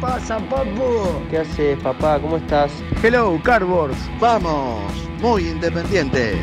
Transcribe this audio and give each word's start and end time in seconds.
Pasa, 0.00 0.38
papu? 0.38 1.22
¿Qué 1.30 1.38
haces, 1.38 1.78
papá? 1.78 2.18
¿Cómo 2.20 2.38
estás? 2.38 2.72
Hello, 3.02 3.38
Cardboards. 3.44 3.98
Vamos, 4.18 4.92
muy 5.20 5.48
independiente. 5.48 6.34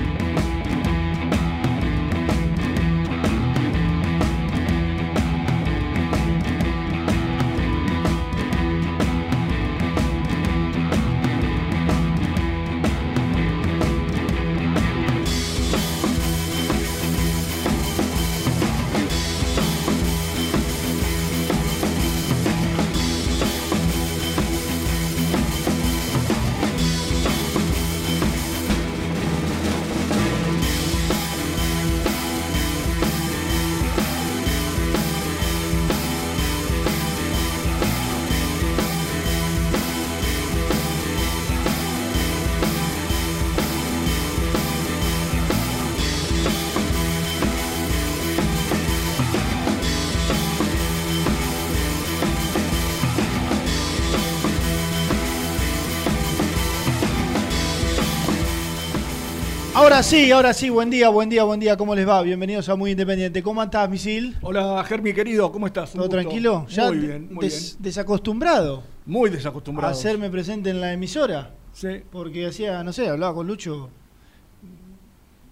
Sí, 60.09 60.31
ahora 60.31 60.53
sí, 60.53 60.69
buen 60.69 60.89
día, 60.89 61.09
buen 61.09 61.29
día, 61.29 61.43
buen 61.43 61.59
día, 61.59 61.75
¿cómo 61.77 61.93
les 61.95 62.07
va? 62.07 62.21
Bienvenidos 62.21 62.69
a 62.69 62.75
Muy 62.75 62.91
Independiente. 62.91 63.43
¿Cómo 63.43 63.61
estás, 63.61 63.89
Misil? 63.89 64.35
Hola, 64.41 64.83
Germi 64.85 65.13
querido, 65.13 65.51
¿cómo 65.51 65.67
estás? 65.67 65.91
¿Todo 65.93 66.07
tranquilo? 66.09 66.65
¿Ya 66.69 66.87
muy 66.87 66.97
bien, 66.97 67.33
muy 67.33 67.45
des- 67.45 67.77
desacostumbrado 67.79 68.77
bien. 68.77 68.87
Muy 69.05 69.29
a 69.29 69.33
desacostumbrado. 69.33 69.91
hacerme 69.91 70.29
presente 70.29 70.69
en 70.69 70.81
la 70.81 70.93
emisora? 70.93 71.51
Sí. 71.73 71.89
Porque 72.11 72.45
hacía, 72.47 72.83
no 72.83 72.93
sé, 72.93 73.07
hablaba 73.09 73.33
con 73.33 73.47
Lucho 73.47 73.89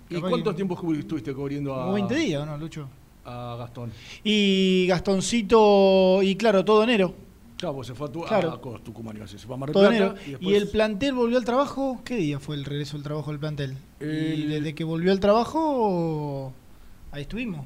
¿Y 0.10 0.20
cuánto 0.22 0.52
que- 0.52 0.56
tiempo 0.56 0.76
estu- 0.78 1.00
estuviste 1.00 1.34
cubriendo 1.34 1.74
a, 1.76 1.82
como 1.82 1.94
20 1.94 2.16
días, 2.16 2.42
¿o 2.42 2.46
no, 2.46 2.58
Lucho? 2.58 2.88
a 3.26 3.56
Gastón? 3.58 3.92
Y 4.24 4.86
Gastoncito, 4.88 6.22
y 6.24 6.36
claro, 6.36 6.64
todo 6.64 6.84
enero. 6.84 7.14
Claro, 7.58 7.76
pues 7.76 7.88
se 7.88 7.96
fue 7.96 8.08
a, 8.08 8.12
tu, 8.12 8.22
Claro. 8.24 8.52
a, 8.76 8.80
Tucumán, 8.84 9.16
a 9.18 9.20
decir, 9.22 9.40
se 9.40 9.48
fue 9.48 9.56
a 9.56 9.58
Mar 9.58 9.70
del 9.72 9.74
Plata, 9.74 9.96
enero. 9.96 10.16
Y, 10.26 10.30
Y, 10.30 10.32
después, 10.34 10.56
el 10.62 10.68
plantel 10.70 11.14
volvió 11.14 11.38
al 11.38 11.46
trabajo. 11.46 12.02
¿Qué 12.04 12.16
día 12.18 12.40
fue 12.40 12.56
el 12.58 12.66
regreso 12.66 12.98
del 12.98 13.04
trabajo 13.04 13.32
del 13.32 13.40
plantel? 13.40 13.78
Y 14.02 14.04
El- 14.04 14.50
desde 14.50 14.76
que 14.76 14.84
volvió 14.84 15.12
al 15.12 15.20
trabajo, 15.22 16.54
ahí 17.12 17.22
estuvimos. 17.22 17.66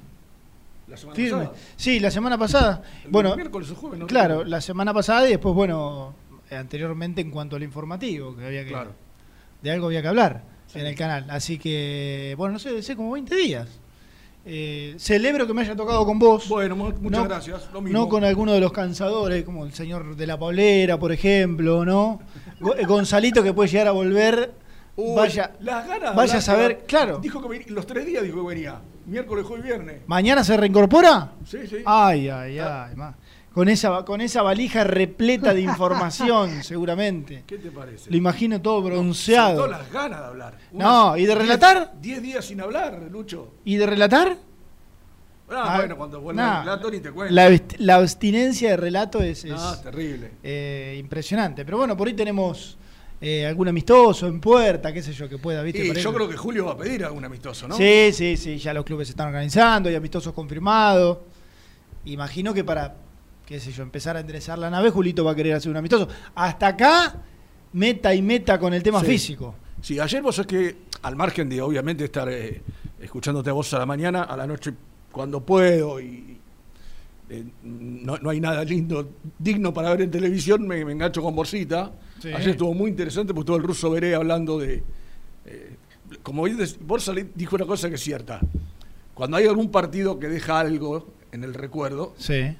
la 0.87 0.97
semana 0.97 1.15
Firme. 1.15 1.37
pasada. 1.45 1.55
Sí, 1.75 1.99
la 1.99 2.11
semana 2.11 2.37
pasada. 2.37 2.83
El 3.05 3.11
bueno, 3.11 3.35
miércoles 3.35 3.69
jueves, 3.71 3.99
¿no? 3.99 4.07
claro, 4.07 4.43
la 4.43 4.59
semana 4.61 4.91
pasada 4.93 5.27
y 5.27 5.31
después, 5.31 5.53
bueno, 5.53 6.13
anteriormente 6.51 7.21
en 7.21 7.29
cuanto 7.31 7.55
al 7.55 7.63
informativo, 7.63 8.35
que 8.35 8.45
había 8.45 8.63
que. 8.63 8.71
Claro. 8.71 8.91
De 9.61 9.71
algo 9.71 9.87
había 9.87 10.01
que 10.01 10.07
hablar 10.07 10.43
Sí. 10.67 10.79
en 10.79 10.85
el 10.87 10.95
canal. 10.95 11.25
Así 11.29 11.57
que, 11.59 12.33
bueno, 12.37 12.53
no 12.53 12.59
sé, 12.59 12.81
sé 12.81 12.95
como 12.95 13.11
20 13.11 13.35
días. 13.35 13.67
Eh, 14.45 14.95
celebro 14.97 15.45
que 15.45 15.53
me 15.53 15.61
haya 15.61 15.75
tocado 15.75 16.05
con 16.05 16.17
vos. 16.17 16.47
Bueno, 16.47 16.75
mu- 16.75 16.85
muchas 17.01 17.11
No- 17.11 17.23
gracias. 17.25 17.69
Lo 17.73 17.81
mismo. 17.81 17.99
No 17.99 18.09
con 18.09 18.23
alguno 18.23 18.53
de 18.53 18.59
los 18.59 18.71
cansadores, 18.71 19.43
como 19.43 19.65
el 19.65 19.73
señor 19.73 20.15
de 20.15 20.25
la 20.27 20.39
Paulera, 20.39 20.97
por 20.97 21.11
ejemplo, 21.11 21.85
¿no? 21.85 22.19
Eh, 22.77 22.85
Gonzalito 22.85 23.43
que 23.43 23.53
puede 23.53 23.69
llegar 23.69 23.87
a 23.87 23.91
volver. 23.91 24.53
Uy, 24.95 25.15
vaya, 25.15 25.51
las 25.61 25.87
ganas 25.87 26.15
vaya 26.15 26.37
a 26.37 26.41
saber, 26.41 26.83
claro. 26.87 27.19
Dijo 27.19 27.41
que 27.41 27.47
venía, 27.47 27.67
los 27.69 27.85
tres 27.85 28.05
días 28.05 28.23
dijo 28.23 28.41
que 28.41 28.47
venía. 28.55 28.79
Miércoles, 29.05 29.45
jueves 29.45 29.65
y 29.65 29.67
viernes. 29.67 30.01
¿Mañana 30.07 30.43
se 30.43 30.55
reincorpora? 30.57 31.31
Sí, 31.45 31.59
sí. 31.67 31.77
Ay, 31.85 32.29
ay, 32.29 32.59
ay. 32.59 32.95
ma. 32.95 33.15
Con 33.53 33.67
esa, 33.67 34.05
con 34.05 34.21
esa 34.21 34.41
valija 34.43 34.83
repleta 34.83 35.53
de 35.53 35.61
información, 35.61 36.63
seguramente. 36.63 37.43
¿Qué 37.47 37.57
te 37.57 37.71
parece? 37.71 38.09
Lo 38.11 38.15
imagino 38.17 38.61
todo 38.61 38.81
bronceado. 38.81 39.67
las 39.67 39.91
ganas 39.91 40.19
de 40.19 40.25
hablar. 40.27 40.57
No, 40.71 41.17
¿y 41.17 41.25
de 41.25 41.35
relatar? 41.35 41.93
10 41.99 42.21
días 42.21 42.45
sin 42.45 42.61
hablar, 42.61 43.01
Lucho. 43.11 43.53
¿Y 43.65 43.75
de 43.77 43.85
relatar? 43.85 44.37
Ah, 45.51 45.65
Ah, 45.73 45.77
bueno, 45.77 45.97
cuando 45.97 46.21
vuelva 46.21 46.43
nah. 46.43 46.59
el 46.59 46.65
relato 46.65 46.91
ni 46.91 46.99
te 46.99 47.11
cuento. 47.11 47.33
La, 47.33 47.49
abst- 47.49 47.75
la 47.79 47.95
abstinencia 47.95 48.69
de 48.69 48.77
relato 48.77 49.19
es, 49.23 49.43
es, 49.43 49.51
No, 49.51 49.77
terrible. 49.79 50.31
eh, 50.43 50.95
impresionante. 50.99 51.65
Pero 51.65 51.77
bueno, 51.79 51.97
por 51.97 52.07
ahí 52.07 52.13
tenemos 52.13 52.77
eh, 53.19 53.47
algún 53.47 53.67
amistoso 53.67 54.27
en 54.27 54.39
puerta, 54.39 54.93
qué 54.93 55.01
sé 55.01 55.11
yo, 55.11 55.27
que 55.27 55.39
pueda, 55.39 55.63
¿viste? 55.63 55.83
Y 55.83 55.87
Para 55.87 55.99
yo 55.99 56.13
creo 56.13 56.29
que 56.29 56.37
Julio 56.37 56.67
va 56.67 56.73
a 56.73 56.77
pedir 56.77 57.03
algún 57.03 57.25
amistoso, 57.25 57.67
¿no? 57.67 57.75
Sí, 57.75 58.11
sí, 58.13 58.37
sí, 58.37 58.59
ya 58.59 58.75
los 58.75 58.85
clubes 58.85 59.07
se 59.07 59.13
están 59.13 59.25
organizando, 59.29 59.89
hay 59.89 59.95
amistosos 59.95 60.33
confirmados. 60.33 61.17
Imagino 62.05 62.53
que 62.53 62.63
para, 62.63 62.95
qué 63.49 63.59
sé 63.59 63.71
yo, 63.71 63.81
empezar 63.81 64.15
a 64.15 64.19
enderezar 64.19 64.59
la 64.59 64.69
nave, 64.69 64.91
Julito 64.91 65.23
va 65.25 65.31
a 65.31 65.35
querer 65.35 65.55
hacer 65.55 65.71
un 65.71 65.77
amistoso. 65.77 66.07
Hasta 66.35 66.67
acá, 66.67 67.15
meta 67.73 68.13
y 68.13 68.21
meta 68.21 68.59
con 68.59 68.75
el 68.75 68.83
tema 68.83 68.99
Sí. 68.99 69.07
físico. 69.07 69.55
Sí, 69.81 69.99
ayer 69.99 70.21
vos 70.21 70.37
es 70.37 70.45
que, 70.45 70.77
al 71.01 71.15
margen 71.15 71.49
de 71.49 71.59
obviamente 71.59 72.03
estar 72.05 72.29
eh, 72.29 72.61
escuchándote 73.01 73.49
a 73.49 73.53
vos 73.53 73.73
a 73.73 73.79
la 73.79 73.87
mañana, 73.87 74.21
a 74.21 74.37
la 74.37 74.45
noche 74.45 74.71
cuando 75.11 75.41
puedo 75.43 75.99
y 75.99 76.37
eh, 77.31 77.43
no, 77.63 78.17
no 78.17 78.29
hay 78.29 78.39
nada 78.39 78.63
lindo, 78.63 79.09
digno 79.39 79.73
para 79.73 79.89
ver 79.91 80.01
en 80.03 80.11
televisión, 80.11 80.67
me, 80.67 80.85
me 80.85 80.91
engancho 80.91 81.23
con 81.23 81.35
Borsita. 81.35 81.91
Sí. 82.21 82.27
Ayer 82.31 82.49
estuvo 82.49 82.75
muy 82.75 82.91
interesante 82.91 83.33
porque 83.33 83.45
estuvo 83.45 83.57
el 83.57 83.63
ruso 83.63 83.89
Veré 83.89 84.13
hablando 84.13 84.59
de... 84.59 84.83
eh, 85.45 85.75
como 86.21 86.43
Borsa 86.81 87.13
dijo 87.33 87.55
una 87.55 87.65
cosa 87.65 87.89
que 87.89 87.95
es 87.95 88.01
cierta. 88.01 88.41
Cuando 89.15 89.37
hay 89.37 89.47
algún 89.47 89.71
partido 89.71 90.19
que 90.19 90.27
deja 90.27 90.59
algo 90.59 91.07
en 91.31 91.43
el 91.43 91.55
recuerdo, 91.55 92.13
Sí, 92.17 92.55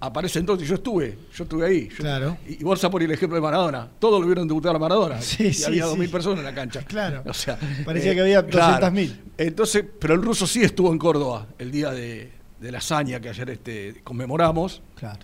aparece 0.00 0.38
entonces. 0.38 0.68
Yo 0.68 0.76
estuve, 0.76 1.18
yo 1.34 1.44
estuve 1.44 1.66
ahí. 1.66 1.88
Yo- 1.88 1.96
Claro. 1.96 2.38
Y, 2.48 2.60
y 2.60 2.64
Borsa 2.64 2.90
por 2.90 3.02
el 3.02 3.10
ejemplo 3.10 3.36
de 3.36 3.42
Maradona. 3.42 3.88
Todos 3.98 4.20
lo 4.20 4.26
vieron 4.26 4.46
debutar 4.48 4.74
a 4.74 4.78
Maradona. 4.78 5.20
Sí, 5.20 5.46
y 5.48 5.52
sí, 5.54 5.64
había 5.64 5.86
sí. 5.86 5.96
2.000 5.96 6.10
personas 6.10 6.38
en 6.40 6.44
la 6.44 6.54
cancha. 6.54 6.82
Claro. 6.84 7.22
O 7.26 7.34
sea, 7.34 7.58
Parecía 7.84 8.12
eh, 8.12 8.14
que 8.14 8.20
había 8.20 8.46
claro. 8.46 8.86
200.000. 8.86 9.16
Entonces, 9.38 9.84
pero 10.00 10.14
el 10.14 10.22
ruso 10.22 10.46
sí 10.46 10.62
estuvo 10.62 10.92
en 10.92 10.98
Córdoba 10.98 11.46
el 11.58 11.70
día 11.70 11.90
de, 11.90 12.30
de 12.60 12.72
la 12.72 12.78
hazaña 12.78 13.20
que 13.20 13.28
ayer 13.28 13.50
este, 13.50 14.00
conmemoramos, 14.04 14.82
claro. 14.96 15.20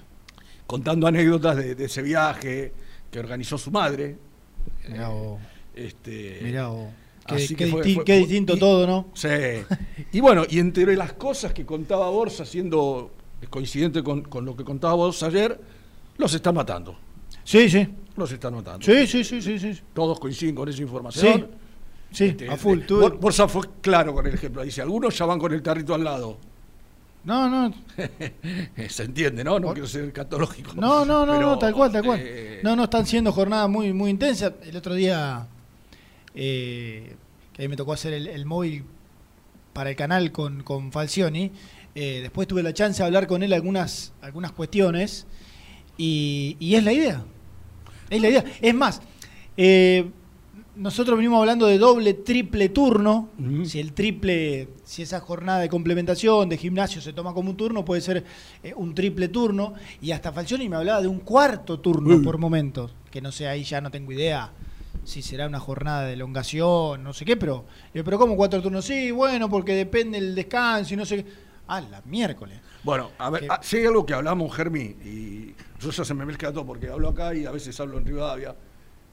contando 0.67 1.07
anécdotas 1.07 1.57
de, 1.57 1.75
de 1.75 1.85
ese 1.85 2.03
viaje, 2.03 2.73
que 3.11 3.19
organizó 3.19 3.59
su 3.59 3.71
madre. 3.71 4.17
Mirá 4.89 5.09
vos. 5.09 5.41
Este, 5.75 6.41
Mirá 6.43 6.69
vos. 6.69 6.89
Qué, 7.27 7.35
así 7.37 7.57
qué 7.57 7.65
que 7.65 7.71
fue- 7.71 7.83
disti- 7.83 7.95
fue- 7.95 8.05
qué 8.05 8.13
fue- 8.13 8.19
distinto 8.21 8.57
y- 8.57 8.59
todo, 8.59 8.87
¿no? 8.87 9.09
Sí. 9.15 9.29
Y 10.13 10.21
bueno, 10.21 10.45
y 10.49 10.59
entre 10.59 10.95
las 10.97 11.15
cosas 11.15 11.53
que 11.55 11.65
contaba 11.65 12.09
Borsa, 12.11 12.45
siendo 12.45 13.11
coincidente 13.51 14.03
con, 14.03 14.23
con 14.23 14.45
lo 14.45 14.57
que 14.57 14.65
contaba 14.65 14.95
Borsa 14.95 15.27
ayer, 15.27 15.61
los 16.17 16.33
están 16.35 16.55
matando. 16.55 16.97
Sí, 17.45 17.69
sí. 17.69 17.87
Los 18.17 18.31
están 18.33 18.55
matando. 18.55 18.85
Sí, 18.87 19.07
sí, 19.07 19.23
sí, 19.25 19.43
sí, 19.43 19.59
sí. 19.59 19.81
Todos 19.93 20.19
coinciden 20.21 20.55
con 20.55 20.69
esa 20.69 20.81
información. 20.83 21.49
Sí, 22.11 22.27
Este, 22.27 22.49
a 22.49 22.57
full. 22.57 22.81
tuve- 22.81 23.01
Bor- 23.11 23.19
Borsa 23.19 23.49
fue 23.49 23.63
claro 23.81 24.15
con 24.15 24.27
el 24.27 24.35
ejemplo. 24.35 24.63
Dice, 24.63 24.81
algunos 24.83 25.17
ya 25.19 25.27
van 25.27 25.39
con 25.39 25.53
el 25.53 25.63
tarrito 25.63 25.95
al 25.95 26.05
lado. 26.05 26.39
No, 27.25 27.49
no, 27.49 27.75
Se 28.89 29.03
entiende, 29.05 29.43
¿no? 29.43 29.59
No 29.59 29.73
quiero 29.73 29.89
ser 29.89 30.13
catológico. 30.13 30.75
no, 30.75 31.05
no, 31.05 31.25
no, 31.27 31.33
Pero, 31.33 31.47
no, 31.51 31.59
tal 31.59 31.73
cual, 31.75 31.91
tal 31.91 32.05
cual. 32.05 32.21
eh, 32.23 32.61
No, 32.63 32.77
no, 32.77 32.85
están 32.85 33.07
siendo 33.07 33.33
jornadas 33.33 33.69
muy, 33.69 33.93
muy 33.93 34.11
intensas. 34.11 34.53
El 34.63 34.77
otro 34.77 34.95
día, 34.95 35.47
eh, 36.35 37.17
que 37.53 37.63
a 37.63 37.65
mí 37.65 37.69
me 37.69 37.77
tocó 37.77 37.93
hacer 37.95 38.13
el, 38.13 38.27
el 38.27 38.45
móvil 38.47 38.85
para 39.73 39.91
el 39.91 39.97
canal 39.97 40.33
con, 40.33 40.63
con 40.63 40.93
Falcioni, 40.93 41.51
eh, 41.95 42.21
después 42.23 42.49
tuve 42.49 42.63
la 42.63 42.75
chance 42.75 43.03
de 43.03 43.07
hablar 43.07 43.27
con 43.27 43.43
él 43.43 43.53
algunas, 43.53 44.13
algunas 44.21 44.53
cuestiones 44.53 45.27
y, 45.97 46.57
y 46.59 46.75
es 46.75 46.85
la 46.85 46.93
idea. 46.93 47.25
Es 48.11 48.21
la 48.21 48.29
idea. 48.29 48.45
Es 48.61 48.75
más, 48.75 49.01
eh, 49.57 50.11
nosotros 50.77 51.17
venimos 51.17 51.39
hablando 51.39 51.67
de 51.67 51.79
doble, 51.79 52.15
triple 52.15 52.69
turno. 52.69 53.29
Si 53.65 53.79
el 53.79 53.93
triple, 53.93 54.69
si 54.85 55.03
esa 55.03 55.21
jornada 55.21 55.61
de 55.61 55.69
complementación, 55.69 56.49
de 56.49 56.59
gimnasio 56.59 57.01
se 57.01 57.13
toma 57.13 57.33
como 57.33 57.51
un 57.51 57.57
turno, 57.57 57.85
puede 57.85 58.01
ser 58.01 58.25
eh, 58.63 58.75
un 58.77 58.95
triple 58.95 59.29
turno. 59.29 59.75
Y 60.03 60.11
hasta 60.11 60.33
Falcioni 60.33 60.69
me 60.69 60.77
hablaba 60.77 61.01
de 61.01 61.09
un 61.09 61.21
cuarto 61.21 61.79
turno 61.79 62.21
por 62.23 62.39
momentos. 62.39 62.93
Que 63.11 63.21
no 63.21 63.31
sé, 63.31 63.47
ahí 63.47 63.63
ya 63.63 63.81
no 63.81 63.91
tengo 63.91 64.11
idea 64.13 64.51
si 65.05 65.23
será 65.23 65.47
una 65.47 65.61
jornada 65.61 66.07
de 66.07 66.15
elongación, 66.15 67.05
no 67.05 67.13
sé 67.13 67.27
qué, 67.27 67.37
pero, 67.37 67.67
pero 67.93 68.19
¿cómo 68.19 68.37
cuatro 68.37 68.63
turnos? 68.63 68.87
Sí, 68.87 69.11
bueno, 69.11 69.51
porque 69.51 69.75
depende 69.75 70.17
el 70.17 70.35
descanso 70.35 70.95
y 70.95 70.97
no 70.97 71.05
sé 71.05 71.23
qué. 71.23 71.31
Ah, 71.67 71.81
la 71.81 72.03
miércoles. 72.05 72.61
Bueno, 72.83 73.11
a 73.19 73.31
ver, 73.31 73.43
Que- 73.43 73.47
ah, 73.51 73.61
si 73.63 73.79
hay 73.79 73.87
algo 73.87 74.05
que 74.05 74.13
hablamos, 74.15 74.55
Germi, 74.55 74.81
y 74.83 75.55
yo 75.81 75.91
ya 75.91 76.05
se 76.05 76.13
me 76.15 76.27
mezcla 76.27 76.53
todo 76.53 76.67
porque 76.67 76.89
hablo 76.89 77.09
acá 77.09 77.35
y 77.35 77.47
a 77.47 77.51
veces 77.51 77.79
hablo 77.81 77.99
en 77.99 78.05
Rivadavia, 78.07 78.55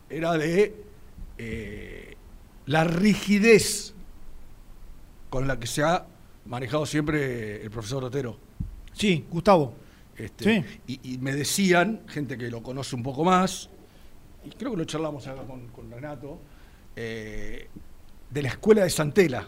era 0.09 0.33
de 0.33 0.75
eh, 1.37 2.15
la 2.65 2.83
rigidez 2.83 3.93
con 5.29 5.47
la 5.47 5.57
que 5.59 5.67
se 5.67 5.81
ha 5.83 6.05
manejado 6.45 6.85
siempre 6.85 7.63
el 7.63 7.71
profesor 7.71 8.03
Otero. 8.03 8.37
Sí, 8.93 9.25
Gustavo. 9.29 9.73
Este, 10.17 10.43
Sí. 10.61 10.65
y, 10.87 11.13
y 11.13 11.17
me 11.19 11.33
decían, 11.33 12.01
gente 12.07 12.37
que 12.37 12.49
lo 12.51 12.61
conoce 12.61 12.95
un 12.95 13.01
poco 13.03 13.23
más, 13.23 13.69
y 14.43 14.49
creo 14.49 14.71
que 14.71 14.77
lo 14.77 14.85
charlamos 14.85 15.25
acá 15.25 15.43
con, 15.43 15.67
con 15.69 15.89
Renato, 15.89 16.37
eh, 16.97 17.69
de 18.29 18.41
la 18.41 18.49
escuela 18.49 18.83
de 18.83 18.89
Santela, 18.89 19.47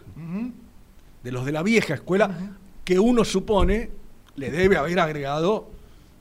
de 1.21 1.31
los 1.31 1.45
de 1.45 1.51
la 1.51 1.61
vieja 1.63 1.95
escuela, 1.95 2.55
que 2.83 3.00
uno 3.00 3.24
supone 3.24 3.89
le 4.35 4.51
debe 4.51 4.77
haber 4.77 5.00
agregado 5.00 5.69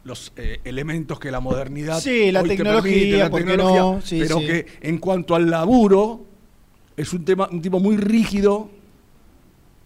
los 0.04 0.32
eh, 0.36 0.60
elementos 0.64 1.18
que 1.20 1.30
la 1.30 1.40
modernidad 1.40 2.00
Sí, 2.00 2.32
la 2.32 2.42
hoy 2.42 2.48
te 2.50 2.56
tecnología, 2.56 2.92
permite, 2.92 3.16
la 3.18 3.30
¿por 3.30 3.40
qué 3.40 3.46
tecnología, 3.46 3.80
no? 3.80 4.00
Sí, 4.02 4.18
pero 4.20 4.38
sí. 4.40 4.46
que 4.46 4.66
en 4.80 4.98
cuanto 4.98 5.34
al 5.34 5.48
laburo 5.50 6.24
es 6.96 7.12
un 7.12 7.24
tema 7.24 7.48
un 7.50 7.62
tipo 7.62 7.78
muy 7.80 7.96
rígido 7.96 8.68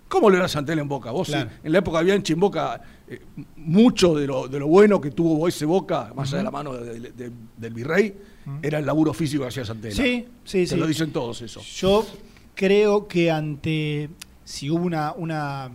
¿Cómo 0.08 0.31
lo 0.31 0.37
era 0.37 0.46
Santel 0.46 0.78
en 0.78 0.88
Boca? 0.88 1.11
Vos 1.11 1.26
Claro. 1.26 1.50
sí, 1.50 1.56
en 1.64 1.73
la 1.73 1.78
época 1.78 2.00
Bianchi 2.00 2.32
en 2.34 2.38
Boca, 2.40 2.81
eh, 3.08 3.20
mucho 3.56 4.14
de 4.14 4.25
lo, 4.29 4.46
de 4.46 4.61
lo 4.61 4.69
bueno 4.69 5.00
que 5.00 5.11
tuvo 5.11 5.49
ese 5.49 5.64
Boca, 5.67 6.12
más 6.14 6.29
allá 6.29 6.38
de 6.38 6.44
la 6.44 6.50
mano 6.52 6.75
de- 6.75 7.00
de- 7.00 7.11
de- 7.11 7.32
del 7.56 7.75
virrey, 7.75 8.14
era 8.62 8.79
el 8.79 8.87
laburo 8.87 9.12
físico 9.12 9.43
que 9.43 9.49
hacía 9.49 9.64
Santela. 9.64 9.96
Sí, 9.96 10.25
sí, 10.44 10.58
Te 10.61 10.67
sí. 10.69 10.76
lo 10.76 10.87
dicen 10.87 11.11
todos 11.12 11.43
eso. 11.43 11.61
Yo 11.61 12.06
creo 12.55 13.08
que 13.08 13.32
ante 13.32 14.08
si 14.44 14.70
hubo 14.70 14.84
una, 14.84 15.12
una 15.12 15.72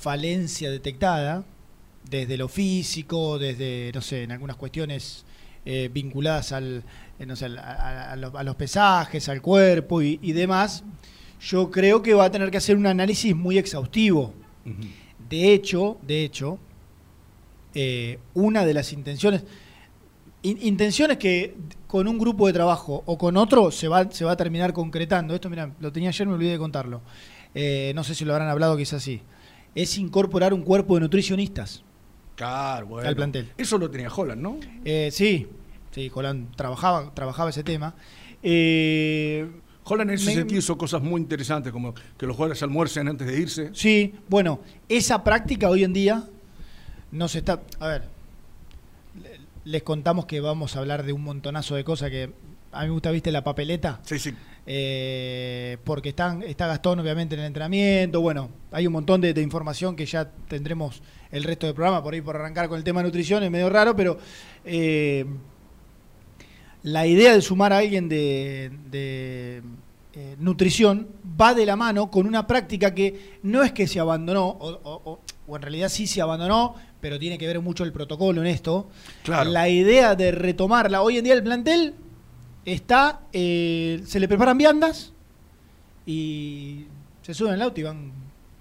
falencia 0.00 0.70
detectada, 0.70 1.44
desde 2.08 2.36
lo 2.38 2.48
físico, 2.48 3.38
desde, 3.38 3.90
no 3.94 4.00
sé, 4.00 4.22
en 4.22 4.32
algunas 4.32 4.56
cuestiones 4.56 5.24
eh, 5.66 5.90
vinculadas 5.92 6.52
al, 6.52 6.82
eh, 7.18 7.26
no 7.26 7.36
sé, 7.36 7.44
al- 7.44 7.58
a, 7.58 8.16
los, 8.16 8.34
a 8.34 8.42
los 8.42 8.56
pesajes, 8.56 9.28
al 9.28 9.42
cuerpo 9.42 10.00
y, 10.00 10.18
y 10.22 10.32
demás, 10.32 10.82
yo 11.40 11.70
creo 11.70 12.02
que 12.02 12.14
va 12.14 12.24
a 12.24 12.30
tener 12.30 12.50
que 12.50 12.56
hacer 12.56 12.76
un 12.76 12.86
análisis 12.86 13.36
muy 13.36 13.58
exhaustivo. 13.58 14.32
De 15.28 15.52
hecho, 15.52 15.98
de 16.06 16.24
hecho, 16.24 16.58
eh, 17.74 18.18
una 18.34 18.64
de 18.64 18.74
las 18.74 18.92
intenciones, 18.92 19.42
in- 20.42 20.58
intenciones 20.62 21.18
que 21.18 21.56
con 21.86 22.08
un 22.08 22.18
grupo 22.18 22.46
de 22.46 22.52
trabajo 22.52 23.02
o 23.06 23.18
con 23.18 23.36
otro 23.36 23.70
se 23.70 23.86
va, 23.88 24.10
se 24.10 24.24
va 24.24 24.32
a 24.32 24.36
terminar 24.36 24.72
concretando. 24.72 25.34
Esto, 25.34 25.50
mira, 25.50 25.70
lo 25.80 25.92
tenía 25.92 26.08
ayer, 26.08 26.26
me 26.26 26.34
olvidé 26.34 26.52
de 26.52 26.58
contarlo. 26.58 27.02
No 27.94 28.04
sé 28.04 28.14
si 28.14 28.24
lo 28.24 28.32
habrán 28.32 28.48
hablado, 28.48 28.76
quizás 28.76 29.02
sí. 29.02 29.20
Es 29.74 29.96
incorporar 29.98 30.52
un 30.54 30.62
cuerpo 30.62 30.94
de 30.94 31.00
nutricionistas. 31.02 31.82
Claro, 32.36 32.86
bueno. 32.86 33.08
Al 33.08 33.16
plantel. 33.16 33.52
Eso 33.56 33.78
lo 33.78 33.90
tenía 33.90 34.08
Holland, 34.12 34.40
¿no? 34.40 34.58
Eh, 34.84 35.10
sí, 35.12 35.46
sí, 35.90 36.08
Colán 36.10 36.48
trabajaba, 36.56 37.12
trabajaba 37.14 37.50
ese 37.50 37.62
tema. 37.62 37.94
Eh, 38.42 39.46
Holland 39.84 40.10
en 40.10 40.14
ese 40.16 40.26
Me- 40.26 40.34
sentido 40.34 40.58
hizo 40.58 40.78
cosas 40.78 41.02
muy 41.02 41.20
interesantes, 41.20 41.72
como 41.72 41.94
que 41.94 42.26
los 42.26 42.34
jugadores 42.36 42.62
almuercen 42.62 43.08
antes 43.08 43.26
de 43.26 43.38
irse. 43.40 43.70
Sí, 43.74 44.14
bueno, 44.28 44.60
esa 44.88 45.22
práctica 45.24 45.68
hoy 45.68 45.84
en 45.84 45.92
día 45.92 46.24
no 47.12 47.28
se 47.28 47.38
está. 47.38 47.60
A 47.78 47.86
ver, 47.88 48.04
le- 49.22 49.40
les 49.64 49.82
contamos 49.82 50.26
que 50.26 50.40
vamos 50.40 50.76
a 50.76 50.80
hablar 50.80 51.04
de 51.04 51.12
un 51.12 51.22
montonazo 51.22 51.74
de 51.74 51.84
cosas 51.84 52.10
que 52.10 52.30
a 52.72 52.80
mí 52.82 52.86
me 52.86 52.92
gusta, 52.92 53.10
viste, 53.10 53.32
la 53.32 53.42
papeleta. 53.44 54.00
Sí, 54.04 54.18
sí. 54.18 54.32
Eh, 54.66 55.76
porque 55.84 56.10
están, 56.10 56.42
está 56.42 56.66
Gastón, 56.66 57.00
obviamente, 57.00 57.34
en 57.34 57.40
el 57.40 57.46
entrenamiento. 57.46 58.20
Bueno, 58.20 58.50
hay 58.72 58.86
un 58.86 58.92
montón 58.92 59.20
de, 59.20 59.32
de 59.34 59.42
información 59.42 59.96
que 59.96 60.06
ya 60.06 60.30
tendremos 60.48 61.02
el 61.30 61.44
resto 61.44 61.66
del 61.66 61.74
programa 61.74 62.02
por 62.02 62.14
ahí 62.14 62.20
por 62.20 62.36
arrancar 62.36 62.68
con 62.68 62.78
el 62.78 62.84
tema 62.84 63.00
de 63.00 63.06
nutrición, 63.08 63.42
es 63.42 63.50
medio 63.50 63.68
raro, 63.70 63.94
pero. 63.96 64.18
eh, 64.64 65.24
la 66.82 67.06
idea 67.06 67.34
de 67.34 67.42
sumar 67.42 67.72
a 67.74 67.78
alguien 67.78 68.08
de, 68.08 68.70
de, 68.90 69.62
eh, 70.14 70.36
nutrición 70.38 71.08
va 71.38 71.52
de 71.52 71.66
la 71.66 71.76
mano 71.76 72.10
con 72.10 72.26
una 72.26 72.46
práctica 72.46 72.94
que 72.94 73.38
no 73.42 73.62
es 73.62 73.72
que 73.72 73.86
se 73.86 74.00
abandonó, 74.00 74.46
o, 74.48 74.68
o- 74.82 75.02
o- 75.04 75.20
o 75.46 75.56
en 75.56 75.62
realidad 75.62 75.90
sí 75.90 76.06
se 76.06 76.22
abandonó, 76.22 76.74
pero 77.00 77.18
tiene 77.18 77.36
que 77.36 77.46
ver 77.46 77.60
mucho 77.60 77.84
el 77.84 77.92
protocolo 77.92 78.40
en 78.40 78.46
esto. 78.46 78.88
Claro. 79.24 79.50
La 79.50 79.68
idea 79.68 80.14
de 80.14 80.30
retomarla. 80.32 81.02
Hoy 81.02 81.18
en 81.18 81.24
día 81.24 81.34
el 81.34 81.42
plantel 81.42 81.94
está, 82.70 83.20
eh, 83.32 84.02
se 84.06 84.18
le 84.20 84.28
preparan 84.28 84.56
viandas 84.58 85.12
y 86.06 86.86
se 87.22 87.34
suben 87.34 87.54
al 87.54 87.62
auto 87.62 87.80
y 87.80 87.82
van 87.84 88.12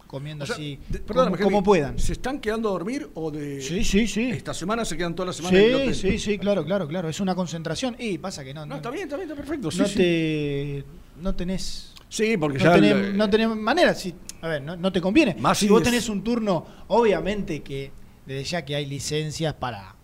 comiendo 0.07 0.43
O 0.43 0.47
sea, 0.47 0.55
así 0.55 0.79
de- 0.89 1.01
como, 1.01 1.63
puedan. 1.63 1.99
¿Se 1.99 2.13
están 2.13 2.39
quedando 2.39 2.69
a 2.69 2.71
dormir 2.71 3.09
o 3.13 3.29
de 3.31 3.61
Sí, 3.61 3.83
sí, 3.83 4.07
sí. 4.07 4.29
esta 4.31 4.53
semana 4.53 4.83
se 4.83 4.97
quedan 4.97 5.13
toda 5.15 5.27
la 5.27 5.33
semana 5.33 5.57
en 5.59 5.63
el 5.65 5.69
Sí, 5.71 5.75
hotel? 5.81 5.95
sí, 5.95 6.19
sí, 6.19 6.39
claro, 6.39 6.65
claro, 6.65 6.87
claro. 6.87 7.09
Es 7.09 7.19
una 7.19 7.35
concentración. 7.35 7.95
Y 7.99 8.17
pasa 8.17 8.43
que 8.43 8.53
no. 8.53 8.65
No, 8.65 8.77
está 8.77 8.89
bien, 8.89 9.03
está 9.03 9.15
bien, 9.17 9.29
está 9.29 9.39
perfecto. 9.39 9.69
Sí, 9.69 9.79
no 9.79 9.85
sí. 9.87 9.95
te 9.95 10.83
no 11.21 11.35
tenés 11.35 11.93
Sí, 12.07 12.37
porque 12.37 12.57
no 12.57 12.63
ya. 12.63 12.73
tenés, 12.73 12.91
el- 12.93 13.17
no 13.17 13.29
tenés 13.29 13.49
manera 13.49 13.93
si, 13.93 14.15
a 14.41 14.47
ver 14.47 14.61
no, 14.63 14.75
no 14.75 14.91
te 14.91 14.99
conviene 15.01 15.35
Más 15.37 15.57
si 15.59 15.67
vos 15.67 15.83
tenés 15.83 16.09
un 16.09 16.23
turno 16.23 16.65
obviamente 16.87 17.61
que 17.61 17.91
desde 18.25 18.43
ya 18.45 18.65
que 18.65 18.73
hay 18.75 18.85
licencias 18.87 19.53
para 19.53 19.95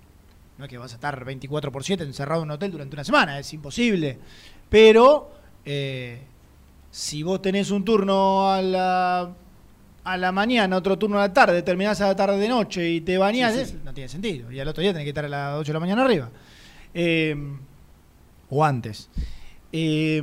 no 0.57 0.65
es 0.65 0.69
que 0.69 0.77
vas 0.77 0.91
a 0.91 0.95
estar 0.95 1.23
24 1.23 1.71
por 1.71 1.83
7 1.83 2.03
encerrado 2.03 2.41
en 2.41 2.49
un 2.49 2.51
hotel 2.51 2.71
durante 2.71 2.95
una 2.95 3.03
semana 3.03 3.39
es 3.39 3.51
imposible 3.53 4.17
pero 4.69 5.31
eh, 5.65 6.21
si 6.91 7.23
vos 7.23 7.41
tenés 7.41 7.71
un 7.71 7.83
turno 7.83 8.51
a 8.51 8.61
la 8.61 9.35
a 10.05 10.17
la 10.17 10.31
mañana, 10.31 10.77
otro 10.77 10.97
turno 10.97 11.17
a 11.17 11.21
la 11.21 11.33
tarde, 11.33 11.63
terminás 11.63 11.99
a 11.99 12.07
la 12.07 12.15
tarde 12.15 12.37
de 12.37 12.47
noche 12.47 12.89
y 12.89 13.01
te 13.01 13.17
bañás, 13.17 13.55
Sí, 13.55 13.65
sí, 13.65 13.79
no 13.83 13.91
tiene 13.91 14.07
sentido. 14.07 14.51
Y 14.51 14.59
al 14.59 14.67
otro 14.67 14.81
día 14.83 14.93
tenés 14.93 15.03
que 15.03 15.09
estar 15.09 15.25
a 15.25 15.29
las 15.29 15.59
8 15.59 15.67
de 15.67 15.73
la 15.73 15.79
mañana 15.79 16.05
arriba. 16.05 16.29
Eh, 16.93 17.35
o 18.49 18.63
antes. 18.63 19.09
Eh, 19.71 20.21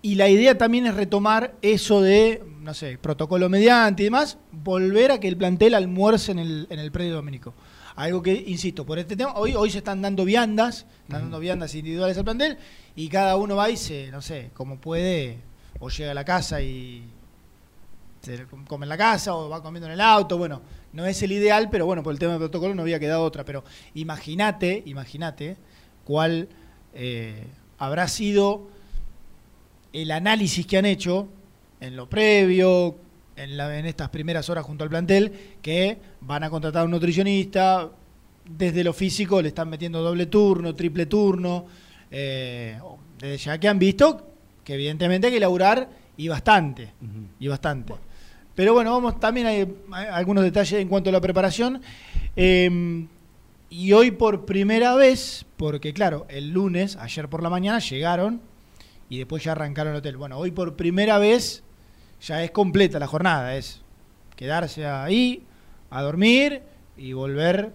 y 0.00 0.14
la 0.14 0.28
idea 0.28 0.56
también 0.56 0.86
es 0.86 0.94
retomar 0.94 1.56
eso 1.60 2.00
de, 2.00 2.42
no 2.60 2.72
sé, 2.72 2.98
protocolo 2.98 3.48
mediante 3.48 4.04
y 4.04 4.06
demás, 4.06 4.38
volver 4.52 5.10
a 5.10 5.18
que 5.18 5.26
el 5.26 5.36
plantel 5.36 5.74
almuerce 5.74 6.30
en 6.30 6.38
el, 6.38 6.66
en 6.70 6.78
el 6.78 6.92
predio 6.92 7.14
dominico. 7.14 7.52
Algo 7.96 8.22
que, 8.22 8.32
insisto, 8.46 8.84
por 8.84 8.98
este 8.98 9.16
tema, 9.16 9.34
hoy, 9.34 9.54
hoy 9.54 9.70
se 9.70 9.78
están 9.78 10.02
dando 10.02 10.24
viandas, 10.24 10.86
están 11.02 11.22
dando 11.22 11.40
viandas 11.40 11.74
individuales 11.74 12.16
al 12.18 12.24
plantel, 12.24 12.58
y 12.94 13.08
cada 13.08 13.36
uno 13.36 13.56
va 13.56 13.70
y 13.70 13.76
se, 13.76 14.10
no 14.10 14.22
sé, 14.22 14.50
como 14.54 14.78
puede, 14.78 15.38
o 15.80 15.88
llega 15.88 16.10
a 16.10 16.14
la 16.14 16.24
casa 16.24 16.60
y 16.60 17.04
se 18.20 18.46
come 18.68 18.84
en 18.84 18.90
la 18.90 18.98
casa, 18.98 19.34
o 19.34 19.48
va 19.48 19.62
comiendo 19.62 19.86
en 19.86 19.94
el 19.94 20.00
auto, 20.00 20.36
bueno, 20.36 20.60
no 20.92 21.04
es 21.04 21.22
el 21.22 21.32
ideal, 21.32 21.68
pero 21.70 21.86
bueno, 21.86 22.02
por 22.02 22.12
el 22.12 22.18
tema 22.18 22.32
del 22.32 22.40
protocolo 22.40 22.74
no 22.74 22.82
había 22.82 22.98
quedado 22.98 23.22
otra. 23.22 23.44
Pero 23.44 23.64
imagínate, 23.94 24.82
imagínate 24.86 25.56
cuál 26.04 26.48
eh, 26.94 27.46
habrá 27.78 28.08
sido 28.08 28.68
el 29.92 30.10
análisis 30.10 30.66
que 30.66 30.78
han 30.78 30.86
hecho 30.86 31.28
en 31.80 31.96
lo 31.96 32.08
previo, 32.08 32.96
en, 33.36 33.56
la- 33.56 33.78
en 33.78 33.86
estas 33.86 34.08
primeras 34.10 34.48
horas 34.50 34.64
junto 34.64 34.84
al 34.84 34.90
plantel, 34.90 35.32
que 35.62 35.98
van 36.20 36.42
a 36.44 36.50
contratar 36.50 36.82
a 36.82 36.84
un 36.84 36.90
nutricionista, 36.90 37.90
desde 38.48 38.84
lo 38.84 38.92
físico 38.92 39.42
le 39.42 39.48
están 39.48 39.68
metiendo 39.68 40.02
doble 40.02 40.26
turno, 40.26 40.74
triple 40.74 41.06
turno, 41.06 41.66
eh, 42.10 42.78
desde 43.18 43.36
ya 43.38 43.58
que 43.58 43.68
han 43.68 43.78
visto 43.78 44.28
que 44.64 44.74
evidentemente 44.74 45.28
hay 45.28 45.32
que 45.32 45.40
laburar 45.40 45.88
y 46.16 46.28
bastante, 46.28 46.92
y 47.38 47.46
bastante. 47.48 47.94
Pero 48.54 48.72
bueno, 48.72 48.90
vamos 48.92 49.20
también 49.20 49.46
hay, 49.46 49.60
hay 49.92 50.06
algunos 50.06 50.42
detalles 50.42 50.80
en 50.80 50.88
cuanto 50.88 51.10
a 51.10 51.12
la 51.12 51.20
preparación. 51.20 51.80
Eh, 52.34 53.06
y 53.68 53.92
hoy 53.92 54.12
por 54.12 54.46
primera 54.46 54.94
vez, 54.94 55.44
porque 55.56 55.92
claro, 55.92 56.24
el 56.28 56.50
lunes, 56.50 56.96
ayer 56.96 57.28
por 57.28 57.42
la 57.42 57.50
mañana, 57.50 57.80
llegaron 57.80 58.40
y 59.08 59.18
después 59.18 59.44
ya 59.44 59.52
arrancaron 59.52 59.92
el 59.92 59.98
hotel. 59.98 60.16
Bueno, 60.16 60.38
hoy 60.38 60.50
por 60.52 60.74
primera 60.76 61.18
vez 61.18 61.62
ya 62.20 62.42
es 62.42 62.50
completa 62.50 62.98
la 62.98 63.06
jornada, 63.06 63.56
es 63.56 63.82
quedarse 64.36 64.86
ahí, 64.86 65.44
a 65.90 66.02
dormir 66.02 66.62
y 66.96 67.12
volver 67.12 67.72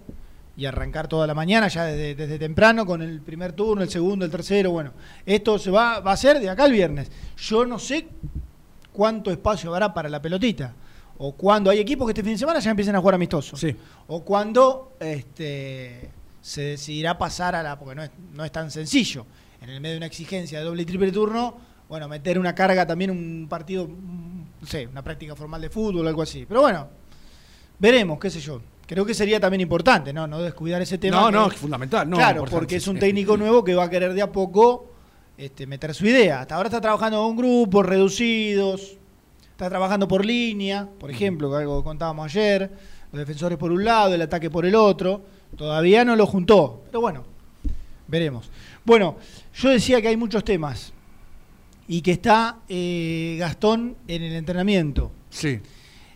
y 0.57 0.65
arrancar 0.65 1.07
toda 1.07 1.25
la 1.25 1.33
mañana, 1.33 1.67
ya 1.69 1.85
desde, 1.85 2.13
desde 2.15 2.37
temprano, 2.37 2.85
con 2.85 3.01
el 3.01 3.21
primer 3.21 3.53
turno, 3.53 3.83
el 3.83 3.89
segundo, 3.89 4.25
el 4.25 4.31
tercero. 4.31 4.71
Bueno, 4.71 4.91
esto 5.25 5.57
se 5.57 5.71
va, 5.71 5.99
va 6.01 6.11
a 6.11 6.17
ser 6.17 6.39
de 6.39 6.49
acá 6.49 6.65
al 6.65 6.71
viernes. 6.71 7.11
Yo 7.37 7.65
no 7.65 7.79
sé 7.79 8.07
cuánto 8.91 9.31
espacio 9.31 9.73
habrá 9.73 9.93
para 9.93 10.09
la 10.09 10.21
pelotita. 10.21 10.73
O 11.17 11.33
cuando 11.33 11.69
hay 11.69 11.79
equipos 11.79 12.07
que 12.07 12.11
este 12.11 12.23
fin 12.23 12.33
de 12.33 12.39
semana 12.39 12.59
ya 12.59 12.71
empiezan 12.71 12.95
a 12.95 12.99
jugar 12.99 13.15
amistosos. 13.15 13.59
Sí. 13.59 13.75
O 14.07 14.23
cuando 14.23 14.93
este, 14.99 16.09
se 16.41 16.61
decidirá 16.61 17.17
pasar 17.17 17.55
a 17.55 17.63
la. 17.63 17.77
porque 17.77 17.95
no 17.95 18.03
es, 18.03 18.11
no 18.33 18.43
es 18.43 18.51
tan 18.51 18.71
sencillo. 18.71 19.25
En 19.61 19.69
el 19.69 19.79
medio 19.79 19.93
de 19.93 19.97
una 19.97 20.07
exigencia 20.07 20.57
de 20.59 20.65
doble 20.65 20.81
y 20.81 20.85
triple 20.85 21.11
turno, 21.11 21.57
bueno, 21.91 22.07
meter 22.07 22.39
una 22.39 22.55
carga 22.55 22.87
también, 22.87 23.11
un 23.11 23.47
partido, 23.49 23.85
no 23.85 24.65
sé, 24.65 24.87
una 24.87 25.03
práctica 25.03 25.35
formal 25.35 25.59
de 25.59 25.69
fútbol 25.69 26.05
o 26.05 26.07
algo 26.07 26.21
así. 26.21 26.45
Pero 26.47 26.61
bueno, 26.61 26.87
veremos, 27.79 28.17
qué 28.17 28.29
sé 28.29 28.39
yo. 28.39 28.61
Creo 28.87 29.05
que 29.05 29.13
sería 29.13 29.41
también 29.41 29.59
importante, 29.59 30.13
¿no? 30.13 30.25
No 30.25 30.41
descuidar 30.41 30.81
ese 30.81 30.97
tema. 30.97 31.19
No, 31.19 31.25
que- 31.25 31.31
no, 31.33 31.47
es 31.51 31.55
fundamental. 31.57 32.09
No, 32.09 32.15
claro, 32.15 32.45
porque 32.49 32.77
es 32.77 32.87
un 32.87 32.97
técnico 32.97 33.35
nuevo 33.35 33.61
que 33.65 33.75
va 33.75 33.83
a 33.83 33.89
querer 33.89 34.13
de 34.13 34.21
a 34.21 34.31
poco 34.31 34.89
este, 35.37 35.67
meter 35.67 35.93
su 35.93 36.05
idea. 36.05 36.39
Hasta 36.39 36.55
ahora 36.55 36.69
está 36.69 36.79
trabajando 36.79 37.21
con 37.23 37.35
grupos 37.35 37.85
reducidos, 37.85 38.93
está 39.51 39.67
trabajando 39.67 40.07
por 40.07 40.23
línea, 40.25 40.87
por 40.97 41.11
ejemplo, 41.11 41.51
que 41.51 41.57
algo 41.57 41.79
que 41.81 41.83
contábamos 41.83 42.23
ayer, 42.23 42.71
los 43.11 43.19
defensores 43.19 43.57
por 43.57 43.69
un 43.69 43.83
lado, 43.83 44.15
el 44.15 44.21
ataque 44.21 44.49
por 44.49 44.65
el 44.65 44.75
otro. 44.75 45.23
Todavía 45.57 46.05
no 46.05 46.15
lo 46.15 46.25
juntó, 46.25 46.83
pero 46.85 47.01
bueno, 47.01 47.25
veremos. 48.07 48.49
Bueno, 48.85 49.17
yo 49.55 49.69
decía 49.71 50.01
que 50.01 50.07
hay 50.07 50.15
muchos 50.15 50.45
temas 50.45 50.93
y 51.91 52.01
que 52.01 52.11
está 52.11 52.59
eh, 52.69 53.35
Gastón 53.37 53.97
en 54.07 54.23
el 54.23 54.31
entrenamiento. 54.31 55.11
Sí. 55.29 55.59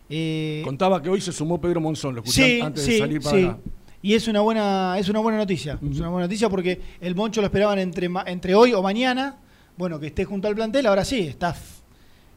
Eh, 0.10 0.62
Contaba 0.64 1.02
que 1.02 1.10
hoy 1.10 1.20
se 1.20 1.34
sumó 1.34 1.60
Pedro 1.60 1.82
Monzón, 1.82 2.16
lo 2.16 2.22
escuché 2.22 2.46
Sí, 2.46 2.62
antes 2.62 2.86
sí, 2.86 2.94
de 2.94 3.00
salir 3.00 3.22
para 3.22 3.38
sí. 3.38 3.44
acá. 3.44 3.58
Y 4.02 4.14
es 4.14 4.26
una 4.30 4.40
buena, 4.40 4.96
es 4.98 5.10
una 5.10 5.20
buena 5.20 5.38
noticia. 5.38 5.74
Es 5.74 6.00
una 6.00 6.08
buena 6.08 6.28
noticia 6.28 6.48
porque 6.48 6.80
el 7.02 7.14
Moncho 7.14 7.42
lo 7.42 7.48
esperaban 7.48 7.78
entre, 7.80 8.10
entre 8.26 8.56
hoy 8.56 8.72
o 8.72 8.82
mañana. 8.82 9.38
Bueno, 9.76 10.00
que 10.00 10.08
esté 10.08 10.24
junto 10.24 10.48
al 10.48 10.56
plantel, 10.56 10.86
ahora 10.86 11.04
sí, 11.04 11.20
está 11.28 11.54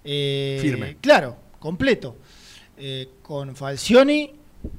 eh, 0.03 0.59
Firme. 0.61 0.97
Claro, 1.01 1.37
completo. 1.61 2.17
Eh, 2.77 3.09
con 3.23 3.55
Falcioni, 3.55 4.33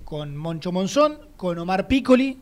con 0.03 0.35
Moncho 0.35 0.73
Monzón, 0.73 1.17
con 1.37 1.57
Omar 1.59 1.87
Piccoli, 1.87 2.37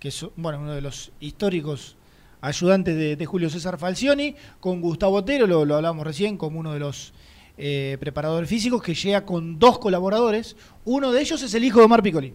que 0.00 0.08
es 0.08 0.26
bueno, 0.34 0.58
uno 0.58 0.72
de 0.72 0.80
los 0.80 1.12
históricos 1.20 1.96
ayudantes 2.40 2.96
de, 2.96 3.16
de 3.16 3.26
Julio 3.26 3.50
César 3.50 3.78
Falcioni, 3.78 4.34
con 4.60 4.80
Gustavo 4.80 5.16
Otero, 5.16 5.46
lo, 5.46 5.64
lo 5.64 5.76
hablamos 5.76 6.06
recién, 6.06 6.36
como 6.36 6.58
uno 6.60 6.72
de 6.72 6.78
los 6.80 7.12
eh, 7.58 7.96
preparadores 8.00 8.48
físicos, 8.48 8.82
que 8.82 8.94
llega 8.94 9.24
con 9.26 9.58
dos 9.58 9.78
colaboradores. 9.78 10.56
Uno 10.84 11.12
de 11.12 11.20
ellos 11.20 11.42
es 11.42 11.52
el 11.54 11.64
hijo 11.64 11.78
de 11.80 11.84
Omar 11.84 12.02
Piccoli 12.02 12.32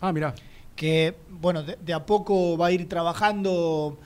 Ah, 0.00 0.12
mirá. 0.12 0.34
que, 0.74 1.14
bueno, 1.30 1.62
de, 1.62 1.78
de 1.84 1.94
a 1.94 2.04
poco 2.04 2.58
va 2.58 2.66
a 2.66 2.72
ir 2.72 2.86
trabajando, 2.86 3.98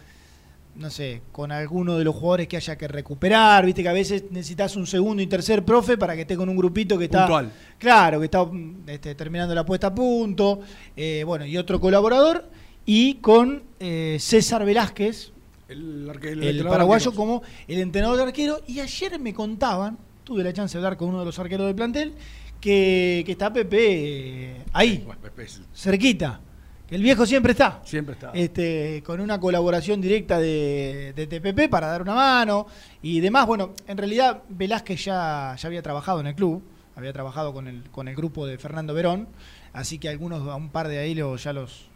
no 0.77 0.89
sé, 0.91 1.23
con 1.33 1.51
alguno 1.51 1.99
de 1.99 2.05
los 2.05 2.15
jugadores 2.15 2.47
que 2.47 2.57
haya 2.57 2.79
que 2.79 2.87
recuperar, 2.87 3.67
viste 3.67 3.83
que 3.83 3.89
a 3.89 3.93
veces 3.93 4.25
necesitas 4.31 4.77
un 4.77 4.87
segundo 4.87 5.21
y 5.21 5.27
tercer 5.27 5.65
profe 5.65 5.99
para 5.99 6.15
que 6.15 6.21
esté 6.21 6.37
con 6.37 6.49
un 6.49 6.57
grupito 6.57 6.97
que 6.97 7.07
está... 7.07 7.23
Puntual. 7.23 7.51
Claro, 7.77 8.21
que 8.21 8.27
está 8.27 8.49
este, 8.87 9.17
terminando 9.17 9.53
la 9.53 9.67
puesta 9.67 9.89
a 9.89 9.95
punto, 9.95 10.61
eh, 10.97 11.25
bueno, 11.27 11.45
y 11.45 11.57
otro 11.59 11.81
colaborador, 11.81 12.49
y 12.87 13.15
con 13.17 13.65
eh, 13.81 14.17
César 14.21 14.65
Velázquez, 14.65 15.33
El, 15.71 16.65
paraguayo, 16.65 17.13
como 17.15 17.43
el 17.69 17.79
entrenador 17.81 18.17
de 18.17 18.23
arquero, 18.25 18.61
y 18.67 18.81
ayer 18.81 19.19
me 19.19 19.33
contaban, 19.33 19.99
tuve 20.25 20.43
la 20.45 20.53
chance 20.53 20.77
de 20.79 20.85
hablar 20.85 20.97
con 20.99 21.09
uno 21.09 21.21
de 21.21 21.25
los 21.27 21.39
arqueros 21.39 21.67
del 21.67 21.75
plantel, 21.77 22.15
que, 22.61 23.23
que 23.25 23.33
está 23.33 23.53
Pepe 23.53 23.79
eh, 23.81 24.65
ahí, 24.73 25.03
Bueno, 25.07 25.21
Pepe 25.23 25.45
es- 25.45 25.61
cerquita. 25.75 26.41
Que 26.87 26.97
el 26.97 27.03
viejo 27.03 27.25
siempre 27.25 27.53
está. 27.53 27.81
Siempre 27.85 28.15
está. 28.15 28.33
Este, 28.35 29.01
con 29.07 29.21
una 29.21 29.39
colaboración 29.39 30.01
directa 30.01 30.41
de, 30.41 31.13
de 31.15 31.27
TPP 31.29 31.71
para 31.71 31.87
dar 31.87 32.03
una 32.03 32.15
mano 32.17 32.67
y 33.01 33.21
demás. 33.21 33.47
Bueno, 33.47 33.75
en 33.87 33.97
realidad 33.97 34.43
Velázquez 34.49 35.05
ya, 35.05 35.55
ya 35.57 35.67
había 35.69 35.83
trabajado 35.83 36.19
en 36.19 36.27
el 36.27 36.35
club, 36.35 36.65
había 36.97 37.13
trabajado 37.13 37.53
con 37.55 37.69
el, 37.69 37.85
con 37.91 38.09
el 38.09 38.17
grupo 38.17 38.45
de 38.45 38.59
Fernando 38.59 38.93
Verón, 38.93 39.29
así 39.73 40.01
que 40.01 40.09
algunos, 40.09 40.47
a 40.49 40.57
un 40.57 40.71
par 40.71 40.89
de 40.89 40.99
ahí 40.99 41.15
lo- 41.15 41.37
ya 41.37 41.53
los, 41.53 41.87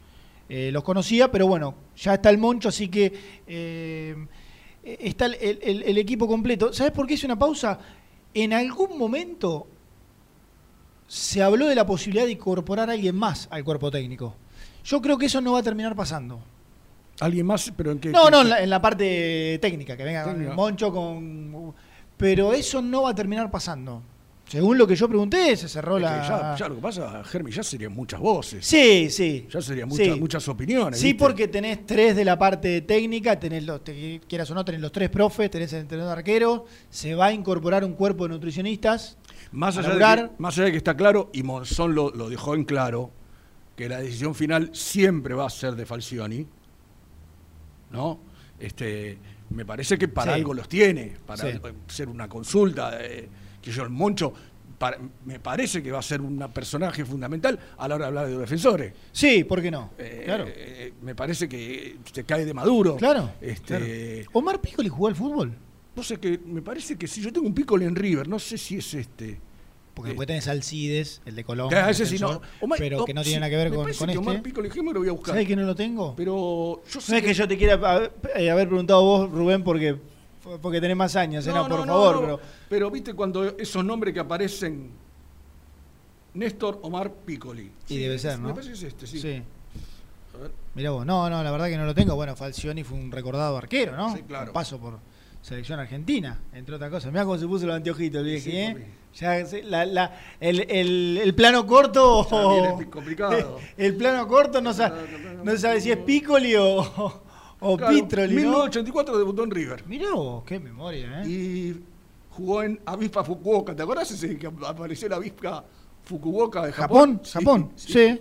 eh, 0.48 0.70
los 0.72 0.82
conocía, 0.84 1.30
pero 1.30 1.46
bueno, 1.46 1.74
ya 1.96 2.14
está 2.14 2.30
el 2.30 2.38
Moncho, 2.38 2.68
así 2.68 2.88
que 2.88 3.12
eh, 3.46 4.14
está 4.82 5.26
el, 5.26 5.34
el- 5.40 5.82
el 5.82 5.98
equipo 5.98 6.26
completo. 6.28 6.72
¿Sabes 6.72 6.92
por 6.92 7.06
qué 7.06 7.14
hice 7.14 7.26
una 7.26 7.38
pausa? 7.38 7.78
En 8.34 8.52
algún 8.52 8.98
momento 8.98 9.66
se 11.06 11.42
habló 11.42 11.66
de 11.66 11.74
la 11.74 11.86
posibilidad 11.86 12.24
de 12.26 12.32
incorporar 12.32 12.90
a 12.90 12.94
alguien 12.94 13.14
más 13.16 13.46
al 13.50 13.62
cuerpo 13.64 13.90
técnico. 13.90 14.34
Yo 14.84 15.00
creo 15.00 15.16
que 15.16 15.26
eso 15.26 15.40
no 15.40 15.52
va 15.52 15.60
a 15.60 15.62
terminar 15.62 15.94
pasando. 15.94 16.40
¿Alguien 17.20 17.46
más? 17.46 17.72
Pero 17.76 17.92
en 17.92 17.98
qué, 18.00 18.10
No, 18.10 18.24
qué- 18.24 18.30
no, 18.32 18.40
en 18.42 18.48
la, 18.50 18.62
en 18.62 18.70
la 18.70 18.82
parte 18.82 19.58
técnica, 19.62 19.96
que 19.96 20.02
venga 20.04 20.24
Técnica. 20.24 20.52
Moncho, 20.54 20.92
con... 20.92 21.74
Pero 22.16 22.52
eso 22.52 22.82
no 22.82 23.02
va 23.02 23.10
a 23.10 23.14
terminar 23.14 23.50
pasando. 23.50 24.02
Según 24.46 24.76
lo 24.76 24.86
que 24.86 24.94
yo 24.94 25.08
pregunté, 25.08 25.56
se 25.56 25.68
cerró 25.68 25.96
es 25.96 26.04
que 26.04 26.10
la... 26.10 26.28
ya, 26.28 26.56
ya 26.56 26.68
lo 26.68 26.76
que 26.76 26.80
pasa, 26.82 27.24
Germi, 27.24 27.50
ya 27.50 27.62
serían 27.62 27.92
muchas 27.92 28.20
voces. 28.20 28.64
Sí, 28.64 29.08
sí. 29.10 29.48
Ya 29.50 29.60
serían 29.62 29.90
Sí. 29.90 30.02
muchas, 30.04 30.18
muchas 30.20 30.48
opiniones. 30.48 31.00
Sí, 31.00 31.06
¿viste? 31.06 31.18
porque 31.18 31.48
tenés 31.48 31.86
tres 31.86 32.14
de 32.14 32.24
la 32.26 32.38
parte 32.38 32.82
técnica, 32.82 33.40
tenés 33.40 33.64
los, 33.64 33.82
te- 33.82 34.20
quieras 34.28 34.50
o 34.50 34.54
no, 34.54 34.62
tenés 34.64 34.82
los 34.82 34.92
tres 34.92 35.08
profes, 35.08 35.50
tenés 35.50 35.72
el 35.72 35.80
entrenador 35.80 36.18
arquero, 36.18 36.66
se 36.90 37.14
va 37.14 37.26
a 37.26 37.32
incorporar 37.32 37.84
un 37.84 37.94
cuerpo 37.94 38.24
de 38.24 38.34
nutricionistas. 38.34 39.16
Más 39.50 39.78
allá, 39.78 39.88
de 40.16 40.28
que, 40.28 40.30
más 40.38 40.56
allá 40.58 40.66
de 40.66 40.70
que 40.72 40.78
está 40.78 40.94
claro, 40.96 41.30
y 41.32 41.42
Monzón 41.42 41.94
lo, 41.94 42.10
lo 42.10 42.28
dejó 42.28 42.54
en 42.54 42.64
claro, 42.64 43.10
que 43.76 43.88
la 43.88 43.98
decisión 44.00 44.34
final 44.34 44.70
siempre 44.74 45.34
va 45.34 45.46
a 45.46 45.50
ser 45.50 45.74
de 45.74 45.86
Falcioni, 45.86 46.46
¿no? 47.90 48.20
Este, 48.60 49.18
me 49.50 49.64
parece 49.64 49.96
que 49.98 50.08
para 50.08 50.32
Sí. 50.34 50.38
algo 50.40 50.54
los 50.54 50.68
tiene, 50.68 51.14
para 51.26 51.50
Sí. 51.50 51.58
ser 51.88 52.08
una 52.08 52.28
consulta, 52.28 52.98
eh, 53.00 53.28
que 53.64 53.70
yo 53.72 53.82
el 53.82 53.90
Moncho, 53.90 54.32
para- 54.78 54.98
me 55.24 55.40
parece 55.40 55.82
que 55.82 55.90
va 55.90 56.00
a 56.00 56.02
ser 56.02 56.20
un 56.20 56.38
personaje 56.52 57.04
fundamental 57.04 57.58
a 57.78 57.88
la 57.88 57.94
hora 57.94 58.04
de 58.04 58.08
hablar 58.08 58.26
de 58.26 58.32
los 58.32 58.40
defensores. 58.42 58.92
Sí, 59.12 59.44
¿por 59.44 59.62
qué 59.62 59.70
no? 59.70 59.90
Eh, 59.98 60.22
claro. 60.26 60.44
eh, 60.48 60.92
me 61.02 61.14
parece 61.14 61.48
que 61.48 61.96
se 62.12 62.24
cae 62.24 62.44
de 62.44 62.52
maduro. 62.52 62.96
Claro, 62.96 63.30
Este, 63.40 64.26
¿Omar 64.32 64.60
Piccoli 64.60 64.88
jugó 64.88 65.08
al 65.08 65.14
fútbol? 65.16 65.52
No 65.96 66.02
sé 66.02 66.18
que 66.18 66.38
me 66.44 66.60
parece 66.60 66.96
que 66.96 67.06
si 67.06 67.22
yo 67.22 67.32
tengo 67.32 67.46
un 67.46 67.54
Piccoli 67.54 67.84
en 67.84 67.94
River, 67.94 68.28
no 68.28 68.38
sé 68.38 68.58
si 68.58 68.76
es 68.76 68.92
este. 68.94 69.40
Porque 69.94 70.08
Eh, 70.10 70.12
después 70.12 70.26
tenés 70.26 70.48
Alcides, 70.48 71.22
el 71.24 71.36
de 71.36 71.44
Colombia, 71.44 71.78
Claro, 71.78 71.92
ese 71.92 72.04
sí 72.04 72.18
no. 72.18 72.40
Omar- 72.60 72.78
pero 72.80 72.98
no, 72.98 73.04
que 73.04 73.14
no 73.14 73.22
sí, 73.22 73.28
tiene 73.30 73.40
nada 73.42 73.50
que 73.50 73.56
ver 73.56 73.70
me 73.70 73.76
con, 73.76 73.84
con 73.84 73.94
que 73.94 74.02
este. 74.12 74.18
Omar 74.18 74.42
Piccoli, 74.42 74.68
déjame 74.68 74.92
lo 74.92 74.98
voy 74.98 75.08
a 75.08 75.12
buscar. 75.12 75.34
¿Sabes 75.36 75.46
que 75.46 75.54
no 75.54 75.62
lo 75.62 75.74
tengo? 75.76 76.14
Pero 76.16 76.82
yo 76.84 76.94
No 76.96 77.00
sé 77.00 77.18
es 77.18 77.22
que 77.22 77.32
yo 77.32 77.46
te 77.46 77.56
quiera 77.56 77.74
haber, 77.74 78.12
eh, 78.34 78.50
haber 78.50 78.66
preguntado 78.66 79.02
vos, 79.04 79.30
Rubén, 79.30 79.62
porque, 79.62 79.96
porque 80.60 80.80
tenés 80.80 80.96
más 80.96 81.16
años, 81.16 81.46
¿eh? 81.46 81.52
no, 81.52 81.66
por 81.68 81.86
favor, 81.86 82.20
pero 82.20 82.40
pero 82.68 82.90
viste 82.90 83.14
cuando 83.14 83.56
esos 83.58 83.84
nombres 83.84 84.12
que 84.14 84.20
aparecen 84.20 84.90
Néstor 86.34 86.80
Omar 86.82 87.10
Piccoli. 87.12 87.70
Y 87.88 87.98
debe 87.98 88.18
ser, 88.18 88.38
¿no? 88.38 88.48
Me 88.48 88.54
parece 88.54 88.70
que 88.72 88.76
es 88.76 88.82
este, 88.82 89.06
sí. 89.06 89.20
sí. 89.20 89.42
A 90.34 90.38
ver. 90.42 90.50
Mirá 90.74 90.90
vos, 90.90 91.06
no, 91.06 91.30
no, 91.30 91.42
la 91.44 91.50
verdad 91.52 91.68
que 91.68 91.76
no 91.76 91.86
lo 91.86 91.94
tengo. 91.94 92.14
Bueno, 92.16 92.34
Falcioni 92.34 92.82
fue 92.82 92.98
un 92.98 93.12
recordado 93.12 93.56
arquero, 93.56 93.96
¿no? 93.96 94.14
Sí, 94.16 94.22
claro. 94.22 94.48
Un 94.48 94.52
paso 94.52 94.78
por 94.78 94.98
selección 95.42 95.78
argentina, 95.78 96.40
entre 96.52 96.74
otras 96.74 96.90
cosas. 96.90 97.12
Mirá 97.12 97.24
cómo 97.24 97.38
se 97.38 97.46
puso 97.46 97.66
los 97.66 97.76
anteojitos, 97.76 98.20
el 98.20 98.24
viejo, 98.26 98.44
Sí, 98.44 98.56
¿eh? 98.56 98.70
papi. 98.72 98.84
Ya, 99.20 99.46
se- 99.46 99.62
la- 99.62 99.86
la- 99.86 100.18
el, 100.40 100.68
el- 100.68 101.20
el 101.22 101.34
plano 101.36 101.64
corto. 101.66 102.26
Viene 102.50 102.90
complicado. 102.90 103.60
El 103.76 103.94
plano 103.94 104.26
corto 104.26 104.60
no, 104.60 104.74
sa- 104.74 104.92
no 105.44 105.56
sabe 105.56 105.80
si 105.80 105.92
es 105.92 105.98
Piccoli 105.98 106.56
o, 106.56 107.22
o 107.66 107.76
Claro, 107.76 107.94
Pitroli, 107.94 108.34
¿no? 108.34 108.40
1984 108.42 109.18
debutó 109.18 109.44
en 109.44 109.50
River. 109.50 109.84
Mirá 109.86 110.12
vos, 110.14 110.44
qué 110.44 110.58
memoria, 110.60 111.22
¿eh? 111.22 111.28
Y 111.28 111.76
jugó 112.30 112.62
en 112.62 112.78
Avispa 112.84 113.24
Fukuoka. 113.24 113.74
¿Te 113.74 113.82
acuerdas 113.82 114.10
ese 114.10 114.36
que 114.38 114.46
apareció 114.46 115.08
la 115.08 115.16
Avispa 115.16 115.64
Fukuoka 116.04 116.66
de 116.66 116.72
Japón? 116.72 117.20
Japón, 117.24 117.30
Japón, 117.32 117.72
sí. 117.76 118.18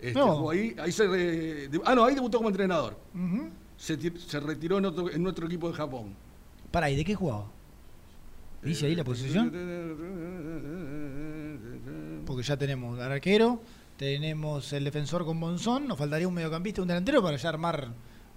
Este, 0.00 0.18
No. 0.18 0.36
jugó 0.36 0.50
ahí, 0.50 0.74
ahí 0.78 0.92
se 0.92 1.06
re- 1.08 1.68
de- 1.68 1.80
ah, 1.84 1.94
no, 1.94 2.04
ahí 2.04 2.14
debutó 2.14 2.38
como 2.38 2.48
entrenador. 2.50 2.96
Se, 3.76 3.98
tir- 3.98 4.16
se 4.18 4.40
retiró 4.40 4.78
en 4.78 4.86
otro, 4.86 5.10
en 5.10 5.26
otro 5.26 5.46
equipo 5.46 5.68
de 5.68 5.74
Japón. 5.74 6.14
Pará, 6.70 6.88
¿y 6.90 6.96
de 6.96 7.04
qué 7.04 7.14
jugaba? 7.14 7.46
¿Dice 8.62 8.86
ahí 8.86 8.94
la 8.94 9.04
posición? 9.04 9.52
Porque 12.26 12.42
ya 12.42 12.56
tenemos 12.56 12.98
al 12.98 13.12
arquero, 13.12 13.60
tenemos 13.96 14.72
el 14.72 14.84
defensor 14.84 15.24
con 15.24 15.36
Monzón, 15.38 15.86
nos 15.88 15.98
faltaría 15.98 16.28
un 16.28 16.34
mediocampista 16.34 16.82
un 16.82 16.88
delantero 16.88 17.22
para 17.22 17.36
ya 17.36 17.48
armar 17.48 17.88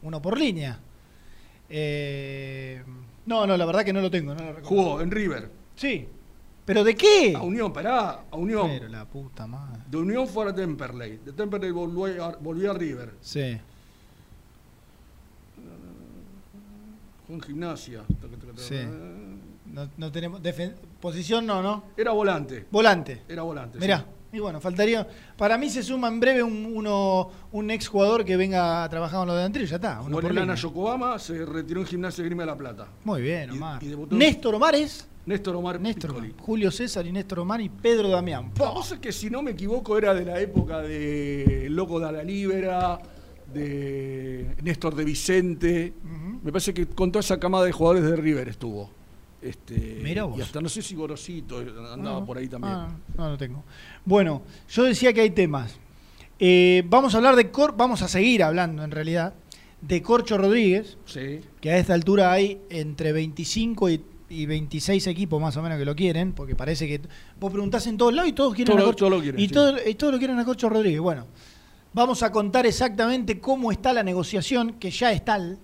uno 0.04 0.22
por 0.22 0.38
línea. 0.38 0.80
Eh, 1.70 2.84
no, 3.26 3.48
no, 3.48 3.56
la 3.56 3.66
verdad 3.66 3.86
que 3.86 3.94
no 3.94 4.02
lo 4.02 4.12
tengo. 4.12 4.34
No 4.34 4.44
lo. 4.52 4.64
Jugó 4.64 5.02
en 5.02 5.12
River. 5.12 5.50
Sí. 5.76 6.08
¿Pero 6.66 6.84
de 6.84 6.96
qué? 6.96 7.34
A 7.36 7.42
Unión, 7.42 7.74
pará, 7.74 8.26
a 8.30 8.36
Unión. 8.36 8.68
Pero 8.70 8.88
la 8.88 9.06
puta 9.06 9.48
madre. 9.48 9.82
De 9.90 9.98
Unión 9.98 10.28
fue 10.28 10.50
a 10.50 10.54
Temperley. 10.54 11.18
De 11.18 11.34
Temperley 11.34 11.72
volvió 11.72 12.24
a, 12.24 12.36
volvió 12.38 12.72
a 12.72 12.74
River. 12.74 13.14
Sí. 13.22 13.58
Jugó 17.28 17.34
en 17.36 17.42
gimnasia. 17.42 18.04
Sí. 18.58 18.80
No, 19.66 19.90
no 19.98 20.12
tenemos. 20.12 20.42
posición 21.00 21.46
no, 21.46 21.62
¿no? 21.62 21.84
Era 21.98 22.12
volante. 22.12 22.68
Volante. 22.70 23.24
Era 23.28 23.44
volante. 23.44 23.80
Mirá. 23.80 24.00
sí. 24.00 24.21
Y 24.34 24.40
bueno, 24.40 24.62
faltaría. 24.62 25.06
Para 25.38 25.58
mí 25.58 25.70
se 25.70 25.84
suma 25.84 26.08
en 26.08 26.20
breve 26.20 26.42
un, 26.42 26.66
uno, 26.74 27.30
un 27.52 27.70
ex 27.72 27.88
jugador 27.88 28.24
que 28.24 28.38
venga 28.38 28.84
a 28.84 28.90
trabajar 28.90 29.20
con 29.20 29.28
los 29.28 29.36
delanteros 29.36 29.68
y 29.68 29.72
ya 29.72 29.76
está. 29.76 30.02
uno 30.02 30.20
por 30.22 30.34
Lana. 30.34 30.56
Yokohama, 30.56 31.20
se 31.20 31.46
retiró 31.46 31.82
en 31.82 31.88
Gimnasia 31.88 32.24
Grima 32.24 32.44
de 32.44 32.48
la 32.48 32.58
Plata. 32.58 32.88
Muy 33.04 33.22
bien, 33.22 33.50
Y- 33.54 33.58
Omar. 33.58 33.84
y 33.84 33.88
debutó- 33.88 34.16
Néstor 34.16 34.56
Omar 34.56 34.76
es. 34.76 35.08
Néstor 35.26 35.56
Omar 35.56 35.80
Néstor 35.80 36.12
Piccoli. 36.16 36.34
Julio 36.40 36.72
César 36.72 37.06
y 37.06 37.12
Néstor 37.12 37.40
Omar 37.40 37.62
y 37.62 37.70
Pedro 37.70 38.08
Damián. 38.10 38.52
La 38.58 38.72
cosa 38.74 38.96
es 38.96 39.02
que 39.02 39.12
si 39.12 39.30
no 39.30 39.42
me 39.44 39.52
equivoco 39.52 39.98
era 39.98 40.14
de 40.16 40.26
la 40.26 40.40
época 40.40 40.80
de 40.82 41.68
Loco 41.70 42.00
de 42.00 42.12
la 42.12 42.24
Libera, 42.24 43.00
de 43.54 44.56
Néstor 44.64 44.96
de 44.96 45.04
Vicente. 45.04 45.94
Me 46.44 46.52
parece 46.52 46.74
que 46.74 46.88
con 46.88 47.12
toda 47.12 47.20
esa 47.20 47.40
camada 47.40 47.66
de 47.66 47.72
jugadores 47.72 48.04
de 48.10 48.16
River 48.16 48.48
estuvo. 48.50 48.90
Este, 49.42 50.00
Mirá 50.04 50.26
vos. 50.26 50.38
Y 50.38 50.42
hasta 50.42 50.62
no 50.62 50.70
sé 50.70 50.82
si 50.82 50.94
Gorosito 50.96 51.58
andaba 51.94 52.24
por 52.26 52.38
ahí 52.38 52.48
también. 52.48 52.74
ah, 52.74 52.96
no, 53.18 53.30
no 53.30 53.38
tengo. 53.38 53.64
Bueno, 54.06 54.44
yo 54.70 54.84
decía 54.84 55.14
que 55.14 55.22
hay 55.22 55.32
temas. 55.32 55.76
Eh, 56.40 56.84
vamos 56.88 57.14
a 57.14 57.18
hablar 57.18 57.36
de 57.36 57.50
Cor, 57.52 57.76
vamos 57.76 58.02
a 58.02 58.08
seguir 58.08 58.44
hablando 58.44 58.84
en 58.84 58.92
realidad 58.92 59.34
de 59.82 60.02
Corcho 60.02 60.38
Rodríguez, 60.38 60.98
Sí. 61.06 61.40
que 61.60 61.72
a 61.72 61.78
esta 61.78 61.94
altura 61.96 62.32
hay 62.32 62.62
entre 62.70 63.12
25 63.14 63.90
y, 63.90 64.04
y 64.30 64.46
26 64.46 65.08
equipos 65.08 65.42
más 65.42 65.58
o 65.58 65.62
menos 65.64 65.78
que 65.80 65.86
lo 65.86 65.96
quieren, 65.96 66.34
porque 66.34 66.56
parece 66.56 66.88
que 66.88 67.02
vos 67.40 67.52
preguntás 67.52 67.88
en 67.88 67.98
todos 67.98 68.14
lados 68.14 68.30
y 68.30 68.34
todos 68.34 68.54
quieren 68.54 68.76
Todo 68.76 68.84
a 68.84 68.86
Corcho 68.88 69.06
todo 69.06 69.10
lo 69.18 69.22
quieren, 69.22 69.40
y, 69.42 69.48
sí. 69.48 69.54
todo- 69.54 69.78
y 69.88 69.96
todos 69.96 70.14
lo 70.14 70.20
quieren 70.20 70.38
a 70.40 70.46
Corcho 70.46 70.70
Rodríguez. 70.70 71.00
Bueno, 71.00 71.26
vamos 71.94 72.22
a 72.22 72.32
contar 72.32 72.66
exactamente 72.68 73.40
cómo 73.40 73.72
está 73.72 73.92
la 73.92 74.04
negociación, 74.04 74.74
que 74.74 74.92
ya 74.92 75.12
está, 75.12 75.34
al- 75.36 75.58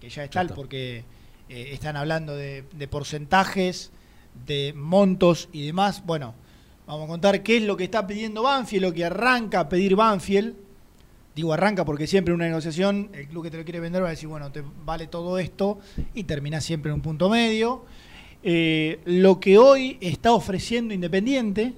que 0.00 0.08
ya 0.08 0.24
está, 0.24 0.40
al 0.40 0.46
está. 0.46 0.56
porque 0.56 1.04
eh, 1.48 1.70
están 1.72 1.96
hablando 1.96 2.34
de, 2.34 2.64
porcentajes, 2.90 3.90
de 4.46 4.72
montos 4.74 5.48
y 5.52 5.66
demás. 5.66 6.04
Bueno, 6.04 6.34
vamos 6.86 7.04
a 7.04 7.08
contar 7.08 7.42
qué 7.42 7.58
es 7.58 7.62
lo 7.62 7.76
que 7.76 7.84
está 7.84 8.06
pidiendo 8.06 8.42
Banfield, 8.42 8.82
lo 8.82 8.92
que 8.92 9.04
arranca 9.04 9.60
a 9.60 9.68
pedir 9.68 9.96
Banfield. 9.96 10.54
Digo 11.34 11.52
arranca 11.52 11.84
porque 11.84 12.06
siempre 12.06 12.32
en 12.32 12.36
una 12.36 12.46
negociación 12.46 13.10
el 13.12 13.26
club 13.26 13.44
que 13.44 13.50
te 13.50 13.58
lo 13.58 13.64
quiere 13.64 13.80
vender 13.80 14.02
va 14.02 14.06
a 14.06 14.10
decir, 14.10 14.28
bueno, 14.28 14.52
te 14.52 14.62
vale 14.84 15.08
todo 15.08 15.38
esto 15.38 15.80
y 16.14 16.24
termina 16.24 16.60
siempre 16.60 16.90
en 16.90 16.96
un 16.96 17.02
punto 17.02 17.28
medio. 17.28 17.84
Eh, 18.42 19.00
lo 19.04 19.40
que 19.40 19.58
hoy 19.58 19.98
está 20.00 20.32
ofreciendo 20.32 20.94
Independiente 20.94 21.72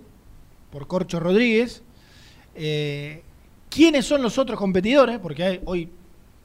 por 0.71 0.87
Corcho 0.87 1.21
Rodríguez. 1.21 1.83
eh, 2.55 3.23
¿Quiénes 3.69 4.07
son 4.07 4.23
los 4.23 4.39
otros 4.39 4.59
competidores? 4.59 5.19
Porque 5.19 5.61
hoy 5.65 5.89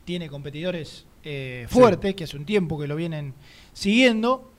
tiene 0.05 0.27
competidores 0.27 1.05
eh, 1.23 1.65
fuertes, 1.69 2.15
que 2.15 2.23
hace 2.25 2.37
un 2.37 2.45
tiempo 2.45 2.79
que 2.79 2.87
lo 2.87 2.95
vienen 2.95 3.33
siguiendo. 3.73 4.51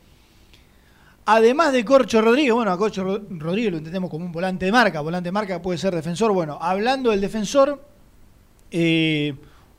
Además 1.24 1.72
de 1.72 1.84
Corcho 1.84 2.20
Rodríguez, 2.20 2.52
bueno, 2.52 2.72
a 2.72 2.76
Corcho 2.78 3.04
Ro- 3.04 3.22
Rodríguez 3.30 3.70
lo 3.70 3.78
entendemos 3.78 4.10
como 4.10 4.24
un 4.26 4.32
volante 4.32 4.66
de 4.66 4.72
marca, 4.72 5.00
volante 5.00 5.28
de 5.28 5.32
marca 5.32 5.62
puede 5.62 5.78
ser 5.78 5.94
defensor. 5.94 6.32
Bueno, 6.32 6.58
hablando 6.60 7.10
del 7.10 7.20
defensor, 7.20 7.80
eh, 8.72 9.34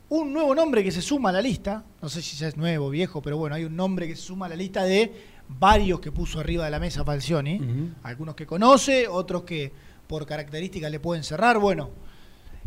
un 0.08 0.32
nuevo 0.32 0.54
nombre 0.54 0.82
que 0.82 0.90
se 0.90 1.02
suma 1.02 1.28
a 1.28 1.32
la 1.32 1.42
lista, 1.42 1.84
no 2.00 2.08
sé 2.08 2.22
si 2.22 2.36
ya 2.36 2.48
es 2.48 2.56
nuevo, 2.56 2.88
viejo, 2.88 3.20
pero 3.20 3.36
bueno, 3.36 3.56
hay 3.56 3.64
un 3.64 3.76
nombre 3.76 4.06
que 4.08 4.16
se 4.16 4.22
suma 4.22 4.46
a 4.46 4.48
la 4.48 4.56
lista 4.56 4.84
de 4.84 5.12
varios 5.46 6.00
que 6.00 6.10
puso 6.12 6.40
arriba 6.40 6.64
de 6.64 6.70
la 6.70 6.78
mesa 6.80 7.04
Falcioni. 7.04 7.60
Algunos 8.04 8.34
que 8.34 8.46
conoce, 8.46 9.06
otros 9.08 9.42
que 9.42 9.70
por 10.06 10.24
características 10.24 10.90
le 10.90 11.00
pueden 11.00 11.24
cerrar. 11.24 11.58
Bueno, 11.58 11.90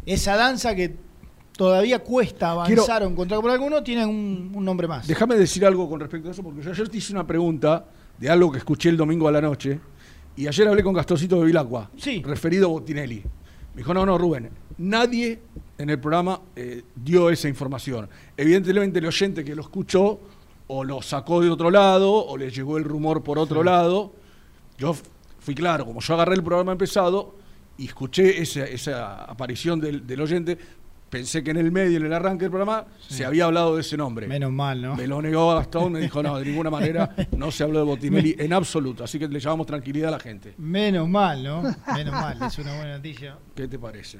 esa 0.06 0.36
danza 0.36 0.76
que 0.76 0.96
todavía 1.58 2.00
cuesta 2.00 2.52
avanzar 2.52 2.86
Quiero- 2.86 3.06
o 3.08 3.10
encontrar 3.10 3.42
por 3.42 3.52
alguno, 3.52 3.84
tiene 3.84 4.06
un, 4.06 4.52
un 4.54 4.64
nombre 4.64 4.88
más. 4.88 5.08
Déjame 5.08 5.36
decir 5.36 5.66
algo 5.66 5.90
con 5.90 6.00
respecto 6.00 6.30
a 6.30 6.32
eso, 6.32 6.44
porque 6.44 6.62
yo 6.62 6.72
ayer 6.72 6.88
te 6.88 6.98
hice 6.98 7.12
una 7.14 7.26
pregunta 7.28 7.86
de 8.18 8.30
algo 8.30 8.52
que 8.52 8.60
escuché 8.60 8.90
el 8.90 8.98
domingo 8.98 9.28
a 9.28 9.32
la 9.32 9.42
noche, 9.42 9.80
y 10.36 10.48
ayer 10.48 10.68
hablé 10.68 10.84
con 10.84 10.94
Gastorcito 10.94 11.40
de 11.40 11.46
Vilacqua, 11.48 11.90
Sí. 11.98 12.22
referido 12.24 12.68
a 12.68 12.70
Botinelli. 12.70 13.24
Me 13.74 13.82
dijo, 13.82 13.94
no, 13.94 14.06
no, 14.06 14.18
Rubén, 14.18 14.50
nadie 14.78 15.40
en 15.78 15.90
el 15.90 16.00
programa 16.00 16.40
eh, 16.56 16.84
dio 16.96 17.30
esa 17.30 17.48
información. 17.48 18.08
Evidentemente 18.36 19.00
el 19.00 19.06
oyente 19.06 19.44
que 19.44 19.54
lo 19.56 19.62
escuchó 19.62 20.20
o 20.68 20.84
lo 20.84 21.02
sacó 21.02 21.42
de 21.42 21.50
otro 21.50 21.70
lado, 21.72 22.12
o 22.26 22.38
le 22.38 22.50
llegó 22.52 22.78
el 22.78 22.84
rumor 22.84 23.24
por 23.24 23.38
otro 23.40 23.64
lado. 23.64 24.14
Yo 24.78 24.96
fui 25.40 25.56
claro, 25.56 25.86
como 25.86 26.02
yo 26.02 26.14
agarré 26.16 26.36
el 26.36 26.44
programa 26.44 26.72
empezado 26.72 27.36
y 27.78 27.86
escuché 27.86 28.42
esa, 28.42 28.66
esa 28.66 29.24
aparición 29.26 29.80
del, 29.80 30.06
del 30.08 30.22
oyente, 30.22 30.58
pensé 31.10 31.44
que 31.44 31.52
en 31.52 31.58
el 31.58 31.72
medio, 31.72 31.98
en 31.98 32.06
el 32.06 32.14
arranque 32.14 32.44
del 32.46 32.52
programa, 32.52 32.86
se 33.08 33.26
había 33.26 33.46
hablado 33.46 33.76
de 33.76 33.82
ese 33.82 33.96
nombre. 33.98 34.28
Menos 34.28 34.52
mal, 34.52 34.82
¿no? 34.82 34.96
Me 34.96 35.08
lo 35.08 35.22
negó 35.22 35.56
Gastón, 35.56 35.94
me 35.94 36.00
dijo, 36.02 36.22
no, 36.22 36.38
de 36.38 36.46
ninguna 36.46 36.70
manera 36.70 37.16
no 37.38 37.52
se 37.52 37.64
habló 37.64 37.80
de 37.80 37.86
Botinelli 37.86 38.36
en 38.38 38.54
absoluto, 38.54 39.04
así 39.04 39.18
que 39.20 39.28
le 39.28 39.40
llevamos 39.40 39.66
tranquilidad 39.68 40.10
a 40.10 40.12
la 40.18 40.20
gente. 40.20 40.54
Menos 40.58 41.08
mal, 41.08 41.44
¿no? 41.44 41.62
Menos 41.96 42.14
mal, 42.14 42.38
es 42.42 42.58
una 42.60 42.76
buena 42.76 42.98
noticia. 42.98 43.38
¿Qué 43.56 43.68
te 43.68 43.80
parece? 43.80 44.20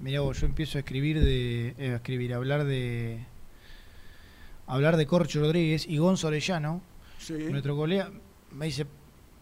Mirá 0.00 0.20
vos, 0.20 0.40
yo 0.40 0.46
empiezo 0.46 0.78
a 0.78 0.80
escribir 0.80 1.20
de. 1.20 1.74
eh, 1.76 1.90
a 1.92 1.96
escribir, 1.96 2.32
a 2.32 2.36
hablar 2.36 2.64
de. 2.64 3.18
a 4.66 4.74
hablar 4.74 4.96
de 4.96 5.06
Corcho 5.06 5.40
Rodríguez 5.40 5.86
y 5.88 5.98
Gonzo 5.98 6.28
Orellano, 6.28 6.80
Sí. 7.18 7.34
nuestro 7.50 7.76
colega, 7.76 8.10
me 8.52 8.66
dice. 8.66 8.86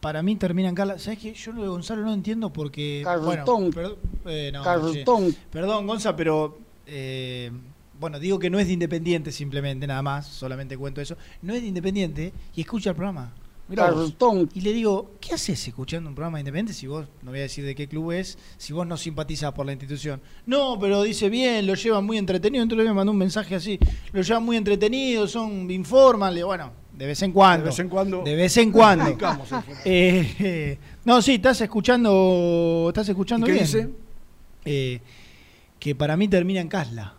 Para 0.01 0.23
mí 0.23 0.37
termina 0.37 0.69
en 0.69 0.75
Carla. 0.75 0.99
¿Sabes 0.99 1.19
qué? 1.19 1.35
Yo 1.35 1.53
lo 1.53 1.63
de 1.63 1.69
Gonzalo 1.69 2.03
no 2.03 2.13
entiendo 2.15 2.53
porque. 2.53 3.03
Carlton. 3.05 3.71
Bueno, 3.71 3.71
perdón, 3.75 3.97
eh, 4.27 4.51
no, 4.53 4.63
Carlton. 4.63 5.31
sí. 5.31 5.39
Perdón, 5.51 5.87
Gonza, 5.87 6.15
pero. 6.17 6.59
Eh, 6.87 7.51
bueno, 7.99 8.19
digo 8.19 8.39
que 8.39 8.51
no 8.51 8.59
es 8.59 8.67
de 8.67 8.75
Independiente 8.75 9.33
simplemente, 9.33 9.87
nada 9.87 10.03
más. 10.03 10.27
Solamente 10.27 10.77
cuento 10.77 11.01
eso. 11.01 11.17
No 11.43 11.55
es 11.55 11.63
de 11.63 11.69
Independiente 11.69 12.33
y 12.55 12.61
escucha 12.61 12.91
el 12.91 12.97
programa. 12.97 13.33
Mirá 13.69 13.91
vos. 13.91 14.15
Y 14.55 14.61
le 14.61 14.73
digo, 14.73 15.11
¿qué 15.21 15.35
haces 15.35 15.67
escuchando 15.67 16.09
un 16.09 16.15
programa 16.15 16.39
independiente 16.39 16.73
si 16.73 16.87
vos, 16.87 17.07
no 17.23 17.33
voy 17.33 17.41
a 17.41 17.43
decir 17.43 17.65
de 17.65 17.75
qué 17.75 17.89
club 17.89 18.13
es, 18.13 18.39
si 18.59 18.73
vos 18.73 18.87
no 18.87 18.97
simpatizás 18.97 19.53
por 19.53 19.67
la 19.67 19.73
institución? 19.73 20.21
No, 20.47 20.79
pero 20.79 21.03
dice 21.03 21.29
bien, 21.29 21.67
lo 21.67 21.75
llevan 21.75 22.05
muy 22.07 22.17
entretenido. 22.17 22.63
Entonces 22.63 22.87
me 22.87 22.95
mandó 22.95 23.11
un 23.11 23.19
mensaje 23.19 23.57
así, 23.57 23.79
lo 24.13 24.23
llevan 24.23 24.45
muy 24.45 24.57
entretenido, 24.57 25.27
son, 25.27 25.69
informan, 25.69 26.33
le 26.33 26.39
digo, 26.39 26.49
bueno, 26.49 26.71
de 26.97 27.07
vez 27.07 27.21
en 27.23 27.33
cuando. 27.33 27.65
De 27.65 27.71
vez 27.71 27.79
en 27.81 27.89
cuando. 27.89 28.23
De 28.23 28.37
vez 28.37 28.57
en 28.57 28.71
cuando. 28.71 29.05
Eh, 29.85 30.35
eh, 30.39 30.79
no, 31.05 31.21
sí, 31.21 31.35
estás 31.35 31.61
escuchando, 31.61 32.87
estás 32.89 33.09
escuchando 33.09 33.47
¿Y 33.47 33.49
qué 33.49 33.53
bien. 33.53 33.65
dice? 33.65 33.89
Eh, 34.65 35.01
que 35.79 35.95
para 35.95 36.17
mí 36.17 36.29
termina 36.29 36.61
en 36.61 36.69
Casla. 36.69 37.15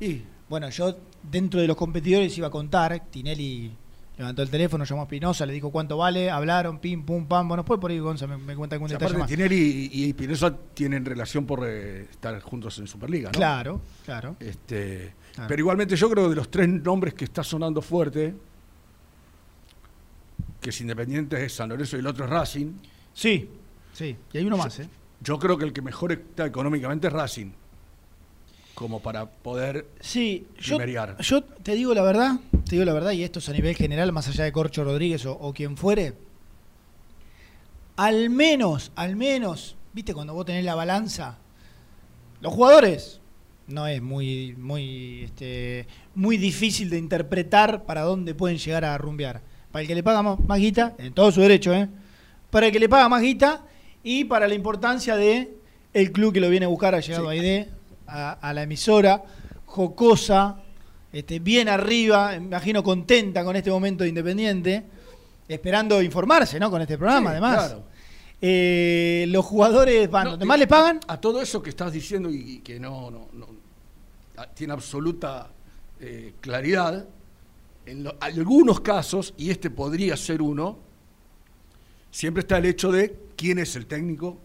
Y 0.00 0.22
Bueno, 0.48 0.68
yo 0.70 0.96
dentro 1.22 1.60
de 1.60 1.66
los 1.66 1.76
competidores 1.76 2.36
iba 2.38 2.48
a 2.48 2.50
contar, 2.50 3.04
Tinelli 3.10 3.72
levantó 4.18 4.42
el 4.42 4.50
teléfono, 4.50 4.84
llamó 4.84 5.02
a 5.02 5.04
Espinosa, 5.04 5.46
le 5.46 5.52
dijo 5.52 5.70
cuánto 5.70 5.96
vale, 5.96 6.30
hablaron, 6.30 6.78
pim, 6.78 7.04
pum, 7.04 7.26
pam. 7.26 7.48
Bueno, 7.48 7.62
después 7.62 7.80
por 7.80 7.90
ahí 7.90 7.98
Gonza 7.98 8.26
me, 8.26 8.36
me 8.36 8.54
cuenta 8.56 8.76
algún 8.76 8.86
o 8.86 8.88
sea, 8.88 8.98
detalle 8.98 9.16
aparte 9.16 9.32
más. 9.32 9.48
Tinelli 9.48 9.90
y, 9.92 10.04
y 10.04 10.12
Pinoza 10.12 10.54
tienen 10.74 11.04
relación 11.04 11.46
por 11.46 11.60
eh, 11.66 12.02
estar 12.10 12.38
juntos 12.42 12.78
en 12.78 12.86
Superliga, 12.86 13.30
¿no? 13.30 13.38
Claro, 13.38 13.80
claro. 14.04 14.36
Este, 14.40 15.14
Claro. 15.34 15.48
Pero 15.48 15.60
igualmente 15.60 15.94
yo 15.94 16.10
creo 16.10 16.24
que 16.24 16.30
de 16.30 16.36
los 16.36 16.50
tres 16.50 16.68
nombres 16.68 17.14
que 17.14 17.24
está 17.24 17.44
sonando 17.44 17.80
fuerte, 17.80 18.34
que 20.60 20.70
es 20.70 20.80
Independiente, 20.80 21.42
es 21.44 21.54
San 21.54 21.68
Lorenzo 21.68 21.96
y 21.96 22.00
el 22.00 22.06
otro 22.08 22.24
es 22.24 22.30
Racing, 22.30 22.72
Sí, 23.14 23.48
sí. 23.92 24.16
Y 24.32 24.38
hay 24.38 24.44
uno 24.44 24.56
más, 24.56 24.80
¿eh? 24.80 24.88
yo 25.20 25.38
creo 25.38 25.56
que 25.56 25.64
el 25.64 25.72
que 25.72 25.82
mejor 25.82 26.12
está 26.12 26.46
económicamente 26.46 27.06
es 27.06 27.12
Racing, 27.12 27.52
como 28.80 29.00
para 29.00 29.26
poder... 29.26 29.88
Sí, 30.00 30.46
yo, 30.58 30.78
te 31.62 31.74
digo 31.74 31.92
la 31.92 32.00
verdad, 32.00 32.40
te 32.64 32.76
digo 32.76 32.86
la 32.86 32.94
verdad, 32.94 33.10
y 33.10 33.22
esto 33.22 33.38
es 33.38 33.48
a 33.50 33.52
nivel 33.52 33.76
general, 33.76 34.10
más 34.10 34.26
allá 34.26 34.44
de 34.44 34.52
Corcho 34.52 34.84
Rodríguez 34.84 35.26
o, 35.26 35.32
o 35.32 35.52
quien 35.52 35.76
fuere, 35.76 36.14
al 37.96 38.30
menos, 38.30 38.90
al 38.96 39.16
menos, 39.16 39.76
viste, 39.92 40.14
cuando 40.14 40.32
vos 40.32 40.46
tenés 40.46 40.64
la 40.64 40.74
balanza, 40.74 41.36
los 42.40 42.54
jugadores. 42.54 43.20
No 43.66 43.86
es 43.86 44.00
muy, 44.00 44.56
muy, 44.56 45.24
este, 45.24 45.86
muy 46.14 46.38
difícil 46.38 46.88
de 46.88 46.96
interpretar 46.96 47.84
para 47.84 48.00
dónde 48.00 48.34
pueden 48.34 48.56
llegar 48.56 48.86
a 48.86 48.96
rumbear. 48.96 49.42
Para 49.72 49.82
el 49.82 49.88
que 49.88 49.94
le 49.94 50.02
paga 50.02 50.22
más, 50.22 50.40
más 50.40 50.58
guita, 50.58 50.94
en 50.96 51.12
todo 51.12 51.30
su 51.30 51.42
derecho, 51.42 51.74
¿eh? 51.74 51.86
Para 52.48 52.68
el 52.68 52.72
que 52.72 52.80
le 52.80 52.88
paga 52.88 53.10
más 53.10 53.20
guita 53.20 53.62
y 54.02 54.24
para 54.24 54.48
la 54.48 54.54
importancia 54.54 55.16
de 55.16 55.54
el 55.92 56.12
club 56.12 56.32
que 56.32 56.40
lo 56.40 56.48
viene 56.48 56.64
a 56.64 56.70
buscar, 56.70 56.94
ha 56.94 57.00
llegado 57.00 57.28
a 57.28 57.36
ID, 57.36 57.66
a, 58.10 58.32
a 58.32 58.52
la 58.52 58.62
emisora, 58.64 59.22
jocosa, 59.66 60.56
este, 61.12 61.38
bien 61.38 61.68
arriba, 61.68 62.30
me 62.30 62.36
imagino 62.46 62.82
contenta 62.82 63.44
con 63.44 63.56
este 63.56 63.70
momento 63.70 64.02
de 64.04 64.10
Independiente, 64.10 64.84
esperando 65.48 66.00
informarse, 66.02 66.58
¿no? 66.60 66.70
Con 66.70 66.82
este 66.82 66.96
programa, 66.98 67.30
Sí, 67.30 67.32
además. 67.32 67.56
claro. 67.66 67.82
Eh, 68.42 69.26
los 69.28 69.44
jugadores 69.44 70.10
van, 70.10 70.24
No, 70.24 70.30
donde 70.30 70.44
te- 70.44 70.48
más 70.48 70.58
le 70.58 70.66
pagan, 70.66 70.98
A 71.08 71.20
todo 71.20 71.42
eso 71.42 71.62
que 71.62 71.70
estás 71.70 71.92
diciendo 71.92 72.30
y, 72.30 72.36
y 72.36 72.58
que 72.60 72.80
no, 72.80 73.10
no, 73.10 73.28
no- 73.34 73.48
a- 74.36 74.46
tiene 74.46 74.72
absoluta 74.72 75.50
eh, 76.00 76.32
claridad, 76.40 77.06
en 77.86 78.04
lo- 78.04 78.16
algunos 78.20 78.80
casos, 78.80 79.34
y 79.36 79.50
este 79.50 79.68
podría 79.70 80.16
ser 80.16 80.40
uno, 80.40 80.78
siempre 82.10 82.40
está 82.40 82.56
el 82.58 82.64
hecho 82.66 82.90
de 82.90 83.16
quién 83.36 83.58
es 83.58 83.76
el 83.76 83.86
técnico, 83.86 84.38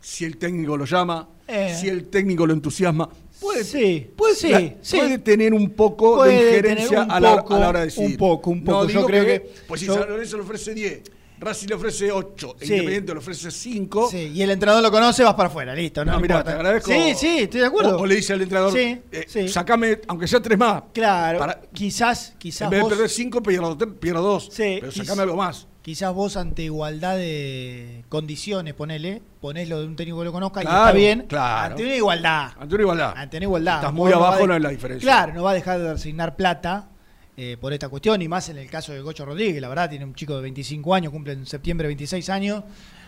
si 0.00 0.24
el 0.24 0.36
técnico 0.38 0.76
lo 0.76 0.84
llama, 0.86 1.28
Eh. 1.46 1.76
si 1.78 1.88
el 1.88 2.06
técnico 2.08 2.46
lo 2.46 2.52
entusiasma. 2.54 3.08
Puede, 3.40 3.64
Sí, 3.64 4.10
puede, 4.16 4.34
sí, 4.34 4.48
la- 4.48 4.74
sí. 4.80 4.96
puede 4.96 5.18
tener 5.18 5.52
un 5.52 5.70
poco 5.70 6.16
Puede 6.16 6.32
de 6.32 6.56
injerencia 6.58 7.02
a, 7.02 7.20
la, 7.20 7.36
poco, 7.36 7.54
a 7.56 7.58
la 7.58 7.68
hora 7.68 7.80
de 7.80 7.86
decidir. 7.86 8.10
un 8.12 8.16
poco, 8.16 8.50
un 8.50 8.64
poco. 8.64 8.84
No 8.84 8.88
Yo 8.90 9.04
creo 9.04 9.24
que- 9.26 9.40
Pues 9.68 9.80
si 9.80 9.86
San 9.86 10.08
Lorenzo 10.08 10.36
le 10.38 10.42
ofrece 10.44 10.72
10, 10.72 11.02
Racing 11.40 11.66
le 11.68 11.74
ofrece 11.74 12.10
8, 12.10 12.56
Sí. 12.58 12.72
Independiente 12.72 13.12
le 13.12 13.18
ofrece 13.18 13.50
5. 13.50 14.08
Sí, 14.10 14.30
y 14.34 14.40
el 14.40 14.50
entrenador 14.50 14.82
lo 14.82 14.90
conoce, 14.90 15.22
vas 15.24 15.34
para 15.34 15.48
afuera, 15.48 15.74
listo. 15.74 16.02
No, 16.04 16.18
mira, 16.20 16.42
te 16.42 16.52
agradezco. 16.52 16.90
Sí, 16.90 17.12
sí, 17.16 17.38
estoy 17.40 17.60
de 17.60 17.66
acuerdo. 17.66 17.98
O, 17.98 18.02
o 18.02 18.06
le 18.06 18.14
dice 18.14 18.32
al 18.32 18.40
entrenador, 18.40 18.72
Sí, 18.72 18.98
eh, 19.12 19.24
sí. 19.26 19.48
sacame, 19.48 20.00
aunque 20.08 20.26
sea 20.26 20.40
tres 20.40 20.56
más. 20.56 20.84
Claro, 20.94 21.38
Para- 21.40 21.60
quizás, 21.74 22.34
quizás 22.38 22.62
en 22.62 22.70
vez 22.70 22.82
de 22.84 22.88
perder 22.88 23.10
5, 23.10 23.42
pierdo, 23.42 23.76
tres- 23.76 23.90
pierdo 24.00 24.22
2. 24.22 24.48
Sí, 24.50 24.78
pero 24.80 24.90
sacame 24.92 25.22
algo 25.22 25.36
más. 25.36 25.66
Quizás 25.84 26.14
vos 26.14 26.36
ante 26.38 26.62
igualdad 26.62 27.16
de 27.18 28.04
condiciones, 28.08 28.72
ponele, 28.72 29.20
ponés 29.40 29.68
lo 29.68 29.80
de 29.80 29.86
un 29.86 29.96
técnico 29.96 30.20
que 30.20 30.24
lo 30.24 30.32
conozca 30.32 30.62
y 30.62 30.64
Claro, 30.64 30.78
está 30.86 30.92
bien. 30.96 31.26
claro. 31.28 31.72
Ante 31.72 31.82
una 31.84 31.94
igualdad. 31.96 32.52
Ante 32.58 32.74
una 32.74 32.82
igualdad. 32.82 33.12
Ante 33.14 33.36
una 33.36 33.44
igualdad. 33.44 33.74
Estás 33.76 33.92
muy 33.92 34.10
no 34.10 34.16
abajo, 34.16 34.46
no 34.46 34.52
de- 34.54 34.56
es 34.56 34.62
la 34.62 34.68
diferencia. 34.70 35.06
Claro, 35.06 35.34
no 35.34 35.42
va 35.42 35.50
a 35.50 35.54
dejar 35.54 35.78
de 35.80 35.90
asignar 35.90 36.36
plata 36.36 36.88
eh, 37.36 37.56
por 37.60 37.72
esta 37.72 37.88
cuestión, 37.90 38.22
y 38.22 38.28
más 38.28 38.48
en 38.48 38.56
el 38.58 38.70
caso 38.70 38.92
de 38.92 39.00
Gocho 39.00 39.24
Rodríguez, 39.26 39.60
la 39.60 39.68
verdad 39.68 39.90
tiene 39.90 40.04
un 40.06 40.14
chico 40.14 40.36
de 40.36 40.42
25 40.42 40.94
años, 40.94 41.12
cumple 41.12 41.32
en 41.34 41.44
septiembre 41.46 41.86
26 41.88 42.30
años. 42.30 42.62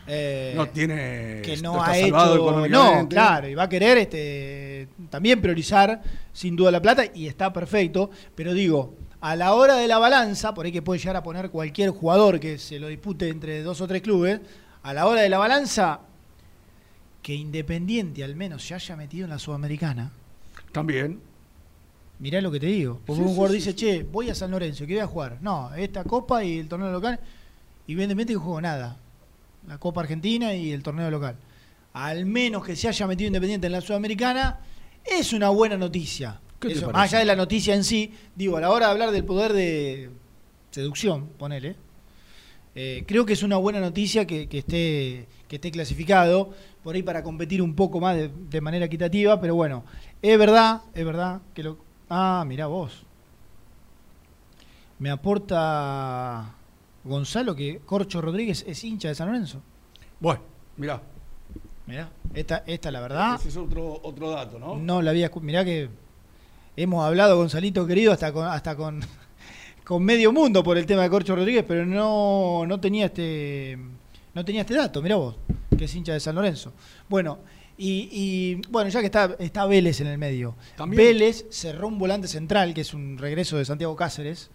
eh, 0.08 0.52
no 0.54 0.68
tiene. 0.68 1.40
que 1.42 1.56
no 1.62 1.78
está 1.78 1.90
ha 1.92 1.98
hecho. 1.98 2.68
No, 2.68 3.08
claro, 3.08 3.48
y 3.48 3.54
va 3.54 3.62
a 3.64 3.68
querer 3.68 3.98
este 3.98 4.88
también 5.10 5.40
priorizar 5.40 6.00
sin 6.32 6.54
duda 6.56 6.70
la 6.70 6.80
plata 6.82 7.04
y 7.14 7.26
está 7.26 7.52
perfecto, 7.52 8.10
pero 8.34 8.52
digo, 8.52 8.94
a 9.26 9.34
la 9.34 9.54
hora 9.54 9.74
de 9.74 9.88
la 9.88 9.98
balanza, 9.98 10.54
por 10.54 10.66
ahí 10.66 10.70
que 10.70 10.82
puede 10.82 11.00
llegar 11.00 11.16
a 11.16 11.22
poner 11.24 11.50
cualquier 11.50 11.90
jugador 11.90 12.38
que 12.38 12.58
se 12.58 12.78
lo 12.78 12.86
dispute 12.86 13.28
entre 13.28 13.60
dos 13.64 13.80
o 13.80 13.88
tres 13.88 14.00
clubes, 14.00 14.40
a 14.84 14.94
la 14.94 15.04
hora 15.06 15.20
de 15.20 15.28
la 15.28 15.38
balanza 15.38 15.98
que 17.22 17.34
Independiente 17.34 18.22
al 18.22 18.36
menos 18.36 18.64
se 18.64 18.74
haya 18.74 18.94
metido 18.94 19.24
en 19.24 19.30
la 19.30 19.40
Sudamericana. 19.40 20.12
También. 20.70 21.18
Mirá 22.20 22.40
lo 22.40 22.52
que 22.52 22.60
te 22.60 22.66
digo. 22.66 23.00
Porque 23.04 23.20
Sí, 23.20 23.28
un 23.28 23.34
jugador 23.34 23.50
sí, 23.50 23.56
dice, 23.56 23.70
sí. 23.72 23.76
che, 23.76 24.02
voy 24.04 24.30
a 24.30 24.34
San 24.36 24.52
Lorenzo, 24.52 24.86
¿qué 24.86 24.92
voy 24.92 25.02
a 25.02 25.08
jugar? 25.08 25.38
No, 25.40 25.74
esta 25.74 26.04
copa 26.04 26.44
y 26.44 26.60
el 26.60 26.68
torneo 26.68 26.92
local. 26.92 27.18
Y 27.88 27.94
evidentemente 27.94 28.32
que 28.32 28.38
juego 28.38 28.60
nada. 28.60 28.96
La 29.66 29.78
Copa 29.78 30.02
Argentina 30.02 30.54
y 30.54 30.70
el 30.70 30.84
torneo 30.84 31.10
local. 31.10 31.34
Al 31.94 32.26
menos 32.26 32.64
que 32.64 32.76
se 32.76 32.86
haya 32.86 33.08
metido 33.08 33.26
Independiente 33.26 33.66
en 33.66 33.72
la 33.72 33.80
Sudamericana, 33.80 34.60
es 35.04 35.32
una 35.32 35.48
buena 35.48 35.76
noticia. 35.76 36.38
Más 36.92 37.12
allá 37.12 37.18
de 37.18 37.24
la 37.24 37.36
noticia 37.36 37.74
en 37.74 37.84
sí, 37.84 38.12
digo, 38.34 38.56
a 38.56 38.60
la 38.60 38.70
hora 38.70 38.86
de 38.86 38.92
hablar 38.92 39.10
del 39.10 39.24
poder 39.24 39.52
de 39.52 40.10
seducción, 40.70 41.28
ponele, 41.38 41.76
eh, 42.74 43.04
creo 43.06 43.24
que 43.24 43.32
es 43.32 43.42
una 43.42 43.56
buena 43.56 43.80
noticia 43.80 44.26
que, 44.26 44.48
que 44.48 44.58
esté, 44.58 45.26
que 45.48 45.56
esté 45.56 45.70
clasificado, 45.70 46.50
por 46.82 46.94
ahí 46.94 47.02
para 47.02 47.22
competir 47.22 47.62
un 47.62 47.74
poco 47.74 48.00
más 48.00 48.16
de, 48.16 48.30
de 48.50 48.60
manera 48.60 48.86
equitativa, 48.86 49.40
pero 49.40 49.54
bueno, 49.54 49.84
es 50.22 50.38
verdad, 50.38 50.82
es 50.94 51.04
verdad 51.04 51.40
que 51.54 51.62
lo... 51.62 51.78
Ah, 52.08 52.44
mirá 52.46 52.66
vos. 52.66 53.04
Me 54.98 55.10
aporta 55.10 56.54
Gonzalo 57.04 57.54
que 57.54 57.80
Corcho 57.84 58.20
Rodríguez 58.20 58.64
es 58.66 58.82
hincha 58.84 59.08
de 59.08 59.14
San 59.14 59.28
Lorenzo. 59.28 59.60
Bueno, 60.20 60.40
mirá. 60.76 61.02
Mirá, 61.86 62.10
esta, 62.34 62.64
esta 62.66 62.90
la 62.90 63.00
verdad, 63.00 63.36
Ese 63.36 63.48
es 63.48 63.56
otro, 63.56 64.00
otro 64.02 64.30
dato, 64.30 64.58
¿no? 64.58 64.76
no 64.76 65.02
la 65.02 65.10
había... 65.10 65.30
Mirá 65.40 65.64
que 65.64 65.88
hemos 66.76 67.04
hablado, 67.04 67.36
Gonzalito 67.36 67.86
querido, 67.86 68.12
hasta 68.12 68.32
con, 68.32 68.46
hasta 68.46 68.76
con, 68.76 69.00
con 69.84 70.04
medio 70.04 70.32
mundo 70.32 70.62
por 70.62 70.78
el 70.78 70.86
tema 70.86 71.02
de 71.02 71.10
Corcho 71.10 71.34
Rodríguez, 71.36 71.64
pero 71.66 71.86
no, 71.86 72.64
no 72.66 72.80
tenía 72.80 73.06
este 73.06 73.78
no 74.34 74.44
tenía 74.44 74.60
este 74.62 74.74
dato, 74.74 75.00
mirá 75.00 75.16
vos, 75.16 75.36
que 75.78 75.86
es 75.86 75.94
hincha 75.94 76.12
de 76.12 76.20
San 76.20 76.34
Lorenzo. 76.34 76.72
Bueno, 77.08 77.38
y, 77.78 78.08
y, 78.12 78.60
bueno, 78.70 78.90
ya 78.90 79.00
que 79.00 79.06
está, 79.06 79.34
está 79.38 79.64
Vélez 79.64 80.00
en 80.02 80.08
el 80.08 80.18
medio. 80.18 80.54
También. 80.76 81.02
Vélez 81.02 81.46
cerró 81.50 81.88
un 81.88 81.98
volante 81.98 82.28
central, 82.28 82.74
que 82.74 82.82
es 82.82 82.92
un 82.92 83.16
regreso 83.16 83.56
de 83.56 83.64
Santiago 83.64 83.96
Cáceres, 83.96 84.50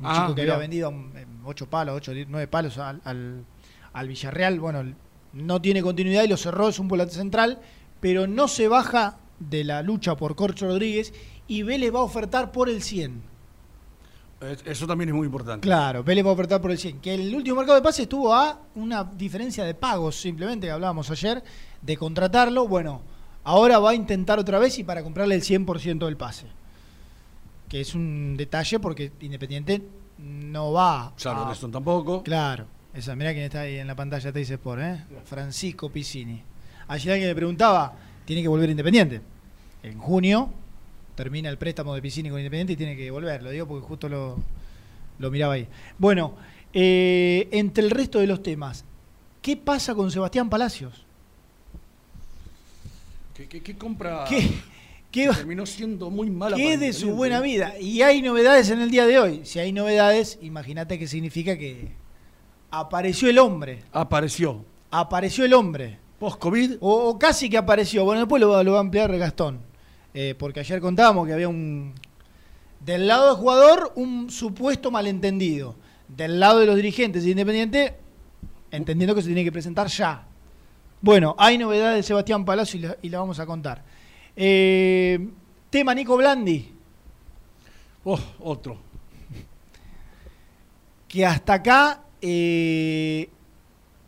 un 0.00 0.06
Ah, 0.06 0.14
chico 0.14 0.34
que 0.34 0.42
mirá. 0.42 0.54
había 0.54 0.62
vendido 0.62 0.90
mm, 0.90 1.44
ocho 1.44 1.68
palos, 1.68 1.94
ocho, 1.96 2.12
nueve 2.28 2.46
palos 2.48 2.78
al, 2.78 3.02
al, 3.04 3.44
al 3.92 4.08
Villarreal. 4.08 4.60
Bueno, 4.60 4.94
no 5.34 5.60
tiene 5.60 5.82
continuidad 5.82 6.24
y 6.24 6.28
lo 6.28 6.38
cerró, 6.38 6.68
es 6.70 6.78
un 6.78 6.88
volante 6.88 7.14
central, 7.14 7.58
pero 8.00 8.26
no 8.26 8.48
se 8.48 8.66
baja 8.68 9.18
de 9.40 9.64
la 9.64 9.82
lucha 9.82 10.16
por 10.16 10.36
Corcho 10.36 10.66
Rodríguez 10.68 11.12
y 11.48 11.62
Vélez 11.62 11.92
va 11.94 11.98
a 12.00 12.02
ofertar 12.02 12.52
por 12.52 12.68
el 12.68 12.82
100. 12.82 13.22
Es- 14.40 14.62
Eso 14.66 14.86
también 14.86 15.08
es 15.08 15.14
muy 15.14 15.26
importante. 15.26 15.66
Claro, 15.66 16.04
Vélez 16.04 16.24
va 16.24 16.30
a 16.30 16.32
ofertar 16.34 16.60
por 16.60 16.70
el 16.70 16.78
100. 16.78 17.00
Que 17.00 17.14
el 17.14 17.34
último 17.34 17.56
mercado 17.56 17.76
de 17.76 17.82
pase 17.82 18.02
estuvo 18.02 18.32
a 18.32 18.60
una 18.76 19.02
diferencia 19.04 19.64
de 19.64 19.74
pagos, 19.74 20.14
simplemente, 20.20 20.66
que 20.68 20.70
hablábamos 20.70 21.10
ayer, 21.10 21.42
de 21.82 21.96
contratarlo. 21.96 22.68
Bueno, 22.68 23.00
ahora 23.44 23.78
va 23.80 23.90
a 23.90 23.94
intentar 23.94 24.38
otra 24.38 24.58
vez 24.60 24.78
y 24.78 24.84
para 24.84 25.02
comprarle 25.02 25.34
el 25.34 25.42
100% 25.42 26.06
del 26.06 26.16
pase. 26.16 26.46
Que 27.68 27.80
es 27.80 27.94
un 27.94 28.36
detalle 28.36 28.78
porque 28.78 29.12
Independiente 29.20 29.82
no 30.18 30.72
va 30.72 31.12
Charles 31.16 31.44
a... 31.46 31.48
Neston 31.48 31.72
tampoco. 31.72 32.22
Claro, 32.22 32.66
esa, 32.94 33.14
mirá 33.16 33.32
quién 33.32 33.44
está 33.44 33.62
ahí 33.62 33.76
en 33.78 33.86
la 33.86 33.94
pantalla, 33.96 34.32
te 34.32 34.38
dice 34.38 34.54
Sport, 34.54 34.80
¿eh? 34.82 35.04
Francisco 35.24 35.90
Piscini. 35.90 36.42
Ayer 36.86 37.12
alguien 37.12 37.28
me 37.30 37.34
preguntaba, 37.34 37.92
tiene 38.24 38.40
que 38.42 38.48
volver 38.48 38.70
Independiente. 38.70 39.20
En 39.82 39.98
junio 39.98 40.50
termina 41.18 41.48
el 41.48 41.58
préstamo 41.58 41.96
de 41.96 42.00
Piscini 42.00 42.30
con 42.30 42.38
Independiente 42.38 42.74
y 42.74 42.76
tiene 42.76 42.96
que 42.96 43.10
volver, 43.10 43.42
lo 43.42 43.50
digo 43.50 43.66
porque 43.66 43.84
justo 43.84 44.08
lo, 44.08 44.38
lo 45.18 45.30
miraba 45.32 45.54
ahí. 45.54 45.66
Bueno, 45.98 46.36
eh, 46.72 47.48
entre 47.50 47.82
el 47.82 47.90
resto 47.90 48.20
de 48.20 48.28
los 48.28 48.40
temas, 48.40 48.84
¿qué 49.42 49.56
pasa 49.56 49.96
con 49.96 50.12
Sebastián 50.12 50.48
Palacios? 50.48 51.04
¿Qué, 53.34 53.48
qué- 53.48 53.60
qué 53.64 53.76
compra? 53.76 54.26
¿Qué, 54.28 54.48
que 55.10 55.28
terminó 55.28 55.66
siendo 55.66 56.08
muy 56.08 56.30
mala. 56.30 56.56
de 56.56 56.92
su 56.92 57.10
buena 57.10 57.40
vida? 57.40 57.74
Y 57.80 58.02
hay 58.02 58.22
novedades 58.22 58.70
en 58.70 58.80
el 58.80 58.90
día 58.90 59.04
de 59.04 59.18
hoy. 59.18 59.40
Si 59.44 59.58
hay 59.58 59.72
novedades, 59.72 60.38
imagínate 60.40 61.00
qué 61.00 61.08
significa 61.08 61.58
que 61.58 61.88
apareció 62.70 63.28
el 63.28 63.38
hombre. 63.38 63.82
Apareció. 63.92 64.64
Apareció 64.92 65.44
el 65.44 65.52
hombre. 65.54 65.98
Post-COVID. 66.20 66.76
O, 66.80 67.08
o 67.10 67.18
casi 67.18 67.50
que 67.50 67.58
apareció. 67.58 68.04
Bueno, 68.04 68.20
después 68.20 68.40
lo, 68.40 68.50
va- 68.50 68.62
lo 68.62 68.72
va 68.72 68.78
a 68.78 68.82
ampliar 68.82 69.16
Gastón. 69.18 69.66
Eh, 70.14 70.34
porque 70.38 70.60
ayer 70.60 70.80
contábamos 70.80 71.26
que 71.26 71.32
había 71.32 71.48
un. 71.48 71.94
Del 72.80 73.06
lado 73.08 73.26
del 73.28 73.36
jugador, 73.36 73.92
un 73.96 74.30
supuesto 74.30 74.90
malentendido. 74.90 75.74
Del 76.08 76.40
lado 76.40 76.60
de 76.60 76.66
los 76.66 76.76
dirigentes 76.76 77.24
de 77.24 77.30
Independiente, 77.30 77.96
entendiendo 78.70 79.14
que 79.14 79.20
se 79.22 79.28
tiene 79.28 79.44
que 79.44 79.52
presentar 79.52 79.88
ya. 79.88 80.26
Bueno, 81.00 81.34
hay 81.38 81.58
novedades 81.58 81.96
de 81.96 82.02
Sebastián 82.02 82.44
Palacio 82.44 82.78
y 82.78 82.82
la, 82.82 82.96
y 83.02 83.08
la 83.08 83.18
vamos 83.18 83.38
a 83.38 83.46
contar. 83.46 83.84
Eh, 84.34 85.28
tema 85.70 85.94
Nico 85.94 86.16
Blandi, 86.16 86.72
Oh, 88.04 88.18
otro. 88.40 88.78
que 91.06 91.24
hasta 91.26 91.54
acá. 91.54 92.02
eh, 92.20 93.28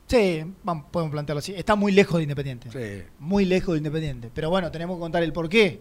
sí, 0.06 0.44
vamos, 0.62 0.86
podemos 0.90 1.12
plantearlo 1.12 1.38
así. 1.40 1.52
Está 1.54 1.74
muy 1.76 1.92
lejos 1.92 2.16
de 2.16 2.22
Independiente. 2.22 2.70
Sí. 2.70 3.04
muy 3.18 3.44
lejos 3.44 3.74
de 3.74 3.78
Independiente. 3.78 4.30
Pero 4.32 4.50
bueno, 4.50 4.70
tenemos 4.70 4.96
que 4.96 5.00
contar 5.00 5.22
el 5.22 5.32
porqué. 5.32 5.80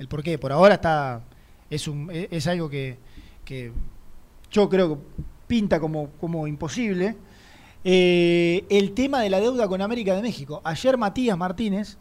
El 0.00 0.08
porqué. 0.08 0.38
Por 0.38 0.50
ahora 0.50 0.74
está. 0.76 1.22
Es 1.68 1.86
un, 1.86 2.10
es 2.10 2.26
es 2.30 2.46
algo 2.46 2.68
que, 2.70 2.96
que 3.44 3.70
yo 4.50 4.68
creo 4.68 4.94
que 4.96 5.00
pinta 5.46 5.78
como, 5.78 6.08
como 6.18 6.46
imposible. 6.46 7.16
Eh, 7.84 8.64
el 8.70 8.92
tema 8.92 9.20
de 9.20 9.28
la 9.30 9.40
deuda 9.40 9.68
con 9.68 9.80
América 9.82 10.14
de 10.16 10.22
México. 10.22 10.60
Ayer 10.64 10.96
Matías 10.96 11.36
Martínez 11.36 11.98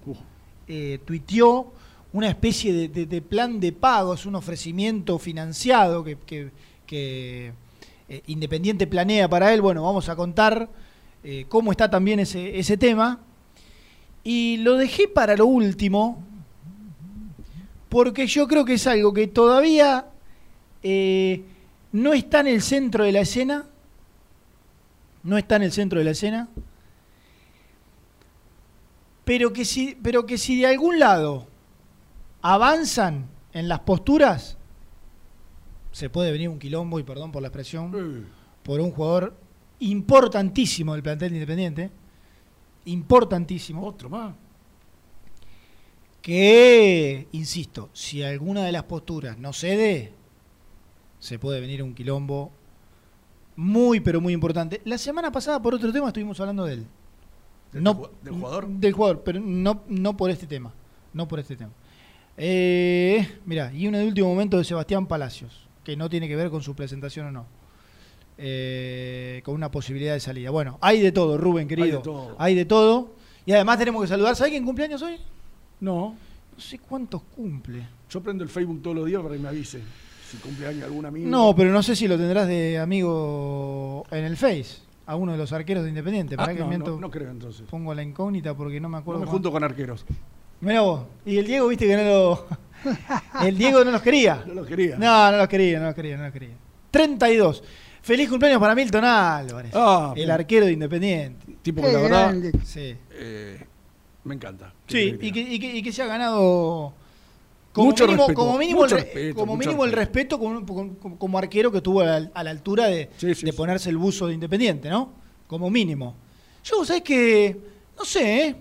eh, 0.67 0.99
tuiteó 1.05 1.73
una 2.13 2.29
especie 2.29 2.73
de, 2.73 2.87
de- 2.87 3.05
de 3.05 3.21
plan 3.21 3.59
de 3.59 3.71
pagos, 3.73 4.25
un 4.25 4.35
ofrecimiento 4.35 5.19
financiado 5.19 6.03
que, 6.03 6.17
que- 6.17 6.51
que, 6.85 7.51
eh, 8.07 8.21
Independiente 8.27 8.87
planea 8.87 9.29
para 9.29 9.53
él. 9.53 9.61
Bueno, 9.61 9.83
vamos 9.83 10.07
a 10.09 10.15
contar 10.15 10.69
eh, 11.23 11.45
cómo 11.49 11.71
está 11.71 11.89
también 11.89 12.19
ese, 12.21 12.57
ese 12.57 12.77
tema. 12.77 13.19
Y 14.23 14.57
lo 14.57 14.75
dejé 14.75 15.07
para 15.07 15.35
lo 15.35 15.45
último, 15.45 16.23
porque 17.89 18.27
yo 18.27 18.47
creo 18.47 18.65
que 18.65 18.75
es 18.75 18.87
algo 18.87 19.13
que 19.13 19.27
todavía 19.27 20.05
eh, 20.83 21.43
no 21.91 22.13
está 22.13 22.39
en 22.39 22.47
el 22.47 22.61
centro 22.61 23.03
de 23.03 23.11
la 23.11 23.21
escena. 23.21 23.65
No 25.21 25.37
está 25.37 25.57
en 25.57 25.63
el 25.63 25.71
centro 25.73 25.99
de 25.99 26.05
la 26.05 26.11
escena 26.11 26.47
pero 29.29 29.53
que 29.53 29.63
si, 29.63 29.95
pero 30.01 30.25
que 30.25 30.39
si 30.39 30.59
de 30.59 30.65
algún 30.65 30.97
lado 30.97 31.45
avanzan 32.41 33.27
en 33.53 33.67
las 33.67 33.81
posturas, 33.81 34.57
se 35.91 36.09
puede 36.09 36.31
venir 36.31 36.49
un 36.49 36.57
quilombo, 36.57 36.99
y 36.99 37.03
perdón 37.03 37.31
por 37.31 37.43
la 37.43 37.49
expresión, 37.49 38.25
por 38.63 38.79
un 38.79 38.89
jugador 38.89 39.37
importantísimo 39.81 40.93
del 40.93 41.03
plantel 41.03 41.29
de 41.29 41.35
Independiente, 41.35 41.91
importantísimo, 42.85 43.85
otro 43.85 44.09
más. 44.09 44.33
Que, 46.21 47.27
insisto, 47.31 47.89
si 47.93 48.23
alguna 48.23 48.63
de 48.65 48.71
las 48.71 48.83
posturas 48.83 49.37
no 49.37 49.53
cede, 49.53 50.13
se 51.19 51.39
puede 51.39 51.59
venir 51.61 51.81
un 51.83 51.93
quilombo 51.93 52.51
muy, 53.55 53.99
pero 53.99 54.21
muy 54.21 54.33
importante. 54.33 54.81
La 54.85 54.97
semana 54.97 55.31
pasada, 55.31 55.61
por 55.61 55.73
otro 55.75 55.91
tema, 55.91 56.07
estuvimos 56.07 56.39
hablando 56.39 56.65
de 56.65 56.73
él. 56.75 56.85
¿Del 57.71 57.83
No- 57.83 58.09
del 58.23 58.33
jugador? 58.33 58.67
Del 58.67 58.93
jugador, 58.93 59.21
pero 59.23 59.39
no, 59.39 59.81
no 59.87 60.15
por 60.17 60.29
este 60.31 60.47
tema. 60.47 60.73
No 61.13 61.27
por 61.27 61.39
este 61.39 61.55
tema. 61.55 61.71
Eh, 62.37 63.27
mira, 63.45 63.71
y 63.73 63.87
uno 63.87 63.97
de 63.97 64.05
último 64.05 64.29
momento 64.29 64.57
de 64.57 64.63
Sebastián 64.63 65.07
Palacios, 65.07 65.67
que 65.83 65.97
no 65.97 66.09
tiene 66.09 66.27
que 66.27 66.35
ver 66.35 66.49
con 66.49 66.61
su 66.61 66.75
presentación 66.75 67.27
o 67.27 67.31
no. 67.31 67.45
Eh, 68.37 69.41
con 69.43 69.55
una 69.55 69.69
posibilidad 69.69 70.13
de 70.13 70.19
salida. 70.21 70.49
Bueno, 70.49 70.77
hay 70.81 71.01
de 71.01 71.11
todo, 71.11 71.37
Rubén, 71.37 71.67
querido. 71.67 71.97
de 71.97 72.03
todo. 72.03 72.35
Hay 72.39 72.55
de 72.55 72.63
todo. 72.65 73.13
Y 73.45 73.51
además 73.51 73.77
tenemos 73.77 74.01
que 74.01 74.07
saludar. 74.07 74.35
¿Sabes 74.37 74.51
quién 74.51 74.63
cumpleaños 74.63 75.01
hoy? 75.01 75.17
No, 75.81 76.15
No 76.55 76.59
sé 76.61 76.79
cuántos 76.79 77.21
cumple. 77.35 77.87
yo 78.09 78.21
prendo 78.21 78.43
el 78.43 78.49
Facebook 78.49 78.81
todos 78.81 78.95
los 78.97 79.05
días 79.05 79.21
para 79.21 79.35
que 79.35 79.39
me 79.41 79.47
avise 79.49 79.79
si 80.29 80.37
cumpleaños 80.37 80.83
algún 80.83 81.05
amigo. 81.05 81.29
No, 81.29 81.55
pero 81.55 81.71
no 81.71 81.81
sé 81.81 81.95
si 81.95 82.07
lo 82.07 82.17
tendrás 82.17 82.47
de 82.47 82.77
amigo 82.79 84.05
en 84.11 84.23
el 84.25 84.37
Face. 84.37 84.87
A 85.07 85.15
uno 85.15 85.31
de 85.31 85.39
los 85.39 85.51
arqueros 85.53 85.83
de 85.83 85.89
Independiente. 85.89 86.35
Ah, 86.37 86.47
que 86.53 86.59
no, 86.59 86.67
miento- 86.67 86.91
no, 86.95 86.99
no 87.01 87.09
creo 87.09 87.31
entonces. 87.31 87.65
pongo 87.67 87.93
la 87.95 88.03
incógnita 88.03 88.53
porque 88.55 88.79
no 88.79 88.89
me 88.89 88.93
No 88.93 88.97
acuerdo. 88.99 89.21
me 89.21 89.25
cuánto. 89.25 89.31
junto 89.31 89.51
con 89.51 89.63
arqueros. 89.63 90.05
Mirá 90.61 90.81
vos. 90.81 91.01
Y 91.25 91.37
el 91.37 91.47
Diego, 91.47 91.67
viste 91.69 91.87
que 91.87 91.95
no 91.97 92.03
lo. 92.03 92.45
el 93.43 93.57
Diego 93.57 93.83
no 93.83 93.89
los 93.91 94.01
quería. 94.03 94.43
No 94.45 94.53
lo 94.53 94.65
quería. 94.65 94.97
No, 94.97 95.31
no 95.31 95.37
los 95.37 95.47
quería, 95.47 95.79
no 95.79 95.85
los 95.87 95.95
quería, 95.95 96.17
no 96.17 96.23
los 96.25 96.33
quería. 96.33 96.55
32. 96.91 97.63
Feliz 98.01 98.29
cumpleaños 98.29 98.59
para 98.61 98.75
Milton 98.75 99.03
Álvarez. 99.03 99.71
Ah, 99.73 100.13
el 100.15 100.29
arquero 100.29 100.65
de 100.67 100.73
Independiente. 100.73 101.55
Tipo 101.63 101.81
que 101.81 101.91
la 101.91 101.99
verdad 102.01 102.35
Sí. 102.63 102.95
eh, 103.11 103.65
me 104.29 104.35
encanta. 104.35 104.73
Sí, 104.87 105.17
y 105.19 105.31
que, 105.31 105.39
y 105.41 105.59
que- 105.59 105.75
y 105.77 105.83
que 105.83 105.91
se 105.91 106.01
ha 106.01 106.05
ganado. 106.05 106.93
Como 107.73 107.89
Mucho 107.89 108.05
mínimo, 108.05 108.23
respeto, 108.27 108.39
como 108.41 108.57
mínimo, 108.57 108.79
mucho 108.81 108.95
el, 108.95 109.01
re- 109.01 109.05
respeto, 109.13 109.35
como 109.39 109.55
mucho 109.55 109.67
mínimo 109.69 109.85
el 109.85 109.91
respeto 109.91 110.39
como, 110.39 110.65
como- 110.65 111.17
como 111.19 111.37
arquero 111.37 111.71
que 111.71 111.77
estuvo 111.77 112.01
a 112.01 112.05
la, 112.05 112.31
a 112.33 112.43
la 112.43 112.49
altura 112.49 112.85
de, 112.87 113.09
Sí, 113.17 113.35
sí, 113.35 113.45
de 113.45 113.51
sí. 113.51 113.57
ponerse 113.57 113.89
el 113.89 113.97
buzo 113.97 114.25
de 114.27 114.33
Independiente, 114.33 114.89
¿no? 114.89 115.11
Como 115.47 115.69
mínimo. 115.69 116.15
Yo, 116.63 116.83
¿sabes 116.85 117.03
que 117.03 117.57
No 117.97 118.05
sé, 118.05 118.47
¿eh? 118.47 118.55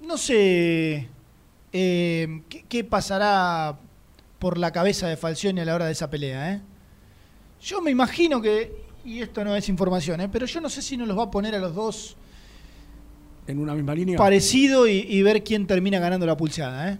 No 0.00 0.16
sé 0.18 1.08
eh, 1.72 2.42
¿qué, 2.48 2.64
qué 2.68 2.84
pasará 2.84 3.76
por 4.38 4.56
la 4.58 4.70
cabeza 4.72 5.08
de 5.08 5.16
Falcioni 5.16 5.60
a 5.60 5.64
la 5.64 5.74
hora 5.74 5.86
de 5.86 5.92
esa 5.92 6.08
pelea, 6.10 6.52
¿eh? 6.54 6.60
Yo 7.60 7.80
me 7.80 7.90
imagino 7.90 8.40
que, 8.40 8.72
y 9.04 9.20
esto 9.20 9.42
no 9.44 9.56
es 9.56 9.68
información, 9.68 10.20
¿eh? 10.20 10.28
pero 10.30 10.46
yo 10.46 10.60
no 10.60 10.68
sé 10.68 10.80
si 10.82 10.96
nos 10.96 11.08
los 11.08 11.18
va 11.18 11.24
a 11.24 11.30
poner 11.30 11.54
a 11.54 11.58
los 11.58 11.74
dos 11.74 12.16
En 13.46 13.58
una 13.58 13.74
misma 13.74 13.94
línea. 13.94 14.18
parecido 14.18 14.86
y, 14.88 15.06
y 15.08 15.22
ver 15.22 15.42
quién 15.44 15.66
termina 15.66 15.98
ganando 15.98 16.26
la 16.26 16.36
pulseada, 16.36 16.90
¿eh? 16.92 16.98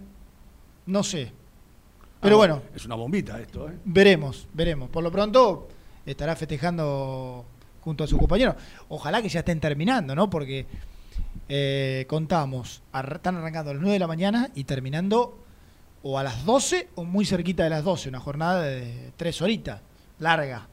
No 0.85 1.03
sé. 1.03 1.31
Pero 2.21 2.35
Ah, 2.35 2.37
bueno, 2.37 2.61
Es 2.75 2.85
una 2.85 2.95
bombita 2.95 3.39
esto, 3.39 3.69
¿eh? 3.69 3.73
veremos, 3.85 4.47
veremos. 4.53 4.89
Por 4.89 5.03
lo 5.03 5.11
pronto 5.11 5.67
estará 6.05 6.35
festejando 6.35 7.45
junto 7.81 8.03
a 8.03 8.07
su 8.07 8.17
compañero. 8.17 8.55
Ojalá 8.89 9.21
que 9.21 9.29
ya 9.29 9.39
estén 9.39 9.59
terminando, 9.59 10.15
¿no? 10.15 10.29
Porque 10.29 10.65
eh, 11.49 12.05
contamos, 12.09 12.81
están 13.13 13.35
arrancando 13.35 13.71
a 13.71 13.73
las 13.73 13.81
9 13.81 13.93
de 13.93 13.99
la 13.99 14.07
mañana 14.07 14.49
y 14.55 14.63
terminando 14.63 15.37
o 16.03 16.17
a 16.17 16.23
las 16.23 16.45
12 16.45 16.89
o 16.95 17.03
muy 17.03 17.25
cerquita 17.25 17.63
de 17.63 17.69
las 17.69 17.83
12, 17.83 18.09
una 18.09 18.19
jornada 18.19 18.61
de 18.63 19.11
tres 19.17 19.41
horitas, 19.41 19.81
larga. 20.19 20.67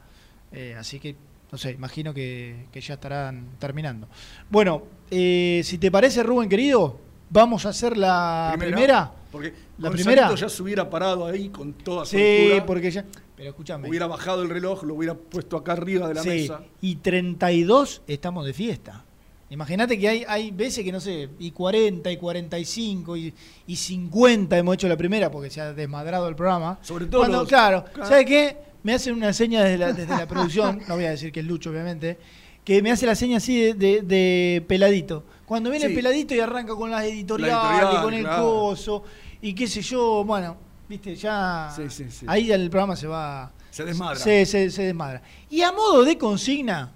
Eh, 0.52 0.76
así 0.78 1.00
que, 1.00 1.16
no 1.54 1.58
sé, 1.58 1.70
imagino 1.70 2.12
que, 2.12 2.66
que 2.72 2.80
ya 2.80 2.94
estarán 2.94 3.46
terminando. 3.60 4.08
Bueno, 4.50 4.82
eh, 5.08 5.60
si 5.62 5.78
te 5.78 5.88
parece, 5.88 6.24
Rubén, 6.24 6.48
querido, 6.48 6.98
vamos 7.30 7.64
a 7.64 7.68
hacer 7.68 7.96
la 7.96 8.56
primera. 8.58 9.12
Porque 9.30 9.50
¿La 9.78 9.88
Gonzalito 9.90 9.94
primera? 10.22 10.34
ya 10.34 10.48
se 10.48 10.60
hubiera 10.64 10.90
parado 10.90 11.24
ahí 11.26 11.50
con 11.50 11.72
toda 11.74 12.04
su 12.06 12.16
Sí, 12.16 12.46
altura, 12.46 12.66
porque 12.66 12.90
ya... 12.90 13.04
Pero 13.36 13.50
escúchame. 13.50 13.88
Hubiera 13.88 14.08
bajado 14.08 14.42
el 14.42 14.50
reloj, 14.50 14.82
lo 14.82 14.94
hubiera 14.94 15.14
puesto 15.14 15.56
acá 15.56 15.74
arriba 15.74 16.08
de 16.08 16.14
la 16.14 16.22
Sí, 16.22 16.28
mesa. 16.28 16.62
y 16.80 16.96
32 16.96 18.02
estamos 18.08 18.44
de 18.46 18.52
fiesta. 18.52 19.04
Imagínate 19.50 19.96
que 19.96 20.08
hay, 20.08 20.24
hay 20.26 20.50
veces 20.50 20.82
que 20.84 20.90
no 20.90 20.98
sé, 20.98 21.28
y 21.38 21.52
40, 21.52 22.10
y 22.10 22.16
45, 22.16 23.16
y, 23.16 23.32
y 23.68 23.76
50 23.76 24.58
hemos 24.58 24.74
hecho 24.74 24.88
la 24.88 24.96
primera 24.96 25.30
porque 25.30 25.50
se 25.50 25.60
ha 25.60 25.72
desmadrado 25.72 26.26
el 26.28 26.34
programa. 26.34 26.80
Sobre 26.82 27.06
todo 27.06 27.20
Cuando, 27.20 27.38
los- 27.40 27.48
claro, 27.48 27.84
claro. 27.92 28.08
¿sabes 28.08 28.26
qué? 28.26 28.56
Me 28.84 28.94
hacen 28.94 29.14
una 29.14 29.32
seña 29.32 29.64
desde 29.64 29.78
la, 29.78 29.92
desde 29.92 30.16
la 30.16 30.26
producción, 30.28 30.80
no 30.88 30.94
voy 30.94 31.06
a 31.06 31.10
decir 31.10 31.32
que 31.32 31.40
es 31.40 31.46
Lucho, 31.46 31.70
obviamente, 31.70 32.18
que 32.64 32.80
me 32.82 32.92
hace 32.92 33.06
la 33.06 33.14
seña 33.16 33.38
así 33.38 33.58
de, 33.60 33.74
de- 33.74 34.02
de 34.02 34.64
peladito. 34.68 35.24
Cuando 35.46 35.70
viene 35.70 35.86
Sí. 35.86 35.90
el 35.92 35.96
peladito 35.96 36.34
y 36.34 36.40
arranca 36.40 36.74
con 36.74 36.90
las 36.90 37.02
editoriales, 37.04 37.56
editorial, 37.56 38.02
con 38.02 38.14
el 38.14 38.22
claro. 38.22 38.42
coso, 38.44 39.02
y 39.42 39.54
qué 39.54 39.66
sé 39.66 39.82
yo, 39.82 40.22
bueno, 40.24 40.56
viste, 40.88 41.16
ya. 41.16 41.72
Sí, 41.74 41.82
sí, 41.90 42.10
sí. 42.10 42.26
Ahí 42.28 42.50
el 42.52 42.70
programa 42.70 42.94
se 42.96 43.06
va. 43.06 43.52
Se 43.70 43.84
desmadra. 43.84 44.16
Se, 44.16 44.46
se- 44.46 44.70
se 44.70 44.82
desmadra. 44.84 45.20
Y 45.50 45.62
a 45.62 45.72
modo 45.72 46.04
de 46.04 46.16
consigna, 46.16 46.92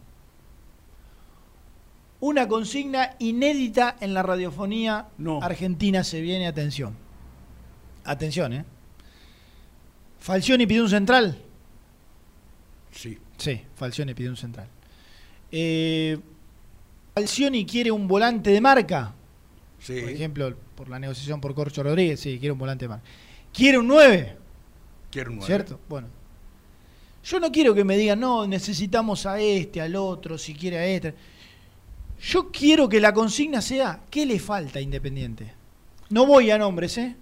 una 2.20 2.48
consigna 2.48 3.14
inédita 3.18 3.96
en 4.00 4.12
la 4.14 4.22
radiofonía 4.22 5.06
No. 5.18 5.42
argentina 5.42 6.02
se 6.04 6.20
viene, 6.20 6.46
atención. 6.46 6.94
Atención, 8.04 8.52
¿eh? 8.52 8.64
Falcioni 10.20 10.66
pidió 10.66 10.82
un 10.82 10.88
central. 10.90 11.42
Sí. 12.98 13.16
Sí, 13.36 13.60
Falcioni 13.76 14.12
pidió 14.12 14.30
un 14.30 14.36
central. 14.36 14.66
Eh, 15.52 16.18
Falcioni 17.14 17.64
quiere 17.64 17.92
un 17.92 18.08
volante 18.08 18.50
de 18.50 18.60
marca. 18.60 19.14
Sí. 19.78 20.00
Por 20.00 20.10
ejemplo, 20.10 20.56
por 20.74 20.88
la 20.88 20.98
negociación 20.98 21.40
por 21.40 21.54
Corcho 21.54 21.84
Rodríguez, 21.84 22.18
sí, 22.18 22.38
quiere 22.40 22.52
un 22.52 22.58
volante 22.58 22.86
de 22.86 22.88
marca. 22.88 23.04
Quiere 23.52 23.78
un 23.78 23.86
9. 23.86 24.36
Quiero 25.12 25.30
un 25.30 25.36
nueve. 25.36 25.46
¿Cierto? 25.46 25.78
Bueno. 25.88 26.08
Yo 27.22 27.38
no 27.38 27.52
quiero 27.52 27.72
que 27.72 27.84
me 27.84 27.96
digan, 27.96 28.18
no, 28.18 28.46
necesitamos 28.48 29.26
a 29.26 29.40
este, 29.40 29.80
al 29.80 29.94
otro, 29.94 30.36
si 30.36 30.54
quiere 30.54 30.78
a 30.78 30.86
este. 30.86 31.14
Yo 32.20 32.50
quiero 32.50 32.88
que 32.88 33.00
la 33.00 33.12
consigna 33.12 33.62
sea, 33.62 34.00
¿qué 34.10 34.26
le 34.26 34.40
falta 34.40 34.80
a 34.80 34.82
Independiente? 34.82 35.52
No 36.10 36.26
voy 36.26 36.50
a 36.50 36.58
nombres, 36.58 36.98
¿eh? 36.98 37.14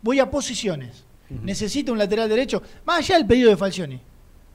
Voy 0.00 0.20
a 0.20 0.30
posiciones. 0.30 1.04
Necesita 1.28 1.90
un 1.90 1.98
lateral 1.98 2.28
derecho, 2.28 2.62
más 2.84 2.98
allá 2.98 3.16
del 3.16 3.26
pedido 3.26 3.50
de 3.50 3.56
Falcioni. 3.56 4.00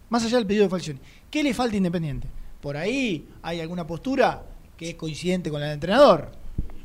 Más 0.09 0.23
allá 0.25 0.37
del 0.37 0.45
pedido 0.45 0.63
de 0.63 0.69
Falcioni. 0.69 0.99
¿Qué 1.29 1.43
le 1.43 1.53
falta 1.53 1.75
a 1.75 1.77
Independiente? 1.77 2.27
Por 2.61 2.75
ahí 2.75 3.27
hay 3.41 3.61
alguna 3.61 3.85
postura 3.85 4.43
que 4.75 4.89
es 4.89 4.95
coincidente 4.95 5.49
con 5.49 5.59
la 5.59 5.67
del 5.67 5.75
entrenador. 5.75 6.31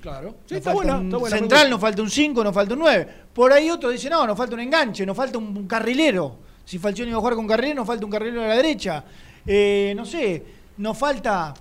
Claro. 0.00 0.36
Sí, 0.44 0.56
buena, 0.60 1.00
está 1.00 1.16
buena. 1.16 1.38
central, 1.38 1.70
nos 1.70 1.80
falta 1.80 2.02
un 2.02 2.10
5, 2.10 2.44
nos 2.44 2.54
falta 2.54 2.74
un 2.74 2.80
9. 2.80 3.08
Por 3.32 3.52
ahí 3.52 3.70
otro 3.70 3.88
dice, 3.88 4.10
no, 4.10 4.26
nos 4.26 4.36
falta 4.36 4.54
un 4.54 4.60
enganche, 4.60 5.06
nos 5.06 5.16
falta 5.16 5.38
un 5.38 5.66
carrilero. 5.66 6.38
Si 6.64 6.78
Falcioni 6.78 7.10
va 7.10 7.16
a 7.16 7.20
jugar 7.20 7.34
con 7.34 7.46
carrilero, 7.46 7.76
nos 7.76 7.86
falta 7.86 8.04
un 8.04 8.10
carrilero 8.10 8.42
a 8.42 8.48
la 8.48 8.56
derecha. 8.56 9.04
Eh, 9.46 9.92
no 9.96 10.04
sé, 10.04 10.42
nos 10.78 10.96
falta 10.96 11.54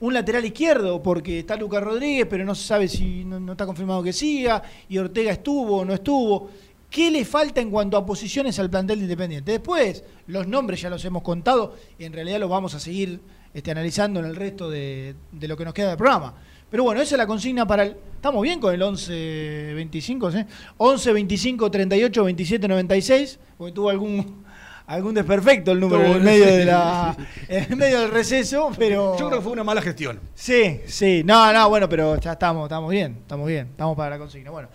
un 0.00 0.12
lateral 0.12 0.44
izquierdo, 0.44 1.02
porque 1.02 1.40
está 1.40 1.56
Lucas 1.56 1.82
Rodríguez, 1.82 2.26
pero 2.28 2.44
no 2.44 2.54
se 2.54 2.66
sabe 2.66 2.88
si 2.88 3.24
no, 3.24 3.40
no 3.40 3.52
está 3.52 3.66
confirmado 3.66 4.02
que 4.02 4.12
siga, 4.12 4.62
y 4.88 4.98
Ortega 4.98 5.32
estuvo 5.32 5.78
o 5.78 5.84
no 5.84 5.94
estuvo. 5.94 6.50
¿Qué 6.94 7.10
le 7.10 7.24
falta 7.24 7.60
en 7.60 7.72
cuanto 7.72 7.96
a 7.96 8.06
posiciones 8.06 8.56
al 8.60 8.70
plantel 8.70 8.98
de 8.98 9.02
Independiente? 9.06 9.50
Después, 9.50 10.04
los 10.28 10.46
nombres 10.46 10.80
ya 10.80 10.88
los 10.88 11.04
hemos 11.04 11.24
contado, 11.24 11.74
y 11.98 12.04
en 12.04 12.12
realidad 12.12 12.38
los 12.38 12.48
vamos 12.48 12.72
a 12.76 12.78
seguir 12.78 13.18
este, 13.52 13.72
analizando 13.72 14.20
en 14.20 14.26
el 14.26 14.36
resto 14.36 14.70
de, 14.70 15.16
de 15.32 15.48
lo 15.48 15.56
que 15.56 15.64
nos 15.64 15.74
queda 15.74 15.88
del 15.88 15.96
programa. 15.96 16.36
Pero 16.70 16.84
bueno, 16.84 17.00
esa 17.00 17.16
es 17.16 17.18
la 17.18 17.26
consigna 17.26 17.66
para 17.66 17.82
el. 17.82 17.96
Estamos 18.14 18.40
bien 18.44 18.60
con 18.60 18.72
el 18.72 18.80
11 18.80 19.72
25, 19.74 20.30
¿sí? 20.30 20.44
11 20.76 21.12
25 21.14 21.68
38 21.68 22.24
27 22.26 22.68
96, 22.68 23.40
porque 23.58 23.72
tuvo 23.72 23.90
algún 23.90 24.44
algún 24.86 25.14
desperfecto 25.14 25.72
el 25.72 25.80
número 25.80 26.04
en 26.04 26.22
medio 26.22 26.46
de 26.46 26.64
la 26.64 27.16
en 27.48 27.76
medio 27.76 28.02
del 28.02 28.12
receso, 28.12 28.70
pero 28.78 29.18
Yo 29.18 29.26
creo 29.26 29.40
que 29.40 29.42
fue 29.42 29.52
una 29.52 29.64
mala 29.64 29.82
gestión. 29.82 30.20
Sí, 30.32 30.80
sí. 30.86 31.22
No, 31.24 31.52
no, 31.52 31.68
bueno, 31.68 31.88
pero 31.88 32.20
ya 32.20 32.34
estamos, 32.34 32.66
estamos 32.66 32.88
bien, 32.88 33.16
estamos 33.22 33.48
bien, 33.48 33.66
estamos 33.72 33.96
para 33.96 34.10
la 34.10 34.18
consigna. 34.18 34.52
Bueno, 34.52 34.68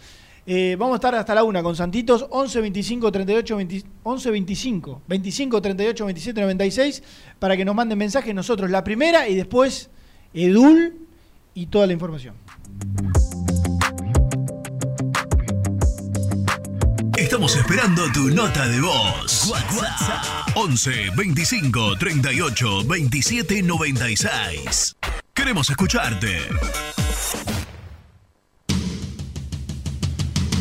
eh, 0.52 0.76
vamos 0.80 0.94
a 0.94 0.96
estar 0.96 1.14
hasta 1.14 1.36
la 1.36 1.44
una 1.44 1.62
con 1.62 1.76
Santitos, 1.76 2.26
11 2.28 2.62
25 2.62 3.12
38 3.12 3.56
20 3.56 3.84
11 4.02 4.32
25 4.32 5.02
25 5.08 5.62
38 5.62 6.06
27 6.06 6.42
96 6.42 7.04
para 7.38 7.56
que 7.56 7.64
nos 7.64 7.76
manden 7.76 8.00
mensajes 8.00 8.34
nosotros 8.34 8.72
la 8.72 8.84
primera 8.84 9.30
y 9.30 9.36
después 9.36 9.92
Edul 10.34 11.06
y 11.54 11.68
toda 11.68 11.86
la 11.86 11.94
información. 11.94 12.34
Estamos 17.16 17.56
esperando 17.56 18.12
tu 18.12 18.30
nota 18.30 18.68
de 18.68 18.82
voz. 18.82 19.52
WhatsApp 19.52 20.56
11 20.56 21.12
25 21.16 21.98
38 22.00 22.84
27 22.86 23.62
96. 23.62 24.96
Queremos 25.36 25.70
escucharte. 25.70 26.40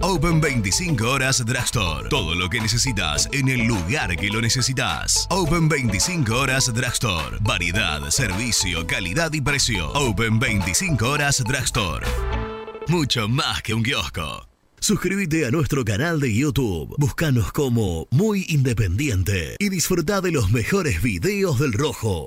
Open 0.00 0.40
25 0.40 1.08
horas 1.08 1.44
Drugstore. 1.44 2.08
Todo 2.08 2.34
lo 2.34 2.48
que 2.48 2.60
necesitas 2.60 3.28
en 3.32 3.48
el 3.48 3.66
lugar 3.66 4.16
que 4.16 4.28
lo 4.28 4.40
necesitas. 4.40 5.26
Open 5.30 5.68
25 5.68 6.34
horas 6.34 6.72
Drugstore. 6.72 7.38
Variedad, 7.40 8.00
servicio, 8.10 8.86
calidad 8.86 9.32
y 9.32 9.40
precio. 9.40 9.90
Open 9.92 10.38
25 10.38 11.08
horas 11.08 11.42
Drugstore. 11.44 12.06
Mucho 12.88 13.28
más 13.28 13.62
que 13.62 13.74
un 13.74 13.82
kiosco. 13.82 14.46
Suscríbete 14.80 15.46
a 15.46 15.50
nuestro 15.50 15.84
canal 15.84 16.20
de 16.20 16.34
YouTube. 16.34 16.94
Búscanos 16.98 17.52
como 17.52 18.06
Muy 18.10 18.44
Independiente 18.48 19.56
y 19.58 19.70
disfruta 19.70 20.20
de 20.20 20.30
los 20.30 20.50
mejores 20.50 21.00
videos 21.00 21.58
del 21.58 21.72
Rojo. 21.72 22.26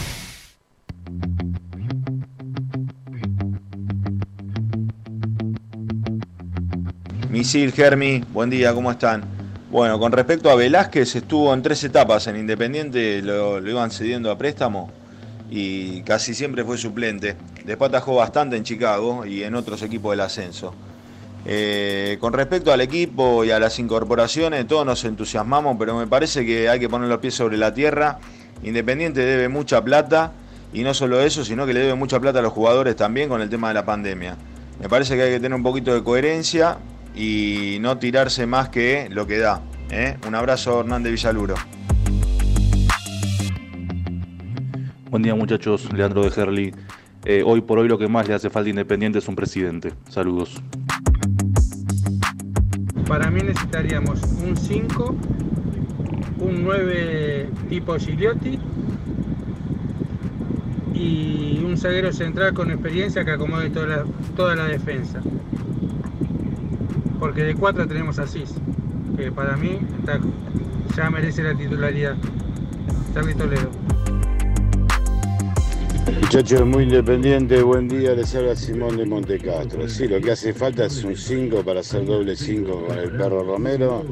Misil, 7.31 7.71
Germi, 7.71 8.21
buen 8.33 8.49
día, 8.49 8.73
¿cómo 8.73 8.91
están? 8.91 9.23
Bueno, 9.71 9.97
con 9.97 10.11
respecto 10.11 10.49
a 10.49 10.55
Velázquez, 10.55 11.15
estuvo 11.15 11.53
en 11.53 11.61
tres 11.61 11.81
etapas 11.85 12.27
en 12.27 12.35
Independiente, 12.35 13.21
lo, 13.21 13.65
iban 13.65 13.89
cediendo 13.89 14.29
a 14.29 14.37
préstamo 14.37 14.91
y 15.49 16.01
casi 16.01 16.33
siempre 16.33 16.65
fue 16.65 16.77
suplente. 16.77 17.37
Después 17.63 17.87
atajó 17.87 18.15
bastante 18.15 18.57
en 18.57 18.65
Chicago 18.65 19.25
y 19.25 19.43
en 19.43 19.55
otros 19.55 19.81
equipos 19.81 20.11
del 20.11 20.19
ascenso. 20.19 20.73
Eh, 21.45 22.17
con 22.19 22.33
respecto 22.33 22.73
al 22.73 22.81
equipo 22.81 23.45
y 23.45 23.51
a 23.51 23.61
las 23.61 23.79
incorporaciones, 23.79 24.67
todos 24.67 24.85
nos 24.85 25.01
entusiasmamos, 25.05 25.77
pero 25.79 25.97
me 25.97 26.07
parece 26.07 26.45
que 26.45 26.67
hay 26.67 26.81
que 26.81 26.89
poner 26.89 27.07
los 27.07 27.19
pies 27.19 27.35
sobre 27.35 27.55
la 27.55 27.73
tierra. 27.73 28.19
Independiente 28.61 29.21
debe 29.21 29.47
mucha 29.47 29.81
plata 29.81 30.33
y 30.73 30.83
no 30.83 30.93
solo 30.93 31.21
eso, 31.21 31.45
sino 31.45 31.65
que 31.65 31.73
le 31.73 31.79
debe 31.79 31.95
mucha 31.95 32.19
plata 32.19 32.39
a 32.39 32.41
los 32.41 32.51
jugadores 32.51 32.97
también 32.97 33.29
con 33.29 33.41
el 33.41 33.49
tema 33.49 33.69
de 33.69 33.75
la 33.75 33.85
pandemia. 33.85 34.35
Me 34.81 34.89
parece 34.89 35.15
que 35.15 35.21
hay 35.21 35.31
que 35.31 35.39
tener 35.39 35.55
un 35.55 35.63
poquito 35.63 35.93
de 35.93 36.03
coherencia 36.03 36.77
y 37.15 37.77
no 37.81 37.97
tirarse 37.97 38.45
más 38.45 38.69
que 38.69 39.07
lo 39.09 39.27
que 39.27 39.37
da. 39.37 39.61
¿eh? 39.89 40.17
Un 40.27 40.35
abrazo, 40.35 40.79
Hernández 40.81 41.11
Villaluro. 41.13 41.55
Buen 45.09 45.23
día 45.23 45.35
muchachos, 45.35 45.91
Leandro 45.91 46.23
de 46.23 46.31
Gerli. 46.31 46.73
Eh, 47.25 47.43
hoy 47.45 47.61
por 47.61 47.77
hoy 47.79 47.87
lo 47.87 47.97
que 47.97 48.07
más 48.07 48.27
le 48.27 48.33
hace 48.33 48.49
falta 48.49 48.67
a 48.67 48.69
Independiente 48.69 49.19
es 49.19 49.27
un 49.27 49.35
presidente. 49.35 49.93
Saludos. 50.09 50.61
Para 53.07 53.29
mí 53.29 53.41
necesitaríamos 53.41 54.21
un 54.41 54.55
5, 54.55 55.15
un 56.39 56.63
9 56.63 57.49
tipo 57.69 57.97
Gigliotti 57.97 58.57
y 60.93 61.61
un 61.65 61.77
zaguero 61.77 62.13
central 62.13 62.53
con 62.53 62.71
experiencia 62.71 63.25
que 63.25 63.31
acomode 63.31 63.69
toda 63.69 63.87
la, 63.87 64.05
toda 64.35 64.55
la 64.55 64.65
defensa. 64.65 65.21
Porque 67.21 67.43
de 67.43 67.53
4 67.53 67.87
tenemos 67.87 68.17
a 68.17 68.25
Cis, 68.25 68.55
que 69.15 69.31
para 69.31 69.55
mí 69.55 69.77
ya 70.97 71.11
merece 71.11 71.43
la 71.43 71.55
titularidad. 71.55 72.15
Charlie 73.13 73.35
Toledo. 73.35 73.69
Muchachos, 76.19 76.65
muy 76.65 76.85
independiente, 76.85 77.61
buen 77.61 77.87
día, 77.87 78.15
les 78.15 78.33
habla 78.33 78.55
Simón 78.55 78.97
de 78.97 79.05
Montecastro. 79.05 79.87
Sí, 79.87 80.07
lo 80.07 80.19
que 80.19 80.31
hace 80.31 80.51
falta 80.51 80.87
es 80.87 81.03
un 81.03 81.15
5 81.15 81.63
para 81.63 81.81
hacer 81.81 82.05
doble 82.05 82.35
5 82.35 82.87
con 82.87 82.97
el 82.97 83.11
perro 83.11 83.43
Romero. 83.43 84.03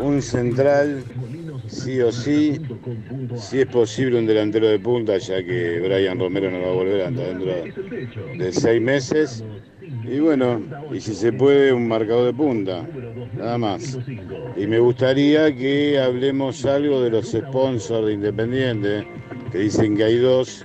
Un 0.00 0.22
central, 0.22 1.04
sí 1.66 2.00
o 2.00 2.10
sí. 2.10 2.58
Si 3.36 3.60
es 3.60 3.66
posible, 3.66 4.18
un 4.18 4.26
delantero 4.26 4.68
de 4.68 4.78
punta, 4.78 5.18
ya 5.18 5.44
que 5.44 5.80
Brian 5.80 6.18
Romero 6.18 6.50
no 6.50 6.62
va 6.62 6.68
a 6.68 6.72
volver 6.72 7.02
hasta 7.02 7.20
dentro 7.20 7.52
de 8.38 8.52
seis 8.54 8.80
meses. 8.80 9.44
Y 10.08 10.20
bueno, 10.20 10.62
y 10.92 11.00
si 11.00 11.14
se 11.14 11.32
puede, 11.32 11.72
un 11.72 11.88
marcador 11.88 12.26
de 12.26 12.32
punta, 12.32 12.86
nada 13.36 13.58
más. 13.58 13.98
Y 14.56 14.66
me 14.66 14.78
gustaría 14.78 15.54
que 15.54 15.98
hablemos 15.98 16.64
algo 16.64 17.00
de 17.00 17.10
los 17.10 17.26
sponsors 17.32 18.06
de 18.06 18.12
Independiente, 18.12 19.06
que 19.50 19.58
dicen 19.58 19.96
que 19.96 20.04
hay 20.04 20.18
dos, 20.18 20.64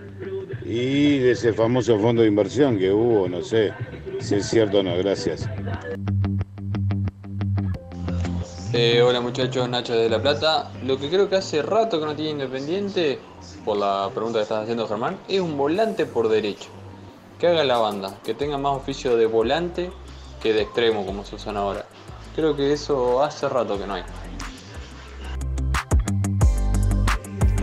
y 0.64 1.18
de 1.20 1.32
ese 1.32 1.54
famoso 1.54 1.98
fondo 2.00 2.22
de 2.22 2.28
inversión 2.28 2.78
que 2.78 2.92
hubo, 2.92 3.28
no 3.28 3.42
sé 3.42 3.74
si 4.20 4.36
es 4.36 4.46
cierto 4.48 4.80
o 4.80 4.84
no. 4.84 4.96
Gracias. 4.98 5.50
Eh, 8.74 9.02
hola 9.02 9.20
muchachos, 9.20 9.68
Nacho 9.68 9.94
de 9.94 10.08
La 10.08 10.22
Plata. 10.22 10.72
Lo 10.86 10.98
que 10.98 11.10
creo 11.10 11.28
que 11.28 11.36
hace 11.36 11.62
rato 11.62 12.00
que 12.00 12.06
no 12.06 12.16
tiene 12.16 12.32
Independiente, 12.32 13.20
por 13.66 13.78
la 13.78 14.10
pregunta 14.14 14.40
que 14.40 14.44
estás 14.44 14.64
haciendo 14.64 14.88
Germán, 14.88 15.18
es 15.28 15.42
un 15.42 15.58
volante 15.58 16.06
por 16.06 16.30
derecho. 16.30 16.70
Que 17.42 17.48
haga 17.48 17.64
la 17.64 17.80
banda, 17.80 18.20
que 18.24 18.36
tenga 18.36 18.60
más 18.60 18.74
oficio 18.78 19.18
de 19.18 19.26
volante 19.26 19.92
que 20.44 20.54
de 20.54 20.62
extremo 20.62 21.08
como 21.08 21.26
se 21.26 21.38
usan 21.38 21.58
ahora. 21.58 21.88
Creo 22.36 22.56
que 22.56 22.72
eso 22.72 23.24
hace 23.24 23.50
rato 23.50 23.80
que 23.80 23.88
no 23.88 23.96
hay. 23.96 24.04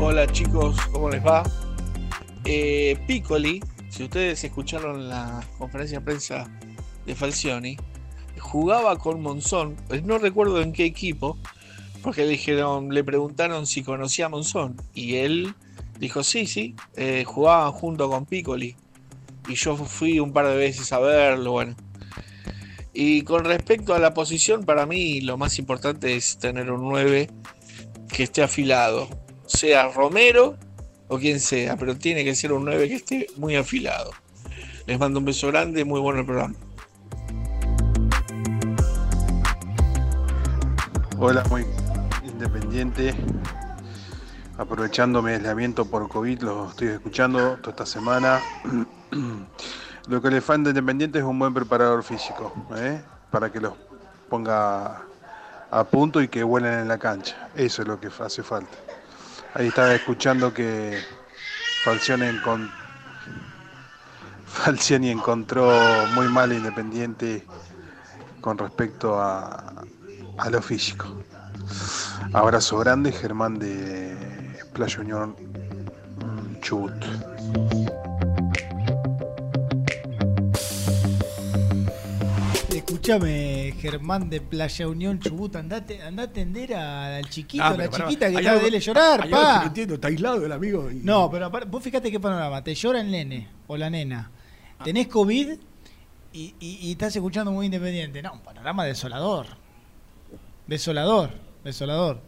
Hola 0.00 0.26
chicos, 0.32 0.80
¿cómo 0.90 1.08
les 1.10 1.24
va? 1.24 1.44
Eh, 2.44 2.98
Piccoli, 3.06 3.62
si 3.88 4.02
ustedes 4.02 4.42
escucharon 4.42 5.08
la 5.08 5.46
conferencia 5.58 6.00
de 6.00 6.04
prensa 6.04 6.50
de 7.06 7.14
Falcioni, 7.14 7.76
jugaba 8.40 8.98
con 8.98 9.22
Monzón, 9.22 9.76
pues 9.86 10.02
no 10.02 10.18
recuerdo 10.18 10.60
en 10.60 10.72
qué 10.72 10.86
equipo, 10.86 11.38
porque 12.02 12.22
le 12.22 12.30
dijeron, 12.30 12.88
le 12.92 13.04
preguntaron 13.04 13.64
si 13.64 13.84
conocía 13.84 14.26
a 14.26 14.28
Monzón, 14.28 14.74
y 14.92 15.18
él 15.18 15.54
dijo 16.00 16.24
sí, 16.24 16.48
sí, 16.48 16.74
eh, 16.96 17.22
jugaban 17.24 17.70
junto 17.70 18.10
con 18.10 18.26
Piccoli, 18.26 18.74
y 19.48 19.54
yo 19.54 19.76
fui 19.76 20.20
un 20.20 20.32
par 20.32 20.46
de 20.46 20.56
veces 20.56 20.92
a 20.92 20.98
verlo, 21.00 21.52
bueno. 21.52 21.74
Y 22.92 23.22
con 23.22 23.44
respecto 23.44 23.94
a 23.94 23.98
la 23.98 24.12
posición, 24.12 24.64
para 24.64 24.84
mí 24.86 25.20
lo 25.20 25.38
más 25.38 25.58
importante 25.58 26.16
es 26.16 26.38
tener 26.38 26.70
un 26.70 26.88
9 26.88 27.30
que 28.08 28.22
esté 28.24 28.42
afilado, 28.42 29.08
sea 29.46 29.88
Romero 29.88 30.56
o 31.08 31.18
quien 31.18 31.40
sea, 31.40 31.76
pero 31.76 31.96
tiene 31.96 32.24
que 32.24 32.34
ser 32.34 32.52
un 32.52 32.64
9 32.64 32.88
que 32.88 32.94
esté 32.96 33.26
muy 33.36 33.56
afilado. 33.56 34.10
Les 34.86 34.98
mando 34.98 35.18
un 35.18 35.24
beso 35.24 35.48
grande, 35.48 35.84
muy 35.84 36.00
bueno 36.00 36.20
el 36.20 36.26
programa. 36.26 36.54
Hola, 41.18 41.44
muy 41.50 41.64
independiente. 42.24 43.14
Aprovechando 44.56 45.22
mi 45.22 45.32
aislamiento 45.32 45.84
por 45.84 46.08
COVID, 46.08 46.42
lo 46.42 46.70
estoy 46.70 46.88
escuchando 46.88 47.58
toda 47.58 47.70
esta 47.70 47.86
semana. 47.86 48.40
Lo 50.08 50.22
que 50.22 50.30
le 50.30 50.40
falta 50.40 50.70
Independiente 50.70 51.18
es 51.18 51.24
un 51.24 51.38
buen 51.38 51.52
preparador 51.52 52.02
físico, 52.02 52.52
¿eh? 52.76 53.02
para 53.30 53.50
que 53.50 53.60
los 53.60 53.74
ponga 54.28 55.02
a 55.70 55.84
punto 55.84 56.22
y 56.22 56.28
que 56.28 56.42
vuelen 56.42 56.74
en 56.80 56.88
la 56.88 56.98
cancha. 56.98 57.50
Eso 57.54 57.82
es 57.82 57.88
lo 57.88 58.00
que 58.00 58.08
hace 58.20 58.42
falta. 58.42 58.76
Ahí 59.54 59.68
estaba 59.68 59.94
escuchando 59.94 60.52
que 60.52 60.98
Falcioni, 61.82 62.26
encon- 62.26 62.70
Falcioni 64.46 65.10
encontró 65.10 65.70
muy 66.14 66.28
mal 66.28 66.52
Independiente 66.52 67.46
con 68.40 68.56
respecto 68.56 69.20
a, 69.20 69.84
a 70.38 70.50
lo 70.50 70.62
físico. 70.62 71.06
Abrazo 72.32 72.78
grande, 72.78 73.12
Germán 73.12 73.58
de 73.58 74.58
Playa 74.72 75.00
Unión, 75.00 75.36
Chubut. 76.60 76.92
Escúchame, 83.12 83.72
Germán 83.80 84.28
de 84.28 84.42
Playa 84.42 84.86
Unión 84.86 85.18
Chubut, 85.18 85.56
andate, 85.56 86.02
andá 86.02 86.24
a 86.24 86.26
atender 86.26 86.74
al 86.74 87.26
chiquito, 87.30 87.64
Ah, 87.64 87.68
a 87.68 87.76
la 87.78 87.88
chiquita 87.88 88.28
que 88.28 88.36
está 88.36 88.52
algo- 88.52 88.68
de 88.70 88.80
llorar, 88.80 89.20
hay 89.22 89.32
algo 89.32 89.38
que 89.40 89.44
pa. 89.46 89.58
no 89.60 89.66
entiendo, 89.66 89.94
está 89.94 90.08
aislado 90.08 90.44
el 90.44 90.52
amigo. 90.52 90.90
y- 90.90 90.96
No, 90.96 91.30
pero 91.30 91.48
vos 91.68 91.82
fíjate 91.82 92.10
qué 92.10 92.20
panorama. 92.20 92.62
Te 92.62 92.74
llora 92.74 93.00
el 93.00 93.10
nene 93.10 93.48
o 93.66 93.78
la 93.78 93.88
nena. 93.88 94.30
Tenés 94.84 95.08
COVID 95.08 95.52
y, 96.34 96.54
y- 96.60 96.78
y 96.82 96.92
estás 96.92 97.16
escuchando 97.16 97.50
muy 97.50 97.64
independiente. 97.64 98.20
No, 98.20 98.34
un 98.34 98.40
panorama 98.40 98.84
desolador. 98.84 99.46
Desolador, 100.66 101.30
desolador. 101.64 102.20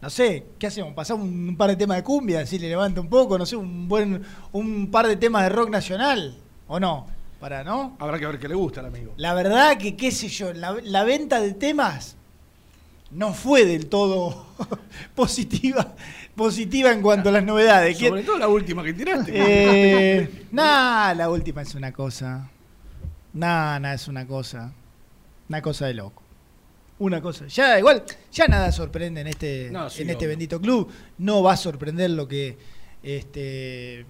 No 0.00 0.10
sé, 0.10 0.46
¿qué 0.60 0.68
hacemos? 0.68 0.94
¿Pasamos 0.94 1.24
un 1.26 1.56
par 1.56 1.70
de 1.70 1.76
temas 1.76 1.96
de 1.96 2.04
cumbia? 2.04 2.46
Si 2.46 2.56
le 2.60 2.68
levanta 2.68 3.00
un 3.00 3.08
poco, 3.08 3.36
no 3.36 3.44
sé, 3.44 3.56
un 3.56 3.88
buen 3.88 4.22
un 4.52 4.92
par 4.92 5.08
de 5.08 5.16
temas 5.16 5.42
de 5.42 5.48
rock 5.48 5.70
nacional. 5.70 6.36
¿O 6.68 6.78
no? 6.78 7.08
Para, 7.40 7.64
¿no? 7.64 7.96
Habrá 7.98 8.18
que 8.18 8.26
ver 8.26 8.38
qué 8.38 8.48
le 8.48 8.54
gusta 8.54 8.80
al 8.80 8.86
amigo. 8.86 9.14
La 9.16 9.32
verdad 9.34 9.78
que, 9.78 9.96
qué 9.96 10.10
sé 10.10 10.28
yo, 10.28 10.52
la, 10.52 10.76
la 10.82 11.04
venta 11.04 11.40
de 11.40 11.52
temas 11.54 12.16
no 13.10 13.32
fue 13.32 13.64
del 13.64 13.86
todo 13.86 14.46
positiva, 15.14 15.94
positiva 16.36 16.92
en 16.92 17.00
cuanto 17.02 17.30
a 17.30 17.32
las 17.32 17.42
novedades. 17.44 17.96
¿Quién- 17.96 18.10
Sobre 18.10 18.22
todo 18.24 18.38
la 18.38 18.48
última 18.48 18.84
que 18.84 18.92
tiraste. 18.92 19.32
eh, 19.34 20.44
nah, 20.52 21.14
la 21.14 21.30
última 21.30 21.62
es 21.62 21.74
una 21.74 21.92
cosa. 21.92 22.48
Nah, 23.32 23.78
nah, 23.78 23.94
es 23.94 24.06
una 24.06 24.26
cosa. 24.26 24.72
Una 25.48 25.62
cosa 25.62 25.86
de 25.86 25.94
loco. 25.94 26.22
Una 26.98 27.22
cosa. 27.22 27.46
Ya, 27.46 27.78
igual, 27.78 28.04
ya 28.30 28.46
nada 28.48 28.70
sorprende 28.70 29.22
en 29.22 29.28
este, 29.28 29.70
No, 29.72 29.88
sí, 29.88 30.02
en 30.02 30.10
este 30.10 30.18
obvio. 30.26 30.28
bendito 30.28 30.60
club. 30.60 30.92
No 31.18 31.42
va 31.42 31.54
a 31.54 31.56
sorprender 31.56 32.10
lo 32.10 32.28
que 32.28 32.58
este 33.02 34.04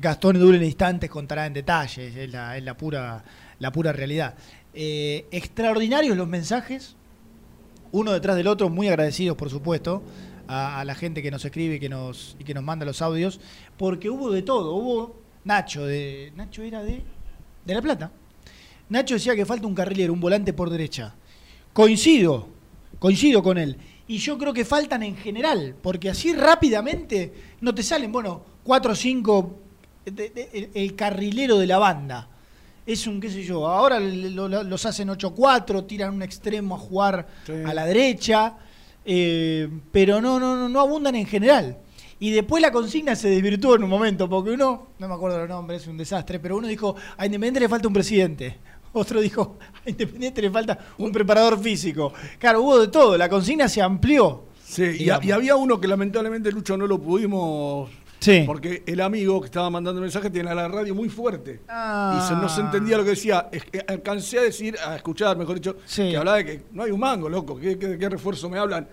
Gastón 0.00 0.36
Edul 0.36 0.56
en 0.56 0.64
instantes 0.64 1.10
contará 1.10 1.46
en 1.46 1.52
detalles. 1.52 2.16
Es 2.16 2.30
la, 2.30 2.76
pura, 2.76 3.24
la 3.58 3.72
pura 3.72 3.92
realidad. 3.92 4.34
Eh, 4.74 5.26
extraordinarios 5.30 6.16
los 6.16 6.28
mensajes 6.28 6.96
uno 7.92 8.12
detrás 8.12 8.36
del 8.36 8.46
otro, 8.46 8.68
muy 8.68 8.88
agradecidos 8.88 9.36
por 9.36 9.50
supuesto 9.50 10.02
a, 10.48 10.84
la 10.84 10.94
gente 10.94 11.22
que 11.22 11.30
nos 11.30 11.44
escribe 11.44 11.76
y 11.76 11.80
que 11.80 11.88
nos, 11.88 12.36
que 12.44 12.54
nos 12.54 12.62
manda 12.62 12.86
los 12.86 13.02
audios, 13.02 13.40
porque 13.76 14.10
hubo 14.10 14.30
de 14.30 14.42
todo, 14.42 14.74
hubo 14.74 15.16
Nacho, 15.44 15.84
de 15.86 16.32
Nacho 16.36 16.62
era 16.62 16.82
de, 16.82 17.02
de 17.64 17.74
La 17.74 17.82
Plata. 17.82 18.12
Nacho 18.88 19.14
decía 19.14 19.34
que 19.34 19.44
falta 19.44 19.66
un 19.66 19.74
carrilero, 19.74 20.12
un 20.12 20.20
volante 20.20 20.52
por 20.52 20.70
derecha. 20.70 21.14
Coincido, 21.72 22.48
coincido 22.98 23.42
con 23.42 23.58
él. 23.58 23.76
Y 24.06 24.18
yo 24.18 24.38
creo 24.38 24.52
que 24.52 24.64
faltan 24.64 25.02
en 25.02 25.16
general, 25.16 25.74
porque 25.82 26.10
así 26.10 26.32
rápidamente 26.32 27.32
no 27.60 27.74
te 27.74 27.82
salen, 27.82 28.12
bueno, 28.12 28.42
cuatro 28.62 28.92
o 28.92 28.96
cinco, 28.96 29.58
de- 30.10 30.30
de- 30.30 30.50
el, 30.52 30.70
el 30.74 30.94
carrilero 30.96 31.58
de 31.58 31.66
la 31.66 31.78
banda. 31.78 32.28
Es 32.86 33.06
un, 33.08 33.20
qué 33.20 33.28
sé 33.28 33.42
yo, 33.42 33.66
ahora 33.66 33.98
lo- 33.98 34.48
lo- 34.48 34.62
los 34.62 34.86
hacen 34.86 35.08
8-4, 35.08 35.86
tiran 35.86 36.14
un 36.14 36.22
extremo 36.22 36.76
a 36.76 36.78
jugar 36.78 37.26
a 37.66 37.74
la 37.74 37.84
derecha, 37.84 38.54
eh, 39.04 39.68
pero 39.92 40.20
no, 40.20 40.38
no, 40.38 40.54
no, 40.56 40.68
no 40.68 40.80
abundan 40.80 41.14
en 41.16 41.26
general. 41.26 41.78
Y 42.18 42.30
después 42.30 42.62
la 42.62 42.70
consigna 42.72 43.14
se 43.14 43.28
desvirtuó 43.28 43.74
en 43.76 43.82
un 43.84 43.90
momento, 43.90 44.28
porque 44.28 44.50
uno, 44.52 44.88
no 44.98 45.08
me 45.08 45.14
acuerdo 45.14 45.38
los 45.40 45.48
nombres, 45.48 45.82
es 45.82 45.88
un 45.88 45.98
desastre, 45.98 46.38
pero 46.38 46.56
uno 46.56 46.66
dijo, 46.66 46.94
a 47.16 47.26
Independiente 47.26 47.60
le 47.60 47.68
falta 47.68 47.88
un 47.88 47.94
presidente. 47.94 48.56
Otro 48.92 49.20
dijo, 49.20 49.58
a 49.84 49.90
Independiente 49.90 50.40
le 50.40 50.50
falta 50.50 50.78
un 50.98 51.12
preparador 51.12 51.60
físico. 51.60 52.12
Claro, 52.38 52.62
hubo 52.62 52.78
de 52.78 52.88
todo, 52.88 53.18
la 53.18 53.28
consigna 53.28 53.68
se 53.68 53.82
amplió. 53.82 54.44
Sí, 54.64 54.84
y, 54.98 55.04
y 55.04 55.30
había 55.30 55.56
uno 55.56 55.78
que 55.80 55.86
lamentablemente, 55.88 56.50
Lucho, 56.50 56.76
no 56.76 56.86
lo 56.86 56.98
pudimos. 57.00 57.90
Sí. 58.18 58.44
Porque 58.46 58.82
el 58.86 59.00
amigo 59.00 59.40
que 59.40 59.46
estaba 59.46 59.68
mandando 59.70 60.00
mensajes 60.00 60.32
tenía 60.32 60.54
la 60.54 60.68
radio 60.68 60.94
muy 60.94 61.08
fuerte. 61.08 61.60
Ah. 61.68 62.18
Y 62.20 62.28
se, 62.28 62.34
no 62.34 62.48
se 62.48 62.60
entendía 62.62 62.96
lo 62.96 63.04
que 63.04 63.10
decía. 63.10 63.48
Es 63.52 63.64
que 63.64 63.84
alcancé 63.86 64.38
a 64.38 64.42
decir, 64.42 64.76
a 64.84 64.96
escuchar, 64.96 65.36
mejor 65.36 65.56
dicho, 65.56 65.76
que 65.94 66.16
hablaba 66.16 66.38
de 66.38 66.44
que 66.44 66.62
no 66.72 66.82
hay 66.82 66.90
un 66.90 67.00
mango, 67.00 67.28
loco. 67.28 67.58
¿Qué, 67.58 67.78
qué, 67.78 67.98
qué 67.98 68.08
refuerzo 68.08 68.48
me 68.48 68.58
hablan? 68.58 68.88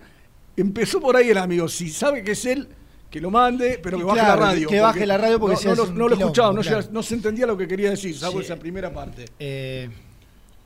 Empezó 0.56 1.00
por 1.00 1.16
ahí 1.16 1.30
el 1.30 1.38
amigo. 1.38 1.68
Si 1.68 1.88
sabe 1.90 2.22
que 2.22 2.32
es 2.32 2.44
él, 2.44 2.68
que 3.10 3.20
lo 3.20 3.30
mande, 3.30 3.78
pero 3.82 3.96
que 3.98 4.04
baje 4.04 4.20
claro, 4.20 4.40
la 4.40 4.46
radio. 4.48 4.68
que 4.68 4.80
baje 4.80 5.06
la 5.06 5.16
radio 5.16 5.38
porque 5.40 5.54
no, 5.54 5.76
se 5.76 5.82
no, 5.82 5.86
no 5.86 6.08
lo 6.08 6.16
escuchaba, 6.16 6.52
no, 6.52 6.60
claro. 6.62 6.86
no 6.90 7.02
se 7.02 7.14
entendía 7.14 7.46
lo 7.46 7.56
que 7.56 7.66
quería 7.68 7.90
decir, 7.90 8.16
salvo 8.18 8.40
Sí. 8.40 8.44
esa 8.46 8.56
primera 8.56 8.92
parte. 8.92 9.26
Eh, 9.38 9.88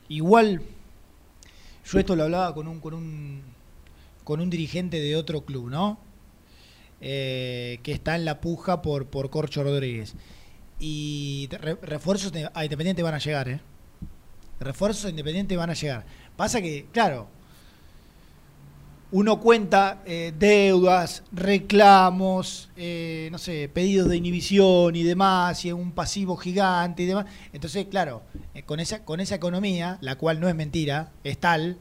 igual, 0.09 0.59
yo 1.85 1.99
esto 1.99 2.15
lo 2.15 2.23
hablaba 2.23 2.53
con 2.55 2.67
un, 2.67 2.79
con 2.79 2.93
un, 2.95 3.41
con 4.23 4.41
un 4.41 4.49
dirigente 4.49 4.99
de 4.99 5.15
otro 5.15 5.41
club, 5.41 5.69
¿no? 5.69 5.99
Eh, 7.01 7.79
que 7.81 7.93
está 7.93 8.15
en 8.15 8.25
la 8.25 8.41
puja 8.41 8.81
por, 8.81 9.07
por 9.07 9.29
Corcho 9.29 9.63
Rodríguez. 9.63 10.15
Y 10.79 11.49
refuerzos 11.81 12.33
a 12.53 12.63
Independiente 12.63 13.03
van 13.03 13.13
a 13.13 13.19
llegar, 13.19 13.49
¿eh? 13.49 13.59
Refuerzos 14.59 15.05
a 15.05 15.09
Independiente 15.09 15.55
van 15.55 15.69
a 15.69 15.73
llegar. 15.73 16.05
Pasa 16.35 16.61
que, 16.61 16.87
claro, 16.91 17.27
uno 19.11 19.39
cuenta 19.39 20.03
eh, 20.05 20.33
deudas, 20.37 21.23
reclamos, 21.31 22.69
eh, 22.77 23.29
no 23.31 23.37
sé, 23.37 23.69
pedidos 23.73 24.09
de 24.09 24.17
inhibición 24.17 24.95
y 24.95 25.03
demás, 25.03 25.65
y 25.65 25.71
un 25.71 25.91
pasivo 25.91 26.35
gigante 26.37 27.03
y 27.03 27.05
demás. 27.07 27.25
Entonces, 27.53 27.87
claro, 27.89 28.21
con, 28.65 28.79
esa, 28.79 29.03
con 29.03 29.19
esa 29.19 29.35
economía, 29.35 29.97
la 30.01 30.15
cual 30.15 30.39
no 30.39 30.47
es 30.47 30.55
mentira, 30.55 31.11
es 31.23 31.37
tal, 31.39 31.77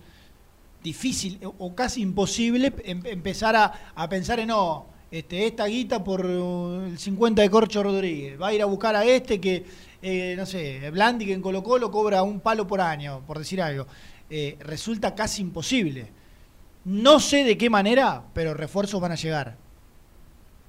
difícil 0.82 1.38
o, 1.42 1.74
casi 1.74 2.02
imposible 2.02 2.72
em- 2.84 3.02
empezar 3.04 3.56
a, 3.56 3.92
a 3.94 4.08
pensar 4.08 4.40
en, 4.40 4.48
no, 4.48 4.86
este, 5.10 5.46
esta 5.46 5.66
guita 5.66 6.04
por 6.04 6.24
uh, 6.24 6.86
el 6.86 6.98
50 6.98 7.42
de 7.42 7.50
Corcho 7.50 7.82
Rodríguez, 7.82 8.40
va 8.40 8.48
a 8.48 8.54
ir 8.54 8.62
a 8.62 8.66
buscar 8.66 8.94
a 8.94 9.04
este 9.04 9.40
que, 9.40 9.64
eh, 10.02 10.34
no 10.36 10.44
sé, 10.44 10.90
Blandi 10.90 11.26
que 11.26 11.32
en 11.32 11.42
Colo 11.42 11.62
Colo 11.62 11.90
cobra 11.90 12.22
un 12.22 12.40
palo 12.40 12.66
por 12.66 12.80
año, 12.80 13.22
por 13.26 13.38
decir 13.38 13.62
algo. 13.62 13.86
Eh, 14.30 14.56
resulta 14.60 15.14
casi 15.14 15.42
imposible. 15.42 16.10
No 16.84 17.20
sé 17.20 17.44
de 17.44 17.56
qué 17.56 17.70
manera, 17.70 18.22
pero 18.34 18.54
refuerzos 18.54 19.00
van 19.00 19.12
a 19.12 19.16
llegar. 19.16 19.56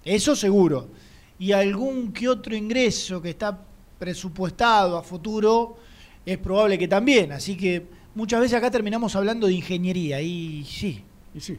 Eso 0.05 0.35
seguro. 0.35 0.87
Y 1.37 1.51
algún 1.51 2.11
que 2.11 2.27
otro 2.27 2.55
ingreso 2.55 3.21
que 3.21 3.29
está 3.31 3.59
presupuestado 3.97 4.97
a 4.97 5.03
futuro 5.03 5.77
es 6.25 6.37
probable 6.37 6.77
que 6.77 6.87
también. 6.87 7.31
Así 7.33 7.57
que 7.57 7.85
muchas 8.15 8.39
veces 8.39 8.57
acá 8.57 8.71
terminamos 8.71 9.15
hablando 9.15 9.47
de 9.47 9.53
ingeniería 9.53 10.21
y 10.21 10.63
sí. 10.65 11.03
Y 11.33 11.39
sí. 11.41 11.57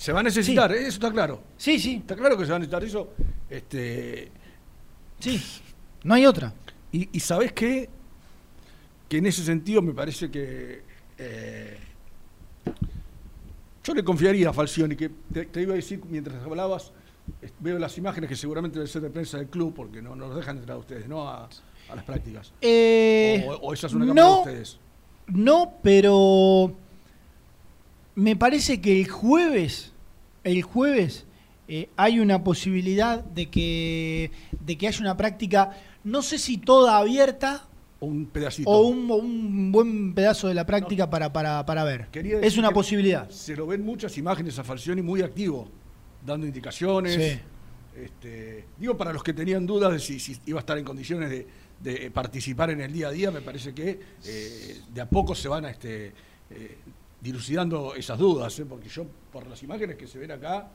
Se 0.00 0.12
va 0.14 0.20
a 0.20 0.22
necesitar, 0.22 0.70
Sí. 0.70 0.76
¿eh? 0.78 0.80
eso 0.80 0.88
está 0.92 1.12
claro. 1.12 1.42
Sí, 1.58 1.78
sí. 1.78 1.96
Está 1.96 2.16
claro 2.16 2.34
que 2.38 2.44
se 2.46 2.50
va 2.52 2.56
a 2.56 2.58
necesitar 2.60 2.82
eso. 2.82 3.10
Este, 3.50 4.32
Sí, 5.18 5.38
no 6.04 6.14
hay 6.14 6.24
otra. 6.24 6.54
Y, 6.90 7.10
y 7.12 7.20
sabes 7.20 7.52
qué? 7.52 7.86
Que 9.10 9.18
en 9.18 9.26
ese 9.26 9.44
sentido 9.44 9.82
me 9.82 9.92
parece 9.92 10.30
que 10.30 10.80
eh, 11.18 11.76
yo 13.84 13.92
le 13.94 14.02
confiaría 14.02 14.48
a 14.48 14.52
Falcioni, 14.54 14.96
que 14.96 15.10
te, 15.32 15.44
te 15.44 15.60
iba 15.60 15.74
a 15.74 15.76
decir 15.76 16.00
mientras 16.08 16.42
hablabas, 16.44 16.92
veo 17.58 17.78
las 17.78 17.98
imágenes 17.98 18.30
que 18.30 18.36
seguramente 18.36 18.78
deben 18.78 18.90
ser 18.90 19.02
de 19.02 19.10
prensa 19.10 19.36
del 19.36 19.48
club, 19.48 19.74
porque 19.74 20.00
no, 20.00 20.16
no 20.16 20.28
los 20.28 20.36
dejan 20.36 20.56
entrar 20.56 20.76
a 20.76 20.80
ustedes, 20.80 21.06
¿no? 21.08 21.28
A, 21.28 21.46
a 21.90 21.94
las 21.94 22.04
prácticas. 22.04 22.54
Eh, 22.62 23.44
o, 23.46 23.52
o 23.68 23.74
esa 23.74 23.86
es 23.88 23.92
una 23.92 24.06
no, 24.06 24.14
de 24.14 24.38
ustedes. 24.40 24.78
No, 25.26 25.74
pero 25.82 26.74
me 28.14 28.36
parece 28.36 28.80
que 28.80 29.00
el 29.00 29.08
jueves, 29.08 29.92
el 30.44 30.62
jueves 30.62 31.26
eh, 31.68 31.88
hay 31.96 32.20
una 32.20 32.42
posibilidad 32.42 33.22
de 33.22 33.48
que, 33.48 34.30
de 34.60 34.76
que 34.76 34.88
haya 34.88 35.00
una 35.00 35.16
práctica, 35.16 35.76
no 36.04 36.22
sé 36.22 36.38
si 36.38 36.58
toda 36.58 36.98
abierta 36.98 37.68
Un 38.00 38.26
pedacito. 38.26 38.68
o 38.70 38.88
un, 38.88 39.10
o 39.10 39.14
un 39.16 39.70
buen 39.72 40.14
pedazo 40.14 40.48
de 40.48 40.54
la 40.54 40.66
práctica 40.66 41.08
para, 41.08 41.32
para, 41.32 41.64
para 41.64 41.84
ver. 41.84 42.08
Es 42.42 42.58
una 42.58 42.70
posibilidad. 42.70 43.28
Se 43.30 43.54
lo 43.54 43.66
ven 43.66 43.84
muchas 43.84 44.16
imágenes 44.18 44.58
a 44.58 44.64
Falcioni 44.64 45.02
muy 45.02 45.22
activo, 45.22 45.68
dando 46.24 46.46
indicaciones. 46.46 47.14
Sí. 47.14 47.40
Este, 48.02 48.64
digo, 48.78 48.96
para 48.96 49.12
los 49.12 49.22
que 49.22 49.32
tenían 49.32 49.66
dudas 49.66 49.92
de 49.92 49.98
si, 49.98 50.18
si 50.18 50.38
iba 50.46 50.58
a 50.58 50.60
estar 50.60 50.78
en 50.78 50.84
condiciones 50.84 51.28
de, 51.28 51.46
de 51.80 52.10
participar 52.10 52.70
en 52.70 52.80
el 52.80 52.92
día 52.92 53.08
a 53.08 53.10
día, 53.10 53.30
me 53.30 53.42
parece 53.42 53.74
que 53.74 54.00
eh, 54.24 54.80
de 54.92 55.00
a 55.00 55.08
poco 55.08 55.34
se 55.34 55.48
van 55.48 55.64
a 55.66 55.70
este, 55.70 56.12
eh, 56.50 56.78
dilucidando 57.20 57.94
esas 57.94 58.18
dudas, 58.18 58.58
¿eh? 58.58 58.64
porque 58.66 58.88
yo, 58.88 59.04
por 59.32 59.46
las 59.46 59.62
imágenes 59.62 59.96
que 59.96 60.06
se 60.06 60.18
ven 60.18 60.30
acá, 60.32 60.68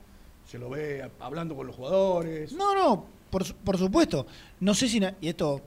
se 0.45 0.57
lo 0.59 0.69
ve 0.69 1.09
hablando 1.19 1.55
con 1.55 1.65
los 1.67 1.75
jugadores. 1.75 2.53
No, 2.53 2.75
no, 2.75 3.05
por, 3.29 3.43
por 3.55 3.77
supuesto. 3.77 4.27
No 4.59 4.73
sé 4.75 4.87
si... 4.87 5.01
Y 5.21 5.27
esto, 5.27 5.61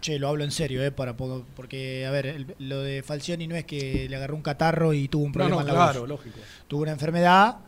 che, 0.00 0.18
lo 0.18 0.28
hablo 0.28 0.42
en 0.44 0.50
serio, 0.50 0.82
¿eh? 0.84 0.90
Para, 0.90 1.16
porque, 1.16 2.04
a 2.06 2.10
ver, 2.10 2.26
el- 2.26 2.54
lo 2.58 2.80
de 2.82 3.02
Falcioni 3.02 3.46
no 3.46 3.54
es 3.54 3.64
que 3.64 4.08
le 4.08 4.16
agarró 4.16 4.34
un 4.34 4.42
catarro 4.42 4.92
y 4.92 5.06
tuvo 5.08 5.22
un 5.24 5.30
No, 5.30 5.34
problema 5.34 5.56
no, 5.56 5.60
en 5.62 5.66
la 5.68 5.72
claro, 5.74 6.00
voz. 6.00 6.08
lógico. 6.08 6.38
Tuvo 6.66 6.82
una 6.82 6.92
enfermedad 6.92 7.58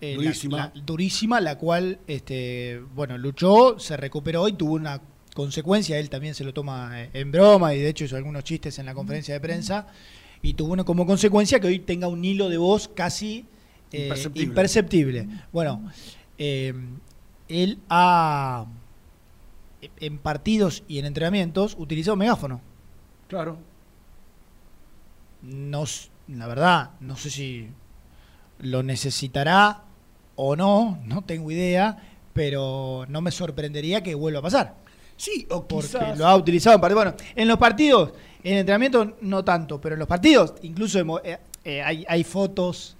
eh, 0.00 0.16
la- 0.16 0.22
Durísima. 0.24 0.56
la- 0.56 0.72
durísima, 0.84 1.40
la 1.40 1.56
cual, 1.56 2.00
este, 2.08 2.82
bueno, 2.94 3.16
luchó, 3.16 3.78
se 3.78 3.96
recuperó 3.96 4.48
y 4.48 4.54
tuvo 4.54 4.74
una 4.74 5.00
consecuencia. 5.34 5.98
Él 5.98 6.10
también 6.10 6.34
se 6.34 6.42
lo 6.44 6.52
toma 6.52 7.00
eh, 7.00 7.10
en 7.14 7.30
broma 7.30 7.72
y 7.74 7.78
de 7.80 7.88
hecho 7.90 8.04
hizo 8.04 8.16
algunos 8.16 8.42
chistes 8.44 8.78
en 8.80 8.86
la 8.86 8.92
conferencia 8.94 9.34
de 9.34 9.40
prensa. 9.40 9.86
Y 10.44 10.52
tuvo 10.52 10.74
una, 10.74 10.84
como 10.84 11.06
consecuencia 11.06 11.58
que 11.58 11.68
hoy 11.68 11.78
tenga 11.78 12.06
un 12.06 12.22
hilo 12.24 12.50
de 12.50 12.58
voz 12.58 12.88
casi 12.88 13.46
eh, 13.90 14.02
Imperceptible. 14.02 14.48
imperceptible. 14.48 15.28
Bueno, 15.52 15.90
eh, 16.36 16.74
él 17.48 17.78
ha, 17.88 18.66
en 20.00 20.18
partidos 20.18 20.82
y 20.86 20.98
en 20.98 21.06
entrenamientos, 21.06 21.76
utilizado 21.78 22.16
megáfono. 22.16 22.60
Claro. 23.28 23.56
no, 25.42 25.84
la 26.28 26.46
verdad, 26.46 26.90
no 27.00 27.16
sé 27.16 27.30
si 27.30 27.68
lo 28.58 28.82
necesitará 28.82 29.82
o 30.36 30.56
no, 30.56 30.98
no 31.06 31.22
tengo 31.22 31.50
idea, 31.50 31.96
pero 32.34 33.06
no 33.08 33.22
me 33.22 33.30
sorprendería 33.30 34.02
que 34.02 34.14
vuelva 34.14 34.40
a 34.40 34.42
pasar. 34.42 34.83
Sí, 35.16 35.46
o 35.50 35.64
Porque 35.66 35.86
quizás- 35.86 36.18
lo 36.18 36.26
ha 36.26 36.36
utilizado 36.36 36.74
en 36.76 36.80
partidos. 36.80 37.04
Bueno, 37.04 37.16
en 37.36 37.48
los 37.48 37.58
partidos, 37.58 38.12
en 38.42 38.58
entrenamiento 38.58 39.16
no 39.20 39.44
tanto, 39.44 39.80
pero 39.80 39.94
en 39.94 39.98
los 40.00 40.08
partidos, 40.08 40.54
incluso 40.62 40.98
eh, 41.24 41.38
eh, 41.64 41.82
hay, 41.82 42.04
hay 42.08 42.24
fotos 42.24 42.96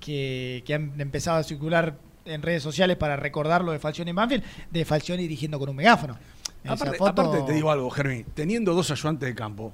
que, 0.00 0.62
que 0.66 0.74
han 0.74 1.00
empezado 1.00 1.38
a 1.38 1.42
circular 1.42 1.96
en 2.24 2.42
redes 2.42 2.62
sociales 2.62 2.96
para 2.96 3.16
recordarlo 3.16 3.72
de 3.72 3.78
Falcioni 3.78 4.10
en 4.10 4.16
Banfield, 4.16 4.44
de 4.70 4.84
Falcioni 4.84 5.22
dirigiendo 5.22 5.58
con 5.58 5.68
un 5.68 5.76
megáfono. 5.76 6.18
Aparte, 6.66 6.96
foto- 6.98 7.10
aparte 7.10 7.42
te 7.42 7.52
digo 7.52 7.70
algo, 7.70 7.88
Germín, 7.90 8.26
teniendo 8.34 8.74
dos 8.74 8.90
ayudantes 8.90 9.28
de 9.28 9.34
campo, 9.34 9.72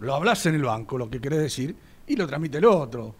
lo 0.00 0.14
hablas 0.14 0.44
en 0.46 0.54
el 0.56 0.62
banco, 0.62 0.98
lo 0.98 1.08
que 1.08 1.20
querés 1.20 1.38
decir, 1.40 1.74
y 2.06 2.16
lo 2.16 2.26
transmite 2.26 2.58
el 2.58 2.64
otro. 2.66 3.14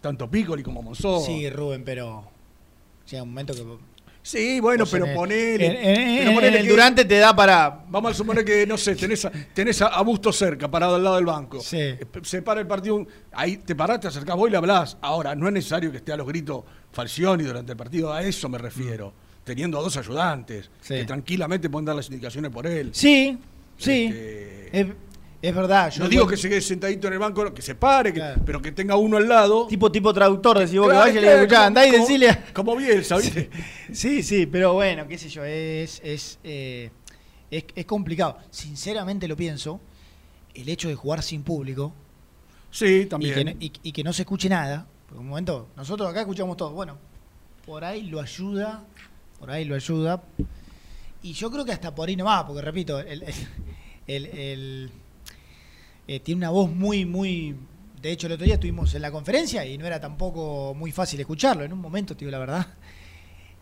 Tanto 0.00 0.30
Piccoli 0.30 0.62
como 0.62 0.82
Monzó. 0.82 1.20
Sí, 1.20 1.48
Rubén, 1.48 1.82
pero 1.84 2.24
llega 3.10 3.22
un 3.22 3.30
momento 3.30 3.54
que. 3.54 3.62
Sí, 4.26 4.58
bueno, 4.58 4.84
pero 4.90 5.06
ponele. 5.14 5.66
en- 5.66 5.76
en- 5.76 6.18
pero 6.18 6.30
en 6.30 6.34
ponele 6.34 6.56
el 6.58 6.64
que- 6.64 6.68
durante 6.70 7.04
te 7.04 7.18
da 7.18 7.34
para. 7.36 7.84
Vamos 7.88 8.10
a 8.10 8.14
suponer 8.14 8.44
que, 8.44 8.66
no 8.66 8.76
sé, 8.76 8.96
tenés 8.96 9.24
a, 9.24 9.30
tenés 9.54 9.80
a, 9.82 10.00
Busto 10.02 10.32
cerca, 10.32 10.68
parado 10.68 10.96
al 10.96 11.04
lado 11.04 11.14
del 11.14 11.26
banco. 11.26 11.60
Eh, 11.72 12.00
Se 12.24 12.42
para 12.42 12.60
el 12.60 12.66
partido, 12.66 13.06
ahí 13.32 13.58
te 13.58 13.76
parás, 13.76 14.00
te 14.00 14.08
acercás 14.08 14.34
vos 14.34 14.48
y 14.48 14.50
le 14.50 14.56
hablás. 14.56 14.96
Ahora, 15.00 15.36
no 15.36 15.46
es 15.46 15.52
necesario 15.52 15.92
que 15.92 15.98
esté 15.98 16.12
a 16.12 16.16
los 16.16 16.26
gritos 16.26 16.64
Falcioni 16.92 17.44
durante 17.44 17.70
el 17.72 17.78
partido, 17.78 18.12
a 18.12 18.22
eso 18.22 18.48
me 18.48 18.58
refiero. 18.58 19.12
Teniendo 19.44 19.78
a 19.78 19.82
dos 19.82 19.96
ayudantes, 19.96 20.68
que 20.84 21.04
tranquilamente 21.04 21.70
pueden 21.70 21.84
dar 21.86 21.94
las 21.94 22.08
indicaciones 22.08 22.50
por 22.50 22.66
él. 22.66 22.90
Sí, 22.92 23.38
sí. 23.78 24.06
Este, 24.06 24.80
Es, 24.80 24.86
es 25.48 25.54
verdad. 25.54 25.90
yo 25.90 26.04
no 26.04 26.08
digo 26.08 26.26
que 26.26 26.36
se 26.36 26.48
quede 26.48 26.60
sentadito 26.60 27.06
en 27.06 27.12
el 27.14 27.18
banco, 27.18 27.52
que 27.54 27.62
se 27.62 27.74
pare, 27.74 28.12
que- 28.12 28.22
pero 28.44 28.60
que 28.60 28.72
tenga 28.72 28.96
uno 28.96 29.16
al 29.16 29.28
lado. 29.28 29.66
Tipo, 29.66 29.90
tipo 29.92 30.12
traductor, 30.12 30.58
decís 30.58 30.78
vos 30.78 30.88
Claro, 30.88 31.04
que 31.04 31.08
vaya 31.10 31.20
y 31.20 31.22
le 31.22 31.28
claro, 31.28 31.42
escuchá, 31.42 31.56
como- 31.56 31.66
andá 31.66 31.86
y 31.86 31.90
decile. 31.90 32.38
Como 32.52 32.76
Bielsa, 32.76 33.16
¿viste? 33.18 33.50
Sí, 33.92 34.22
sí, 34.22 34.46
pero 34.46 34.74
bueno, 34.74 35.06
qué 35.08 35.18
sé 35.18 35.28
yo, 35.28 35.44
es, 35.44 36.00
es, 36.04 36.38
eh, 36.44 36.90
es, 37.50 37.64
es 37.74 37.84
complicado. 37.86 38.38
Sinceramente 38.50 39.28
lo 39.28 39.36
pienso, 39.36 39.80
el 40.54 40.68
hecho 40.68 40.88
de 40.88 40.94
jugar 40.94 41.22
sin 41.22 41.42
público. 41.42 41.92
Sí, 42.70 43.06
también. 43.06 43.32
Y 43.32 43.34
que, 43.34 43.44
no, 43.44 43.50
y- 43.60 43.72
y 43.84 43.92
que 43.92 44.02
no 44.04 44.12
se 44.12 44.22
escuche 44.22 44.48
nada. 44.48 44.86
Por 45.08 45.18
un 45.18 45.28
momento, 45.28 45.68
nosotros 45.76 46.08
acá 46.10 46.20
escuchamos 46.20 46.56
todo. 46.56 46.70
Bueno, 46.72 46.98
por 47.64 47.84
ahí 47.84 48.02
lo 48.02 48.20
ayuda, 48.20 48.84
por 49.38 49.50
ahí 49.50 49.64
lo 49.64 49.74
ayuda. 49.76 50.22
Y 51.22 51.32
yo 51.32 51.50
creo 51.50 51.64
que 51.64 51.72
hasta 51.72 51.94
por 51.94 52.08
ahí 52.08 52.16
no 52.16 52.24
va, 52.24 52.46
porque 52.46 52.62
repito, 52.62 52.98
el, 53.00 53.22
el- 53.22 53.34
el- 54.06 54.26
el- 54.26 54.90
eh, 56.08 56.20
tiene 56.20 56.40
una 56.40 56.50
voz 56.50 56.70
muy, 56.70 57.04
muy. 57.04 57.56
De 58.00 58.12
hecho, 58.12 58.26
el 58.26 58.34
otro 58.34 58.44
día 58.44 58.54
estuvimos 58.54 58.94
en 58.94 59.02
la 59.02 59.10
conferencia 59.10 59.64
y 59.66 59.78
no 59.78 59.86
era 59.86 60.00
tampoco 60.00 60.74
muy 60.74 60.92
fácil 60.92 61.18
escucharlo. 61.20 61.64
En 61.64 61.72
un 61.72 61.80
momento, 61.80 62.14
digo 62.14 62.30
la 62.30 62.38
verdad, 62.38 62.66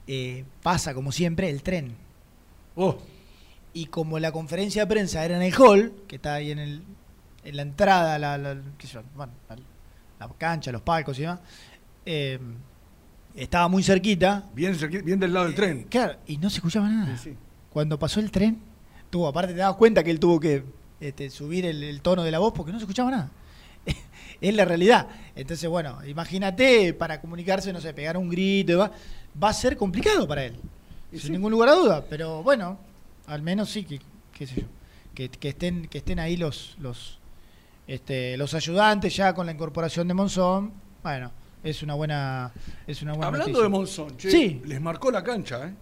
eh, 0.07 0.45
pasa 0.63 0.93
como 0.95 1.13
siempre 1.13 1.49
el 1.49 1.63
tren. 1.63 1.95
Oh. 2.77 2.97
Y 3.73 3.87
como 3.87 4.19
la 4.19 4.33
conferencia 4.33 4.83
de 4.83 4.87
prensa 4.89 5.25
era 5.25 5.37
en 5.37 5.43
el 5.43 5.55
hall, 5.55 5.93
que 6.07 6.17
está 6.17 6.35
ahí 6.35 6.51
en, 6.51 6.59
el, 6.59 6.83
en 7.45 7.57
la 7.57 7.63
entrada, 7.63 8.19
la, 8.19 8.37
la- 8.39 8.61
qué 8.79 8.87
sé 8.87 8.95
yo, 8.95 9.03
bueno, 9.17 9.33
la, 9.49 9.57
la 10.27 10.33
cancha, 10.35 10.71
los 10.73 10.83
palcos 10.83 11.19
y 11.19 11.23
demás, 11.23 11.41
eh, 12.05 12.39
estaba 13.35 13.67
muy 13.69 13.83
cerquita. 13.83 14.45
Bien, 14.55 14.77
bien 15.05 15.19
del 15.19 15.33
lado 15.33 15.47
del 15.47 15.55
tren. 15.55 15.85
Claro, 15.89 16.17
y 16.27 16.37
no 16.37 16.51
se 16.51 16.57
escuchaba 16.59 16.89
nada. 16.89 17.17
Cuando 17.71 17.99
pasó 17.99 18.21
el 18.21 18.31
tren, 18.31 18.59
tuvo, 19.11 19.27
aparte 19.27 19.53
te 19.55 19.59
das 19.61 19.75
cuenta 19.75 20.05
que 20.05 20.11
él 20.11 20.21
tuvo 20.21 20.39
que 20.39 20.63
este, 21.09 21.31
subir 21.31 21.67
el, 21.67 21.83
el 21.83 22.01
tono 22.01 22.23
de 22.23 22.31
la 22.31 22.39
voz 22.39 22.53
porque 22.55 22.73
no 22.73 22.79
se 22.79 22.85
escuchaba 22.85 23.11
nada. 23.11 23.31
es 24.41 24.55
la 24.55 24.65
realidad. 24.65 25.09
Entonces, 25.37 25.69
bueno, 25.69 25.99
imagínate 26.07 26.95
para 26.95 27.21
comunicarse, 27.21 27.73
no 27.73 27.81
sé, 27.81 27.93
pegar 27.95 28.17
un 28.17 28.29
grito, 28.31 28.73
y 28.73 28.75
va, 28.77 28.91
va 29.43 29.49
a 29.51 29.53
ser 29.53 29.77
complicado 29.77 30.27
para 30.27 30.45
él. 30.45 30.57
sin 31.17 31.33
ningún 31.33 31.53
lugar 31.53 31.69
a 31.71 31.75
duda. 31.75 32.05
Pero 32.09 32.43
bueno, 32.43 32.79
al 33.27 33.43
menos 33.43 33.71
sí 33.71 33.85
que, 33.85 34.01
qué 34.33 34.47
sé 34.47 34.63
yo, 34.63 34.67
que, 35.15 35.29
que 35.29 35.51
estén, 35.51 35.87
que 35.89 35.99
estén 35.99 36.19
ahí 36.19 36.37
los, 36.37 36.77
los, 36.81 37.19
este, 37.87 38.37
los 38.37 38.55
ayudantes 38.55 39.15
ya 39.15 39.35
con 39.35 39.47
la 39.47 39.53
incorporación 39.53 40.09
de 40.09 40.15
Monzón. 40.15 40.73
Bueno, 41.03 41.31
es 41.63 41.83
una 41.83 41.95
buena, 41.95 42.53
es 42.87 43.03
una 43.03 43.13
buena 43.13 43.27
Hablando 43.27 43.47
noticia. 43.49 43.63
de 43.65 43.69
Monzón, 43.69 44.17
che, 44.17 44.31
Sí. 44.31 44.63
les 44.65 44.81
marcó 44.81 45.11
la 45.11 45.23
cancha, 45.23 45.67
¿eh? 45.69 45.75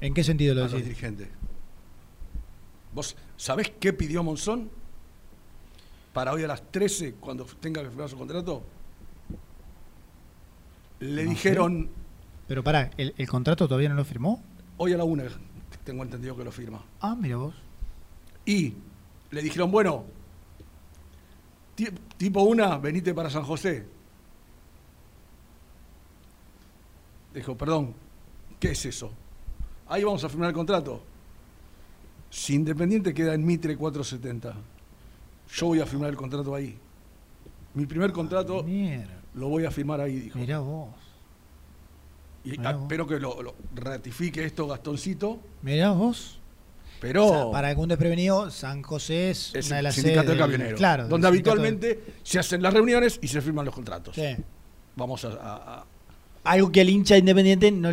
¿En 0.00 0.14
qué 0.14 0.24
sentido 0.24 0.54
lo 0.54 0.62
a 0.62 0.64
los 0.64 0.72
decís? 0.72 0.86
dirigentes. 0.88 1.28
¿Vos 2.92 3.16
sabés 3.36 3.70
qué 3.80 3.92
pidió 3.92 4.22
Monzón 4.22 4.70
para 6.12 6.32
hoy 6.32 6.44
a 6.44 6.46
las 6.46 6.70
13 6.70 7.14
cuando 7.14 7.44
tenga 7.44 7.82
que 7.82 7.88
firmar 7.88 8.08
su 8.08 8.16
contrato? 8.18 8.62
Le 11.00 11.24
No 11.24 11.30
dijeron 11.30 11.88
Pero 12.46 12.62
pará, 12.62 12.90
¿el, 12.96 13.14
el 13.16 13.28
contrato 13.28 13.66
todavía 13.66 13.88
no 13.88 13.94
lo 13.94 14.04
firmó? 14.04 14.42
hoy 14.78 14.92
a 14.92 14.96
la 14.96 15.04
una, 15.04 15.24
tengo 15.84 16.02
entendido 16.02 16.36
que 16.36 16.42
lo 16.44 16.50
firma. 16.52 16.82
Ah, 17.00 17.14
mira 17.18 17.36
vos. 17.36 17.54
Y 18.44 18.74
le 19.30 19.40
dijeron, 19.42 19.70
bueno, 19.70 20.04
ti- 21.76 21.88
tipo 22.16 22.42
una, 22.42 22.78
venite 22.78 23.14
para 23.14 23.30
San 23.30 23.44
José. 23.44 23.86
Dijo, 27.32 27.56
perdón, 27.56 27.94
¿qué 28.60 28.72
es 28.72 28.84
eso? 28.86 29.10
Ahí 29.88 30.02
vamos 30.04 30.22
a 30.24 30.28
firmar 30.28 30.48
el 30.48 30.54
contrato. 30.54 31.02
Si 32.32 32.54
Independiente 32.54 33.12
queda 33.12 33.34
en 33.34 33.44
Mitre 33.44 33.76
470, 33.76 34.54
yo 35.54 35.66
voy 35.66 35.80
a 35.80 35.86
firmar 35.86 36.08
el 36.08 36.16
contrato 36.16 36.54
ahí. 36.54 36.78
Mi 37.74 37.84
primer 37.84 38.10
contrato 38.10 38.64
lo 39.34 39.48
voy 39.48 39.66
a 39.66 39.70
firmar 39.70 40.00
ahí, 40.00 40.18
dijo. 40.18 40.38
Mirá 40.38 40.60
vos. 40.60 40.88
Y 42.42 42.52
mirá 42.52 42.70
ah, 42.70 42.72
vos. 42.72 42.82
espero 42.84 43.06
que 43.06 43.20
lo, 43.20 43.42
lo 43.42 43.54
ratifique 43.74 44.44
esto 44.46 44.66
Gastoncito. 44.66 45.40
Mirá 45.60 45.90
vos. 45.90 46.38
Pero 47.00 47.26
O 47.26 47.28
sea, 47.28 47.50
para 47.52 47.68
algún 47.68 47.90
desprevenido, 47.90 48.50
San 48.50 48.82
José 48.82 49.28
es, 49.30 49.54
es 49.54 49.66
una 49.66 49.76
de 49.76 49.80
el 49.80 49.84
las 49.84 49.94
sindicato 49.94 50.22
sedes 50.28 50.38
del 50.38 50.38
camionero. 50.38 50.76
Claro. 50.78 51.08
donde 51.08 51.28
habitualmente 51.28 52.02
se 52.22 52.38
hacen 52.38 52.62
las 52.62 52.72
reuniones 52.72 53.18
y 53.20 53.28
se 53.28 53.42
firman 53.42 53.66
los 53.66 53.74
contratos. 53.74 54.14
Sí. 54.14 54.36
Vamos 54.96 55.22
a, 55.26 55.28
a- 55.28 55.80
a- 55.80 55.86
Algo 56.44 56.72
que 56.72 56.80
al 56.80 56.88
hincha 56.88 57.18
independiente 57.18 57.70
no, 57.70 57.90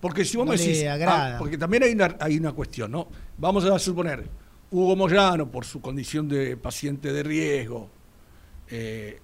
Porque 0.00 0.24
si 0.24 0.36
vos 0.36 0.46
no 0.46 0.52
me 0.52 0.58
decís. 0.58 0.80
le 0.80 0.88
ah, 0.88 0.94
agrada. 0.94 1.38
porque 1.38 1.56
también 1.56 1.84
hay 1.84 1.92
una, 1.92 2.16
hay 2.18 2.38
una 2.38 2.50
cuestión, 2.50 2.90
¿no? 2.90 3.06
Vamos 3.38 3.64
a 3.64 3.78
suponer, 3.78 4.26
Hugo 4.70 4.96
Moyano, 4.96 5.50
por 5.50 5.64
su 5.64 5.80
condición 5.80 6.28
de 6.28 6.56
paciente 6.56 7.12
de 7.12 7.22
riesgo, 7.22 7.88
eh, 8.68 9.20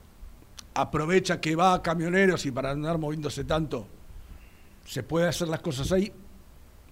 aprovecha 0.74 1.40
que 1.40 1.56
va 1.56 1.74
a 1.74 1.82
camioneros 1.82 2.46
y 2.46 2.50
para 2.50 2.70
andar 2.70 2.98
moviéndose 2.98 3.44
tanto, 3.44 3.86
se 4.86 5.02
puede 5.02 5.28
hacer 5.28 5.48
las 5.48 5.60
cosas 5.60 5.90
ahí 5.92 6.12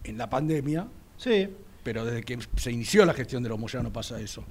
en 0.04 0.18
la 0.18 0.28
pandemia. 0.28 0.88
Sí. 1.16 1.48
Pero 1.84 2.04
desde 2.04 2.22
que 2.22 2.38
se 2.56 2.70
inició 2.72 3.04
la 3.04 3.14
gestión 3.14 3.42
de 3.42 3.48
los 3.48 3.58
Moyano 3.58 3.92
pasa 3.92 4.20
eso. 4.20 4.44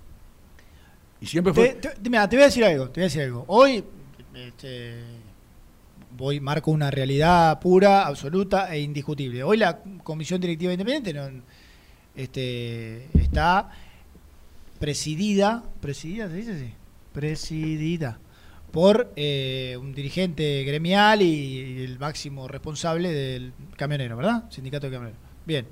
Y 1.19 1.25
siempre 1.27 1.53
Te, 1.53 1.59
fue. 1.59 1.69
te- 1.93 2.09
mira, 2.09 2.27
te 2.27 2.35
voy 2.35 2.43
a 2.43 2.45
decir 2.47 2.63
algo, 2.65 2.89
te 2.89 2.99
voy 3.01 3.03
a 3.03 3.07
decir 3.07 3.21
algo. 3.23 3.43
Hoy 3.47 3.83
este, 4.33 4.99
voy 6.17 6.39
marco 6.39 6.71
una 6.71 6.89
realidad 6.89 7.59
pura, 7.59 8.07
absoluta 8.07 8.73
e 8.73 8.79
indiscutible. 8.79 9.43
Hoy 9.43 9.57
la 9.57 9.79
comisión 10.03 10.41
directiva 10.41 10.71
independiente 10.73 11.13
no, 11.13 11.41
este, 12.15 13.07
está 13.19 13.69
presidida, 14.79 15.63
presidida 15.79 16.27
se 16.29 16.35
dice 16.35 16.51
así, 16.53 16.73
presidida 17.13 18.17
por 18.71 19.11
eh, 19.15 19.77
un 19.79 19.93
dirigente 19.93 20.63
gremial 20.63 21.21
y 21.21 21.83
el 21.83 21.99
máximo 21.99 22.47
responsable 22.47 23.11
del 23.11 23.53
camionero, 23.75 24.15
¿verdad? 24.17 24.45
Sindicato 24.49 24.87
de 24.87 24.93
camioneros. 24.93 25.19
Bien. 25.45 25.65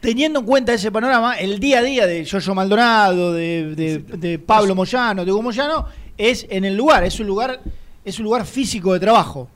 Teniendo 0.00 0.40
en 0.40 0.46
cuenta 0.46 0.72
ese 0.72 0.90
panorama, 0.90 1.34
el 1.38 1.60
día 1.60 1.80
a 1.80 1.82
día 1.82 2.06
de 2.06 2.24
Giorgio 2.24 2.54
Maldonado, 2.54 3.34
de, 3.34 3.74
de- 3.74 3.98
de 3.98 4.38
Pablo 4.38 4.74
Moyano, 4.74 5.24
de 5.26 5.30
Hugo 5.30 5.42
Moyano, 5.42 5.84
es 6.16 6.46
en 6.48 6.64
el 6.64 6.74
lugar, 6.74 7.04
es 7.04 7.20
un 7.20 7.26
lugar, 7.26 7.60
es 8.02 8.18
un 8.18 8.24
lugar 8.24 8.46
físico 8.46 8.94
de 8.94 9.00
trabajo. 9.00 9.48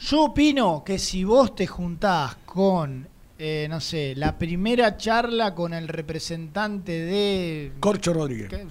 Yo 0.00 0.24
opino 0.24 0.82
que 0.84 0.98
si 0.98 1.24
vos 1.24 1.54
te 1.54 1.66
juntás 1.66 2.36
con, 2.46 3.06
eh, 3.38 3.66
no 3.68 3.80
sé, 3.80 4.14
la 4.16 4.38
primera 4.38 4.96
charla 4.96 5.54
con 5.54 5.74
el 5.74 5.88
representante 5.88 6.92
de... 6.92 7.72
Corcho 7.80 8.12
Rodríguez. 8.12 8.48
que- 8.48 8.66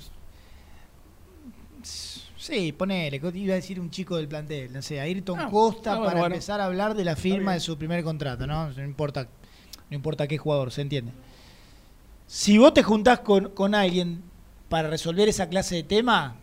Sí, 2.37 2.71
ponele, 2.71 3.21
iba 3.35 3.53
a 3.53 3.55
decir 3.57 3.79
un 3.79 3.91
chico 3.91 4.15
del 4.15 4.27
plantel, 4.27 4.73
no 4.73 4.81
sé, 4.81 4.99
Ayrton 4.99 5.39
Ah, 5.39 5.49
Costa 5.51 5.91
ah, 5.91 5.95
bueno, 5.97 6.05
para 6.09 6.19
bueno. 6.21 6.35
empezar 6.35 6.59
a 6.61 6.65
hablar 6.65 6.95
de 6.95 7.03
la 7.03 7.15
firma 7.15 7.53
de 7.53 7.59
su 7.59 7.77
primer 7.77 8.03
contrato, 8.03 8.47
¿no? 8.47 8.71
No 8.71 8.83
importa, 8.83 9.27
no 9.89 9.95
importa 9.95 10.25
qué 10.27 10.37
jugador, 10.37 10.71
se 10.71 10.81
entiende. 10.81 11.11
Si 12.25 12.57
vos 12.57 12.73
te 12.73 12.81
juntás 12.81 13.19
con, 13.19 13.49
con 13.51 13.75
alguien 13.75 14.23
para 14.67 14.89
resolver 14.89 15.27
esa 15.29 15.47
clase 15.49 15.75
de 15.75 15.83
tema, 15.83 16.37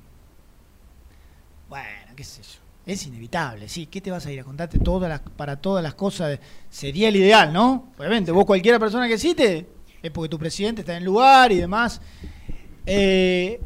bueno, 1.69 2.13
qué 2.15 2.23
sé 2.25 2.43
yo, 2.43 2.61
es 2.87 3.07
inevitable, 3.07 3.69
sí, 3.69 3.87
¿qué 3.87 4.01
te 4.01 4.11
vas 4.13 4.25
a 4.27 4.33
ir 4.33 4.39
a 4.41 4.45
contarte 4.45 4.79
todas 4.79 5.09
las, 5.09 5.21
para 5.21 5.57
todas 5.57 5.83
las 5.83 5.95
cosas? 5.95 6.39
Sería 6.71 7.09
el 7.09 7.17
ideal, 7.17 7.53
¿no? 7.53 7.93
Obviamente, 7.99 8.31
vos 8.31 8.45
cualquiera 8.47 8.79
persona 8.79 9.09
que 9.09 9.19
cite, 9.19 9.67
es 10.03 10.11
porque 10.13 10.29
tu 10.29 10.39
presidente 10.39 10.83
está 10.83 10.93
en 10.93 10.99
el 10.99 11.05
lugar 11.05 11.51
y 11.51 11.57
demás. 11.57 12.01
Eh, 12.87 13.61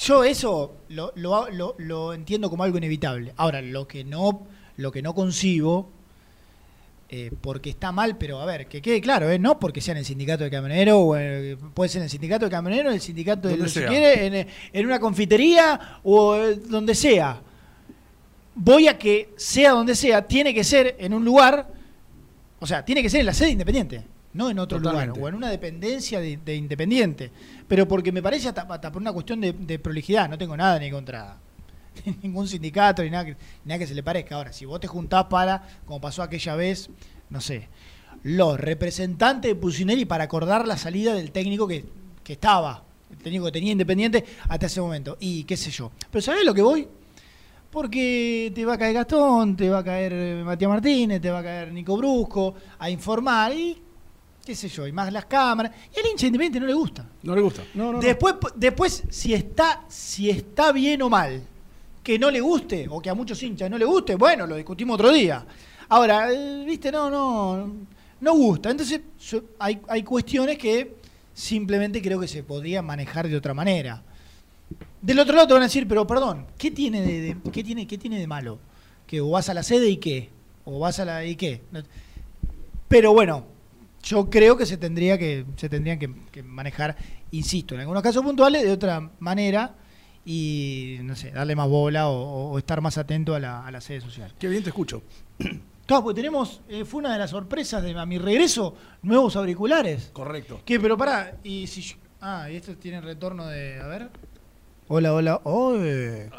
yo 0.00 0.24
eso 0.24 0.76
lo, 0.88 1.12
lo- 1.16 1.50
lo- 1.50 1.74
lo 1.78 2.14
entiendo 2.14 2.48
como 2.48 2.64
algo 2.64 2.78
inevitable. 2.78 3.34
Ahora, 3.36 3.60
lo 3.60 3.86
que 3.86 4.04
no, 4.04 4.46
lo 4.76 4.90
que 4.90 5.02
no 5.02 5.14
concibo, 5.14 5.90
eh, 7.10 7.30
porque 7.42 7.70
está 7.70 7.90
mal, 7.92 8.16
pero 8.16 8.40
a 8.40 8.46
ver, 8.46 8.68
que 8.68 8.80
quede 8.80 9.00
claro, 9.00 9.28
¿eh? 9.30 9.38
no 9.38 9.58
porque 9.58 9.80
sea 9.80 9.92
en 9.92 9.98
el 9.98 10.04
sindicato 10.04 10.44
de 10.44 10.50
camioneros, 10.50 10.94
o 10.96 11.16
eh, 11.18 11.58
puede 11.74 11.88
ser 11.90 11.98
en 12.00 12.04
el 12.04 12.10
sindicato 12.10 12.44
de 12.46 12.50
camioneros, 12.52 12.86
en 12.90 12.94
el 12.94 13.00
sindicato 13.00 13.48
de 13.48 13.56
Donde 13.56 13.68
si 13.68 13.80
sea. 13.80 13.88
quiere, 13.88 14.26
en, 14.26 14.46
en 14.72 14.86
una 14.86 14.98
confitería 15.00 15.98
o 16.04 16.36
donde 16.68 16.94
sea. 16.94 17.42
Voy 18.54 18.88
a 18.88 18.98
que 18.98 19.32
sea 19.36 19.72
donde 19.72 19.94
sea, 19.94 20.26
tiene 20.26 20.52
que 20.52 20.64
ser 20.64 20.96
en 20.98 21.14
un 21.14 21.24
lugar, 21.24 21.68
o 22.58 22.66
sea, 22.66 22.84
tiene 22.84 23.02
que 23.02 23.08
ser 23.08 23.20
en 23.20 23.26
la 23.26 23.34
sede 23.34 23.50
independiente, 23.50 24.04
no 24.34 24.50
en 24.50 24.58
otro 24.58 24.78
Totalmente. 24.78 25.18
lugar, 25.18 25.24
o 25.24 25.28
en 25.28 25.34
una 25.34 25.50
dependencia 25.50 26.20
de, 26.20 26.36
de 26.36 26.56
independiente. 26.56 27.30
Pero 27.68 27.86
porque 27.86 28.12
me 28.12 28.22
parece 28.22 28.48
hasta, 28.48 28.62
hasta 28.62 28.90
por 28.92 29.00
una 29.00 29.12
cuestión 29.12 29.40
de, 29.40 29.52
de 29.52 29.78
prolijidad, 29.78 30.28
no 30.28 30.36
tengo 30.36 30.56
nada 30.56 30.78
ni 30.78 30.90
contra 30.90 31.36
ningún 32.22 32.48
sindicato 32.48 33.02
ni 33.02 33.10
nada, 33.10 33.24
que, 33.24 33.30
ni 33.32 33.68
nada 33.68 33.78
que 33.78 33.86
se 33.86 33.94
le 33.94 34.02
parezca. 34.02 34.36
Ahora, 34.36 34.52
si 34.52 34.64
vos 34.64 34.80
te 34.80 34.86
juntás 34.86 35.24
para, 35.24 35.62
como 35.86 36.00
pasó 36.00 36.22
aquella 36.22 36.56
vez, 36.56 36.90
no 37.28 37.40
sé, 37.40 37.68
los 38.22 38.58
representantes 38.58 39.50
de 39.50 39.54
Pusineri 39.54 40.04
para 40.04 40.24
acordar 40.24 40.66
la 40.66 40.76
salida 40.76 41.14
del 41.14 41.30
técnico 41.30 41.66
que, 41.66 41.84
que 42.22 42.34
estaba, 42.34 42.82
el 43.10 43.18
técnico 43.18 43.46
que 43.46 43.52
tenía 43.52 43.72
Independiente 43.72 44.24
hasta 44.48 44.66
ese 44.66 44.80
momento, 44.80 45.16
y 45.20 45.44
qué 45.44 45.56
sé 45.56 45.70
yo. 45.70 45.90
Pero 46.10 46.22
¿sabés 46.22 46.44
lo 46.44 46.54
que 46.54 46.62
voy? 46.62 46.88
Porque 47.70 48.50
te 48.54 48.64
va 48.64 48.74
a 48.74 48.78
caer 48.78 48.94
Gastón, 48.94 49.56
te 49.56 49.70
va 49.70 49.78
a 49.78 49.84
caer 49.84 50.12
eh, 50.12 50.42
Matías 50.44 50.68
Martínez, 50.68 51.20
te 51.20 51.30
va 51.30 51.38
a 51.38 51.42
caer 51.42 51.72
Nico 51.72 51.96
Brusco 51.96 52.54
a 52.78 52.90
informar 52.90 53.52
y 53.52 53.80
qué 54.44 54.54
sé 54.56 54.68
yo, 54.68 54.86
y 54.86 54.92
más 54.92 55.12
las 55.12 55.26
cámaras. 55.26 55.72
Y 55.94 56.00
al 56.00 56.06
hincha 56.06 56.26
independiente 56.26 56.58
no 56.60 56.66
le 56.66 56.74
gusta. 56.74 57.06
No 57.22 57.34
le 57.34 57.40
gusta. 57.40 57.62
No, 57.74 57.84
no, 57.84 57.92
no. 57.92 58.00
Después, 58.00 58.34
después 58.56 59.04
si 59.08 59.34
está, 59.34 59.84
si 59.88 60.30
está 60.30 60.72
bien 60.72 61.02
o 61.02 61.08
mal, 61.08 61.42
que 62.02 62.18
no 62.18 62.30
le 62.30 62.40
guste, 62.40 62.88
o 62.90 63.00
que 63.00 63.10
a 63.10 63.14
muchos 63.14 63.40
hinchas 63.42 63.70
no 63.70 63.78
le 63.78 63.84
guste, 63.84 64.16
bueno, 64.16 64.46
lo 64.46 64.56
discutimos 64.56 64.94
otro 64.94 65.12
día. 65.12 65.44
Ahora, 65.88 66.32
eh, 66.32 66.64
viste, 66.66 66.90
no, 66.90 67.10
no, 67.10 67.72
no 68.20 68.34
gusta. 68.34 68.70
Entonces, 68.70 69.00
hay, 69.58 69.80
hay 69.86 70.02
cuestiones 70.02 70.58
que 70.58 70.96
simplemente 71.32 72.02
creo 72.02 72.18
que 72.18 72.28
se 72.28 72.42
podrían 72.42 72.84
manejar 72.84 73.28
de 73.28 73.36
otra 73.36 73.54
manera. 73.54 74.02
Del 75.02 75.18
otro 75.18 75.34
lado 75.34 75.48
te 75.48 75.54
van 75.54 75.62
a 75.62 75.66
decir, 75.66 75.88
pero 75.88 76.06
perdón, 76.06 76.46
¿qué 76.58 76.70
tiene 76.70 77.00
de, 77.00 77.20
de- 77.20 77.36
qué 77.52 77.64
tiene, 77.64 77.86
qué 77.86 77.96
tiene 77.98 78.18
de 78.18 78.26
malo? 78.26 78.58
Que 79.06 79.20
o 79.20 79.30
vas 79.30 79.48
a 79.48 79.54
la 79.54 79.62
sede 79.62 79.88
y 79.88 79.96
qué, 79.96 80.28
o 80.64 80.78
vas 80.78 80.98
a 81.00 81.04
la 81.04 81.24
y 81.24 81.36
qué. 81.36 81.62
Pero 82.88 83.12
bueno, 83.12 83.46
yo 84.02 84.28
creo 84.30 84.56
que 84.56 84.66
se 84.66 84.76
tendría 84.76 85.16
que 85.18 85.44
se 85.56 85.68
tendrían 85.68 85.98
que, 85.98 86.10
que 86.30 86.42
manejar, 86.42 86.96
insisto, 87.30 87.74
en 87.74 87.80
algunos 87.82 88.02
casos 88.02 88.22
puntuales 88.22 88.62
de 88.62 88.72
otra 88.72 89.10
manera 89.20 89.74
y 90.24 90.98
no 91.02 91.16
sé, 91.16 91.30
darle 91.30 91.56
más 91.56 91.68
bola 91.68 92.08
o, 92.08 92.58
estar 92.58 92.80
más 92.80 92.98
atento 92.98 93.34
a 93.34 93.40
la, 93.40 93.66
a 93.66 93.70
la 93.70 93.80
sede 93.80 94.00
social. 94.00 94.32
Qué 94.38 94.48
bien 94.48 94.62
te 94.62 94.70
escucho. 94.70 95.02
Claro, 95.86 96.04
porque 96.04 96.20
tenemos, 96.20 96.60
eh, 96.68 96.84
fue 96.84 97.00
una 97.00 97.12
de 97.12 97.18
las 97.18 97.30
sorpresas 97.30 97.82
de 97.82 97.98
a 97.98 98.06
mi 98.06 98.16
regreso, 98.16 98.76
nuevos 99.02 99.34
auriculares. 99.34 100.10
Correcto. 100.12 100.60
¿Qué? 100.64 100.78
Pero 100.78 100.96
pará, 100.96 101.36
y 101.42 101.66
si 101.66 101.82
yo- 101.82 101.96
ah, 102.20 102.48
y 102.48 102.54
estos 102.54 102.78
tienen 102.78 103.02
retorno 103.02 103.44
de, 103.48 103.80
a 103.80 103.88
ver. 103.88 104.08
Hola, 104.92 105.14
hola. 105.14 105.40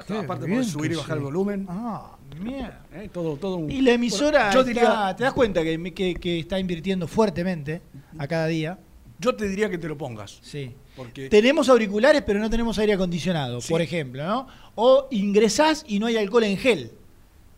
Qué 0.05 0.13
aparte 0.17 0.45
podés 0.45 0.67
subir 0.67 0.91
y 0.91 0.95
bajar 0.95 1.13
sí. 1.15 1.17
el 1.19 1.23
volumen. 1.23 1.65
Ah, 1.69 2.17
mierda. 2.37 2.85
Eh, 2.93 3.09
todo, 3.11 3.37
todo 3.37 3.55
un- 3.55 3.71
Y 3.71 3.81
la 3.81 3.93
emisora, 3.93 4.47
Bueno, 4.47 4.53
yo 4.53 4.59
está- 4.59 4.81
diría, 4.81 5.15
te 5.15 5.23
das 5.23 5.31
cuenta 5.33 5.63
que, 5.63 5.93
que- 5.93 6.15
que 6.15 6.39
está 6.39 6.59
invirtiendo 6.59 7.07
fuertemente 7.07 7.81
a 8.17 8.27
cada 8.27 8.47
día. 8.47 8.77
yo 9.19 9.35
te 9.35 9.47
diría 9.47 9.69
que 9.69 9.77
te 9.77 9.87
lo 9.87 9.97
pongas. 9.97 10.39
Sí. 10.41 10.73
Porque 10.97 11.29
Tenemos 11.29 11.69
auriculares, 11.69 12.23
pero 12.25 12.39
no 12.39 12.49
tenemos 12.49 12.77
aire 12.79 12.93
acondicionado, 12.93 13.59
por 13.69 13.79
ejemplo, 13.81 14.25
¿no? 14.25 14.47
O 14.75 15.07
ingresás 15.11 15.85
y 15.87 15.99
no 15.99 16.07
hay 16.07 16.17
alcohol 16.17 16.43
en 16.43 16.57
gel. 16.57 16.91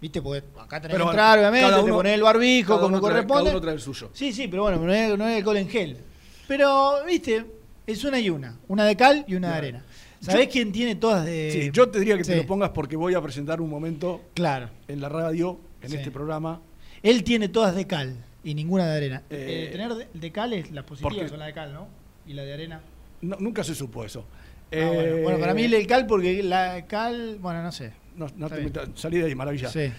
¿Viste? 0.01 0.21
Porque 0.21 0.43
acá 0.59 0.81
tenés 0.81 0.93
Pero 0.95 1.05
que 1.05 1.09
entrar, 1.11 1.39
obviamente, 1.39 1.65
cada 1.65 1.77
te 1.77 1.83
uno- 1.85 1.95
pones 1.95 2.13
el 2.13 2.21
barbijo 2.21 2.75
como 2.75 2.87
uno 2.87 2.99
corresponde. 3.01 3.43
cada 3.45 3.51
uno 3.55 3.61
trae 3.61 3.73
el 3.75 3.79
suyo. 3.81 4.09
Sí, 4.13 4.31
sí, 4.33 4.47
pero 4.49 4.63
bueno, 4.63 4.77
no 4.85 4.91
hay, 4.91 5.17
no 5.17 5.23
hay 5.25 5.35
alcohol 5.37 5.57
en 5.57 5.69
gel. 5.69 5.97
Pero, 6.47 6.97
¿viste? 7.07 7.45
Es 7.87 8.03
una 8.03 8.19
y 8.19 8.29
una. 8.29 8.59
Una 8.67 8.83
de 8.85 8.95
cal 8.97 9.23
y 9.27 9.35
una 9.35 9.51
de 9.51 9.55
arena. 9.57 9.85
¿Sabés 10.23 10.45
Yo- 10.47 10.51
quién 10.51 10.71
tiene 10.71 10.95
todas 10.95 11.25
de...? 11.25 11.49
Sí, 11.51 11.69
yo 11.73 11.89
te 11.89 11.99
diría 11.99 12.15
que 12.17 12.23
te 12.23 12.33
Sí. 12.33 12.39
lo 12.39 12.45
pongas 12.47 12.69
porque 12.69 12.95
voy 12.95 13.13
a 13.13 13.21
presentar 13.21 13.59
un 13.61 13.69
momento 13.69 14.21
Claro. 14.33 14.69
en 14.87 15.01
la 15.01 15.09
radio, 15.09 15.59
en 15.81 15.89
Sí. 15.89 15.95
este 15.97 16.11
programa. 16.11 16.61
Él 17.01 17.23
tiene 17.23 17.49
todas 17.49 17.75
de 17.75 17.85
cal 17.85 18.15
y 18.43 18.53
ninguna 18.55 18.87
de 18.89 18.95
arena. 18.97 19.23
Eh, 19.29 19.65
Eh, 19.67 19.71
tener 19.71 19.93
de, 19.93 20.07
de 20.13 20.31
cal 20.31 20.53
es 20.53 20.71
las 20.71 20.85
positivas 20.85 21.29
son 21.29 21.39
las 21.39 21.47
de 21.49 21.53
cal, 21.53 21.73
¿no? 21.73 21.87
Y 22.25 22.33
la 22.33 22.43
de 22.43 22.53
arena. 22.53 22.81
No, 23.21 23.35
nunca 23.39 23.63
se 23.65 23.75
supo 23.75 24.05
eso. 24.05 24.25
Ah, 24.71 24.75
bueno. 24.87 25.01
Eh, 25.01 25.21
Bueno, 25.23 25.39
para 25.39 25.53
mí 25.53 25.63
el 25.63 25.87
cal 25.87 26.07
porque 26.07 26.41
la 26.41 26.85
cal, 26.87 27.37
bueno, 27.41 27.61
no 27.61 27.71
sé. 27.71 27.91
No, 28.15 28.27
no 28.37 28.49
te 28.49 28.61
metas- 28.61 28.89
salí 28.95 29.17
de 29.17 29.25
ahí, 29.25 29.35
maravilla. 29.35 29.69
Sí. 29.69 29.91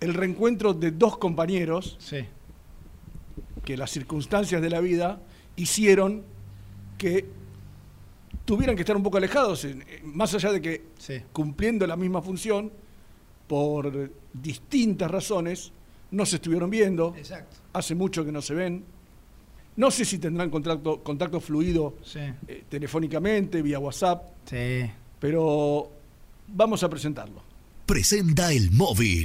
El 0.00 0.14
reencuentro 0.14 0.74
de 0.74 0.92
dos 0.92 1.18
compañeros 1.18 1.96
Sí. 1.98 2.24
que 3.64 3.76
las 3.76 3.90
circunstancias 3.90 4.62
de 4.62 4.70
la 4.70 4.80
vida 4.80 5.20
hicieron 5.56 6.22
que 6.96 7.26
tuvieran 8.48 8.74
que 8.74 8.80
estar 8.80 8.96
un 8.96 9.02
poco 9.02 9.18
alejados, 9.18 9.62
en- 9.66 9.84
más 10.04 10.32
allá 10.32 10.50
de 10.52 10.62
que 10.62 10.84
Sí. 10.98 11.20
cumpliendo 11.34 11.86
la 11.86 11.96
misma 11.96 12.22
función, 12.22 12.72
por 13.46 14.10
distintas 14.32 15.10
razones, 15.10 15.70
no 16.12 16.24
se 16.24 16.36
estuvieron 16.36 16.70
viendo, 16.70 17.14
Exacto. 17.14 17.56
hace 17.74 17.94
mucho 17.94 18.24
que 18.24 18.32
no 18.32 18.40
se 18.40 18.54
ven. 18.54 18.84
No 19.76 19.90
sé 19.90 20.06
si 20.06 20.18
tendrán 20.18 20.48
contacto, 20.48 21.02
contacto 21.02 21.40
fluido 21.40 21.96
Sí. 22.02 22.20
eh, 22.48 22.64
telefónicamente, 22.70 23.60
vía 23.60 23.78
WhatsApp, 23.78 24.30
Sí. 24.46 24.90
pero 25.20 25.90
vamos 26.48 26.82
a 26.82 26.88
presentarlo. 26.88 27.42
Presenta 27.84 28.50
el 28.50 28.70
móvil. 28.70 29.24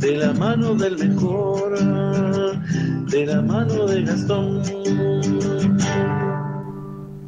de 0.00 0.16
la 0.16 0.32
mano 0.32 0.74
del 0.74 0.96
mejor, 0.98 1.78
de 3.10 3.26
la 3.26 3.42
mano 3.42 3.86
de 3.86 4.02
Gastón. 4.02 4.62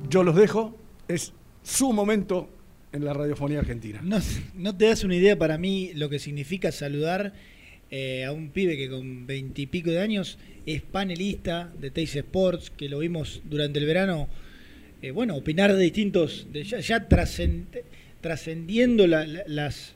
Yo 0.09 0.23
los 0.23 0.37
dejo, 0.37 0.77
es 1.09 1.33
su 1.63 1.93
momento 1.93 2.49
en 2.93 3.05
la 3.05 3.13
radiofonía 3.15 3.61
argentina. 3.61 4.01
No, 4.03 4.19
no 4.55 4.77
te 4.77 4.87
das 4.87 5.05
una 5.05 5.17
idea 5.17 5.39
para 5.39 5.59
mí 5.59 5.93
lo 5.95 6.09
que 6.09 6.19
significa 6.19 6.73
saludar 6.73 7.33
eh, 7.91 8.25
a 8.25 8.33
un 8.33 8.51
pibe 8.51 8.77
que 8.77 8.89
con 8.89 9.27
veintipico 9.27 9.91
de 9.91 10.01
años 10.01 10.39
es 10.67 10.83
panelista 10.83 11.73
de 11.81 11.91
Teis 11.91 12.15
Sports, 12.17 12.71
que 12.71 12.89
lo 12.89 12.99
vimos 13.01 13.43
durante 13.45 13.79
el 13.79 13.87
verano, 13.87 14.29
eh, 15.03 15.11
bueno, 15.11 15.37
opinar 15.37 15.75
de 15.75 15.83
distintos, 15.83 16.47
de 16.53 16.65
ya, 16.65 16.81
ya 16.81 17.09
trascend- 17.09 17.83
trascendiendo 18.21 19.07
la- 19.07 19.27
la- 19.27 19.43
las, 19.47 19.95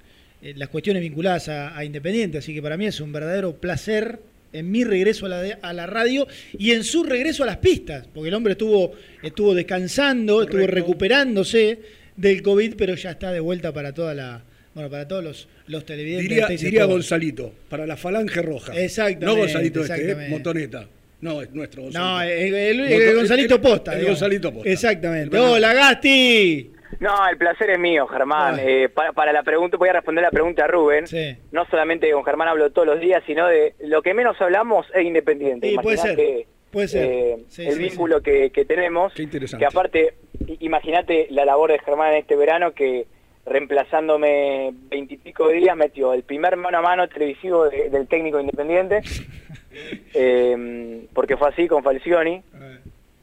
eh, 0.50 0.54
las 0.56 0.68
cuestiones 0.68 1.02
vinculadas 1.02 1.48
a, 1.48 1.76
a 1.76 1.84
Independiente. 1.84 2.38
Así 2.38 2.54
que 2.54 2.62
para 2.62 2.76
mí 2.76 2.86
es 2.86 3.00
un 3.00 3.12
verdadero 3.12 3.54
placer 3.56 4.18
en 4.52 4.70
mi 4.70 4.84
regreso 4.84 5.26
a 5.26 5.28
la, 5.28 5.42
de- 5.42 5.56
a 5.60 5.72
la 5.72 5.86
radio 5.86 6.26
y 6.58 6.70
en 6.72 6.84
su 6.84 7.02
regreso 7.04 7.42
a 7.42 7.46
las 7.46 7.58
pistas, 7.58 8.06
porque 8.14 8.28
el 8.28 8.34
hombre 8.34 8.52
estuvo, 8.52 8.92
estuvo 9.22 9.54
descansando, 9.54 10.42
estuvo 10.42 10.66
recuperándose 10.66 11.78
del 12.16 12.42
COVID, 12.42 12.74
pero 12.76 12.94
ya 12.94 13.10
está 13.10 13.32
de 13.32 13.40
vuelta 13.40 13.72
para 13.72 13.92
toda 13.92 14.14
la, 14.14 14.42
bueno, 14.74 14.88
para 14.88 15.06
todos 15.06 15.22
los, 15.24 15.48
los 15.66 15.84
televidentes. 15.84 16.60
Diría, 16.60 16.82
de. 16.86 16.92
Gonzalito, 16.92 17.52
para 17.68 17.86
la 17.86 17.96
falange 17.96 18.40
roja. 18.40 18.72
Exactamente, 18.78 19.26
No 19.26 19.36
Gonzalito 19.36 19.80
este, 19.84 20.10
eh, 20.12 20.28
motoneta. 20.30 20.88
No, 21.20 21.42
es 21.42 21.50
nuestro 21.52 21.82
Gonzalito. 21.82 22.10
No, 22.10 22.22
el, 22.22 22.54
el- 22.54 22.80
el 22.80 23.00
Moto- 23.06 23.16
Gonzalito 23.16 23.60
Posta. 23.60 23.98
El. 23.98 24.06
Gonzalito 24.06 24.52
Posta. 24.54 24.70
Exactamente. 24.70 25.38
Hola, 25.38 25.74
Gasti. 25.74 26.70
No, 27.00 27.28
el 27.28 27.36
placer 27.36 27.70
es 27.70 27.78
mío, 27.78 28.06
Germán. 28.06 28.58
Eh, 28.58 28.88
para, 28.88 29.12
para 29.12 29.32
la 29.32 29.42
pregunta, 29.42 29.76
voy 29.76 29.88
a 29.88 29.94
responder 29.94 30.22
la 30.24 30.30
pregunta 30.30 30.64
a 30.64 30.66
Rubén. 30.68 31.04
No 31.52 31.64
solamente 31.66 32.10
con 32.12 32.24
Germán 32.24 32.48
hablo 32.48 32.70
todos 32.70 32.86
los 32.86 33.00
días, 33.00 33.22
sino 33.26 33.46
de 33.48 33.74
lo 33.80 34.02
que 34.02 34.14
menos 34.14 34.40
hablamos 34.40 34.86
es 34.94 35.04
independiente. 35.04 35.68
Sí, 35.68 35.76
puede 35.82 35.96
ser, 35.98 36.46
puede 36.70 36.88
ser. 36.88 37.04
eh, 37.04 37.36
Sí, 37.48 37.66
el 37.66 37.78
vínculo 37.78 38.20
Que, 38.22 38.50
que 38.50 38.64
tenemos. 38.64 39.18
interesante. 39.18 39.62
Que 39.62 39.66
aparte, 39.66 40.14
imagínate 40.60 41.26
la 41.30 41.44
labor 41.44 41.72
de 41.72 41.78
Germán 41.80 42.12
en 42.12 42.18
este 42.18 42.36
verano 42.36 42.72
que 42.72 43.06
reemplazándome 43.44 44.72
veintipico 44.88 45.48
días 45.48 45.76
metió 45.76 46.12
el 46.14 46.22
primer 46.24 46.56
mano 46.56 46.78
a 46.78 46.82
mano 46.82 47.08
televisivo 47.08 47.68
de- 47.68 47.90
del 47.90 48.06
técnico 48.08 48.40
independiente. 48.40 49.02
eh, 50.14 51.06
porque 51.12 51.36
fue 51.36 51.48
así 51.48 51.66
con 51.68 51.82
Falcioni. 51.82 52.42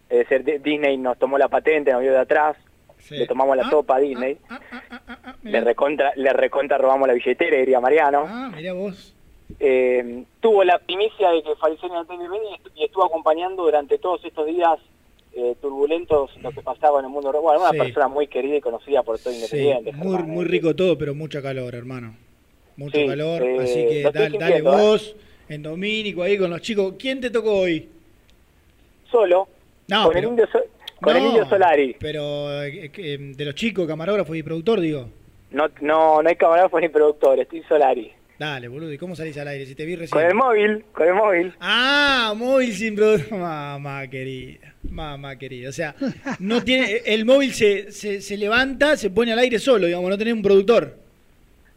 Es 0.10 0.30
decir, 0.30 0.44
Di- 0.44 0.58
Disney 0.60 0.98
nos 0.98 1.18
tomó 1.18 1.38
la 1.38 1.48
patente, 1.48 1.92
nos 1.92 2.02
vio 2.02 2.12
de 2.12 2.20
atrás, 2.20 2.56
le 3.10 3.28
tomamos 3.28 3.56
la 3.58 3.70
sopa 3.70 3.98
a 3.98 4.00
Disney, 4.00 4.38
le 5.44 5.62
recontra, 5.62 6.14
le 6.16 6.32
recontra 6.34 6.78
robamos 6.78 7.08
la 7.08 7.14
billetera, 7.14 7.58
diría 7.58 7.80
Mariano. 7.80 8.26
Ah, 8.28 8.52
mirá 8.56 8.74
vos. 8.74 9.14
Eh, 9.60 10.24
tuvo 10.40 10.64
la 10.64 10.80
primicia 10.80 11.30
de 11.32 11.44
que 11.44 11.56
falleció 11.56 11.88
en 11.88 11.94
el 11.96 12.00
Hotel 12.02 12.18
Bienvenido 12.18 12.58
y 12.76 12.86
estuvo 12.86 13.06
acompañando 13.06 13.64
durante 13.64 13.98
todos 14.00 14.24
estos 14.26 14.48
días 14.48 14.80
eh, 15.36 15.56
turbulentos 15.62 16.32
lo 16.42 16.52
que 16.52 16.62
pasaba 16.62 17.00
en 17.00 17.06
el 17.06 17.12
mundo. 17.12 17.32
Bueno, 17.42 17.60
una 17.62 17.72
Sí. 17.72 17.78
persona 17.78 18.08
muy 18.08 18.28
querida 18.28 18.56
y 18.58 18.62
conocida 18.62 19.04
por 19.04 19.20
todo 19.20 19.34
Sí, 19.34 19.38
Independiente. 19.40 19.92
muy, 19.94 20.16
Germán, 20.16 20.30
muy 20.32 20.46
eh. 20.46 20.48
rico 20.48 20.76
todo, 20.76 20.98
pero 20.98 21.14
mucha 21.14 21.42
calor, 21.42 21.74
hermano. 21.76 22.16
Mucho 22.78 22.98
Sí, 23.00 23.06
calor, 23.08 23.42
eh, 23.44 23.58
así 23.62 23.74
que 23.88 24.10
dale, 24.14 24.38
dale 24.38 24.58
¿eh? 24.58 24.62
vos 24.62 25.16
en 25.50 25.62
Domínico 25.62 26.24
ahí 26.24 26.38
con 26.38 26.50
los 26.50 26.62
chicos. 26.62 26.96
¿Quién 26.98 27.20
te 27.22 27.30
tocó 27.30 27.62
hoy? 27.62 27.90
Solo, 29.12 29.48
No, 29.88 30.06
con, 30.06 30.14
pero- 30.14 30.28
el, 30.28 30.32
indio 30.34 30.48
con 31.04 31.16
el 31.18 31.24
No, 31.24 31.30
Indio 31.30 31.46
Solari. 31.48 31.96
Pero 32.00 32.64
eh, 32.64 32.90
que, 32.90 33.18
de 33.18 33.46
los 33.46 33.56
chicos, 33.56 33.88
camarógrafo 33.88 34.34
y 34.36 34.42
productor, 34.44 34.80
digo. 34.80 35.10
No, 35.52 35.70
no, 35.82 36.22
no 36.24 36.30
hay 36.30 36.36
camarógrafo 36.36 36.80
ni 36.80 36.90
productor, 36.90 37.40
estoy 37.40 37.62
Solari. 37.64 38.12
Dale, 38.40 38.68
boludo, 38.68 38.92
¿y 38.92 38.98
cómo 38.98 39.16
salís 39.16 39.38
al 39.38 39.48
aire? 39.48 39.66
Si 39.66 39.76
te 39.76 39.86
vi 39.86 39.96
recién. 39.96 40.20
Con 40.20 40.24
el 40.28 40.34
móvil, 40.34 40.84
con 40.92 41.08
el 41.08 41.14
móvil. 41.14 41.54
Ah, 41.60 42.34
móvil 42.36 42.74
sin 42.74 42.96
productor. 42.96 43.38
Mamá 43.38 44.08
querida, 44.08 44.74
mamá 44.90 45.36
querida. 45.38 45.70
O 45.70 45.72
sea, 45.72 45.94
no 46.40 46.64
tiene, 46.64 47.02
el 47.06 47.26
móvil 47.26 47.54
se, 47.54 47.92
se, 47.92 48.22
se 48.22 48.36
levanta, 48.38 48.98
se 48.98 49.12
pone 49.12 49.32
al 49.34 49.40
aire 49.40 49.60
solo, 49.60 49.86
digamos, 49.86 50.10
no 50.10 50.18
tenés 50.18 50.34
un 50.34 50.42
productor. 50.42 50.98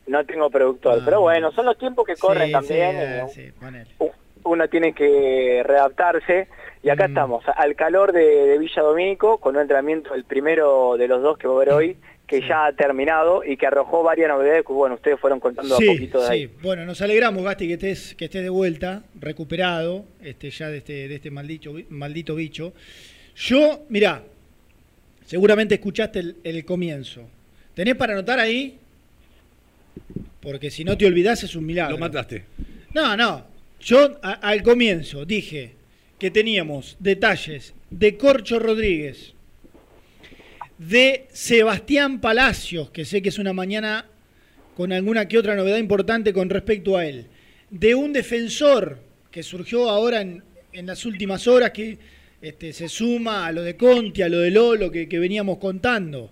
No 0.07 0.25
tengo 0.25 0.49
productor, 0.49 1.03
pero 1.05 1.21
bueno, 1.21 1.53
son 1.53 1.67
los 1.67 1.77
tiempos 1.79 2.07
que 2.07 2.15
corren 2.17 2.55
Ah. 2.55 2.63
Sí, 2.63 2.69
también. 2.69 3.29
sí, 3.29 3.41
eh, 3.43 3.85
sí, 3.99 4.05
uno 4.45 4.69
tiene 4.69 4.93
que 4.93 5.63
readaptarse 5.65 6.49
y 6.87 6.89
Mm. 6.89 6.93
acá 6.93 7.07
estamos, 7.07 7.45
al 7.57 7.75
calor 7.75 8.13
de, 8.13 8.21
de 8.47 8.59
Villa 8.59 8.81
Domínico, 8.81 9.39
con 9.39 9.57
un 9.57 9.63
entrenamiento, 9.63 10.15
el 10.15 10.23
primero 10.25 10.97
de 10.97 11.09
los 11.09 11.21
dos 11.21 11.37
que 11.37 11.49
va 11.49 11.55
a 11.57 11.59
ver 11.59 11.71
hoy, 11.71 11.97
que 12.29 12.41
ya 12.47 12.67
ha 12.67 12.73
terminado 12.75 13.43
y 13.45 13.57
que 13.57 13.67
arrojó 13.67 14.03
varias 14.05 14.29
novedades 14.29 14.65
que 14.65 14.73
bueno, 14.73 14.95
ustedes 14.95 15.19
fueron 15.19 15.41
contando 15.41 15.77
Sí, 15.77 15.89
a 15.89 15.93
poquito 15.93 16.21
de 16.21 16.27
sí. 16.27 16.33
ahí. 16.33 16.51
Bueno, 16.63 16.85
nos 16.85 17.01
alegramos, 17.03 17.43
Gasti, 17.43 17.67
que 17.67 17.75
estés, 17.75 18.15
que 18.15 18.27
estés 18.27 18.43
de 18.45 18.49
vuelta, 18.51 19.03
recuperado, 19.21 20.05
este, 20.23 20.51
ya 20.51 20.69
de 20.69 20.79
este, 20.79 21.09
de 21.09 21.15
este 21.17 21.31
maldito, 21.33 21.75
maldito 21.89 22.35
bicho. 22.37 22.73
Yo, 23.37 23.81
mirá, 23.89 24.23
seguramente 25.25 25.75
escuchaste 25.75 26.21
el, 26.21 26.37
el 26.45 26.65
comienzo. 26.65 27.23
¿Tenés 27.75 27.97
para 27.97 28.13
anotar 28.13 28.39
ahí? 28.41 28.79
Porque 30.41 30.71
si 30.71 30.85
no 30.85 30.97
te 30.97 31.07
olvidás 31.07 31.43
es 31.43 31.55
un 31.57 31.67
milagro. 31.67 31.93
Lo 31.93 31.99
mataste. 31.99 32.45
No, 32.95 33.17
no. 33.17 33.45
Yo 33.81 34.19
a- 34.23 34.33
al 34.49 34.63
comienzo 34.63 35.25
dije 35.25 35.76
que 36.19 36.31
teníamos 36.31 36.97
detalles 36.99 37.75
de 37.91 38.17
Corcho 38.17 38.59
Rodríguez, 38.59 39.35
de 40.79 41.27
Sebastián 41.33 42.21
Palacios, 42.21 42.91
que 42.91 43.05
sé 43.05 43.23
que 43.23 43.31
es 43.31 43.39
una 43.39 43.53
mañana 43.53 44.07
con 44.77 44.93
alguna 44.93 45.27
que 45.27 45.39
otra 45.39 45.57
novedad 45.57 45.79
importante 45.79 46.33
con 46.33 46.51
respecto 46.51 46.97
a 46.97 47.07
él, 47.07 47.27
de 47.71 47.95
un 47.95 48.13
defensor 48.13 48.99
que 49.31 49.43
surgió 49.43 49.89
ahora 49.89 50.21
en, 50.21 50.43
en 50.73 50.87
las 50.87 51.07
últimas 51.07 51.47
horas 51.47 51.71
que 51.71 51.99
este, 52.41 52.73
se 52.73 52.89
suma 52.89 53.47
a 53.47 53.53
lo 53.53 53.63
de 53.63 53.77
Conti, 53.77 54.23
a 54.23 54.29
lo 54.29 54.41
de 54.41 54.51
Lolo 54.51 54.91
que, 54.91 55.07
veníamos 55.07 55.59
contando. 55.59 56.31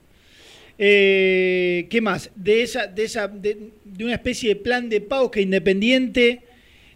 Eh, 0.78 1.86
¿Qué 1.88 2.00
más? 2.00 2.30
De, 2.34 2.62
esa, 2.62 2.86
de, 2.86 3.04
esa, 3.04 3.28
de, 3.28 3.70
una 4.00 4.14
especie 4.14 4.50
de 4.50 4.56
plan 4.56 4.88
de 4.88 5.00
pagos 5.00 5.30
que 5.30 5.40
Independiente 5.40 6.42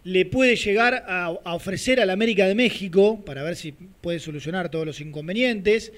le 0.03 0.25
puede 0.25 0.55
llegar 0.55 1.05
a, 1.07 1.25
a 1.25 1.53
ofrecer 1.53 1.99
a 1.99 2.05
la 2.05 2.13
América 2.13 2.47
de 2.47 2.55
México 2.55 3.23
para 3.25 3.43
ver 3.43 3.55
si 3.55 3.71
puede 3.71 4.19
solucionar 4.19 4.69
todos 4.69 4.85
los 4.85 5.01
inconvenientes. 5.01 5.91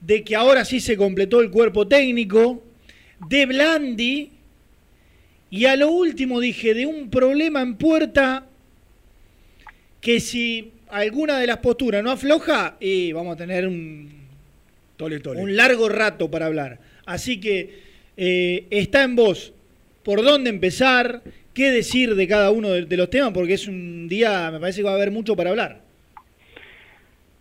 De 0.00 0.22
que 0.24 0.36
ahora 0.36 0.64
sí 0.64 0.80
se 0.80 0.96
completó 0.96 1.40
el 1.40 1.50
cuerpo 1.50 1.88
técnico. 1.88 2.62
De 3.28 3.46
Blandi. 3.46 4.30
Y 5.50 5.64
a 5.64 5.76
lo 5.76 5.90
último 5.90 6.40
dije 6.40 6.74
de 6.74 6.86
un 6.86 7.08
problema 7.08 7.62
en 7.62 7.76
puerta 7.76 8.46
que 10.00 10.20
si 10.20 10.72
alguna 10.88 11.38
de 11.38 11.46
las 11.46 11.58
posturas 11.58 12.02
no 12.02 12.10
afloja, 12.10 12.76
y 12.80 13.12
vamos 13.12 13.34
a 13.34 13.36
tener 13.36 13.66
un, 13.66 14.10
Tole, 14.96 15.20
tole. 15.20 15.42
un 15.42 15.56
largo 15.56 15.88
rato 15.88 16.30
para 16.30 16.46
hablar. 16.46 16.78
Así 17.04 17.40
que 17.40 17.80
eh, 18.16 18.66
está 18.70 19.02
en 19.02 19.16
vos 19.16 19.52
por 20.02 20.22
dónde 20.22 20.50
empezar, 20.50 21.22
qué 21.56 21.70
decir 21.72 22.14
de 22.14 22.28
cada 22.28 22.50
uno 22.52 22.68
de, 22.70 22.84
de 22.84 22.96
los 22.96 23.10
temas, 23.10 23.32
porque 23.32 23.54
es 23.54 23.66
un 23.66 24.06
día, 24.08 24.50
me 24.52 24.60
parece 24.60 24.80
que 24.80 24.84
va 24.84 24.92
a 24.92 24.94
haber 24.94 25.10
mucho 25.10 25.34
para 25.34 25.50
hablar. 25.50 25.80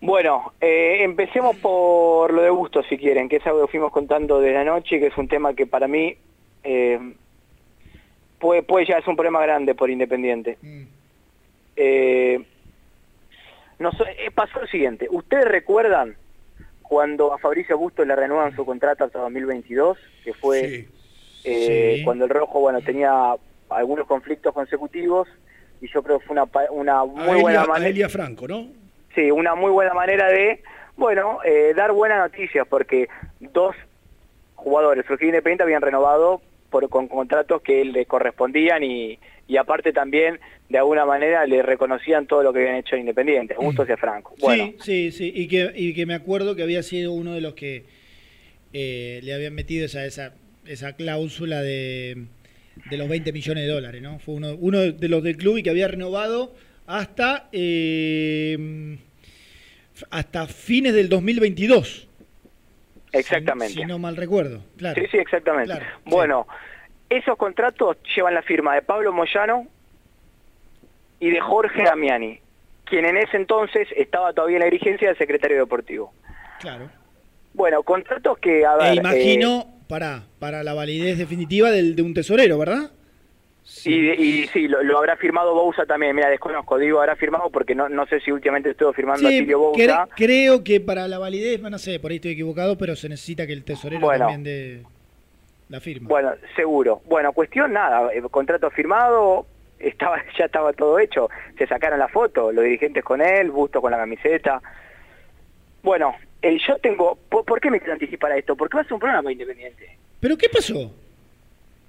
Bueno, 0.02 0.54
eh, 0.62 1.00
empecemos 1.02 1.56
por 1.58 2.32
lo 2.34 2.42
de 2.42 2.50
Gusto, 2.50 2.82
si 2.84 2.98
quieren, 2.98 3.28
que 3.28 3.38
es 3.38 3.46
algo 3.48 3.66
que 3.66 3.72
fuimos 3.72 3.92
contando 3.92 4.40
de 4.40 4.52
la 4.54 4.64
noche, 4.64 5.00
que 5.00 5.08
es 5.08 5.18
un 5.18 5.28
tema 5.28 5.54
que 5.54 5.66
para 5.66 5.88
mí 5.88 6.16
eh, 6.64 7.00
puede, 8.40 8.64
puede 8.64 8.86
ya 8.86 8.98
es 9.00 9.08
un 9.08 9.16
problema 9.16 9.42
grande 9.42 9.74
por 9.76 9.90
Independiente. 9.90 10.58
Eh, 11.76 12.40
no 13.80 13.92
sé, 13.92 14.04
eh, 14.20 14.32
pasó 14.34 14.62
lo 14.62 14.68
siguiente, 14.68 15.08
¿ustedes 15.10 15.46
recuerdan 15.46 16.16
cuando 16.82 17.34
a 17.34 17.38
Fabricio 17.40 17.78
Busto 17.78 18.06
le 18.06 18.16
renuevan 18.16 18.56
su 18.56 18.66
contrato 18.66 19.04
hasta 19.04 19.20
2022? 19.20 19.98
Que 20.24 20.34
fue 20.34 20.86
eh, 21.44 21.96
Sí. 21.98 22.04
cuando 22.04 22.26
el 22.26 22.30
Rojo, 22.30 22.60
bueno, 22.60 22.82
tenía 22.82 23.36
algunos 23.70 24.08
conflictos 24.08 24.54
consecutivos 24.54 25.28
y 25.82 25.88
yo 25.88 26.02
creo 26.04 26.20
que 26.20 26.26
fue 26.26 26.34
una, 26.34 26.46
una 26.72 27.06
muy 27.06 27.42
buena 27.42 27.66
manera... 27.66 28.10
Franco, 28.10 28.48
¿no? 28.48 28.68
Sí, 29.14 29.32
una 29.32 29.56
muy 29.56 29.72
buena 29.72 29.94
manera 29.94 30.30
de, 30.30 30.62
bueno, 30.98 31.40
eh, 31.46 31.74
dar 31.76 31.92
buenas 31.94 32.20
noticias, 32.20 32.68
porque 32.68 33.08
dos 33.40 33.76
jugadores, 34.56 35.06
Surgir 35.06 35.28
Independiente, 35.28 35.64
habían 35.64 35.82
renovado 35.82 36.42
por, 36.70 36.90
con 36.90 37.08
contratos 37.08 37.62
que 37.62 37.86
le 37.86 38.06
correspondían 38.06 38.84
y, 38.84 39.18
y 39.48 39.58
aparte 39.58 39.94
también, 39.94 40.40
de 40.70 40.78
alguna 40.78 41.06
manera, 41.06 41.46
le 41.46 41.62
reconocían 41.62 42.28
todo 42.28 42.44
lo 42.44 42.52
que 42.52 42.60
habían 42.60 42.76
hecho 42.76 42.96
en 42.96 43.02
Independiente, 43.02 43.56
Bustos 43.56 43.88
y 43.90 43.96
Franco. 43.96 44.34
Bueno, 44.40 44.74
Sí, 44.82 45.12
sí, 45.12 45.12
sí, 45.12 45.32
y 45.34 45.48
que, 45.48 45.72
y 45.76 45.94
que 45.94 46.06
me 46.06 46.16
acuerdo 46.16 46.56
que 46.56 46.64
había 46.64 46.84
sido 46.84 47.14
uno 47.14 47.34
de 47.34 47.42
los 47.42 47.54
que 47.54 47.86
eh, 48.74 49.22
le 49.24 49.34
habían 49.34 49.54
metido 49.54 49.86
esa, 49.86 50.06
esa, 50.06 50.34
esa 50.66 50.94
cláusula 50.94 51.62
de, 51.62 52.26
de 52.90 52.98
los 52.98 53.10
20 53.10 53.32
millones 53.34 53.66
de 53.66 53.70
dólares, 53.70 54.02
¿no? 54.02 54.20
Fue 54.20 54.36
uno, 54.36 54.56
uno 54.60 54.80
de 54.80 55.10
los 55.10 55.24
del 55.24 55.38
club 55.38 55.58
y 55.58 55.64
que 55.64 55.70
había 55.70 55.88
renovado 55.88 56.54
hasta, 56.88 57.50
eh, 57.52 58.98
hasta 60.10 60.48
fines 60.48 60.94
del 60.94 61.10
2022. 61.10 62.08
exactamente. 63.12 63.74
Si 63.74 63.86
no 63.86 63.98
mal 63.98 64.16
recuerdo, 64.16 64.62
claro. 64.78 65.02
Sí, 65.02 65.08
sí, 65.12 65.18
exactamente. 65.18 65.74
Claro, 65.74 65.86
bueno, 66.06 66.48
esos 67.10 67.38
contratos 67.38 67.98
llevan 68.16 68.34
la 68.34 68.42
firma 68.42 68.76
de 68.76 68.82
Pablo 68.82 69.14
Moyano 69.14 69.68
y 71.20 71.30
de 71.32 71.40
Jorge 71.40 71.84
Damiani, 71.84 72.40
quien 72.84 73.06
en 73.06 73.18
ese 73.18 73.38
entonces 73.38 73.88
estaba 73.96 74.34
todavía 74.34 74.58
en 74.58 74.62
la 74.62 74.70
dirigencia 74.70 75.08
del 75.08 75.18
secretario 75.18 75.58
deportivo. 75.58 76.14
Claro. 76.60 76.90
Bueno, 77.54 77.84
contratos 77.84 78.38
que, 78.40 78.66
a 78.66 78.76
ver... 78.76 78.92
E 78.92 78.96
imagino, 78.96 79.62
eh, 79.62 79.75
para, 79.88 80.24
para 80.40 80.64
la 80.64 80.74
validez 80.74 81.18
definitiva 81.18 81.72
del, 81.72 81.96
de 81.96 82.02
un 82.02 82.14
tesorero, 82.14 82.58
¿verdad? 82.58 82.92
Y, 83.84 84.10
y 84.12 84.48
sí, 84.54 84.68
lo, 84.68 84.84
lo 84.84 85.00
habrá 85.00 85.16
firmado 85.18 85.54
Bouza 85.56 85.86
también. 85.88 86.16
Mira, 86.16 86.30
desconozco, 86.30 86.78
digo 86.78 87.00
habrá 87.00 87.16
firmado 87.16 87.50
porque 87.50 87.74
no, 87.74 87.90
no 87.90 88.06
sé 88.06 88.20
si 88.20 88.32
últimamente 88.32 88.70
estuvo 88.70 88.94
firmando 88.94 89.28
a 89.28 89.32
Sí, 89.32 89.40
Tilio 89.40 89.58
cre- 89.74 89.88
Bouza. 89.88 90.08
creo 90.16 90.64
que 90.64 90.80
para 90.80 91.08
la 91.08 91.18
validez, 91.18 91.60
no 91.62 91.78
sé, 91.80 92.00
por 92.00 92.12
ahí 92.12 92.18
estoy 92.18 92.32
equivocado, 92.34 92.78
pero 92.78 92.96
se 92.96 93.10
necesita 93.10 93.48
que 93.48 93.54
el 93.54 93.64
tesorero 93.64 94.02
Bueno. 94.02 94.28
también 94.28 94.44
dé 94.44 94.84
la 95.70 95.80
firma. 95.80 96.08
Bueno, 96.08 96.34
seguro. 96.56 97.02
Bueno, 97.06 97.34
cuestión 97.34 97.74
nada, 97.74 98.14
eh, 98.14 98.22
contrato 98.30 98.70
firmado, 98.70 99.48
estaba 99.80 100.18
ya 100.38 100.46
estaba 100.46 100.72
todo 100.74 101.00
hecho. 101.00 101.30
Se 101.58 101.66
sacaron 101.66 101.98
la 101.98 102.08
foto, 102.08 102.52
los 102.52 102.64
dirigentes 102.64 103.04
con 103.04 103.20
él, 103.20 103.50
Busto 103.50 103.82
con 103.82 103.90
la 103.90 103.98
camiseta. 103.98 104.62
Bueno, 105.82 106.14
eh, 106.46 106.58
yo 106.68 106.78
tengo... 106.78 107.18
¿por, 107.30 107.44
por 107.44 107.60
qué 107.60 107.72
me 107.72 107.80
quiero 107.80 107.94
anticipar 107.94 108.32
a 108.32 108.38
esto? 108.38 108.56
Porque 108.56 108.76
va 108.78 108.82
a 108.82 108.84
ser 108.84 108.94
un 108.94 109.00
programa 109.00 109.32
independiente. 109.32 109.98
¿Pero 110.20 110.38
qué 110.38 110.48
pasó? 110.50 110.92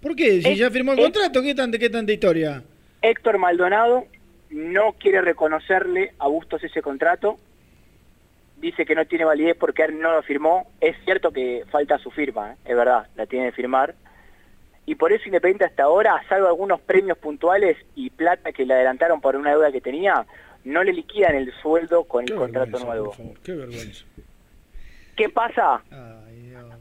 ¿Por 0.00 0.16
qué? 0.16 0.40
Si 0.40 0.56
ya 0.56 0.70
firmó 0.70 0.92
el 0.92 0.98
contrato, 0.98 1.42
¿qué 1.42 1.54
tanta, 1.54 1.78
qué 1.78 1.90
tanta 1.90 2.12
historia? 2.12 2.62
Héctor 3.02 3.38
Maldonado 3.38 4.06
no 4.50 4.92
quiere 4.92 5.20
reconocerle 5.20 6.12
a 6.18 6.28
Bustos 6.28 6.62
ese 6.64 6.80
contrato. 6.80 7.38
Dice 8.58 8.86
que 8.86 8.94
no 8.94 9.04
tiene 9.04 9.24
validez 9.24 9.56
porque 9.58 9.82
él 9.84 9.98
no 10.00 10.12
lo 10.12 10.22
firmó. 10.22 10.70
Es 10.80 10.96
cierto 11.04 11.32
que 11.32 11.64
falta 11.70 11.98
su 11.98 12.10
firma, 12.10 12.52
¿eh? 12.52 12.56
es 12.64 12.76
verdad, 12.76 13.08
la 13.16 13.26
tiene 13.26 13.46
que 13.46 13.52
firmar. 13.52 13.94
Y 14.86 14.94
por 14.94 15.12
eso 15.12 15.24
Independiente 15.26 15.64
hasta 15.64 15.82
ahora, 15.82 16.22
salvo 16.28 16.46
algunos 16.46 16.80
premios 16.80 17.18
puntuales 17.18 17.76
y 17.94 18.08
plata 18.10 18.52
que 18.52 18.64
le 18.64 18.72
adelantaron 18.74 19.20
por 19.20 19.36
una 19.36 19.50
deuda 19.50 19.72
que 19.72 19.80
tenía, 19.80 20.24
no 20.64 20.82
le 20.84 20.92
liquidan 20.92 21.34
el 21.34 21.52
sueldo 21.60 22.04
con 22.04 22.24
el 22.24 22.34
contrato 22.34 22.78
nuevo. 22.78 23.14
qué 23.42 23.52
vergüenza. 23.52 24.04
¿Qué 25.16 25.28
pasa? 25.30 25.82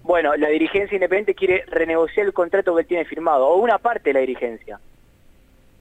Bueno, 0.04 0.36
la 0.36 0.50
dirigencia 0.50 0.96
independiente 0.96 1.34
quiere 1.34 1.64
renegociar 1.68 2.26
el 2.28 2.34
contrato 2.34 2.76
que 2.76 2.82
él 2.82 2.88
tiene 2.88 3.06
firmado, 3.06 3.48
o 3.48 3.56
una 3.58 3.80
parte 3.80 4.10
de 4.10 4.14
la 4.14 4.20
dirigencia. 4.20 4.80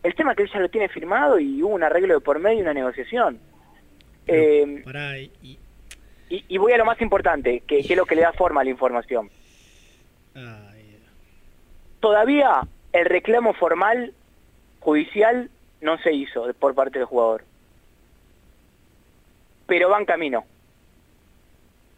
El 0.03 0.15
tema 0.15 0.31
es 0.33 0.37
que 0.37 0.43
él 0.45 0.51
ya 0.53 0.61
lo 0.61 0.69
tiene 0.71 0.89
firmado 0.89 1.39
y 1.39 1.63
hubo 1.63 1.75
un 1.75 1.83
arreglo 1.83 2.15
de 2.15 2.21
por 2.21 2.39
medio 2.39 2.59
y 2.59 2.63
una 2.63 2.73
negociación. 2.75 3.39
Eh, 4.27 4.83
Pará, 4.85 5.19
y- 5.19 5.31
y 5.43 5.59
Y, 6.31 6.45
y 6.49 6.59
voy 6.59 6.73
a 6.73 6.79
lo 6.79 6.87
más 6.87 7.01
importante, 7.03 7.61
que, 7.67 7.83
que 7.83 7.93
es 7.93 7.97
lo 7.97 8.07
que 8.07 8.15
le 8.17 8.23
da 8.23 8.33
forma 8.33 8.63
a 8.63 8.65
la 8.65 8.71
información. 8.71 9.31
Todavía 12.01 12.63
el 12.93 13.05
reclamo 13.05 13.53
formal 13.55 14.15
judicial 14.81 15.51
no 15.83 15.99
se 15.99 16.13
hizo 16.13 16.53
por 16.55 16.75
parte 16.75 16.99
del 16.99 17.07
jugador. 17.07 17.45
Pero 19.67 19.91
va 19.91 19.99
en 19.99 20.07
camino. 20.07 20.45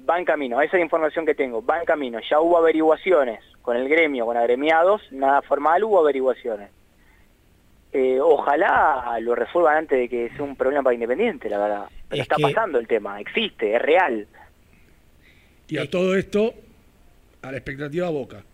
Va 0.09 0.19
en 0.19 0.25
camino. 0.25 0.61
Esa 0.61 0.77
es 0.77 0.81
la 0.81 0.85
información 0.85 1.27
que 1.27 1.35
tengo. 1.35 1.65
Va 1.65 1.81
en 1.81 1.85
camino. 1.85 2.21
Ya 2.31 2.39
hubo 2.41 2.59
averiguaciones 2.59 3.41
con 3.63 3.77
el 3.77 3.89
gremio, 3.89 4.25
con 4.27 4.37
agremiados. 4.37 5.03
Nada 5.11 5.43
formal, 5.43 5.83
hubo 5.85 5.99
averiguaciones. 6.01 6.71
Eh, 7.93 8.21
ojalá 8.21 9.17
lo 9.21 9.35
resuelvan 9.35 9.79
antes 9.79 9.99
de 9.99 10.09
que 10.09 10.29
sea 10.31 10.43
un 10.43 10.55
problema 10.55 10.83
para 10.83 10.95
Independiente, 10.95 11.49
la 11.49 11.59
verdad. 11.59 11.85
Pero 12.09 12.23
Es 12.23 12.29
está 12.29 12.37
que- 12.37 12.43
pasando 12.43 12.79
el 12.79 12.87
tema. 12.87 13.21
Existe, 13.21 13.75
es 13.75 13.83
real. 13.83 14.27
Y 15.69 15.79
a 15.79 15.91
todo 15.91 16.15
esto, 16.15 16.55
a 17.43 17.51
la 17.51 17.57
expectativa 17.57 18.09
Boca. 18.11 18.45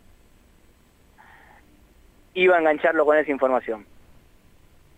Iba 2.34 2.56
a 2.56 2.60
engancharlo 2.60 3.04
con 3.04 3.16
esa 3.18 3.30
información. 3.30 3.84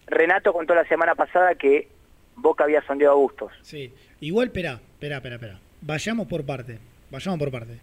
Renato 0.07 0.53
contó 0.53 0.75
la 0.75 0.87
semana 0.87 1.15
pasada 1.17 1.55
que 1.57 1.89
Boca 2.37 2.65
había 2.65 2.83
sondeado 2.83 3.15
a 3.15 3.17
Bustos. 3.19 3.53
Sí. 3.63 3.93
Igual, 4.21 4.49
espera, 4.49 4.81
espera, 4.95 5.17
espera, 5.17 5.35
espera. 5.37 5.59
Vayamos 5.87 6.27
por 6.27 6.45
parte. 6.45 6.79
Vayamos 7.11 7.39
por 7.39 7.51
parte. 7.51 7.75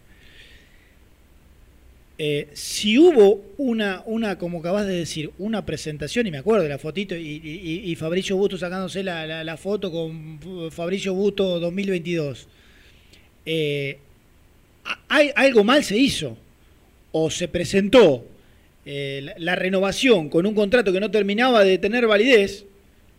Eh, 2.18 2.48
si 2.52 2.98
hubo 2.98 3.42
una, 3.58 4.02
una, 4.06 4.38
como 4.38 4.60
acabas 4.60 4.86
de 4.86 4.94
decir, 4.94 5.30
una 5.38 5.64
presentación, 5.64 6.26
y 6.26 6.30
me 6.30 6.38
acuerdo 6.38 6.62
de 6.62 6.68
la 6.68 6.78
fotito, 6.78 7.16
y, 7.16 7.40
y- 7.42 7.90
y 7.90 7.96
Fabricio 7.96 8.36
Busto 8.36 8.56
sacándose 8.58 9.02
la, 9.02 9.26
la- 9.26 9.42
la 9.42 9.56
foto 9.56 9.90
con 9.90 10.38
Fabricio 10.70 11.14
Busto 11.14 11.58
2022, 11.58 12.46
eh, 13.46 13.98
hay- 15.08 15.32
algo 15.34 15.64
mal 15.64 15.82
se 15.82 15.96
hizo. 15.96 16.36
O 17.14 17.30
se 17.30 17.46
presentó 17.48 18.24
eh, 18.86 19.20
la, 19.22 19.34
la 19.38 19.54
renovación 19.56 20.28
con 20.28 20.46
un 20.46 20.54
contrato 20.54 20.92
que 20.92 21.00
no 21.00 21.10
terminaba 21.10 21.62
de 21.64 21.78
tener 21.78 22.06
validez, 22.06 22.64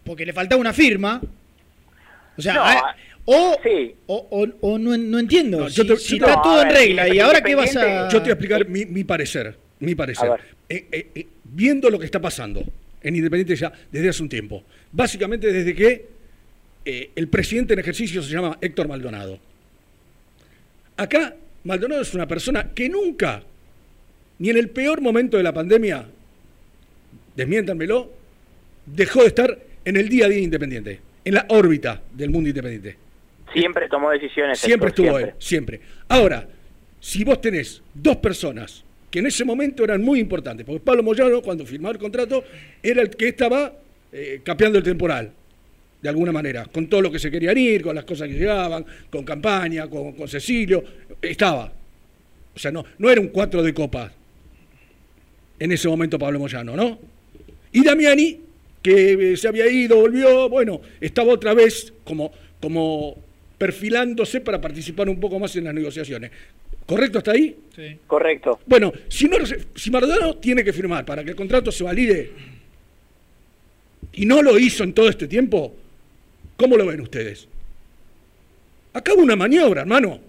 porque 0.03 0.25
le 0.25 0.33
faltaba 0.33 0.59
una 0.61 0.73
firma. 0.73 1.21
O 2.37 2.41
sea, 2.41 2.53
No, 2.55 2.63
hay- 2.63 2.79
o, 3.25 3.55
o, 4.07 4.27
o- 4.31 4.47
o 4.73 4.77
no, 4.79 4.97
no 4.97 5.19
entiendo. 5.19 5.59
No, 5.61 5.67
yo 5.69 5.85
te- 5.85 5.97
si 5.97 6.15
está 6.15 6.41
todo 6.41 6.61
en 6.63 6.69
regla, 6.71 7.07
y 7.07 7.19
ahora 7.19 7.41
qué 7.41 7.55
vas 7.55 7.75
a. 7.75 8.07
Yo 8.09 8.17
te 8.17 8.23
voy 8.23 8.29
a 8.29 8.33
explicar 8.33 8.67
mi, 8.67 8.85
mi 8.85 9.03
parecer. 9.03 9.55
Mi 9.79 9.95
parecer. 9.95 10.29
Eh, 10.69 10.85
eh, 10.91 11.07
eh, 11.15 11.27
viendo 11.43 11.89
lo 11.89 11.99
que 11.99 12.05
está 12.05 12.19
pasando 12.21 12.63
en 13.01 13.15
Independiente 13.15 13.55
ya 13.55 13.71
desde 13.91 14.09
hace 14.09 14.23
un 14.23 14.29
tiempo. 14.29 14.63
Básicamente 14.91 15.51
desde 15.51 15.73
que 15.75 16.05
eh, 16.85 17.09
el 17.15 17.27
presidente 17.27 17.73
en 17.73 17.79
ejercicio 17.79 18.21
se 18.23 18.31
llama 18.31 18.57
Héctor 18.61 18.87
Maldonado. 18.87 19.39
Acá, 20.97 21.35
Maldonado 21.63 22.01
es 22.01 22.13
una 22.13 22.27
persona 22.27 22.71
que 22.73 22.87
nunca, 22.89 23.43
ni 24.39 24.49
en 24.49 24.57
el 24.57 24.69
peor 24.69 25.01
momento 25.01 25.37
de 25.37 25.43
la 25.43 25.53
pandemia, 25.53 26.05
desmiéntanmelo, 27.35 28.11
dejó 28.85 29.21
de 29.21 29.27
estar 29.27 29.59
en 29.85 29.97
el 29.97 30.07
día 30.09 30.25
a 30.25 30.29
día 30.29 30.39
independiente, 30.39 30.99
en 31.25 31.33
la 31.33 31.45
órbita 31.49 32.01
del 32.13 32.29
mundo 32.29 32.49
independiente. 32.49 32.95
Siempre 33.53 33.87
tomó 33.87 34.09
decisiones. 34.09 34.59
Siempre 34.59 34.89
Héctor, 34.89 35.05
estuvo 35.05 35.17
siempre. 35.17 35.35
él, 35.37 35.43
siempre. 35.43 35.81
Ahora, 36.09 36.47
si 36.99 37.23
vos 37.23 37.39
tenés 37.41 37.81
dos 37.93 38.17
personas 38.17 38.83
que 39.11 39.19
en 39.19 39.27
ese 39.27 39.45
momento 39.45 39.83
eran 39.83 40.01
muy 40.01 40.19
importantes, 40.19 40.65
porque 40.65 40.79
Pablo 40.79 41.03
Moyano, 41.03 41.41
cuando 41.41 41.65
firmó 41.65 41.91
el 41.91 41.99
contrato, 41.99 42.43
era 42.81 43.01
el 43.01 43.11
que 43.11 43.27
estaba 43.27 43.71
eh, 44.11 44.41
capeando 44.43 44.79
el 44.79 44.83
temporal, 44.83 45.31
de 46.01 46.09
alguna 46.09 46.31
manera, 46.31 46.65
con 46.65 46.87
todo 46.87 47.01
lo 47.01 47.11
que 47.11 47.19
se 47.19 47.29
querían 47.29 47.57
ir, 47.57 47.83
con 47.83 47.95
las 47.95 48.05
cosas 48.05 48.27
que 48.27 48.33
llegaban, 48.33 48.85
con 49.09 49.23
campaña, 49.23 49.87
con, 49.87 50.13
con 50.13 50.27
Cecilio, 50.27 50.83
estaba. 51.21 51.71
O 52.55 52.59
sea, 52.59 52.71
no, 52.71 52.83
no 52.97 53.09
era 53.09 53.21
un 53.21 53.27
cuatro 53.27 53.61
de 53.61 53.73
copa 53.73 54.11
en 55.59 55.71
ese 55.71 55.87
momento 55.87 56.19
Pablo 56.19 56.39
Moyano, 56.39 56.75
¿no? 56.75 56.99
Y 57.71 57.83
Damiani, 57.83 58.39
que 58.81 59.33
eh, 59.33 59.37
se 59.37 59.47
había 59.47 59.67
ido, 59.67 59.97
volvió, 59.97 60.49
bueno, 60.49 60.81
estaba 60.99 61.33
otra 61.33 61.53
vez 61.53 61.93
como, 62.03 62.31
como 62.59 63.22
perfilándose 63.63 64.41
para 64.41 64.59
participar 64.59 65.07
un 65.07 65.17
poco 65.21 65.39
más 65.39 65.55
en 65.55 65.63
las 65.63 65.73
negociaciones. 65.73 66.29
¿Correcto 66.85 67.19
hasta 67.19 67.31
ahí? 67.31 67.55
Sí. 67.73 67.97
Correcto. 68.05 68.59
Bueno, 68.65 68.91
si, 69.07 69.29
no, 69.29 69.37
si 69.73 69.89
Maradona 69.89 70.37
tiene 70.41 70.65
que 70.65 70.73
firmar 70.73 71.05
para 71.05 71.23
que 71.23 71.29
el 71.29 71.35
contrato 71.37 71.71
se 71.71 71.81
valide 71.85 72.29
y 74.11 74.25
no 74.25 74.41
lo 74.41 74.59
hizo 74.59 74.83
en 74.83 74.91
todo 74.91 75.07
este 75.07 75.29
tiempo, 75.29 75.73
¿cómo 76.57 76.75
lo 76.75 76.85
ven 76.87 76.99
ustedes? 76.99 77.47
Acá 78.91 79.13
hubo 79.13 79.21
una 79.21 79.37
maniobra, 79.37 79.83
hermano. 79.83 80.19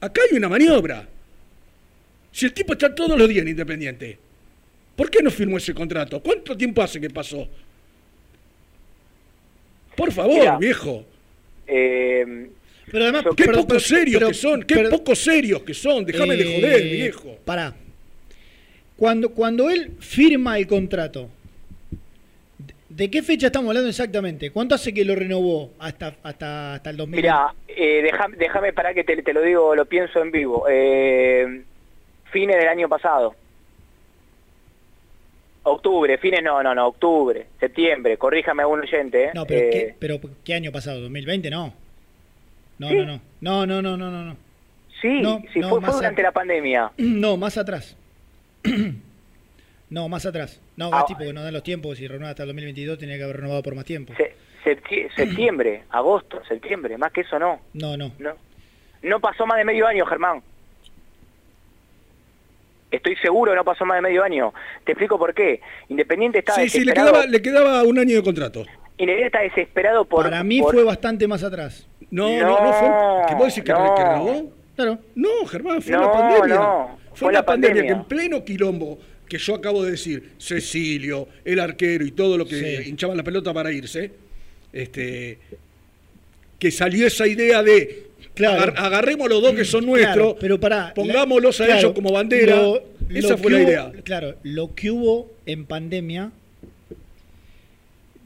Acá 0.00 0.22
hay 0.30 0.38
una 0.38 0.48
maniobra. 0.48 1.06
Si 2.32 2.46
el 2.46 2.54
tipo 2.54 2.72
está 2.72 2.94
todos 2.94 3.18
los 3.18 3.28
días 3.28 3.42
en 3.42 3.48
Independiente, 3.48 4.18
¿por 4.96 5.10
qué 5.10 5.22
no 5.22 5.30
firmó 5.30 5.58
ese 5.58 5.74
contrato? 5.74 6.22
¿Cuánto 6.22 6.56
tiempo 6.56 6.80
hace 6.80 6.98
que 6.98 7.10
pasó? 7.10 7.46
Por 9.94 10.10
favor, 10.12 10.38
Mira, 10.38 10.56
viejo. 10.56 11.04
Eh, 11.66 12.48
Pero 12.90 13.04
además, 13.04 13.24
Qué 13.36 13.44
pero- 13.44 13.58
poco 13.58 13.68
pero- 13.68 13.80
serios 13.80 14.18
pero- 14.18 14.28
que 14.28 14.34
son, 14.34 14.62
qué 14.62 14.74
pero- 14.74 14.90
poco 14.90 15.14
serios 15.14 15.62
que 15.62 15.74
son. 15.74 16.04
Déjame 16.04 16.36
de 16.36 16.42
Eh, 16.42 16.60
joder, 16.60 16.82
viejo. 16.82 17.36
Pará. 17.44 17.74
Cuando, 18.96 19.30
cuando 19.30 19.70
él 19.70 19.92
firma 20.00 20.58
el 20.58 20.66
contrato, 20.66 21.28
¿de- 22.58 22.74
¿de 22.88 23.10
qué 23.10 23.22
fecha 23.22 23.46
estamos 23.46 23.68
hablando 23.68 23.88
exactamente? 23.88 24.50
¿Cuánto 24.50 24.74
hace 24.74 24.92
que 24.92 25.04
lo 25.04 25.14
renovó 25.14 25.72
hasta, 25.78 26.16
hasta, 26.22 26.74
hasta 26.74 26.90
el 26.90 26.96
2000? 26.96 27.16
Mira, 27.22 27.54
eh, 27.68 28.00
déjame, 28.02 28.36
déjame 28.36 28.72
para 28.72 28.92
que 28.92 29.04
te, 29.04 29.22
te 29.22 29.32
lo 29.32 29.40
digo, 29.42 29.74
lo 29.74 29.84
pienso 29.86 30.20
en 30.20 30.30
vivo. 30.30 30.66
Eh, 30.68 31.62
fines 32.30 32.56
del 32.58 32.68
año 32.68 32.88
pasado. 32.88 33.34
Octubre, 35.62 36.16
fines 36.18 36.42
no, 36.42 36.62
no, 36.62 36.74
no, 36.74 36.86
octubre, 36.88 37.46
septiembre, 37.60 38.16
corríjame 38.16 38.62
algún 38.62 38.80
oyente. 38.80 39.24
¿eh? 39.24 39.30
No, 39.34 39.46
pero, 39.46 39.60
Eh, 39.60 39.70
¿qué, 39.70 39.94
pero 39.98 40.18
¿qué 40.42 40.54
año 40.54 40.72
pasado? 40.72 41.00
¿2020? 41.08 41.50
No. 41.50 41.74
No, 42.80 42.88
Sí. 42.88 42.94
no, 42.96 43.04
no. 43.04 43.20
No, 43.40 43.66
no, 43.66 43.82
no, 43.82 43.96
no, 43.96 44.10
no. 44.10 44.24
no. 44.24 44.36
Sí, 45.00 45.20
No, 45.22 45.40
sí, 45.52 45.60
no, 45.60 45.68
fue, 45.68 45.80
fue 45.82 45.92
durante 45.94 46.20
a- 46.22 46.24
la 46.24 46.32
pandemia. 46.32 46.90
No, 46.98 47.36
más 47.36 47.56
atrás. 47.56 47.96
No, 49.90 50.08
más 50.08 50.24
atrás. 50.24 50.60
No, 50.76 50.90
Ah. 50.92 51.04
Porque 51.08 51.32
no 51.32 51.42
dan 51.42 51.52
los 51.52 51.64
tiempos. 51.64 51.98
Si 51.98 52.06
renueva 52.06 52.30
hasta 52.30 52.44
el 52.44 52.48
2022, 52.50 52.96
tenía 52.98 53.16
que 53.16 53.24
haber 53.24 53.38
renovado 53.38 53.60
por 53.62 53.74
más 53.74 53.84
tiempo. 53.84 54.12
Se- 54.16 54.34
septi- 54.64 55.12
septiembre, 55.16 55.82
agosto, 55.90 56.40
septiembre, 56.46 56.96
más 56.96 57.10
que 57.12 57.22
eso 57.22 57.38
no. 57.40 57.60
No, 57.74 57.96
no. 57.96 58.12
No, 58.20 58.34
no 59.02 59.20
pasó 59.20 59.46
más 59.46 59.58
de 59.58 59.64
medio 59.64 59.86
año, 59.88 60.06
Germán. 60.06 60.42
Estoy 62.92 63.16
seguro 63.16 63.52
que 63.52 63.56
no 63.56 63.64
pasó 63.64 63.84
más 63.84 63.98
de 63.98 64.02
medio 64.02 64.22
año. 64.22 64.52
Te 64.84 64.92
explico 64.92 65.18
por 65.18 65.34
qué. 65.34 65.60
Independiente 65.88 66.38
está 66.40 66.54
Sí, 66.54 66.68
sí, 66.68 66.78
le 66.80 66.84
desesperado. 66.86 67.12
quedaba, 67.12 67.26
le 67.26 67.42
quedaba 67.42 67.82
un 67.84 67.98
año 67.98 68.16
de 68.16 68.22
contrato. 68.22 68.60
Independiente 68.96 69.26
está 69.26 69.40
desesperado 69.40 70.04
por... 70.04 70.24
Para 70.24 70.42
mí 70.44 70.60
por- 70.60 70.74
fue 70.74 70.84
bastante 70.84 71.26
más 71.28 71.42
atrás. 71.44 71.86
No, 72.10 72.28
no, 72.40 72.64
no, 72.64 72.72
fue. 72.72 72.88
¿Que 73.28 73.34
vos 73.34 73.46
decís 73.48 73.64
que, 73.64 73.72
no. 73.72 73.94
que 73.94 74.02
renovó? 74.04 74.52
Claro. 74.76 74.98
No, 75.14 75.46
Germán, 75.46 75.82
fue 75.82 75.92
No, 75.92 76.00
la 76.02 76.12
pandemia. 76.12 76.54
no, 76.56 76.98
fue, 77.10 77.16
fue 77.18 77.32
la 77.32 77.38
la 77.40 77.46
pandemia, 77.46 77.74
pandemia. 77.82 77.94
que 77.94 78.00
en 78.00 78.04
pleno 78.08 78.44
quilombo 78.44 78.98
que 79.28 79.38
yo 79.38 79.54
acabo 79.54 79.84
de 79.84 79.92
decir, 79.92 80.32
Cecilio, 80.38 81.28
el 81.44 81.60
arquero 81.60 82.04
y 82.04 82.10
todo 82.10 82.36
lo 82.36 82.46
que 82.46 82.78
Sí. 82.82 82.88
hinchaban 82.90 83.16
la 83.16 83.22
pelota 83.22 83.54
para 83.54 83.70
irse, 83.70 84.10
este, 84.72 85.38
que 86.58 86.70
salió 86.72 87.06
esa 87.06 87.26
idea 87.28 87.62
de 87.62 88.06
Claro. 88.34 88.60
agar- 88.62 88.74
agarremos 88.76 89.28
los 89.28 89.40
dos 89.40 89.54
que 89.54 89.64
son 89.64 89.84
Claro, 89.84 89.96
nuestros, 89.96 90.36
pero 90.40 90.58
pará, 90.58 90.92
pongámoslos 90.94 91.60
a 91.60 91.64
claro, 91.66 91.78
ellos 91.80 91.92
como 91.92 92.10
bandera. 92.12 92.56
lo- 92.56 92.82
esa 93.14 93.28
lo 93.30 93.38
fue 93.38 93.50
la 93.52 93.58
hubo- 93.58 93.68
idea. 93.68 93.92
Claro, 94.04 94.34
lo 94.42 94.74
que 94.74 94.90
hubo 94.90 95.30
en 95.46 95.64
pandemia, 95.66 96.32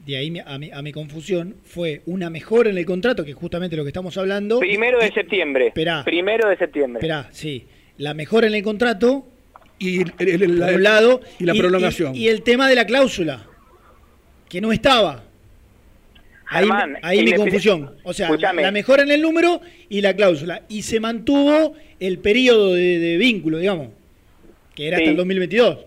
de 0.05 0.17
ahí 0.17 0.39
a 0.45 0.57
mi, 0.59 0.69
a 0.71 0.81
mi 0.81 0.91
confusión, 0.91 1.55
fue 1.63 2.01
una 2.05 2.29
mejora 2.29 2.69
en 2.69 2.77
el 2.77 2.85
contrato, 2.85 3.23
que 3.25 3.31
es 3.31 3.35
justamente 3.37 3.75
lo 3.75 3.83
que 3.83 3.89
estamos 3.89 4.15
hablando. 4.17 4.59
Primero 4.59 4.99
de 4.99 5.11
septiembre. 5.11 5.67
Esperá. 5.67 6.03
Primero 6.03 6.47
de 6.49 6.57
septiembre. 6.57 6.99
Esperá, 6.99 7.27
sí. 7.31 7.65
La 7.97 8.13
mejora 8.13 8.47
en 8.47 8.53
el 8.55 8.61
contrato, 8.63 9.27
Y, 9.79 10.01
el- 10.01 10.13
el- 10.19 10.59
la, 10.59 10.71
lado, 10.77 11.21
y 11.39 11.43
la 11.45 11.53
prolongación. 11.53 12.15
Y, 12.15 12.27
el 12.27 12.43
tema 12.43 12.69
de 12.69 12.75
la 12.75 12.85
cláusula, 12.85 13.45
que 14.47 14.61
no 14.61 14.71
estaba. 14.71 15.23
Ahí, 16.47 16.65
Germán, 16.65 16.97
ahí 17.01 17.23
mi 17.23 17.33
confusión. 17.33 17.95
O 18.03 18.13
sea, 18.13 18.29
la, 18.37 18.53
la 18.53 18.71
mejora 18.71 19.01
en 19.03 19.11
el 19.11 19.21
número 19.21 19.59
y 19.89 20.01
la 20.01 20.15
cláusula. 20.15 20.61
Y 20.69 20.83
se 20.83 20.99
mantuvo 20.99 21.73
el 21.99 22.19
periodo 22.19 22.73
de, 22.73 22.99
de 22.99 23.17
vínculo, 23.17 23.57
digamos, 23.57 23.89
que 24.75 24.87
era 24.87 24.97
hasta 24.97 25.09
el 25.09 25.15
2022. 25.17 25.79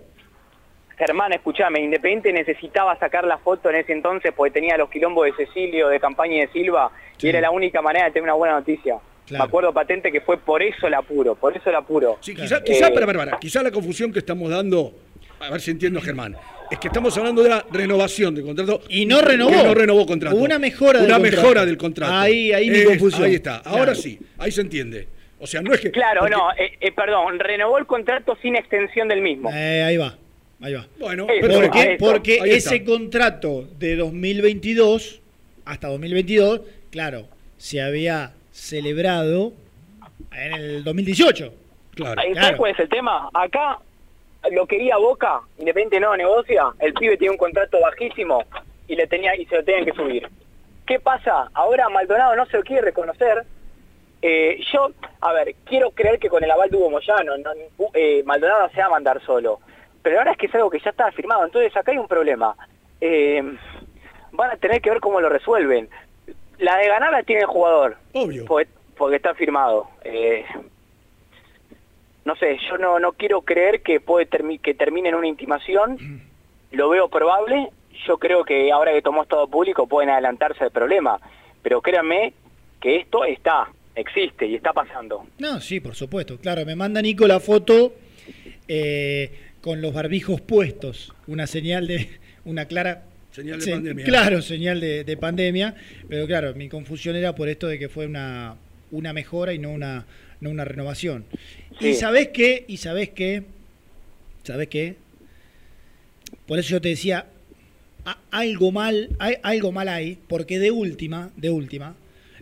Germán, 0.99 1.32
escúchame, 1.32 1.80
Independiente 1.80 2.32
necesitaba 2.32 2.99
sacar 2.99 3.24
la 3.24 3.38
foto 3.38 3.70
en 3.70 3.76
ese 3.76 3.92
entonces 3.92 4.32
porque 4.36 4.51
tenía 4.51 4.76
los 4.76 4.90
quilombos 4.90 5.26
de 5.26 5.32
Cecilio, 5.46 5.88
de 5.88 6.01
Campaña 6.01 6.36
y 6.36 6.40
de 6.40 6.49
Silva, 6.49 6.90
y 7.20 7.28
era 7.28 7.40
la 7.40 7.51
única 7.51 7.80
manera 7.80 8.07
de 8.07 8.11
tener 8.11 8.24
una 8.24 8.34
buena 8.34 8.55
noticia. 8.57 8.96
Claro. 9.26 9.44
Me 9.44 9.49
acuerdo 9.49 9.72
patente 9.72 10.11
que 10.11 10.20
fue 10.22 10.38
por 10.38 10.62
eso 10.62 10.86
el 10.86 10.94
apuro, 10.94 11.34
por 11.34 11.57
eso 11.57 11.68
el 11.70 11.76
apuro. 11.76 12.18
Sí, 12.20 12.34
quizá, 12.34 12.62
quizá, 12.64 12.88
Eh, 12.88 12.92
para, 12.92 13.07
para, 13.07 13.18
para, 13.18 13.38
quizá 13.38 13.62
la 13.62 13.70
confusión 13.70 14.12
que 14.12 14.18
estamos 14.20 14.51
dando, 14.51 14.92
a 15.40 15.51
ver 15.51 15.61
si 15.61 15.70
entiendo, 15.70 16.01
Germán. 16.01 16.34
Es 16.70 16.78
que 16.78 16.88
estamos 16.88 17.16
hablando 17.16 17.42
de 17.42 17.49
la 17.51 17.64
renovación 17.70 18.34
del 18.34 18.44
contrato. 18.44 18.80
Y 18.90 19.07
no 19.07 19.20
renovó. 19.22 19.51
Que 19.51 19.62
no 19.62 19.74
renovó 19.74 20.05
contrato. 20.07 20.36
Una 20.36 20.59
mejora 20.59 20.99
del 21.01 21.09
Una 21.09 21.16
contrato. 21.18 21.36
mejora 21.42 21.64
del 21.66 21.76
contrato. 21.78 22.12
Ahí- 22.14 22.53
ahí 22.53 22.68
mi 22.70 22.78
Es- 22.78 22.86
confusión. 22.86 23.24
Ahí 23.24 23.34
está. 23.36 23.57
Ahora 23.59 23.84
Claro. 23.84 23.94
sí, 23.94 24.18
ahí 24.38 24.51
se 24.51 24.61
entiende. 24.62 25.09
O 25.40 25.46
sea, 25.46 25.62
no 25.62 25.72
es 25.72 25.80
que. 25.80 25.90
Claro, 25.90 26.20
porque- 26.20 26.34
no, 26.34 26.51
eh, 26.59 26.76
eh, 26.80 26.92
perdón, 26.92 27.38
renovó 27.38 27.78
el 27.78 27.86
contrato 27.86 28.36
sin 28.42 28.57
extensión 28.57 29.09
del 29.09 29.22
mismo. 29.22 29.51
Eh, 29.53 29.82
ahí 29.82 29.96
va, 29.96 30.14
ahí 30.61 30.75
va. 30.75 30.87
Bueno, 30.99 31.27
Eso, 31.29 31.49
¿Por 31.49 31.71
qué? 31.71 31.97
Porque 31.99 32.41
Ahí 32.41 32.51
está. 32.51 32.75
ese 32.75 32.85
contrato 32.85 33.65
de 33.79 33.97
2022 33.97 35.21
hasta 35.65 35.89
2022, 35.89 36.61
claro, 36.91 37.27
se 37.59 37.81
había 37.83 38.33
celebrado 38.53 39.53
en 40.33 40.53
el 40.55 40.85
2018. 40.85 41.53
Claro. 41.95 42.15
¿Sabes 42.23 42.37
Claro. 42.39 42.57
cuál 42.57 42.73
es 42.73 42.79
el 42.79 42.89
tema? 42.89 43.29
Acá 43.35 43.79
lo 44.53 44.67
quería 44.67 44.97
Boca, 44.97 45.41
Independiente 45.59 46.01
no 46.01 46.17
negocia, 46.17 46.65
el 46.81 46.95
pibe 46.95 47.17
tiene 47.17 47.33
un 47.33 47.39
contrato 47.39 47.81
bajísimo 47.81 48.45
y 48.87 48.95
le 48.97 49.07
tenía 49.07 49.37
y 49.37 49.45
se 49.47 49.57
lo 49.57 49.65
tenían 49.65 49.85
que 49.85 49.93
subir. 49.93 50.29
¿Qué 50.87 50.99
pasa? 51.01 51.51
Ahora 51.55 51.89
Maldonado 51.91 52.35
no 52.37 52.47
se 52.47 52.57
lo 52.57 52.63
quiere 52.63 52.83
reconocer. 52.83 53.45
Eh, 54.23 54.59
yo, 54.73 54.91
a 55.21 55.33
ver, 55.33 55.55
quiero 55.65 55.91
creer 55.91 56.19
que 56.19 56.29
con 56.29 56.43
el 56.43 56.51
aval 56.51 56.71
de 56.71 56.77
Hugo 56.77 56.91
Moyano, 56.91 57.37
no, 57.39 57.51
eh, 57.95 58.23
Maldonado 58.25 58.69
se 58.71 58.81
va 58.81 58.87
a 58.87 58.91
mandar 58.91 59.21
solo. 59.25 59.61
Pero 60.03 60.18
ahora 60.18 60.32
es 60.32 60.38
que 60.38 60.46
es 60.46 60.55
algo 60.55 60.70
que 60.70 60.80
ya 60.80 60.90
está 60.90 61.11
firmado, 61.12 61.44
entonces 61.44 61.76
acá 61.76 61.92
hay 61.92 61.99
un 61.99 62.09
problema. 62.09 62.55
Eh, 63.01 63.42
van 64.32 64.51
a 64.51 64.57
tener 64.57 64.80
que 64.80 64.90
ver 64.90 65.01
cómo 65.01 65.20
lo 65.20 65.28
resuelven. 65.28 65.88
La 66.59 66.76
de 66.76 66.88
ganar 66.88 67.12
la 67.12 67.22
tiene 67.22 67.42
el 67.42 67.46
jugador. 67.46 67.96
Obvio. 68.12 68.44
Porque, 68.46 68.70
porque 68.96 69.16
está 69.16 69.34
firmado. 69.34 69.88
Eh, 70.05 70.44
no 72.24 72.36
sé, 72.36 72.59
yo 72.68 72.76
no, 72.78 72.99
no 72.99 73.12
quiero 73.12 73.40
creer 73.42 73.82
que 73.82 74.01
puede 74.01 74.28
termi- 74.28 74.61
que 74.61 74.74
termine 74.74 75.09
en 75.09 75.14
una 75.14 75.28
intimación. 75.28 76.22
Lo 76.72 76.88
veo 76.90 77.09
probable. 77.09 77.68
Yo 78.07 78.18
creo 78.18 78.44
que 78.44 78.70
ahora 78.70 78.92
que 78.92 79.03
tomó 79.03 79.22
estado 79.22 79.49
público 79.49 79.86
pueden 79.86 80.11
adelantarse 80.11 80.62
al 80.64 80.70
problema. 80.70 81.18
Pero 81.62 81.80
créanme 81.80 82.34
que 82.80 82.96
esto 82.96 83.24
está, 83.24 83.68
existe 83.94 84.46
y 84.46 84.55
está 84.57 84.72
pasando. 84.72 85.24
No, 85.38 85.61
sí, 85.61 85.80
por 85.80 85.94
supuesto. 85.94 86.38
Claro, 86.38 86.64
me 86.66 86.76
manda 86.76 87.01
Nico 87.03 87.26
la 87.26 87.40
foto 87.40 87.92
eh, 88.68 89.47
con 89.61 89.81
los 89.83 89.93
barbijos 89.93 90.41
puestos. 90.41 91.13
Una 91.27 91.47
señal 91.47 91.87
de. 91.87 92.09
Una 92.45 92.67
clara. 92.67 93.05
Señal 93.33 93.59
de 93.59 93.65
se- 93.65 93.71
pandemia. 93.73 94.05
Claro, 94.05 94.43
señal 94.43 94.81
de, 94.81 95.05
de 95.05 95.17
pandemia. 95.17 95.75
Pero 96.09 96.27
claro, 96.27 96.55
mi 96.55 96.69
confusión 96.69 97.15
era 97.17 97.35
por 97.35 97.49
esto 97.49 97.67
de 97.69 97.79
que 97.79 97.89
fue 97.89 98.07
una, 98.07 98.57
una 98.91 99.13
mejora 99.13 99.53
y 99.53 99.59
no 99.59 99.71
una, 99.71 100.07
no 100.41 100.51
una 100.51 100.65
renovación. 100.65 101.25
Sí. 101.81 101.89
Y 101.89 101.95
sabés 101.95 102.29
qué, 102.29 102.65
y 102.67 102.79
sabés 102.79 103.11
qué, 103.11 103.43
sabés 104.45 104.69
qué. 104.69 104.97
Por 106.47 106.59
eso 106.59 106.71
yo 106.71 106.81
te 106.81 106.89
decía, 106.89 107.27
a- 108.05 108.19
algo 108.31 108.73
mal, 108.73 109.11
hay, 109.19 109.37
algo 109.43 109.73
mal 109.73 109.89
hay, 109.89 110.19
porque 110.29 110.59
de 110.59 110.71
última, 110.71 111.31
de 111.37 111.51
última, 111.51 111.95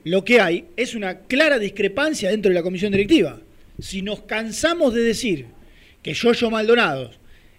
lo 0.05 0.25
que 0.25 0.41
hay 0.41 0.67
es 0.77 0.95
una 0.95 1.19
clara 1.21 1.59
discrepancia 1.59 2.31
dentro 2.31 2.51
de 2.51 2.55
la 2.55 2.62
comisión 2.62 2.93
directiva. 2.93 3.41
Si 3.81 4.03
nos 4.03 4.23
cansamos 4.23 4.95
de 4.95 5.03
decir 5.03 5.47
que 6.07 6.14
Yoyo 6.14 6.52
Maldonado 6.52 7.11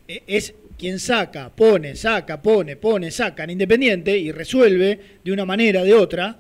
eh, 0.07 0.23
es 0.25 0.53
quien 0.77 0.99
saca, 0.99 1.53
pone, 1.53 1.97
saca, 1.97 2.41
pone, 2.41 2.77
pone, 2.77 3.11
saca 3.11 3.43
en 3.43 3.49
Independiente 3.49 4.17
y 4.17 4.31
resuelve 4.31 4.97
de 5.21 5.31
una 5.33 5.43
manera 5.43 5.81
o 5.81 5.83
de 5.83 5.93
otra, 5.93 6.39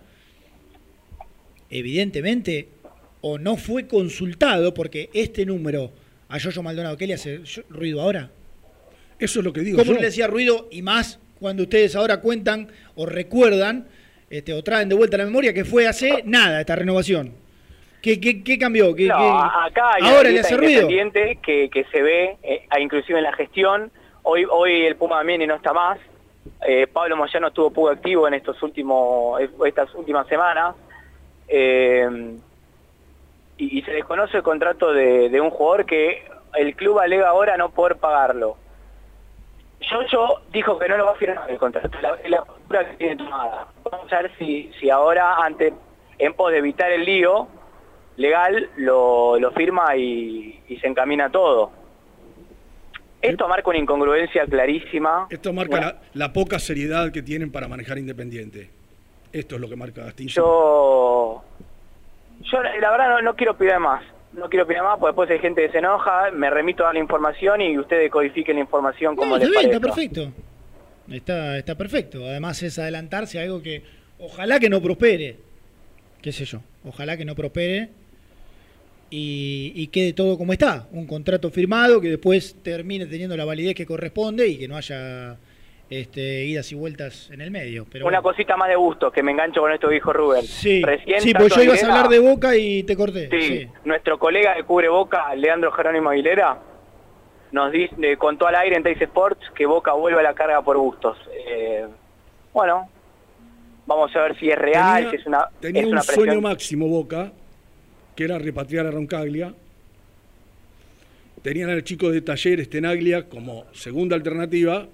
evidentemente 1.69 2.69
o 3.19 3.37
no 3.37 3.57
fue 3.57 3.87
consultado 3.87 4.73
porque 4.73 5.09
este 5.13 5.45
número 5.45 5.91
a 6.29 6.37
Yoyo 6.37 6.63
Maldonado, 6.63 6.95
¿qué 6.95 7.07
le 7.07 7.15
hace 7.15 7.41
ruido 7.67 7.99
ahora? 7.99 8.31
Eso 9.19 9.39
es 9.39 9.43
lo 9.43 9.51
que 9.51 9.59
digo. 9.59 9.77
¿Cómo 9.77 9.91
yo. 9.91 9.99
le 9.99 10.07
hacía 10.07 10.27
ruido 10.27 10.69
y 10.71 10.81
más 10.81 11.19
cuando 11.41 11.63
ustedes 11.63 11.93
ahora 11.97 12.21
cuentan 12.21 12.69
o 12.95 13.05
recuerdan 13.05 13.85
este, 14.29 14.53
o 14.53 14.63
traen 14.63 14.87
de 14.87 14.95
vuelta 14.95 15.17
la 15.17 15.25
memoria 15.25 15.53
que 15.53 15.65
fue 15.65 15.87
hace 15.87 16.23
nada 16.25 16.61
esta 16.61 16.77
renovación? 16.77 17.33
¿Qué, 18.07 18.21
qué, 18.21 18.41
qué 18.41 18.57
cambió? 18.57 18.95
¿Qué, 18.95 19.07
No, 19.09 19.43
acá 19.43 19.95
hay 19.95 20.03
ahora 20.07 20.29
le 20.29 20.39
hace 20.39 20.55
ruido? 20.55 20.87
que, 20.87 21.69
que 21.69 21.83
se 21.91 22.01
ve, 22.01 22.37
eh, 22.41 22.65
inclusive 22.79 23.17
en 23.17 23.25
la 23.25 23.33
gestión. 23.33 23.91
Hoy 24.23 24.45
hoy 24.49 24.85
el 24.85 24.95
Puma 24.95 25.21
Mieni 25.25 25.45
no 25.45 25.55
está 25.55 25.73
más. 25.73 25.99
Eh, 26.65 26.87
Pablo 26.87 27.17
Moyano 27.17 27.49
estuvo 27.49 27.69
poco 27.69 27.89
activo 27.89 28.25
en 28.25 28.35
estos 28.35 28.63
últimos 28.63 29.41
estas 29.65 29.93
últimas 29.93 30.25
semanas. 30.27 30.75
Eh, 31.49 32.37
y, 33.57 33.77
y 33.77 33.81
se 33.81 33.91
desconoce 33.91 34.37
el 34.37 34.43
contrato 34.43 34.93
de, 34.93 35.27
de 35.27 35.41
un 35.41 35.49
jugador 35.49 35.85
que 35.85 36.23
el 36.55 36.77
club 36.77 36.99
alega 36.99 37.27
ahora 37.27 37.57
no 37.57 37.71
poder 37.71 37.97
pagarlo. 37.97 38.55
Yoyo 39.81 40.43
dijo 40.53 40.79
que 40.79 40.87
no 40.87 40.95
lo 40.95 41.07
va 41.07 41.11
a 41.11 41.15
firmar 41.15 41.51
el 41.51 41.57
contrato, 41.57 41.89
la, 42.01 42.17
la 42.25 42.45
postura 42.45 42.89
que 42.89 42.95
tiene 42.95 43.17
tomada. 43.17 43.67
Vamos 43.83 44.13
a 44.13 44.21
ver 44.21 44.31
si, 44.39 44.71
si 44.79 44.89
ahora, 44.89 45.35
ante, 45.43 45.73
en 46.19 46.33
pos 46.35 46.53
de 46.53 46.59
evitar 46.59 46.89
el 46.89 47.03
lío 47.03 47.49
legal, 48.17 48.69
lo, 48.77 49.39
lo 49.39 49.51
firma 49.51 49.95
y, 49.95 50.59
y 50.67 50.77
se 50.77 50.87
encamina 50.87 51.31
todo. 51.31 51.71
Esto 53.21 53.47
marca 53.47 53.69
una 53.69 53.79
incongruencia 53.79 54.45
clarísima. 54.45 55.27
Esto 55.29 55.53
marca 55.53 55.79
la, 55.79 56.01
la 56.13 56.33
poca 56.33 56.59
seriedad 56.59 57.11
que 57.11 57.21
tienen 57.23 57.51
para 57.51 57.67
manejar 57.67 57.97
Independiente. 57.97 58.69
Esto 59.33 59.55
es 59.55 59.61
lo 59.61 59.69
que 59.69 59.75
marca 59.75 60.03
Gastillo. 60.03 60.33
Yo, 60.35 61.43
yo 62.41 62.63
la 62.63 62.91
verdad 62.91 63.09
no, 63.09 63.21
no 63.21 63.35
quiero 63.35 63.53
opinar 63.53 63.79
más. 63.79 64.03
No 64.33 64.49
quiero 64.49 64.65
opinar 64.65 64.83
más 64.83 64.99
porque 64.99 65.11
después 65.11 65.29
hay 65.31 65.39
gente 65.39 65.65
que 65.65 65.71
se 65.71 65.79
enoja, 65.79 66.29
me 66.31 66.49
remito 66.49 66.85
a 66.85 66.93
la 66.93 66.99
información 66.99 67.61
y 67.61 67.77
ustedes 67.77 68.11
codifiquen 68.11 68.55
la 68.55 68.61
información 68.61 69.15
como 69.15 69.31
No, 69.31 69.37
les 69.37 69.47
está 69.47 69.59
bien, 69.59 69.71
está 69.71 69.81
perfecto. 69.81 70.31
Está, 71.09 71.57
está 71.57 71.75
perfecto. 71.75 72.23
Además 72.25 72.61
es 72.61 72.77
adelantarse 72.77 73.39
a 73.39 73.43
algo 73.43 73.61
que 73.61 73.83
ojalá 74.19 74.59
que 74.59 74.69
no 74.69 74.81
prospere. 74.81 75.37
Qué 76.21 76.31
sé 76.31 76.45
yo. 76.45 76.59
Ojalá 76.85 77.17
que 77.17 77.25
no 77.25 77.35
prospere 77.35 77.89
y, 79.09 79.71
y 79.75 79.87
quede 79.87 80.13
todo 80.13 80.37
como 80.37 80.53
está. 80.53 80.87
Un 80.91 81.07
contrato 81.07 81.49
firmado 81.49 82.01
que 82.01 82.09
después 82.09 82.55
termine 82.63 83.05
teniendo 83.05 83.35
la 83.37 83.45
validez 83.45 83.75
que 83.75 83.85
corresponde 83.85 84.47
y 84.47 84.57
que 84.57 84.67
no 84.67 84.75
haya 84.77 85.37
este, 85.89 86.43
idas 86.45 86.69
y 86.71 86.75
vueltas 86.75 87.29
en 87.31 87.39
el 87.41 87.49
medio. 87.51 87.85
Pero 87.91 88.05
Una 88.05 88.19
bueno. 88.19 88.35
cosita 88.35 88.57
más 88.57 88.67
de 88.69 88.75
gusto, 88.75 89.09
que 89.11 89.23
me 89.23 89.31
engancho 89.31 89.61
con 89.61 89.71
esto 89.71 89.87
que 89.87 89.93
dijo 89.95 90.11
Rubén. 90.11 90.43
Sí, 90.43 90.81
Recién 90.83 91.21
sí, 91.21 91.33
pues 91.33 91.55
yo 91.55 91.63
ibas 91.63 91.81
a 91.83 91.87
hablar 91.87 92.09
de 92.09 92.19
Boca 92.19 92.55
y 92.57 92.83
te 92.83 92.95
corté. 92.97 93.29
Sí, 93.31 93.41
Sí. 93.59 93.67
nuestro 93.85 94.19
colega 94.19 94.55
de 94.55 94.63
Cubre 94.63 94.89
Boca, 94.89 95.33
Leandro 95.35 95.71
Jerónimo 95.71 96.09
Aguilera, 96.09 96.59
nos 97.53 97.71
dice, 97.71 97.95
eh, 98.01 98.17
contó 98.17 98.45
al 98.47 98.55
aire 98.55 98.75
en 98.75 98.83
Teis 98.83 99.01
Sports 99.01 99.39
que 99.55 99.65
Boca 99.65 99.93
vuelve 99.93 100.19
a 100.19 100.23
la 100.23 100.33
carga 100.33 100.61
por 100.61 100.77
gustos. 100.77 101.17
Eh, 101.47 101.85
bueno, 102.51 102.89
vamos 103.85 104.13
a 104.13 104.21
ver 104.23 104.37
si 104.37 104.49
es 104.49 104.57
real, 104.57 104.95
Tenía- 105.05 105.09
si 105.11 105.15
es 105.15 105.25
una, 105.25 105.49
Tenía 105.61 105.81
es 105.83 105.87
un 105.87 106.01
sueño 106.01 106.41
máximo 106.41 106.87
Boca, 106.89 107.31
que 108.17 108.23
era 108.23 108.39
repatriar 108.39 108.87
a 108.87 108.91
Roncaglia. 108.91 109.53
Tenían 111.43 111.69
al 111.69 111.83
chico 111.83 112.09
de 112.09 112.21
Talleres 112.21 112.67
Tenaglia 112.67 113.29
como 113.29 113.65
segunda 113.73 114.15
alternativa. 114.15 114.87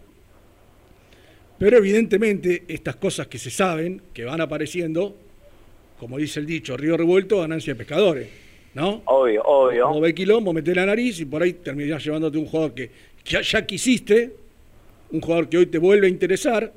Pero 1.58 1.78
evidentemente 1.78 2.66
estas 2.68 2.98
cosas 2.98 3.28
que 3.28 3.38
se 3.38 3.50
saben, 3.50 4.02
que 4.14 4.26
van 4.26 4.42
apareciendo, 4.42 5.16
como 5.98 6.18
dice 6.18 6.42
el 6.42 6.46
dicho, 6.46 6.76
río 6.76 6.98
revuelto, 6.98 7.40
ganancia 7.40 7.74
de 7.74 7.78
pescadores. 7.78 8.30
¿No? 8.74 9.04
Obvio, 9.06 9.42
obvio. 9.44 9.88
Como 9.88 10.02
ve 10.02 10.14
quilombo, 10.14 10.52
meté 10.52 10.76
la 10.76 10.86
nariz 10.86 11.22
y 11.22 11.26
por 11.26 11.44
ahí 11.44 11.54
terminás 11.54 12.04
llevándote 12.04 12.38
un 12.38 12.46
jugador 12.46 12.74
que 12.74 12.92
ya, 13.24 13.40
ya 13.40 13.66
quisiste, 13.66 14.36
un 15.12 15.22
jugador 15.22 15.48
que 15.48 15.60
hoy 15.60 15.68
te 15.68 15.78
vuelve 15.78 16.08
a 16.08 16.10
interesar. 16.10 16.74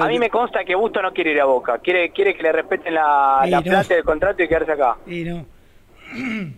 A 0.00 0.08
mí 0.08 0.18
me 0.18 0.30
consta 0.30 0.64
que 0.64 0.74
Busto 0.74 1.02
no 1.02 1.12
quiere 1.12 1.32
ir 1.32 1.40
a 1.40 1.44
Boca, 1.44 1.78
quiere 1.78 2.10
quiere 2.10 2.34
que 2.34 2.42
le 2.44 2.52
respeten 2.52 2.94
la, 2.94 3.44
la 3.48 3.58
no. 3.58 3.64
plata 3.64 3.94
del 3.94 4.04
contrato 4.04 4.42
y 4.42 4.48
quedarse 4.48 4.72
acá. 4.72 4.96
Y 5.06 5.24
no. 5.24 5.53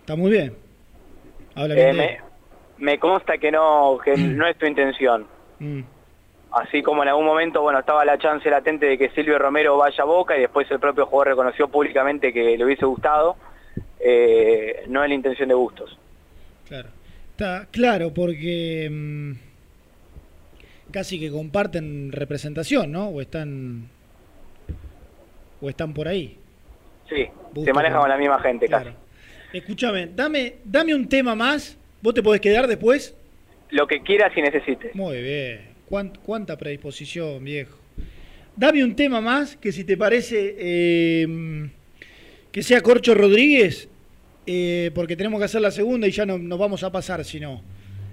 Está 0.00 0.16
muy 0.16 0.30
bien. 0.30 0.54
Habla 1.54 1.74
Eh, 1.74 1.84
bien 1.84 1.96
me, 1.96 2.20
me 2.78 2.98
consta 2.98 3.38
que 3.38 3.50
no 3.50 3.98
que 4.02 4.16
no 4.16 4.46
es 4.46 4.56
tu 4.56 4.66
intención. 4.66 5.26
Mm. 5.58 5.80
Así 6.52 6.82
como 6.82 7.02
en 7.04 7.08
algún 7.10 7.26
momento, 7.26 7.62
bueno, 7.62 7.78
estaba 7.78 8.04
la 8.04 8.18
chance 8.18 8.50
latente 8.50 8.86
de 8.86 8.98
que 8.98 9.10
Silvio 9.10 9.38
Romero 9.38 9.76
vaya 9.76 10.02
a 10.02 10.06
Boca 10.06 10.36
y 10.36 10.40
después 10.40 10.68
el 10.70 10.80
propio 10.80 11.06
jugador 11.06 11.28
reconoció 11.28 11.68
públicamente 11.68 12.32
que 12.32 12.56
le 12.56 12.64
hubiese 12.64 12.86
gustado, 12.86 13.36
eh, 14.00 14.84
no 14.88 15.04
es 15.04 15.08
la 15.08 15.14
intención 15.14 15.48
de 15.48 15.54
Bustos. 15.54 15.96
Claro. 16.66 16.88
Está 17.30 17.68
claro, 17.70 18.12
porque 18.12 18.88
mm, 18.90 19.32
casi 20.90 21.20
que 21.20 21.30
comparten 21.30 22.10
representación, 22.10 22.90
¿no? 22.90 23.10
O 23.10 23.20
están 23.20 23.88
o 25.60 25.68
están 25.68 25.94
por 25.94 26.08
ahí. 26.08 26.39
Sí, 27.10 27.28
se 27.64 27.72
maneja 27.74 27.94
con- 27.96 28.02
con 28.02 28.10
la 28.10 28.16
misma 28.16 28.38
gente 28.40 28.66
Claro. 28.66 28.92
Escúchame, 29.52 30.06
dame, 30.14 30.54
dame 30.64 30.94
un 30.94 31.08
tema 31.08 31.34
más. 31.34 31.76
¿Vos 32.00 32.14
te 32.14 32.22
podés 32.22 32.40
quedar 32.40 32.66
después? 32.68 33.10
casi. 33.10 33.76
Lo 33.76 33.86
que 33.86 34.00
quieras 34.02 34.32
y 34.36 34.40
necesites. 34.42 34.94
Muy 34.94 35.20
bien. 35.20 35.70
¿Cuán- 35.88 36.12
¿Cuánta 36.24 36.56
predisposición, 36.56 37.44
viejo? 37.44 37.76
Dame 38.56 38.82
un 38.84 38.94
tema 38.96 39.20
más 39.20 39.56
que 39.56 39.72
si 39.72 39.84
te 39.84 39.96
parece 39.96 40.54
eh, 40.58 41.68
que 42.52 42.62
sea 42.62 42.80
Corcho 42.80 43.14
Rodríguez, 43.14 43.88
eh, 44.46 44.90
porque 44.94 45.16
tenemos 45.16 45.38
que 45.40 45.44
hacer 45.46 45.60
la 45.60 45.70
segunda 45.70 46.06
y 46.06 46.10
ya 46.12 46.26
no, 46.26 46.38
nos 46.38 46.58
vamos 46.58 46.82
a 46.84 46.90
pasar, 46.90 47.24
si 47.24 47.38
no. 47.40 47.60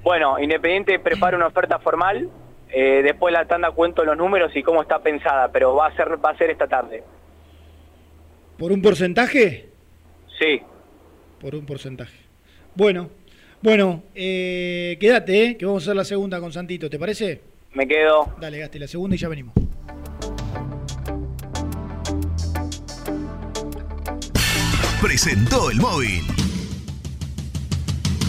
Bueno, 0.03 0.39
Independiente 0.39 0.99
prepara 0.99 1.35
una 1.37 1.47
oferta 1.47 1.79
formal, 1.79 2.29
eh, 2.71 3.01
después 3.03 3.33
la 3.33 3.45
tanda 3.45 3.71
cuento 3.71 4.03
los 4.05 4.15
números 4.17 4.55
y 4.55 4.63
cómo 4.63 4.81
está 4.81 4.99
pensada, 4.99 5.51
pero 5.51 5.75
va 5.75 5.87
a 5.87 5.95
ser 5.95 6.23
va 6.23 6.31
a 6.31 6.37
ser 6.37 6.49
esta 6.51 6.67
tarde. 6.67 7.03
¿Por 8.57 8.71
un 8.71 8.81
porcentaje? 8.81 9.69
Sí. 10.39 10.61
Por 11.39 11.53
un 11.55 11.65
porcentaje. 11.65 12.17
Bueno, 12.73 13.09
bueno, 13.61 14.03
eh, 14.15 14.97
quédate, 14.99 15.45
eh, 15.45 15.57
que 15.57 15.65
vamos 15.65 15.83
a 15.83 15.85
hacer 15.85 15.95
la 15.95 16.05
segunda 16.05 16.39
con 16.39 16.51
Santito, 16.51 16.89
¿te 16.89 16.97
parece? 16.97 17.41
Me 17.73 17.87
quedo. 17.87 18.33
Dale, 18.39 18.59
Gasti, 18.59 18.79
la 18.79 18.87
segunda 18.87 19.15
y 19.15 19.19
ya 19.19 19.29
venimos. 19.29 19.53
Presentó 25.01 25.69
el 25.69 25.77
móvil. 25.77 26.23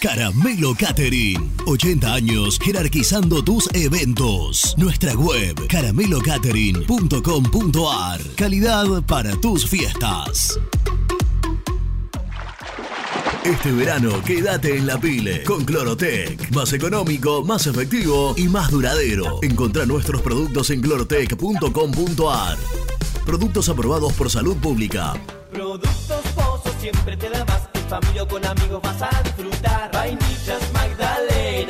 Caramelo 0.00 0.74
Catering. 0.74 1.52
80 1.66 2.14
años 2.14 2.58
jerarquizando 2.58 3.44
tus 3.44 3.68
eventos. 3.74 4.74
Nuestra 4.78 5.12
web 5.12 5.66
caramelocatering.com.ar. 5.68 8.20
Calidad 8.34 9.02
para 9.06 9.36
tus 9.36 9.68
fiestas. 9.68 10.58
Este 13.44 13.72
verano 13.72 14.22
quédate 14.24 14.74
en 14.76 14.86
la 14.86 14.98
pile 14.98 15.44
con 15.44 15.64
Clorotec. 15.64 16.50
Más 16.54 16.72
económico, 16.72 17.44
más 17.44 17.66
efectivo 17.66 18.32
y 18.36 18.48
más 18.48 18.70
duradero. 18.70 19.40
Encontrá 19.42 19.84
nuestros 19.84 20.22
productos 20.22 20.70
en 20.70 20.80
clorotec.com.ar. 20.80 22.56
Productos 23.26 23.68
aprobados 23.68 24.14
por 24.14 24.30
salud 24.30 24.56
pública. 24.56 25.12
Familia 27.90 28.22
o 28.22 28.28
con 28.28 28.46
amigos 28.46 28.80
vas 28.82 29.02
a 29.02 29.22
disfrutar. 29.24 29.90
Vainillas, 29.92 30.62
magdalenas, 30.72 31.69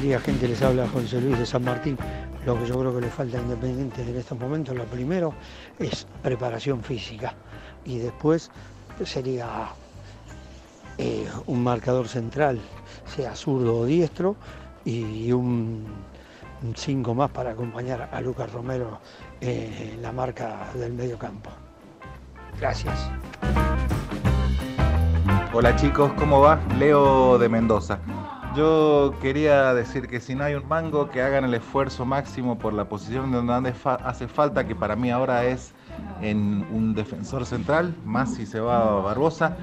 Buen 0.00 0.08
día, 0.08 0.20
gente. 0.20 0.48
Les 0.48 0.62
habla 0.62 0.88
José 0.88 1.20
Luis 1.20 1.38
de 1.38 1.44
San 1.44 1.62
Martín. 1.62 1.98
Lo 2.46 2.58
que 2.58 2.64
yo 2.64 2.80
creo 2.80 2.94
que 2.94 3.02
le 3.02 3.10
falta 3.10 3.36
a 3.36 3.42
Independiente 3.42 4.00
en 4.00 4.16
estos 4.16 4.38
momentos, 4.38 4.74
lo 4.74 4.86
primero 4.86 5.34
es 5.78 6.06
preparación 6.22 6.82
física. 6.82 7.34
Y 7.84 7.98
después 7.98 8.50
sería 9.04 9.66
eh, 10.96 11.28
un 11.44 11.62
marcador 11.62 12.08
central, 12.08 12.58
sea 13.14 13.36
zurdo 13.36 13.80
o 13.80 13.84
diestro, 13.84 14.36
y 14.86 15.32
un 15.32 15.84
5 16.74 17.14
más 17.14 17.30
para 17.30 17.50
acompañar 17.50 18.08
a 18.10 18.20
Lucas 18.22 18.50
Romero 18.50 19.00
en 19.42 20.00
la 20.00 20.12
marca 20.12 20.70
del 20.76 20.94
medio 20.94 21.18
campo. 21.18 21.50
Gracias. 22.58 23.10
Hola 25.52 25.76
chicos, 25.76 26.10
¿cómo 26.14 26.40
va? 26.40 26.58
Leo 26.78 27.36
de 27.36 27.50
Mendoza. 27.50 27.98
Yo 28.56 29.14
quería 29.22 29.72
decir 29.74 30.08
que 30.08 30.18
si 30.18 30.34
no 30.34 30.42
hay 30.42 30.54
un 30.54 30.66
mango, 30.66 31.08
que 31.08 31.22
hagan 31.22 31.44
el 31.44 31.54
esfuerzo 31.54 32.04
máximo 32.04 32.58
por 32.58 32.72
la 32.72 32.86
posición 32.86 33.30
donde 33.30 33.72
hace 34.04 34.26
falta, 34.26 34.66
que 34.66 34.74
para 34.74 34.96
mí 34.96 35.08
ahora 35.10 35.44
es 35.44 35.72
en 36.20 36.66
un 36.72 36.92
defensor 36.94 37.46
central, 37.46 37.94
más 38.04 38.34
si 38.34 38.46
se 38.46 38.58
va 38.58 38.82
a 38.82 39.00
Barbosa. 39.02 39.56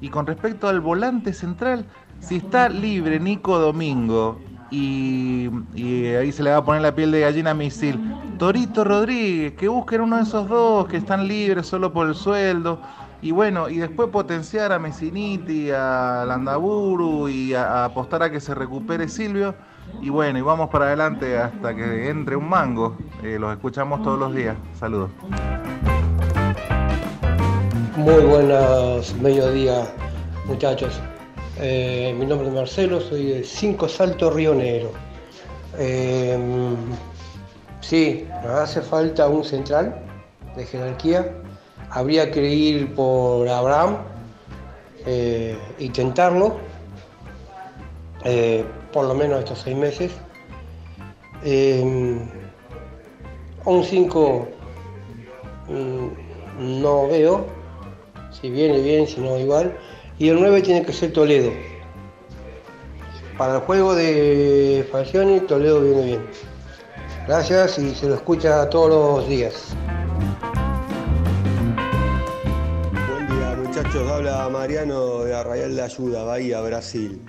Y 0.00 0.08
con 0.08 0.26
respecto 0.26 0.66
al 0.68 0.80
volante 0.80 1.32
central, 1.32 1.86
si 2.18 2.36
está 2.36 2.68
libre 2.68 3.20
Nico 3.20 3.56
Domingo 3.58 4.40
y, 4.68 5.48
y 5.76 6.06
ahí 6.06 6.32
se 6.32 6.42
le 6.42 6.50
va 6.50 6.56
a 6.56 6.64
poner 6.64 6.82
la 6.82 6.92
piel 6.92 7.12
de 7.12 7.20
gallina 7.20 7.54
Misil, 7.54 8.00
Torito 8.36 8.82
Rodríguez, 8.82 9.52
que 9.52 9.68
busquen 9.68 10.00
uno 10.00 10.16
de 10.16 10.24
esos 10.24 10.48
dos 10.48 10.88
que 10.88 10.96
están 10.96 11.28
libres 11.28 11.66
solo 11.66 11.92
por 11.92 12.08
el 12.08 12.16
sueldo. 12.16 12.80
Y 13.24 13.30
bueno, 13.30 13.70
y 13.70 13.78
después 13.78 14.10
potenciar 14.10 14.70
a 14.70 14.78
Messiniti, 14.78 15.70
a 15.70 16.26
Landaburu 16.28 17.26
y 17.30 17.54
apostar 17.54 18.22
a 18.22 18.30
que 18.30 18.38
se 18.38 18.54
recupere 18.54 19.08
Silvio. 19.08 19.54
Y 20.02 20.10
bueno, 20.10 20.38
y 20.38 20.42
vamos 20.42 20.68
para 20.68 20.88
adelante 20.88 21.38
hasta 21.38 21.74
que 21.74 22.10
entre 22.10 22.36
un 22.36 22.46
mango. 22.46 22.98
Eh, 23.22 23.38
los 23.40 23.50
escuchamos 23.50 24.02
todos 24.02 24.18
los 24.18 24.34
días. 24.34 24.54
Saludos. 24.78 25.08
Muy 27.96 28.22
buenos 28.24 29.14
mediodía, 29.14 29.86
muchachos. 30.44 31.00
Eh, 31.58 32.14
mi 32.18 32.26
nombre 32.26 32.48
es 32.48 32.54
Marcelo, 32.54 33.00
soy 33.00 33.24
de 33.24 33.42
Cinco 33.42 33.88
Salto 33.88 34.32
Río 34.32 34.54
Negro. 34.54 34.90
Eh, 35.78 36.38
sí, 37.80 38.28
nos 38.42 38.52
hace 38.52 38.82
falta 38.82 39.28
un 39.28 39.42
central 39.44 39.98
de 40.54 40.66
jerarquía. 40.66 41.43
Habría 41.94 42.28
que 42.32 42.42
ir 42.42 42.92
por 42.92 43.48
Abraham 43.48 43.98
eh, 45.06 45.56
y 45.78 45.90
tentarlo, 45.90 46.56
eh, 48.24 48.64
por 48.92 49.06
lo 49.06 49.14
menos 49.14 49.38
estos 49.38 49.60
seis 49.60 49.76
meses. 49.76 50.10
Eh, 51.44 52.18
un 53.64 53.84
5 53.84 54.48
no 56.58 57.06
veo, 57.06 57.46
si 58.32 58.50
viene 58.50 58.80
bien, 58.80 59.06
si 59.06 59.20
no 59.20 59.38
igual. 59.38 59.78
Y 60.18 60.30
el 60.30 60.40
9 60.40 60.62
tiene 60.62 60.84
que 60.84 60.92
ser 60.92 61.12
Toledo. 61.12 61.52
Para 63.38 63.54
el 63.54 63.60
juego 63.60 63.94
de 63.94 64.84
Falcioni, 64.90 65.38
Toledo 65.40 65.80
viene 65.80 66.04
bien. 66.04 66.26
Gracias 67.28 67.78
y 67.78 67.94
se 67.94 68.08
lo 68.08 68.16
escucha 68.16 68.68
todos 68.68 68.90
los 69.20 69.28
días. 69.28 69.76
Habla 74.14 74.48
Mariano 74.48 75.24
de 75.24 75.34
Arraial 75.34 75.74
de 75.74 75.82
Ayuda, 75.82 76.22
Bahía, 76.22 76.60
Brasil. 76.60 77.20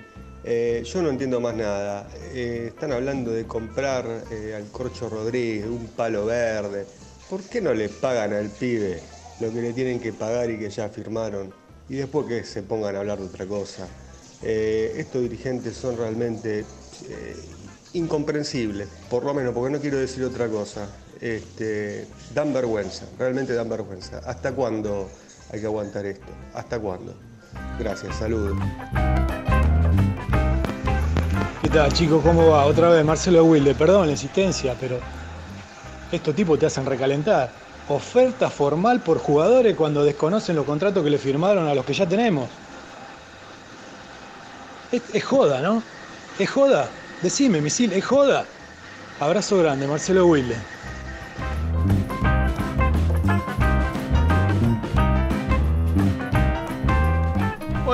Eh, 0.44 0.84
yo 0.86 1.02
no 1.02 1.10
entiendo 1.10 1.40
más 1.40 1.56
nada. 1.56 2.06
Eh, 2.32 2.66
están 2.68 2.92
hablando 2.92 3.32
de 3.32 3.44
comprar 3.44 4.04
eh, 4.30 4.54
al 4.54 4.70
Corcho 4.70 5.08
Rodríguez 5.08 5.66
un 5.66 5.88
palo 5.88 6.26
verde. 6.26 6.86
¿Por 7.28 7.42
qué 7.42 7.60
no 7.60 7.74
le 7.74 7.88
pagan 7.88 8.34
al 8.34 8.50
pibe 8.50 9.00
lo 9.40 9.52
que 9.52 9.62
le 9.62 9.72
tienen 9.72 9.98
que 9.98 10.12
pagar 10.12 10.48
y 10.48 10.60
que 10.60 10.70
ya 10.70 10.88
firmaron? 10.88 11.52
Y 11.88 11.96
después 11.96 12.28
que 12.28 12.44
se 12.44 12.62
pongan 12.62 12.94
a 12.94 13.00
hablar 13.00 13.18
de 13.18 13.26
otra 13.26 13.46
cosa. 13.46 13.88
Estos 14.40 15.22
dirigentes 15.22 15.76
son 15.76 15.96
realmente 15.96 16.64
incomprensibles, 17.94 18.88
por 19.10 19.24
lo 19.24 19.34
menos, 19.34 19.52
porque 19.52 19.72
no 19.72 19.80
quiero 19.80 19.98
decir 19.98 20.22
otra 20.22 20.46
cosa. 20.46 20.88
Este, 21.20 22.06
dan 22.32 22.52
vergüenza, 22.52 23.06
realmente 23.18 23.54
dan 23.54 23.68
vergüenza. 23.68 24.18
¿Hasta 24.18 24.52
cuándo 24.52 25.08
hay 25.52 25.60
que 25.60 25.66
aguantar 25.66 26.06
esto? 26.06 26.26
¿Hasta 26.54 26.78
cuándo? 26.78 27.14
Gracias, 27.78 28.16
saludos. 28.16 28.56
¿Qué 31.62 31.68
tal, 31.68 31.92
chicos? 31.92 32.22
¿Cómo 32.22 32.48
va? 32.48 32.64
Otra 32.64 32.88
vez 32.90 33.04
Marcelo 33.04 33.44
Wilde. 33.44 33.74
Perdón 33.74 34.06
la 34.06 34.12
insistencia, 34.12 34.74
pero 34.80 34.98
estos 36.10 36.34
tipos 36.34 36.58
te 36.58 36.66
hacen 36.66 36.86
recalentar. 36.86 37.50
Oferta 37.88 38.50
formal 38.50 39.00
por 39.00 39.18
jugadores 39.18 39.76
cuando 39.76 40.04
desconocen 40.04 40.56
los 40.56 40.64
contratos 40.64 41.04
que 41.04 41.10
le 41.10 41.18
firmaron 41.18 41.66
a 41.68 41.74
los 41.74 41.84
que 41.84 41.92
ya 41.92 42.06
tenemos. 42.06 42.48
Es, 44.90 45.02
es 45.12 45.24
joda, 45.24 45.60
¿no? 45.60 45.82
Es 46.38 46.50
joda. 46.50 46.88
Decime, 47.22 47.60
misil, 47.60 47.92
es 47.92 48.04
joda. 48.04 48.44
Abrazo 49.20 49.58
grande, 49.58 49.86
Marcelo 49.86 50.26
Wilde. 50.26 50.56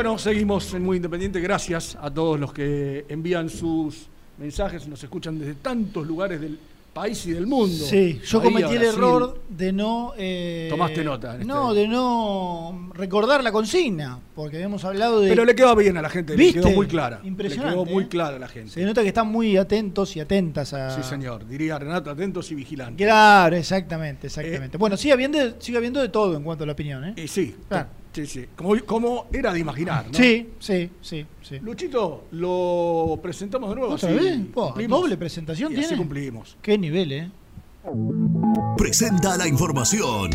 Bueno, 0.03 0.19
seguimos 0.19 0.75
en 0.75 0.83
Muy 0.83 0.97
Independiente. 0.97 1.39
Gracias 1.41 1.97
a 2.03 2.11
todos 2.13 2.41
los 2.41 2.53
que 2.53 3.05
envían 3.09 3.49
sus 3.49 4.09
mensajes, 4.37 4.89
nos 4.89 5.01
escuchan 5.05 5.39
desde 5.39 5.55
tantos 5.55 6.05
lugares 6.05 6.41
del 6.41 6.59
país 6.93 7.25
y 7.27 7.31
del 7.31 7.47
mundo. 7.47 7.85
Sí, 7.85 8.21
yo 8.25 8.41
Bahía, 8.41 8.51
cometí 8.51 8.73
el 8.73 8.79
Brasil. 8.81 8.99
error 8.99 9.41
de 9.49 9.73
no. 9.73 10.13
eh, 10.19 10.67
Tomaste 10.69 11.05
nota 11.05 11.39
No, 11.45 11.69
este- 11.69 11.83
de 11.83 11.87
no 11.87 12.91
recordar 12.95 13.45
la 13.45 13.53
consigna, 13.53 14.19
porque 14.35 14.57
habíamos 14.57 14.85
hablado 14.85 15.21
de. 15.21 15.29
Pero 15.29 15.45
le 15.45 15.55
quedó 15.55 15.77
bien 15.77 15.97
a 15.97 16.03
la 16.03 16.11
gente, 16.11 16.33
le 16.37 16.43
¿Viste? 16.47 16.61
quedó 16.61 16.71
muy 16.73 16.89
clara. 16.89 17.21
Impresionante. 17.23 17.77
Le 17.77 17.85
quedó 17.85 17.95
muy 17.95 18.03
¿eh? 18.03 18.09
clara 18.09 18.35
a 18.35 18.41
la 18.41 18.49
gente. 18.49 18.71
Se 18.73 18.85
nota 18.85 19.03
que 19.03 19.09
están 19.09 19.29
muy 19.29 19.57
atentos 19.57 20.17
y 20.17 20.21
atentas 20.21 20.73
a. 20.73 20.91
Sí, 21.01 21.09
señor. 21.09 21.47
Diría 21.47 21.79
Renato, 21.79 22.11
atentos 22.11 22.51
y 22.51 22.57
vigilantes. 22.57 23.07
Claro, 23.07 23.55
exactamente, 23.55 24.27
exactamente. 24.27 24.77
bueno, 24.79 24.97
sigue 24.97 25.13
habiendo, 25.13 25.39
sigue 25.61 25.79
habiendo 25.79 26.01
de 26.03 26.09
todo 26.09 26.37
en 26.37 26.43
cuanto 26.43 26.65
a 26.65 26.67
la 26.67 26.73
opinión, 26.73 27.05
¿eh? 27.05 27.15
Y 27.17 27.29
sí, 27.29 27.55
Claro. 27.69 28.02
Sí, 28.13 28.27
sí. 28.27 28.45
Como, 28.57 28.77
como 28.85 29.27
era 29.33 29.53
de 29.53 29.61
imaginar, 29.61 30.07
¿no? 30.07 30.15
Sí, 30.19 30.51
sí, 30.59 30.91
sí, 31.01 31.25
sí. 31.43 31.59
Luchito, 31.61 32.25
lo 32.33 33.19
presentamos 33.23 33.71
de 33.71 33.77
nuevo. 33.77 33.95
¿Otra 33.95 34.09
así 34.11 34.19
vez? 34.19 34.41
Po, 34.53 34.67
cumplimos. 34.67 35.01
¿Doble 35.01 35.17
presentación 35.17 35.73
Y 35.73 35.77
así 35.77 35.83
tiene? 35.89 35.97
cumplimos. 35.99 36.57
Qué 36.63 36.77
nivel, 36.79 37.13
¿eh? 37.13 37.31
Presenta 38.77 39.37
la 39.37 39.49
información. 39.49 40.31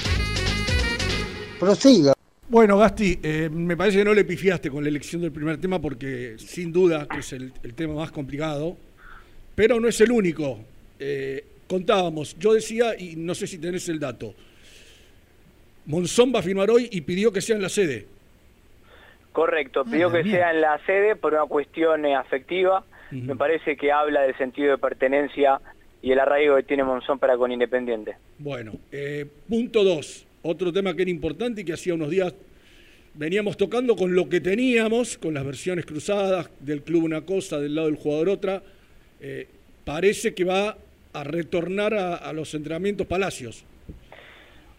Prosiga. 1.60 2.14
Bueno, 2.48 2.78
Gasti, 2.78 3.18
eh, 3.22 3.50
me 3.52 3.76
parece 3.76 3.98
que 3.98 4.04
no 4.04 4.14
le 4.14 4.24
pifiaste 4.24 4.70
con 4.70 4.82
la 4.82 4.88
elección 4.88 5.20
del 5.20 5.30
primer 5.30 5.60
tema 5.60 5.78
porque 5.78 6.36
sin 6.38 6.72
duda 6.72 7.06
que 7.06 7.18
es 7.18 7.32
el, 7.34 7.52
el 7.62 7.74
tema 7.74 7.94
más 7.94 8.10
complicado, 8.10 8.76
pero 9.54 9.78
no 9.78 9.86
es 9.86 10.00
el 10.00 10.10
único. 10.10 10.58
Eh, 10.98 11.44
contábamos, 11.68 12.36
yo 12.38 12.54
decía, 12.54 12.98
y 12.98 13.14
no 13.14 13.34
sé 13.34 13.46
si 13.46 13.58
tenés 13.58 13.88
el 13.90 14.00
dato, 14.00 14.34
Monzón 15.84 16.32
va 16.34 16.40
a 16.40 16.42
firmar 16.42 16.70
hoy 16.70 16.88
y 16.90 17.02
pidió 17.02 17.30
que 17.30 17.42
sea 17.42 17.56
en 17.56 17.62
la 17.62 17.68
sede. 17.68 18.06
Correcto, 19.32 19.84
pidió 19.84 20.10
que 20.10 20.24
sea 20.24 20.50
en 20.50 20.62
la 20.62 20.84
sede 20.86 21.14
por 21.14 21.34
una 21.34 21.44
cuestión 21.44 22.04
eh, 22.06 22.16
afectiva. 22.16 22.84
Me 23.10 23.36
parece 23.36 23.76
que 23.76 23.92
habla 23.92 24.22
del 24.22 24.36
sentido 24.38 24.70
de 24.70 24.78
pertenencia 24.78 25.60
y 26.00 26.12
el 26.12 26.18
arraigo 26.18 26.56
que 26.56 26.62
tiene 26.62 26.84
Monzón 26.84 27.18
para 27.18 27.36
con 27.36 27.52
Independiente. 27.52 28.16
Bueno, 28.38 28.72
eh, 28.90 29.26
punto 29.48 29.84
dos, 29.84 30.26
otro 30.42 30.72
tema 30.72 30.94
que 30.94 31.02
era 31.02 31.10
importante 31.10 31.60
y 31.60 31.64
que 31.64 31.72
hacía 31.72 31.94
unos 31.94 32.10
días 32.10 32.34
veníamos 33.14 33.56
tocando 33.56 33.96
con 33.96 34.14
lo 34.14 34.28
que 34.28 34.40
teníamos, 34.40 35.18
con 35.18 35.34
las 35.34 35.44
versiones 35.44 35.84
cruzadas, 35.84 36.50
del 36.60 36.82
club 36.82 37.04
una 37.04 37.22
cosa, 37.22 37.58
del 37.58 37.74
lado 37.74 37.88
del 37.88 37.96
jugador 37.96 38.28
otra. 38.28 38.62
Eh, 39.20 39.46
parece 39.84 40.34
que 40.34 40.44
va 40.44 40.76
a 41.12 41.24
retornar 41.24 41.94
a, 41.94 42.14
a 42.14 42.32
los 42.32 42.54
entrenamientos 42.54 43.06
Palacios. 43.06 43.64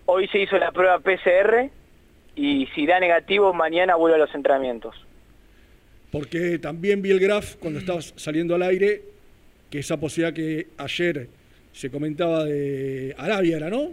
Hoy 0.05 0.27
se 0.29 0.39
hizo 0.39 0.57
la 0.57 0.71
prueba 0.71 0.99
PCR 0.99 1.69
y 2.35 2.67
si 2.73 2.85
da 2.85 2.99
negativo, 2.99 3.53
mañana 3.53 3.95
vuelve 3.95 4.15
a 4.15 4.19
los 4.19 4.33
entrenamientos. 4.33 4.95
Porque 6.11 6.59
también 6.59 7.01
vi 7.01 7.11
el 7.11 7.19
graph 7.19 7.55
cuando 7.55 7.79
estabas 7.79 8.13
saliendo 8.17 8.55
al 8.55 8.63
aire, 8.63 9.01
que 9.69 9.79
esa 9.79 9.97
posibilidad 9.97 10.33
que 10.33 10.67
ayer 10.77 11.29
se 11.71 11.89
comentaba 11.89 12.43
de 12.43 13.15
Arabia, 13.17 13.57
¿era 13.57 13.69
no? 13.69 13.91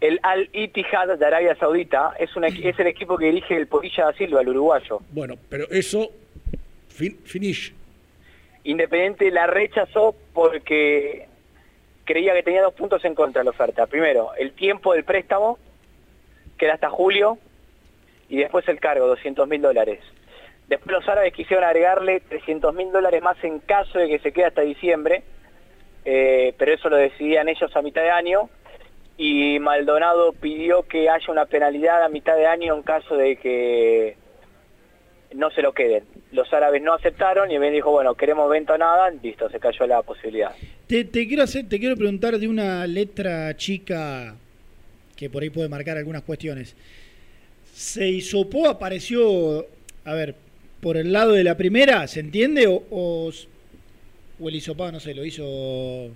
El 0.00 0.18
Al 0.22 0.48
Ittihad 0.52 1.18
de 1.18 1.26
Arabia 1.26 1.54
Saudita 1.56 2.14
es, 2.18 2.34
una, 2.36 2.48
es 2.48 2.78
el 2.78 2.86
equipo 2.86 3.18
que 3.18 3.26
dirige 3.26 3.56
el 3.56 3.66
Porilla 3.66 4.06
da 4.06 4.12
Silva, 4.14 4.40
el 4.40 4.48
uruguayo. 4.48 5.00
Bueno, 5.10 5.34
pero 5.48 5.68
eso, 5.70 6.10
fin, 6.88 7.18
finish. 7.24 7.74
Independiente 8.64 9.30
la 9.30 9.46
rechazó 9.46 10.14
porque 10.32 11.26
creía 12.04 12.34
que 12.34 12.42
tenía 12.42 12.62
dos 12.62 12.74
puntos 12.74 13.04
en 13.04 13.14
contra 13.14 13.40
de 13.40 13.44
la 13.44 13.50
oferta. 13.50 13.86
Primero, 13.86 14.30
el 14.38 14.52
tiempo 14.52 14.94
del 14.94 15.04
préstamo, 15.04 15.58
que 16.58 16.64
era 16.64 16.74
hasta 16.74 16.90
julio, 16.90 17.38
y 18.28 18.36
después 18.36 18.66
el 18.68 18.80
cargo, 18.80 19.06
200 19.06 19.46
mil 19.48 19.60
dólares. 19.60 20.00
Después 20.68 20.92
los 20.92 21.08
árabes 21.08 21.34
quisieron 21.34 21.64
agregarle 21.64 22.20
300 22.20 22.74
mil 22.74 22.92
dólares 22.92 23.22
más 23.22 23.42
en 23.42 23.58
caso 23.58 23.98
de 23.98 24.08
que 24.08 24.18
se 24.20 24.32
quede 24.32 24.46
hasta 24.46 24.62
diciembre, 24.62 25.24
eh, 26.04 26.54
pero 26.56 26.72
eso 26.72 26.88
lo 26.88 26.96
decidían 26.96 27.48
ellos 27.48 27.74
a 27.74 27.82
mitad 27.82 28.02
de 28.02 28.10
año, 28.10 28.48
y 29.22 29.58
Maldonado 29.58 30.32
pidió 30.32 30.84
que 30.84 31.10
haya 31.10 31.26
una 31.30 31.44
penalidad 31.44 32.02
a 32.02 32.08
mitad 32.08 32.34
de 32.36 32.46
año 32.46 32.74
en 32.74 32.82
caso 32.82 33.18
de 33.18 33.36
que 33.36 34.16
no 35.34 35.50
se 35.50 35.60
lo 35.60 35.74
queden. 35.74 36.04
Los 36.32 36.50
árabes 36.54 36.80
no 36.80 36.94
aceptaron 36.94 37.50
y 37.50 37.58
Ben 37.58 37.74
dijo, 37.74 37.90
bueno, 37.90 38.14
queremos 38.14 38.48
venta 38.48 38.72
o 38.72 38.78
nada, 38.78 39.10
listo, 39.22 39.50
se 39.50 39.60
cayó 39.60 39.86
la 39.86 40.00
posibilidad. 40.00 40.54
Te, 40.86 41.06
quiero 41.10 41.42
hacer, 41.42 41.68
te 41.68 41.78
quiero 41.78 41.96
preguntar 41.96 42.38
de 42.38 42.48
una 42.48 42.86
letra 42.86 43.54
chica 43.58 44.36
que 45.14 45.28
por 45.28 45.42
ahí 45.42 45.50
puede 45.50 45.68
marcar 45.68 45.98
algunas 45.98 46.22
cuestiones. 46.22 46.74
¿Se 47.74 48.08
hisopó, 48.08 48.68
apareció, 48.68 49.66
a 50.06 50.14
ver, 50.14 50.34
por 50.80 50.96
el 50.96 51.12
lado 51.12 51.32
de 51.32 51.44
la 51.44 51.58
primera, 51.58 52.08
¿se 52.08 52.20
entiende? 52.20 52.66
¿O, 52.68 52.84
o, 52.90 53.30
o 54.40 54.48
el 54.48 54.54
hisopado, 54.54 54.92
no 54.92 55.00
sé, 55.00 55.12
lo 55.12 55.26
hizo 55.26 56.08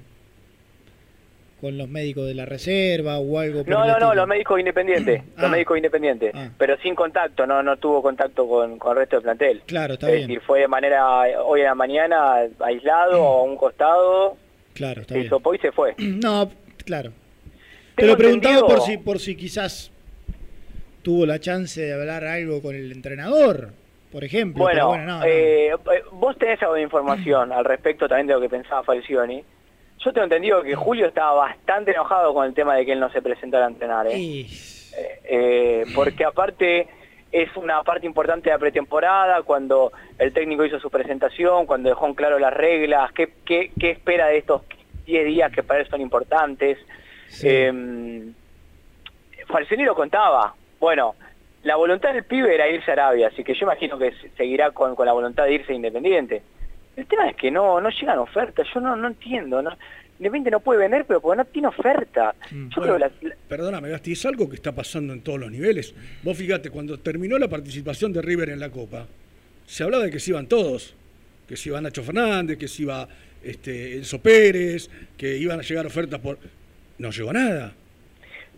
con 1.64 1.78
los 1.78 1.88
médicos 1.88 2.26
de 2.26 2.34
la 2.34 2.44
reserva 2.44 3.18
o 3.18 3.38
algo? 3.38 3.60
por 3.64 3.68
No, 3.68 3.84
el 3.84 3.90
no, 3.92 3.98
no, 3.98 4.14
los 4.14 4.26
médicos 4.28 4.58
independientes, 4.60 5.22
los 5.36 5.44
Ah. 5.46 5.48
médicos 5.48 5.76
independientes, 5.78 6.32
pero 6.58 6.76
sin 6.78 6.94
contacto, 6.94 7.46
no 7.46 7.62
no 7.62 7.76
tuvo 7.78 8.02
contacto 8.02 8.46
con, 8.46 8.78
con 8.78 8.92
el 8.92 8.98
resto 8.98 9.16
del 9.16 9.22
plantel. 9.22 9.62
Claro, 9.66 9.94
está 9.94 10.08
es 10.08 10.16
bien. 10.16 10.28
decir, 10.28 10.42
fue 10.42 10.60
de 10.60 10.68
manera, 10.68 11.20
hoy 11.44 11.62
a 11.62 11.64
la 11.64 11.74
mañana, 11.74 12.34
aislado, 12.60 13.16
a 13.22 13.42
un 13.42 13.56
costado, 13.56 14.36
Claro, 14.74 15.00
está 15.02 15.14
se 15.14 15.18
bien. 15.20 15.26
hisopó 15.26 15.54
y 15.54 15.58
se 15.58 15.72
fue. 15.72 15.94
No, 15.98 16.50
claro. 16.84 17.12
Te 17.96 18.06
lo 18.06 18.16
preguntaba 18.16 18.56
entendido- 18.56 18.66
por 18.76 18.86
si, 18.86 18.98
por 18.98 19.18
si 19.20 19.36
quizás 19.36 19.90
tuvo 21.02 21.26
la 21.26 21.38
chance 21.38 21.80
de 21.80 21.92
hablar 21.94 22.24
algo 22.24 22.60
con 22.62 22.74
el 22.74 22.90
entrenador, 22.92 23.70
por 24.10 24.24
ejemplo. 24.24 24.62
Bueno, 24.64 24.88
bueno, 24.88 25.04
no, 25.06 25.18
no. 25.20 25.24
eh, 25.24 25.68
eh, 25.68 26.02
vos 26.12 26.36
tenés 26.38 26.60
algo 26.62 26.74
de 26.74 26.82
información 26.82 27.52
al 27.52 27.64
respecto 27.64 28.08
también 28.08 28.26
de 28.26 28.34
lo 28.34 28.40
que 28.40 28.48
pensaba 28.48 28.82
Falcioni. 28.82 29.44
Yo 29.98 30.12
tengo 30.12 30.24
entendido 30.24 30.62
que 30.62 30.74
Julio 30.74 31.06
estaba 31.06 31.32
bastante 31.34 31.92
enojado 31.92 32.34
con 32.34 32.46
el 32.46 32.54
tema 32.54 32.74
de 32.76 32.84
que 32.84 32.92
él 32.92 33.00
no 33.00 33.10
se 33.10 33.22
presentara 33.22 33.66
a 33.66 33.68
entrenar. 33.68 34.06
¿eh? 34.06 34.18
Y- 34.18 34.46
Eh, 34.96 35.20
eh, 35.24 35.84
porque 35.92 36.24
aparte 36.24 36.86
es 37.32 37.56
una 37.56 37.82
parte 37.82 38.06
importante 38.06 38.48
de 38.48 38.54
la 38.54 38.60
pretemporada, 38.60 39.42
cuando 39.42 39.90
el 40.18 40.32
técnico 40.32 40.64
hizo 40.64 40.78
su 40.78 40.88
presentación, 40.88 41.66
cuando 41.66 41.88
dejó 41.88 42.06
en 42.06 42.14
claro 42.14 42.38
las 42.38 42.52
reglas, 42.54 43.10
qué, 43.12 43.32
qué, 43.44 43.72
qué 43.80 43.90
espera 43.90 44.28
de 44.28 44.38
estos 44.38 44.62
10 45.04 45.24
días 45.26 45.50
que 45.50 45.64
para 45.64 45.80
él 45.80 45.88
son 45.88 46.00
importantes. 46.00 46.78
Eh, 47.42 48.30
Falcioni 49.48 49.82
lo 49.84 49.94
contaba. 49.96 50.54
Bueno, 50.78 51.14
la 51.64 51.76
voluntad 51.76 52.12
del 52.12 52.24
pibe 52.24 52.54
era 52.54 52.68
irse 52.68 52.90
a 52.90 52.94
Arabia, 52.94 53.28
así 53.28 53.42
que 53.42 53.54
yo 53.54 53.60
imagino 53.66 53.98
que 53.98 54.12
se- 54.12 54.28
seguirá 54.36 54.70
con, 54.70 54.94
con 54.94 55.06
la 55.06 55.12
voluntad 55.12 55.44
de 55.44 55.54
irse 55.54 55.74
Independiente. 55.74 56.42
El 56.96 57.06
tema 57.06 57.28
es 57.28 57.36
que 57.36 57.50
no 57.50 57.80
no 57.80 57.90
llegan 57.90 58.18
ofertas, 58.18 58.66
yo 58.74 58.80
no 58.80 58.94
no 58.96 59.08
entiendo. 59.08 59.62
No, 59.62 59.70
Independiente 60.16 60.52
no 60.52 60.60
puede 60.60 60.78
vender, 60.78 61.04
pero 61.06 61.20
porque 61.20 61.38
no 61.38 61.44
tiene 61.44 61.66
oferta. 61.68 62.34
Yo 62.52 62.80
creo 62.82 62.94
que 62.94 63.00
la- 63.00 63.10
la- 63.22 63.34
Perdóname, 63.48 63.88
Gasti, 63.90 64.12
es 64.12 64.24
algo 64.26 64.48
que 64.48 64.54
está 64.54 64.70
pasando 64.72 65.12
en 65.12 65.22
todos 65.22 65.40
los 65.40 65.50
niveles. 65.50 65.92
Vos 66.22 66.38
fíjate, 66.38 66.70
cuando 66.70 66.98
terminó 66.98 67.36
la 67.36 67.48
participación 67.48 68.12
de 68.12 68.22
River 68.22 68.50
en 68.50 68.60
la 68.60 68.70
Copa, 68.70 69.06
se 69.66 69.82
hablaba 69.82 70.04
de 70.04 70.10
que 70.12 70.20
se 70.20 70.30
iban 70.30 70.46
todos, 70.46 70.94
que 71.48 71.56
se 71.56 71.68
iba 71.70 71.80
Nacho 71.80 72.04
Fernández, 72.04 72.56
que 72.58 72.68
se 72.68 72.82
iba 72.82 73.08
este, 73.42 73.96
Enzo 73.96 74.20
Pérez, 74.22 74.88
que 75.18 75.36
iban 75.36 75.58
a 75.58 75.62
llegar 75.62 75.84
ofertas 75.84 76.20
por... 76.20 76.38
No 76.96 77.10
llegó 77.10 77.32
nada. 77.32 77.72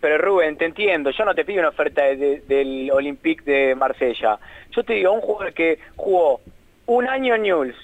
Pero 0.01 0.19
Rubén, 0.19 0.59
te 0.59 0.67
entiendo, 0.67 1.11
yo 1.11 1.25
no 1.25 1.35
te 1.35 1.45
pido 1.47 1.61
una 1.61 1.71
oferta 1.71 2.05
de- 2.05 2.17
de- 2.17 2.41
del 2.47 2.91
Olympique 2.93 3.51
de 3.51 3.75
Marsella. 3.75 4.39
Yo 4.73 4.85
te 4.85 4.93
digo, 4.93 5.11
un 5.13 5.23
jugador 5.23 5.55
que 5.55 5.79
jugó 5.97 6.43
un 6.85 7.07
año 7.09 7.35
en 7.35 7.43
Newell's, 7.43 7.77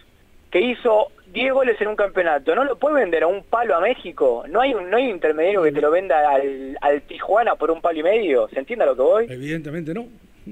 que 0.53 0.61
hizo 0.61 1.09
10 1.33 1.53
goles 1.55 1.81
en 1.81 1.89
un 1.89 1.97
campeonato, 1.97 2.55
¿no 2.55 2.65
lo 2.65 2.77
puede 2.77 2.97
vender 2.97 3.23
a 3.23 3.27
un 3.27 3.43
palo 3.43 3.75
a 3.75 3.81
México? 3.81 4.45
¿No 4.49 4.61
hay 4.61 4.75
un, 4.75 4.91
no 4.91 4.99
hay 4.99 5.05
un 5.05 5.13
intermediario 5.13 5.63
que 5.63 5.73
te 5.73 5.81
lo 5.81 5.91
venda 5.91 6.31
al, 6.31 6.77
al 6.83 7.01
Tijuana 7.03 7.57
por 7.57 7.71
un 7.71 7.81
palo 7.81 7.99
y 7.99 8.03
medio? 8.03 8.49
¿Se 8.49 8.59
entiende 8.59 8.85
a 8.85 8.89
lo 8.89 8.95
que 8.95 9.03
voy? 9.03 9.27
Evidentemente 9.31 9.95
no. 9.95 10.07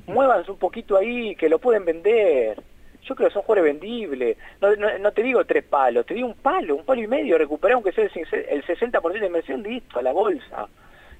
Muévanse 0.06 0.50
un 0.50 0.56
poquito 0.56 0.96
ahí, 0.96 1.36
que 1.36 1.50
lo 1.50 1.58
pueden 1.58 1.84
vender. 1.84 2.62
Yo 3.02 3.14
creo 3.14 3.28
que 3.28 3.34
son 3.34 3.42
jugadores 3.42 3.74
vendibles. 3.74 4.38
No, 4.62 4.74
no, 4.74 4.98
no 4.98 5.12
te 5.12 5.22
digo 5.22 5.44
tres 5.44 5.64
palos, 5.64 6.06
te 6.06 6.14
digo 6.14 6.28
un 6.28 6.34
palo, 6.34 6.76
un 6.76 6.84
palo 6.86 7.02
y 7.02 7.06
medio, 7.06 7.36
recuperar 7.36 7.74
aunque 7.74 7.92
sea 7.92 8.04
el 8.04 8.64
60% 8.64 9.20
de 9.20 9.26
inversión, 9.26 9.62
listo, 9.62 9.98
a 9.98 10.02
la 10.02 10.12
bolsa. 10.12 10.66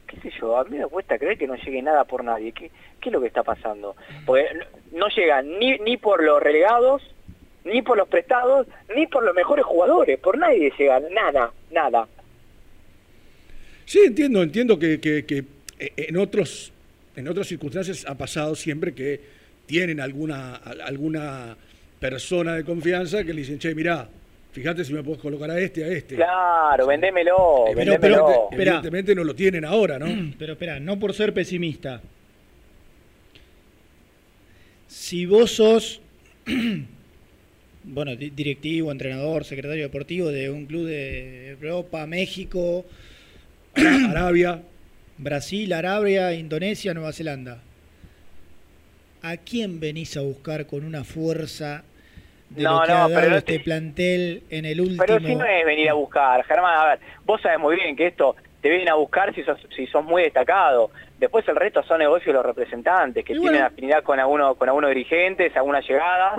qué 0.07 0.17
sé 0.21 0.31
yo, 0.41 0.57
a 0.57 0.65
mí 0.65 0.79
me 0.79 0.87
cuesta 0.87 1.19
creer 1.19 1.37
que 1.37 1.47
no 1.47 1.57
llegue 1.57 1.83
nada 1.83 2.05
por 2.05 2.25
nadie. 2.25 2.53
¿Qué, 2.53 2.71
qué 2.99 3.11
es 3.11 3.13
lo 3.13 3.21
que 3.21 3.27
está 3.27 3.43
pasando? 3.43 3.95
Porque 4.25 4.49
no, 4.55 5.01
no 5.01 5.09
llegan 5.09 5.59
ni, 5.59 5.77
ni 5.81 5.99
por 5.99 6.23
los 6.23 6.43
relegados, 6.43 7.03
ni 7.65 7.83
por 7.83 7.97
los 7.97 8.09
prestados, 8.09 8.67
ni 8.97 9.07
por 9.07 9.25
los 9.25 9.35
mejores 9.35 9.65
jugadores. 9.65 10.19
Por 10.19 10.39
nadie 10.39 10.73
llegan, 10.79 11.05
nada, 11.13 11.53
nada. 11.71 12.07
Sí, 13.85 14.01
entiendo, 14.07 14.43
entiendo 14.43 14.79
que, 14.79 15.01
que- 15.01 15.25
que, 15.27 15.45
eh, 15.79 15.93
en 15.97 16.17
otros 16.17 16.73
en 17.17 17.27
otras 17.29 17.49
circunstancias 17.49 18.07
ha 18.07 18.15
pasado 18.17 18.55
siempre 18.55 18.95
que 18.95 19.21
tienen 19.67 20.01
alguna 20.01 20.55
al- 20.57 20.81
alguna 20.81 21.57
persona 21.99 22.55
de 22.55 22.65
confianza 22.65 23.25
que 23.25 23.35
le 23.35 23.41
dicen, 23.41 23.59
che, 23.59 23.75
mirá, 23.75 24.09
fíjate 24.53 24.85
si 24.85 24.93
me 24.95 25.03
puedes 25.03 25.21
colocar 25.21 25.51
a 25.51 25.59
este, 25.59 25.85
a 25.85 25.89
este. 25.89 26.15
Claro, 26.15 26.87
vendémelo, 26.87 27.65
Evidentemente, 27.69 28.09
vendémelo. 28.09 28.49
evidentemente 28.53 29.15
no 29.15 29.25
lo 29.25 29.35
tienen 29.35 29.65
ahora, 29.65 29.99
¿no? 29.99 30.07
Pero 30.39 30.53
espera, 30.55 30.79
no 30.81 30.99
por 30.99 31.13
ser 31.13 31.35
pesimista. 31.35 32.01
Si 34.87 35.27
vos 35.27 35.51
sos, 35.53 36.01
bueno, 37.83 38.15
di- 38.17 38.31
directivo, 38.31 38.91
entrenador, 38.93 39.45
secretario 39.45 39.85
deportivo 39.85 40.29
de 40.29 40.51
un 40.51 40.67
club 40.67 40.87
de 40.87 41.51
Europa, 41.51 42.07
México, 42.07 42.85
Arabia, 44.09 44.61
Brasil, 45.19 45.73
Arabia, 45.73 46.33
Indonesia, 46.35 46.95
Nueva 46.95 47.13
Zelanda, 47.13 47.59
¿a 49.23 49.37
quién 49.37 49.81
venís 49.81 50.17
a 50.17 50.23
buscar 50.23 50.67
con 50.67 50.85
una 50.85 51.05
fuerza 51.05 51.85
de 52.51 52.63
No, 52.65 52.81
lo 52.81 52.85
que 52.85 52.93
no, 52.93 52.97
ha 53.05 53.09
dado 53.09 53.37
este 53.37 53.59
te- 53.59 53.65
plantel 53.65 54.43
en 54.51 54.65
el 54.65 54.81
último? 54.81 54.99
Pero 55.07 55.21
si 55.21 55.35
no 55.35 55.45
es 55.45 55.65
venir 55.65 55.89
a 55.91 55.95
buscar, 55.95 56.45
Germán, 56.45 56.75
a 56.79 56.85
ver, 56.87 56.99
vos 57.25 57.41
sabés 57.41 57.59
muy 57.59 57.77
bien 57.77 57.95
que 57.97 58.09
esto 58.09 58.35
te 58.61 58.69
vienen 58.69 58.89
a 58.91 58.95
buscar 58.95 59.35
si 59.35 59.43
sos, 59.43 59.59
si 59.75 59.87
sos 59.87 60.05
muy 60.05 60.23
destacado. 60.25 60.91
Después 61.19 61.47
el 61.49 61.57
resto 61.57 61.83
son 61.83 61.99
negocios 62.01 62.27
de 62.27 62.33
los 62.35 62.45
representantes, 62.45 63.25
que 63.25 63.35
tienen 63.35 63.63
afinidad 63.63 64.03
con 64.03 64.19
algunos 64.19 64.57
con 64.57 64.69
algunos 64.69 64.91
dirigentes, 64.91 65.55
alguna 65.57 65.81
llegada. 65.81 66.39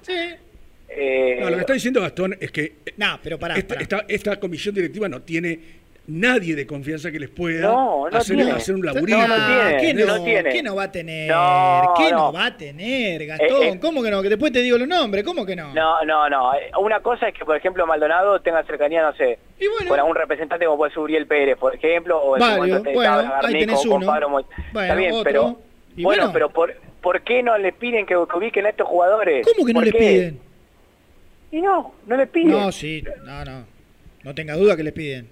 Eh, 0.93 1.37
No, 1.39 1.49
lo 1.49 1.55
que 1.55 1.61
está 1.61 1.73
diciendo 1.73 2.01
Gastón 2.01 2.35
es 2.39 2.51
que 2.51 2.73
no, 2.97 3.19
pero 3.23 3.39
pará, 3.39 3.55
esta, 3.55 3.75
pará. 3.75 3.81
esta- 3.81 4.05
esta 4.07 4.39
comisión 4.39 4.75
directiva 4.75 5.07
no 5.07 5.21
tiene 5.21 5.81
nadie 6.07 6.55
de 6.55 6.65
confianza 6.67 7.11
que 7.11 7.19
les 7.19 7.29
pueda 7.29 7.61
No, 7.61 8.09
no 8.09 8.17
hacer, 8.17 8.35
tiene. 8.35 8.51
hacer 8.51 8.75
un 8.75 8.85
laburito. 8.85 9.17
no. 9.17 9.23
¿Qué 9.79 9.93
no, 9.93 10.05
no 10.17 10.23
tiene. 10.23 10.49
¿Qué 10.51 10.63
no 10.63 10.75
va 10.75 10.83
a 10.83 10.91
tener? 10.91 11.29
No, 11.31 11.93
¿Qué 11.97 12.11
no, 12.11 12.17
no. 12.17 12.33
va 12.33 12.47
a 12.47 12.57
tener, 12.57 13.25
Gastón? 13.25 13.63
Eh, 13.63 13.69
eh. 13.69 13.79
¿Cómo 13.79 14.03
que 14.03 14.11
no? 14.11 14.21
Que 14.21 14.27
después 14.29 14.51
te 14.51 14.59
digo 14.59 14.77
los 14.77 14.87
nombres, 14.87 15.23
¿cómo 15.23 15.45
que 15.45 15.55
no? 15.55 15.73
No, 15.73 16.03
no, 16.03 16.27
no. 16.29 16.53
Eh, 16.55 16.71
Una 16.79 16.99
cosa 16.99 17.29
es 17.29 17.33
que, 17.37 17.45
por 17.45 17.55
ejemplo, 17.55 17.85
Maldonado 17.87 18.41
tenga 18.41 18.61
cercanía, 18.63 19.01
no 19.03 19.13
sé, 19.15 19.39
con 19.87 19.97
algún 19.97 20.15
representante 20.15 20.65
como 20.65 20.77
puede 20.77 20.91
ser 20.91 20.99
Uriel 20.99 21.27
Pérez, 21.27 21.57
por 21.57 21.73
ejemplo, 21.75 22.17
o 22.19 22.35
en 22.35 22.41
su 22.41 22.47
Varios, 22.47 22.67
momento 22.67 22.89
te- 22.89 22.95
bueno, 22.95 23.19
estaba 23.21 23.37
ahí 23.37 23.41
Garnico 23.43 23.59
tenés 23.65 23.85
uno. 23.85 24.05
Pablo 24.07 24.29
Mo- 24.29 24.45
Bueno, 24.73 24.81
Está 24.87 24.95
bien, 24.95 25.11
otro. 25.13 25.23
pero... 25.23 25.59
Y 25.95 26.03
bueno, 26.03 26.23
bueno. 26.23 26.33
pero 26.33 26.49
por, 26.49 26.73
¿por 27.01 27.21
qué 27.21 27.43
no 27.43 27.57
le 27.57 27.71
piden 27.73 28.05
que, 28.05 28.15
que 28.15 28.37
ubiquen 28.37 28.65
a 28.65 28.69
estos 28.69 28.87
jugadores? 28.87 29.45
¿Cómo 29.45 29.65
que 29.65 29.73
no 29.73 29.77
¿Por 29.79 29.85
le 29.85 29.91
qué? 29.91 29.97
piden? 29.99 30.39
Y 31.51 31.61
no, 31.61 31.93
no 32.07 32.17
le 32.17 32.27
piden. 32.27 32.49
No, 32.51 32.71
sí, 32.71 33.03
no, 33.23 33.45
no. 33.45 33.65
No 34.23 34.35
tenga 34.35 34.55
duda 34.55 34.75
que 34.77 34.83
les 34.83 34.93
piden. 34.93 35.27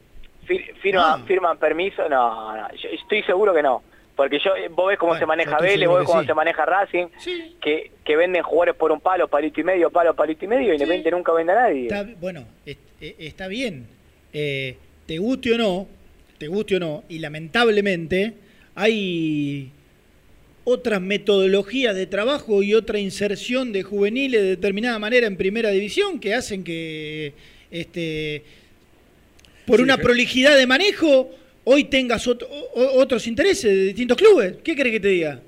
Fir- 0.48 0.74
firma, 0.82 1.24
firman 1.26 1.58
permiso, 1.58 2.08
no, 2.10 2.58
no, 2.58 2.68
yo 2.76 2.90
estoy 2.90 3.22
seguro 3.24 3.54
que 3.54 3.62
no. 3.64 3.84
Porque 4.16 4.38
yo, 4.40 4.52
vos 4.72 4.90
ves 4.90 4.98
cómo 4.98 5.12
Bueno, 5.12 5.20
se 5.22 5.26
maneja 5.26 5.58
Vélez, 5.60 5.88
vos 5.88 6.00
ves 6.00 6.08
cómo 6.08 6.22
sí. 6.22 6.28
se 6.28 6.34
maneja 6.34 6.66
Racing, 6.66 7.06
que, 7.62 7.92
que 8.04 8.16
venden 8.18 8.44
jugadores 8.44 8.76
por 8.76 8.92
un 8.92 9.00
palo, 9.00 9.30
palito 9.30 9.62
y 9.62 9.64
medio, 9.64 9.90
palo, 9.92 10.14
palito 10.14 10.44
y 10.44 10.48
medio, 10.50 10.70
y 10.72 10.74
Independiente 10.74 11.12
nunca 11.12 11.32
vende 11.32 11.54
a 11.54 11.56
nadie. 11.56 11.84
Está, 11.84 12.06
bueno, 12.20 12.44
eh, 12.66 12.76
está 13.20 13.48
bien. 13.48 13.88
Eh, 14.34 14.76
te 15.06 15.20
guste 15.20 15.54
o 15.54 15.58
no, 15.58 15.88
te 16.38 16.48
guste 16.48 16.76
o 16.76 16.80
no, 16.82 17.04
y 17.08 17.20
lamentablemente 17.20 18.34
hay 18.76 19.72
otras 20.70 21.02
metodologías 21.02 21.96
de 21.96 22.06
trabajo 22.06 22.62
y 22.64 22.74
otra 22.74 23.00
inserción 23.00 23.72
de 23.72 23.84
juveniles 23.84 24.42
de 24.42 24.48
determinada 24.50 25.00
manera 25.00 25.28
en 25.28 25.36
primera 25.36 25.70
división 25.72 26.20
que 26.20 26.34
hacen 26.34 26.64
que 26.64 27.34
este 27.72 28.44
por 29.66 29.78
Sí, 29.78 29.84
una 29.84 29.98
que- 29.98 30.04
prolijidad 30.04 30.58
de 30.58 30.66
manejo 30.68 31.30
hoy 31.64 31.86
tengas 31.86 32.28
ot- 32.28 32.44
o- 32.50 32.82
o- 32.82 33.00
otros 33.02 33.28
intereses 33.28 33.72
de 33.72 33.84
distintos 33.86 34.18
clubes. 34.18 34.56
¿Qué 34.64 34.76
crees 34.76 34.94
que 34.94 35.00
te 35.00 35.08
diga? 35.10 35.42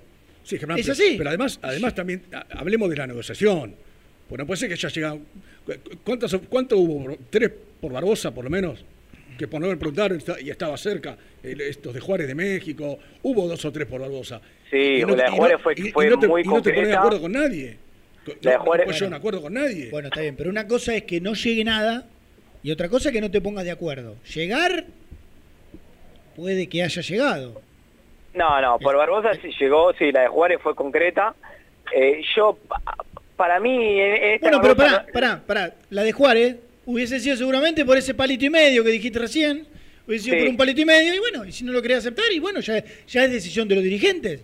Sí, 0.44 0.58
Germán, 0.58 0.80
Es 0.80 0.86
pero- 0.86 0.94
así. 0.94 1.16
Pero 1.18 1.30
además, 1.30 1.60
además 1.62 1.96
también 1.96 2.22
ha- 2.32 2.46
hablemos 2.52 2.90
de 2.90 2.96
la 2.98 3.08
negociación. 3.08 3.76
Pues 4.28 4.40
no 4.40 4.46
puede 4.48 4.60
ser 4.60 4.70
que 4.70 4.76
ya 4.76 4.90
llegan. 4.90 5.22
¿Cuántas, 6.04 6.36
¿Cuánto 6.50 6.78
hubo? 6.78 7.18
¿Tres 7.30 7.52
por 7.80 7.92
Barbosa, 7.92 8.34
por 8.34 8.44
lo 8.44 8.50
menos? 8.50 8.84
Que 9.38 9.48
por 9.48 9.60
no 9.62 9.72
está- 10.18 10.40
y 10.42 10.50
estaba 10.50 10.78
cerca. 10.78 11.18
estos 11.44 11.94
de 11.94 12.00
Juárez 12.00 12.28
de 12.28 12.36
México. 12.36 13.00
Hubo 13.24 13.48
dos 13.48 13.66
o 13.66 13.72
tres 13.72 13.88
por 13.88 14.00
Barbosa. 14.02 14.40
Sí, 14.72 14.78
Y 14.78 15.02
la 15.02 15.26
de 15.26 15.32
Juárez 15.32 15.58
fue- 15.62 15.74
y- 15.78 15.88
y 15.90 15.92
fue 15.92 16.10
no 16.10 16.18
te, 16.18 16.28
muy 16.28 16.42
y 16.42 16.46
no 16.46 16.62
te 16.62 16.72
pones 16.74 16.88
de 16.90 16.96
acuerdo 16.96 17.22
con 17.22 17.32
nadie. 17.34 17.78
La 18.26 18.34
de 18.34 18.58
No- 18.58 18.64
no 18.64 18.66
Juárez- 18.72 19.02
a 19.02 19.06
un 19.08 19.14
acuerdo 19.14 19.42
con 19.42 19.54
nadie. 19.54 19.90
Bueno, 19.92 20.08
está 20.08 20.22
bien, 20.22 20.36
pero 20.38 20.50
una 20.50 20.66
cosa 20.68 20.96
es 20.96 21.04
que 21.04 21.20
no 21.22 21.34
llegue 21.34 21.64
nada 21.64 22.08
y 22.64 22.72
otra 22.72 22.88
cosa 22.90 23.10
es 23.10 23.14
que 23.14 23.22
no 23.22 23.30
te 23.30 23.42
pongas 23.42 23.66
de 23.66 23.72
acuerdo. 23.72 24.16
Llegar 24.34 24.86
puede 26.36 26.68
que 26.68 26.84
haya 26.84 27.02
llegado. 27.02 27.62
No, 28.34 28.62
no, 28.62 28.80
por 28.80 28.96
Barbosa 28.96 29.34
sí 29.42 29.50
llegó, 29.60 29.94
sí, 29.94 30.12
la 30.12 30.22
de 30.22 30.28
Juárez 30.30 30.60
fue 30.64 30.74
concreta. 30.74 31.36
Eh, 31.94 32.22
yo, 32.36 32.58
pa- 32.68 32.82
para 33.36 33.60
mí, 33.60 34.00
esta 34.00 34.48
Bueno, 34.48 34.62
pero 34.62 34.76
pará, 34.78 35.06
pará, 35.12 35.44
pará. 35.46 35.76
La 35.90 36.04
de 36.04 36.12
Juárez 36.14 36.56
hubiese 36.86 37.20
sido 37.20 37.36
seguramente 37.36 37.84
por 37.84 37.98
ese 37.98 38.14
palito 38.14 38.46
y 38.46 38.50
medio 38.50 38.84
que 38.84 38.92
dijiste 38.92 39.20
recién. 39.20 39.68
Hubiese 40.08 40.26
sido 40.26 40.36
Sí. 40.38 40.42
por 40.44 40.50
un 40.52 40.58
palito 40.58 40.80
y 40.82 40.86
medio 40.86 41.14
y 41.14 41.20
bueno, 41.20 41.44
y 41.46 41.52
si 41.52 41.64
no 41.66 41.74
lo 41.74 41.82
querés 41.82 41.98
aceptar 42.00 42.32
y 42.32 42.40
bueno, 42.40 42.60
ya, 42.62 42.82
ya 43.08 43.26
es 43.26 43.32
decisión 43.32 43.68
de 43.68 43.76
los 43.76 43.84
dirigentes. 43.84 44.42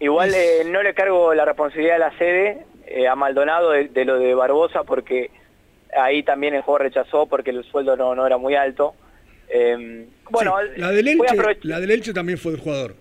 Igual 0.00 0.32
eh, 0.34 0.62
no 0.66 0.82
le 0.82 0.94
cargo 0.94 1.34
la 1.34 1.44
responsabilidad 1.44 1.94
de 1.94 1.98
la 1.98 2.18
sede 2.18 2.58
eh, 2.86 3.08
a 3.08 3.14
Maldonado 3.16 3.72
de, 3.72 3.88
de 3.88 4.04
lo 4.04 4.18
de 4.18 4.34
Barbosa 4.34 4.84
porque 4.84 5.30
ahí 5.96 6.22
también 6.22 6.54
el 6.54 6.62
juego 6.62 6.78
rechazó 6.78 7.26
porque 7.26 7.50
el 7.50 7.64
sueldo 7.64 7.96
no, 7.96 8.14
no 8.14 8.26
era 8.26 8.38
muy 8.38 8.54
alto. 8.54 8.94
Eh, 9.48 10.06
bueno, 10.30 10.56
Sí, 10.74 10.80
la, 10.80 10.90
del 10.90 11.08
a 11.08 11.10
Elche, 11.10 11.58
la 11.62 11.80
del 11.80 11.90
Elche 11.90 12.12
también 12.12 12.38
fue 12.38 12.52
del 12.52 12.60
jugador. 12.60 12.94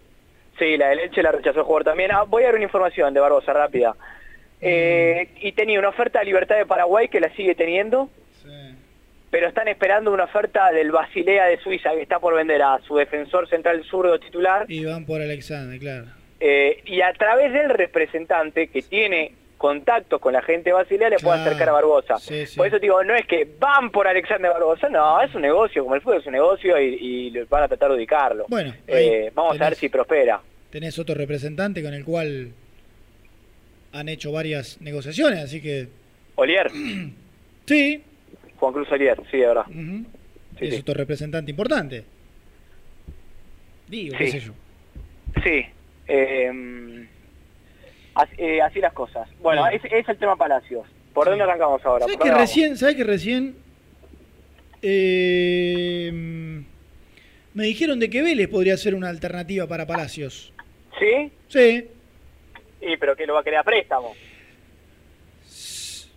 Sí, 0.58 0.78
la 0.78 0.90
de 0.90 0.96
Leche 0.96 1.22
la 1.22 1.32
rechazó 1.32 1.60
el 1.60 1.66
jugador 1.66 1.84
también. 1.84 2.12
Ah, 2.12 2.24
voy 2.24 2.44
a 2.44 2.48
dar 2.48 2.56
una 2.56 2.64
información 2.64 3.14
de 3.14 3.20
Barbosa 3.20 3.54
rápida. 3.54 3.96
Eh, 4.60 5.30
y 5.42 5.52
tenía 5.52 5.78
una 5.78 5.90
oferta 5.90 6.20
de 6.20 6.26
Libertad 6.26 6.58
de 6.58 6.66
Paraguay 6.66 7.10
que 7.10 7.20
la 7.20 7.30
sigue 7.36 7.54
teniendo, 7.54 8.10
pero 9.30 9.48
están 9.50 9.68
esperando 9.68 10.12
una 10.12 10.24
oferta 10.24 10.72
del 10.72 10.92
Basilea 10.92 11.46
de 11.46 11.60
Suiza 11.60 11.92
que 11.92 12.02
está 12.02 12.20
por 12.20 12.34
vender 12.34 12.64
a 12.64 12.80
su 12.88 12.96
defensor 12.96 13.48
central 13.50 13.84
zurdo 13.84 14.18
titular. 14.20 14.66
Y 14.68 14.84
van 14.86 15.06
por 15.06 15.22
Alexander, 15.22 15.78
claro. 15.80 16.06
Eh, 16.40 16.82
y 16.86 17.02
a 17.02 17.14
través 17.14 17.52
del 17.52 17.70
representante 17.70 18.68
que 18.68 18.82
tiene 18.82 19.34
contactos 19.58 20.22
con 20.22 20.34
la 20.34 20.42
gente 20.42 20.70
de 20.70 20.74
Basilea 20.74 21.10
le 21.10 21.18
puede 21.18 21.40
acercar 21.40 21.70
a 21.70 21.72
Barbosa. 21.72 22.18
Sí, 22.20 22.46
sí. 22.46 22.56
Por 22.56 22.68
eso 22.68 22.78
digo, 22.80 23.04
no 23.04 23.16
es 23.16 23.26
que 23.26 23.48
van 23.60 23.90
por 23.90 24.08
Alexander 24.08 24.52
Barbosa, 24.52 24.88
no, 24.90 25.20
es 25.22 25.34
un 25.34 25.42
negocio, 25.42 25.84
como 25.84 25.96
el 25.96 26.02
fútbol 26.02 26.20
es 26.20 26.28
un 26.28 26.34
negocio 26.34 26.80
y, 26.80 27.32
van 27.50 27.64
a 27.64 27.68
tratar 27.68 27.90
de 27.90 27.96
ubicarlo. 27.96 28.46
Bueno, 28.48 28.74
Eh, 28.86 29.32
vamos 29.34 29.60
a 29.60 29.66
ver 29.66 29.76
si 29.76 29.90
prospera. 29.90 30.40
Tenés 30.70 31.00
otro 31.00 31.16
representante 31.16 31.82
con 31.82 31.94
el 31.94 32.06
cual 32.06 32.52
han 33.94 34.10
hecho 34.10 34.32
varias 34.32 34.80
negociaciones, 34.82 35.40
así 35.40 35.62
que 35.62 35.88
Olier. 36.36 36.72
Sí. 37.66 38.02
Juan 38.56 38.72
Cruz 38.72 38.90
Olier, 38.94 39.18
sí, 39.30 39.40
de 39.40 39.48
verdad. 39.48 39.66
Sí, 39.68 40.68
es 40.68 40.80
otro 40.80 40.94
representante 40.94 41.52
importante. 41.52 42.06
Digo, 43.90 44.18
qué 44.18 44.32
sé 44.32 44.40
yo. 44.40 44.54
Sí. 45.44 45.66
Eh, 46.08 47.08
así, 48.16 48.32
eh, 48.38 48.62
así 48.62 48.80
las 48.80 48.94
cosas. 48.94 49.28
Bueno, 49.40 49.68
es 49.68 49.82
el 50.08 50.18
tema 50.18 50.36
Palacios. 50.36 50.86
¿Por 51.14 51.28
dónde 51.28 51.44
arrancamos 51.44 51.84
ahora? 51.84 52.06
¿Sabes 52.06 52.18
¿Por 52.18 52.28
que 52.28 52.34
recién, 52.34 52.78
¿sabes 52.78 52.96
que 52.96 53.04
recién 53.04 53.56
eh, 54.84 56.12
me 57.54 57.64
dijeron 57.66 58.00
de 58.00 58.10
que 58.10 58.22
Vélez 58.22 58.48
podría 58.48 58.78
ser 58.78 58.94
una 58.94 59.10
alternativa 59.10 59.68
para 59.68 59.88
Palacios? 59.88 60.54
¿Sí? 61.00 61.32
Sí. 61.48 61.88
Y 62.82 62.98
pero 62.98 63.16
que 63.16 63.26
lo 63.26 63.34
va 63.34 63.40
a 63.40 63.44
querer 63.44 63.60
a 63.60 63.64
préstamo. 63.64 64.14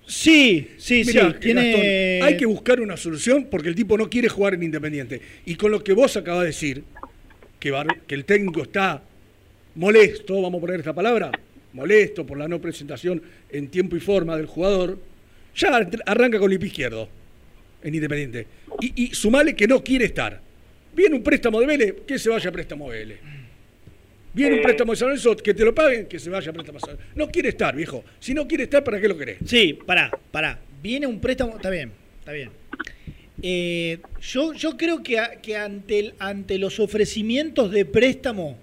Sí, 0.06 0.72
sí, 0.76 1.02
Mirá, 1.06 1.30
sí. 1.30 1.36
Tiene... 1.40 1.70
Gastón, 1.72 2.28
hay 2.28 2.36
que 2.36 2.46
buscar 2.46 2.80
una 2.80 2.96
solución 2.96 3.46
porque 3.50 3.68
el 3.68 3.74
tipo 3.74 3.96
no 3.96 4.10
quiere 4.10 4.28
jugar 4.28 4.54
en 4.54 4.64
Independiente. 4.64 5.22
Y 5.46 5.54
con 5.54 5.70
lo 5.70 5.82
que 5.82 5.92
vos 5.92 6.16
acabas 6.16 6.42
de 6.42 6.46
decir, 6.48 6.84
que, 7.58 7.70
Bar- 7.70 8.00
que 8.06 8.16
el 8.16 8.24
técnico 8.24 8.62
está 8.62 9.02
molesto, 9.74 10.40
vamos 10.42 10.58
a 10.58 10.60
poner 10.60 10.80
esta 10.80 10.92
palabra, 10.94 11.30
molesto 11.72 12.26
por 12.26 12.38
la 12.38 12.48
no 12.48 12.60
presentación 12.60 13.22
en 13.50 13.68
tiempo 13.68 13.96
y 13.96 14.00
forma 14.00 14.36
del 14.36 14.46
jugador, 14.46 14.98
ya 15.54 15.74
ar- 15.76 15.88
arranca 16.06 16.38
con 16.38 16.50
el 16.52 16.58
pie 16.58 16.68
izquierdo 16.68 17.08
en 17.82 17.94
Independiente. 17.94 18.46
Y, 18.80 19.04
y 19.04 19.14
sumale 19.14 19.54
que 19.54 19.66
no 19.66 19.82
quiere 19.82 20.06
estar. 20.06 20.40
Viene 20.94 21.16
un 21.16 21.22
préstamo 21.22 21.60
de 21.60 21.66
Vélez, 21.66 21.94
que 22.06 22.18
se 22.18 22.28
vaya 22.28 22.48
a 22.50 22.52
préstamo 22.52 22.90
de 22.90 22.98
Vélez. 22.98 23.18
Viene 24.32 24.54
un 24.54 24.60
Eh. 24.60 24.62
préstamo 24.62 24.92
de 24.92 24.96
San 24.96 25.08
Lorenzo, 25.08 25.36
que 25.36 25.54
te 25.54 25.64
lo 25.64 25.74
paguen, 25.74 26.06
que 26.06 26.18
se 26.18 26.30
vaya 26.30 26.50
a 26.50 26.52
préstamo 26.52 26.78
de 26.78 26.80
San 26.86 26.90
Lorenzo. 26.96 27.12
No 27.16 27.28
quiere 27.30 27.48
estar, 27.48 27.74
viejo. 27.74 28.04
Si 28.20 28.34
no 28.34 28.46
quiere 28.46 28.64
estar, 28.64 28.82
¿para 28.84 29.00
qué 29.00 29.08
lo 29.08 29.16
querés? 29.16 29.38
Sí, 29.44 29.72
pará, 29.86 30.10
pará. 30.30 30.58
Viene 30.82 31.06
un 31.06 31.20
préstamo, 31.20 31.56
está 31.56 31.70
bien, 31.70 31.92
está 32.20 32.32
bien. 32.32 32.50
Eh, 33.42 33.98
yo, 34.20 34.52
yo 34.52 34.76
creo 34.76 35.02
que, 35.02 35.18
que 35.42 35.56
ante, 35.56 35.98
el- 35.98 36.14
ante 36.18 36.58
los 36.58 36.78
ofrecimientos 36.78 37.70
de 37.70 37.84
préstamo, 37.86 38.58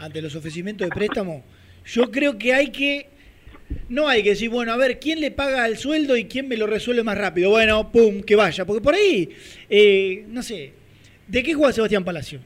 ante 0.00 0.20
los 0.22 0.34
ofrecimientos 0.34 0.88
de 0.88 0.94
préstamo, 0.94 1.44
yo 1.86 2.10
creo 2.10 2.38
que 2.38 2.52
hay 2.54 2.70
que, 2.70 3.06
no 3.88 4.08
hay 4.08 4.22
que 4.22 4.30
decir, 4.30 4.48
bueno, 4.50 4.72
a 4.72 4.76
ver, 4.76 4.98
¿quién 4.98 5.20
le 5.20 5.30
paga 5.30 5.66
el 5.66 5.76
sueldo 5.76 6.16
y 6.16 6.24
quién 6.24 6.48
me 6.48 6.56
lo 6.56 6.66
resuelve 6.66 7.02
más 7.02 7.16
rápido? 7.18 7.50
Bueno, 7.50 7.90
pum, 7.92 8.22
que 8.22 8.36
vaya, 8.36 8.64
porque 8.64 8.82
por 8.82 8.94
ahí, 8.94 9.28
eh, 9.68 10.24
no 10.28 10.42
sé, 10.42 10.72
¿de 11.28 11.42
qué 11.42 11.54
juega 11.54 11.72
Sebastián 11.72 12.04
Palacio? 12.04 12.40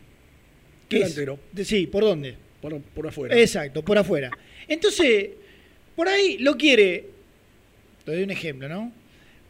¿Qué? 0.88 0.98
Delantero. 0.98 1.38
De- 1.52 1.64
sí, 1.64 1.86
¿por 1.86 2.04
dónde? 2.04 2.34
Por, 2.60 2.80
por 2.80 3.06
afuera. 3.06 3.38
Exacto, 3.38 3.82
por 3.84 3.98
afuera. 3.98 4.30
Entonces, 4.68 5.30
por 5.96 6.08
ahí 6.08 6.38
lo 6.38 6.56
quiere. 6.56 7.06
Te 8.04 8.12
doy 8.12 8.22
un 8.22 8.30
ejemplo, 8.30 8.68
¿no? 8.68 8.92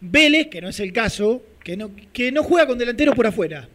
Vélez, 0.01 0.49
que 0.49 0.61
no 0.61 0.69
es 0.69 0.79
el 0.81 0.93
caso, 0.93 1.43
que 1.63 1.77
no, 1.77 1.91
que 2.13 2.31
no 2.31 2.43
juega 2.43 2.67
con 2.67 2.77
delantero 2.79 3.13
por 3.15 3.27
afuera, 3.27 3.69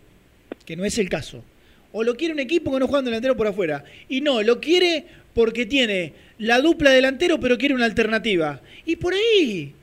que 0.66 0.76
no 0.76 0.86
es 0.86 0.98
el 1.00 1.10
caso. 1.10 1.44
O 1.92 2.04
lo 2.04 2.16
quiere 2.16 2.34
un 2.34 2.40
equipo 2.40 2.72
que 2.72 2.80
no 2.80 2.88
juega 2.88 3.00
con 3.00 3.06
delantero 3.06 3.36
por 3.36 3.48
afuera. 3.48 3.84
Y 4.08 4.22
no, 4.22 4.42
lo 4.42 4.60
quiere 4.60 5.06
porque 5.34 5.66
tiene 5.66 6.14
la 6.38 6.60
dupla 6.60 6.92
delantero, 6.92 7.40
pero 7.40 7.58
quiere 7.58 7.76
una 7.76 7.86
alternativa. 7.86 8.62
Y 8.86 8.96
por 8.96 9.14
ahí 9.14 9.74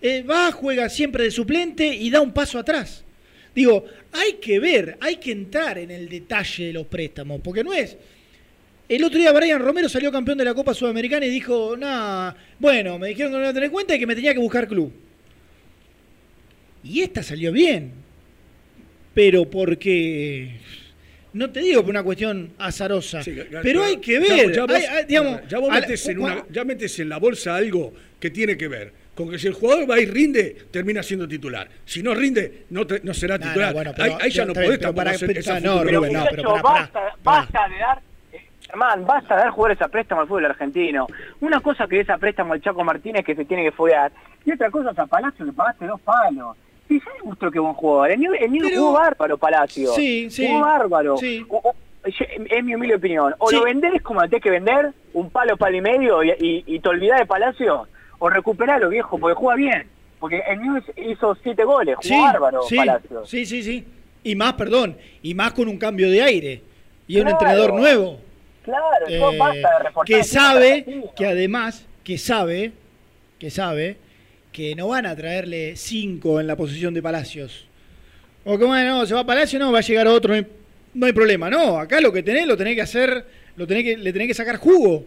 eh, 0.00 0.22
va, 0.22 0.52
juega 0.52 0.88
siempre 0.88 1.24
de 1.24 1.30
suplente 1.30 1.86
y 1.86 2.10
da 2.10 2.20
un 2.20 2.32
paso 2.32 2.58
atrás. 2.58 3.04
Digo, 3.54 3.84
hay 4.12 4.34
que 4.34 4.60
ver, 4.60 4.96
hay 5.00 5.16
que 5.16 5.32
entrar 5.32 5.78
en 5.78 5.90
el 5.90 6.08
detalle 6.08 6.66
de 6.66 6.72
los 6.72 6.86
préstamos, 6.86 7.40
porque 7.42 7.64
no 7.64 7.72
es. 7.72 7.96
El 8.88 9.04
otro 9.04 9.18
día 9.18 9.32
Brian 9.32 9.60
Romero 9.60 9.88
salió 9.88 10.10
campeón 10.10 10.38
de 10.38 10.44
la 10.44 10.54
Copa 10.54 10.72
Sudamericana 10.72 11.26
y 11.26 11.30
dijo, 11.30 11.76
nah, 11.76 12.32
bueno, 12.58 12.98
me 12.98 13.08
dijeron 13.08 13.32
que 13.32 13.36
no 13.36 13.42
iba 13.42 13.50
a 13.50 13.52
tener 13.52 13.66
en 13.66 13.72
cuenta 13.72 13.94
y 13.94 13.98
que 13.98 14.06
me 14.06 14.14
tenía 14.14 14.32
que 14.32 14.40
buscar 14.40 14.66
club. 14.66 14.92
Y 16.82 17.00
esta 17.02 17.22
salió 17.22 17.52
bien. 17.52 17.92
Pero 19.12 19.50
porque 19.50 20.52
No 21.32 21.50
te 21.50 21.60
digo 21.60 21.82
por 21.82 21.90
una 21.90 22.02
cuestión 22.02 22.52
azarosa, 22.58 23.20
pero 23.62 23.84
hay 23.84 23.98
que 23.98 24.18
ver. 24.18 24.52
Ya, 24.52 24.62
vos, 24.64 24.74
hay- 24.74 24.84
hay, 24.84 25.04
digamos, 25.04 25.40
ya 25.48 25.58
vos 25.58 25.70
a 25.70 25.74
la- 25.74 25.80
metés, 25.80 26.08
en 26.08 26.20
una- 26.20 26.44
ya 26.50 26.64
metés 26.64 26.98
en 27.00 27.08
la 27.08 27.18
bolsa 27.18 27.54
algo 27.56 27.92
que 28.18 28.30
tiene 28.30 28.56
que 28.56 28.66
ver 28.68 28.92
con 29.14 29.30
que 29.30 29.38
si 29.38 29.46
el 29.48 29.52
jugador 29.54 29.90
va 29.90 29.98
y 30.00 30.06
rinde, 30.06 30.56
termina 30.70 31.02
siendo 31.02 31.26
titular. 31.28 31.68
Si 31.84 32.02
no 32.02 32.14
rinde, 32.14 32.64
no, 32.70 32.86
te- 32.86 33.00
no 33.02 33.12
será 33.12 33.38
titular. 33.38 33.68
no, 33.68 33.74
bueno, 33.74 33.92
pero- 33.96 34.14
ahí, 34.14 34.18
ahí 34.22 34.30
ya 34.30 34.44
no 34.44 34.52
podés 34.54 34.68
pero 34.70 34.80
tampoco 34.80 34.96
para- 34.96 35.10
hacer 35.10 35.36
esa 35.38 35.60
no, 35.60 35.82
Rubén, 35.84 36.12
no, 36.12 36.24
pero 36.30 36.42
Muchacho, 36.44 36.62
basta, 36.62 37.00
basta 37.22 37.68
de 37.68 37.78
dar, 37.78 38.00
eh, 38.32 38.38
Germán, 38.66 39.04
basta 39.04 39.34
de 39.36 39.42
dar 39.42 39.50
jugadores 39.50 39.82
a 39.82 39.88
préstamo 39.88 40.20
al 40.22 40.28
fútbol 40.28 40.44
argentino. 40.46 41.06
Una 41.40 41.60
cosa 41.60 41.86
que 41.88 42.00
es 42.00 42.08
a 42.10 42.16
préstamo 42.16 42.52
al 42.54 42.62
Chaco 42.62 42.82
Martínez 42.84 43.24
que 43.24 43.34
se 43.34 43.44
tiene 43.44 43.64
que 43.64 43.72
foguear, 43.72 44.12
y 44.46 44.52
otra 44.52 44.70
cosa 44.70 44.92
es 44.92 44.98
a 44.98 45.06
Palacio 45.06 45.44
que 45.44 45.52
pagaste 45.52 45.86
dos 45.86 46.00
palos. 46.00 46.56
Y 46.88 46.98
ya 46.98 47.04
me 47.16 47.20
gustó 47.22 47.50
que 47.50 47.58
buen 47.58 47.74
jugador. 47.74 48.10
El 48.10 48.20
Pero- 48.20 48.80
jugó 48.80 48.92
bárbaro, 48.92 49.38
Palacio. 49.38 49.92
Sí, 49.92 50.30
sí, 50.30 50.46
Jugó 50.46 50.60
bárbaro. 50.60 51.16
sí. 51.18 51.44
O- 51.48 51.56
o- 51.62 51.74
yo- 52.08 52.26
es 52.50 52.64
mi 52.64 52.74
humilde 52.74 52.94
opinión. 52.96 53.34
O 53.38 53.48
Sí. 53.50 53.56
lo 53.56 53.64
vendés 53.64 54.00
como 54.02 54.20
lo 54.22 54.28
tenés 54.28 54.42
que 54.42 54.50
vender, 54.50 54.92
un 55.12 55.30
palo, 55.30 55.56
palo 55.56 55.76
y 55.76 55.80
medio, 55.80 56.22
y, 56.22 56.30
y- 56.30 56.64
y 56.66 56.80
te 56.80 56.88
olvidás 56.88 57.18
de 57.20 57.26
Palacio, 57.26 57.86
o 58.18 58.30
recuperalo, 58.30 58.88
viejo, 58.88 59.18
porque 59.18 59.34
juega 59.34 59.56
bien. 59.56 59.86
Porque 60.18 60.42
el 60.48 60.60
niño 60.60 60.82
hizo 60.96 61.36
siete 61.42 61.64
goles, 61.64 61.96
jugó 61.96 62.08
Sí, 62.08 62.20
bárbaro, 62.20 62.62
sí, 62.62 62.76
Palacio. 62.76 63.26
sí, 63.26 63.44
sí, 63.46 63.62
sí. 63.62 63.84
Y 64.24 64.34
más, 64.34 64.54
perdón, 64.54 64.96
y 65.22 65.34
más 65.34 65.52
con 65.52 65.68
un 65.68 65.78
cambio 65.78 66.10
de 66.10 66.22
aire. 66.22 66.62
Y 67.06 67.16
un 67.18 67.22
Claro. 67.22 67.36
entrenador 67.36 67.74
nuevo. 67.74 68.18
Claro, 68.64 69.06
todo 69.06 69.32
eh, 69.32 69.38
basta 69.38 69.54
de 69.78 69.84
reportar 69.84 70.04
que 70.16 70.24
sabe, 70.24 71.02
que 71.16 71.26
además, 71.26 71.86
que 72.04 72.18
sabe, 72.18 72.72
que 73.38 73.50
sabe, 73.50 73.96
que 74.58 74.74
no 74.74 74.88
van 74.88 75.06
a 75.06 75.14
traerle 75.14 75.76
cinco 75.76 76.40
en 76.40 76.48
la 76.48 76.56
posición 76.56 76.92
de 76.92 77.00
Palacios. 77.00 77.64
O 78.44 78.58
como 78.58 78.74
no, 78.74 79.06
se 79.06 79.14
va 79.14 79.20
a 79.20 79.24
Palacio, 79.26 79.56
no, 79.56 79.70
va 79.70 79.78
a 79.78 79.82
llegar 79.82 80.08
otro, 80.08 80.30
no 80.30 80.34
hay, 80.34 80.46
no 80.94 81.06
hay 81.06 81.12
problema. 81.12 81.48
No, 81.48 81.78
acá 81.78 82.00
lo 82.00 82.12
que 82.12 82.24
tenés, 82.24 82.44
lo 82.44 82.56
tenés 82.56 82.74
que 82.74 82.82
hacer, 82.82 83.24
lo 83.54 83.68
tenés 83.68 83.84
que, 83.84 83.96
le 83.96 84.12
tenés 84.12 84.26
que 84.26 84.34
sacar 84.34 84.56
jugo. 84.56 85.06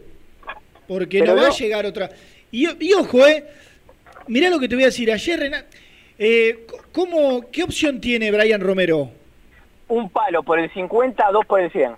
Porque 0.88 1.20
Pero 1.20 1.36
no 1.36 1.42
va 1.42 1.50
a 1.50 1.52
llegar 1.52 1.86
otra. 1.86 2.10
Y, 2.50 2.66
y 2.82 2.94
ojo, 2.94 3.28
eh, 3.28 3.44
mirá 4.28 4.50
lo 4.50 4.58
que 4.58 4.70
te 4.70 4.76
voy 4.76 4.86
a 4.86 4.88
decir. 4.88 5.12
Ayer, 5.12 5.38
Renan- 5.38 5.66
eh, 6.18 6.66
¿cómo, 6.94 7.52
¿qué 7.52 7.64
opción 7.64 8.00
tiene 8.00 8.32
Brian 8.32 8.62
Romero? 8.62 9.12
Un 9.90 10.10
palo 10.12 10.44
por 10.44 10.62
el 10.62 10.72
50, 10.74 11.30
dos 11.34 11.46
por 11.46 11.60
el 11.60 11.70
100. 11.74 11.92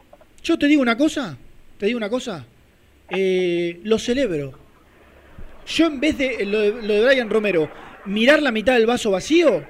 Yo 0.43 0.57
te 0.57 0.65
digo 0.65 0.81
una 0.81 0.97
cosa, 0.97 1.37
te 1.77 1.85
digo 1.85 1.97
una 1.97 2.09
cosa, 2.09 2.47
eh, 3.11 3.79
lo 3.83 3.99
celebro. 3.99 4.62
Yo 5.67 5.87
en 5.87 5.99
vez 5.99 6.17
de 6.17 6.45
lo, 6.45 6.59
de 6.59 6.71
lo 6.81 6.93
de 6.93 7.05
Brian 7.05 7.29
Romero, 7.29 7.69
mirar 8.05 8.41
la 8.41 8.51
mitad 8.51 8.73
del 8.75 8.85
vaso 8.85 9.11
vacío, 9.11 9.65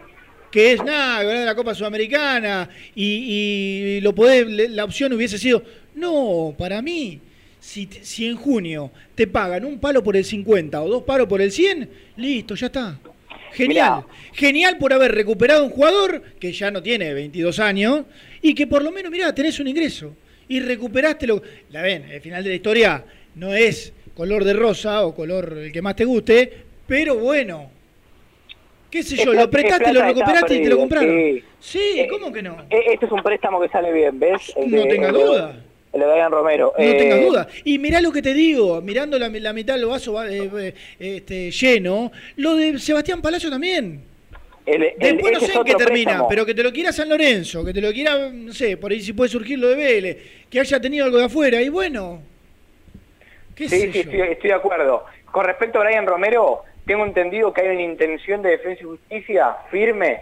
que 0.51 0.73
es 0.73 0.83
nada, 0.83 1.23
ganar 1.23 1.45
la 1.45 1.55
Copa 1.55 1.73
Sudamericana 1.75 2.69
y, 2.95 3.05
y 3.97 4.01
lo 4.01 4.13
podés- 4.13 4.69
la 4.69 4.83
opción 4.83 5.13
hubiese 5.13 5.37
sido, 5.37 5.63
no, 5.95 6.53
para 6.57 6.81
mí, 6.81 7.19
si, 7.59 7.87
si 8.01 8.25
en 8.27 8.35
junio 8.35 8.91
te 9.15 9.27
pagan 9.27 9.65
un 9.65 9.79
palo 9.79 10.03
por 10.03 10.17
el 10.17 10.25
50 10.25 10.81
o 10.81 10.89
dos 10.89 11.03
palos 11.03 11.27
por 11.27 11.41
el 11.41 11.51
100, 11.51 11.89
listo, 12.17 12.55
ya 12.55 12.67
está. 12.67 12.99
Genial. 13.53 14.03
Genial 14.33 14.77
por 14.79 14.93
haber 14.93 15.13
recuperado 15.13 15.63
un 15.63 15.69
jugador 15.69 16.23
que 16.39 16.51
ya 16.51 16.71
no 16.71 16.81
tiene 16.81 17.13
22 17.13 17.59
años 17.59 18.05
y 18.41 18.55
que 18.55 18.65
por 18.65 18.83
lo 18.83 18.91
menos, 18.91 19.11
mirá, 19.11 19.33
tenés 19.33 19.59
un 19.59 19.67
ingreso 19.67 20.15
y 20.47 20.59
recuperaste 20.59 21.27
lo. 21.27 21.41
La 21.69 21.83
ven, 21.83 22.03
el 22.11 22.19
final 22.19 22.43
de 22.43 22.49
la 22.49 22.55
historia 22.55 23.05
no 23.35 23.53
es 23.53 23.93
color 24.15 24.43
de 24.43 24.53
rosa 24.53 25.05
o 25.05 25.15
color 25.15 25.57
el 25.57 25.71
que 25.71 25.81
más 25.81 25.95
te 25.95 26.05
guste, 26.05 26.51
pero 26.87 27.15
bueno. 27.17 27.69
¿Qué 28.89 29.01
sé 29.01 29.15
yo? 29.17 29.33
Lo 29.33 29.49
prestaste, 29.49 29.85
es 29.89 29.93
lo 29.93 30.03
recuperaste 30.03 30.55
y 30.55 30.61
te 30.61 30.69
lo 30.69 30.77
compraron. 30.77 31.09
perdido, 31.09 31.45
Sí, 31.59 32.05
¿cómo 32.09 32.31
que 32.31 32.43
no? 32.43 32.57
Este 32.69 33.05
es 33.07 33.11
un 33.11 33.23
préstamo 33.23 33.59
que 33.59 33.67
sale 33.69 33.91
bien, 33.91 34.19
¿ves? 34.19 34.53
El 34.55 34.69
No 34.69 34.83
de- 34.83 34.87
tenga 34.89 35.07
el 35.07 35.13
duda. 35.15 35.55
El 35.93 35.99
de 35.99 36.05
Brian 36.07 36.31
Romero. 36.31 36.73
No 36.77 36.83
Eh, 36.83 36.93
tengas 36.93 37.21
duda. 37.25 37.47
Y 37.63 37.79
mirá 37.79 38.01
lo 38.01 38.11
que 38.11 38.21
te 38.21 38.33
digo, 38.35 38.81
mirando 38.81 39.17
la, 39.17 39.29
la 39.29 39.53
mitad 39.53 39.75
del 39.75 39.85
vaso 39.87 40.13
va- 40.13 40.29
eh, 40.31 40.49
eh, 40.57 40.73
este, 40.99 41.49
lleno, 41.51 42.11
lo 42.35 42.55
de 42.55 42.77
Sebastián 42.79 43.21
Palacio 43.21 43.49
también. 43.49 44.01
el- 44.65 44.81
el- 44.83 44.93
Después 44.97 45.33
no 45.33 45.39
sé 45.41 45.53
en 45.57 45.63
qué 45.65 45.73
termina, 45.75 46.05
préstamo. 46.11 46.29
pero 46.29 46.45
que 46.45 46.53
te 46.53 46.63
lo 46.63 46.71
quiera 46.71 46.91
San 46.93 47.09
Lorenzo, 47.09 47.65
que 47.65 47.73
te 47.73 47.81
lo 47.81 47.91
quiera, 47.91 48.29
no 48.29 48.53
sé, 48.53 48.77
por 48.77 48.91
ahí 48.93 49.01
si 49.01 49.11
puede 49.13 49.29
surgir 49.29 49.59
lo 49.59 49.67
de 49.69 49.75
Vélez, 49.75 50.17
que 50.49 50.59
haya 50.59 50.79
tenido 50.79 51.03
algo 51.05 51.17
de 51.17 51.25
afuera, 51.25 51.61
y 51.61 51.67
bueno, 51.69 52.21
Sí, 53.55 53.67
sí, 53.67 53.99
estoy, 53.99 54.21
estoy 54.21 54.49
de 54.49 54.55
acuerdo. 54.55 55.05
Con 55.31 55.45
respecto 55.45 55.79
a 55.79 55.83
Brian 55.83 56.05
Romero, 56.05 56.63
tengo 56.85 57.05
entendido 57.05 57.53
que 57.53 57.61
hay 57.61 57.69
una 57.69 57.81
intención 57.81 58.41
de 58.41 58.51
Defensa 58.51 58.81
y 58.83 58.85
Justicia 58.85 59.55
firme 59.71 60.21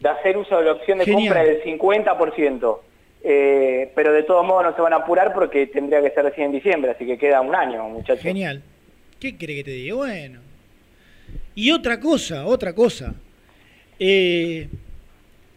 de 0.00 0.08
hacer 0.08 0.36
uso 0.36 0.58
de 0.58 0.64
la 0.64 0.72
opción 0.72 0.98
de 0.98 1.04
Genial. 1.04 1.34
compra 1.34 1.44
del 1.44 1.62
50%. 1.62 2.78
Eh, 3.28 3.90
pero 3.94 4.12
de 4.12 4.22
todos 4.22 4.46
modos 4.46 4.64
no 4.64 4.76
se 4.76 4.80
van 4.80 4.92
a 4.92 4.96
apurar 4.96 5.34
porque 5.34 5.66
tendría 5.66 6.00
que 6.00 6.10
ser 6.10 6.24
recién 6.24 6.46
en 6.46 6.52
diciembre, 6.52 6.92
así 6.92 7.04
que 7.04 7.18
queda 7.18 7.40
un 7.40 7.54
año, 7.54 7.88
muchachos. 7.88 8.22
Genial. 8.22 8.62
¿Qué 9.18 9.36
cree 9.36 9.56
que 9.56 9.64
te 9.64 9.70
diga? 9.72 9.96
Bueno. 9.96 10.40
Y 11.54 11.70
otra 11.72 11.98
cosa, 11.98 12.46
otra 12.46 12.74
cosa. 12.74 13.14
Eh, 13.98 14.68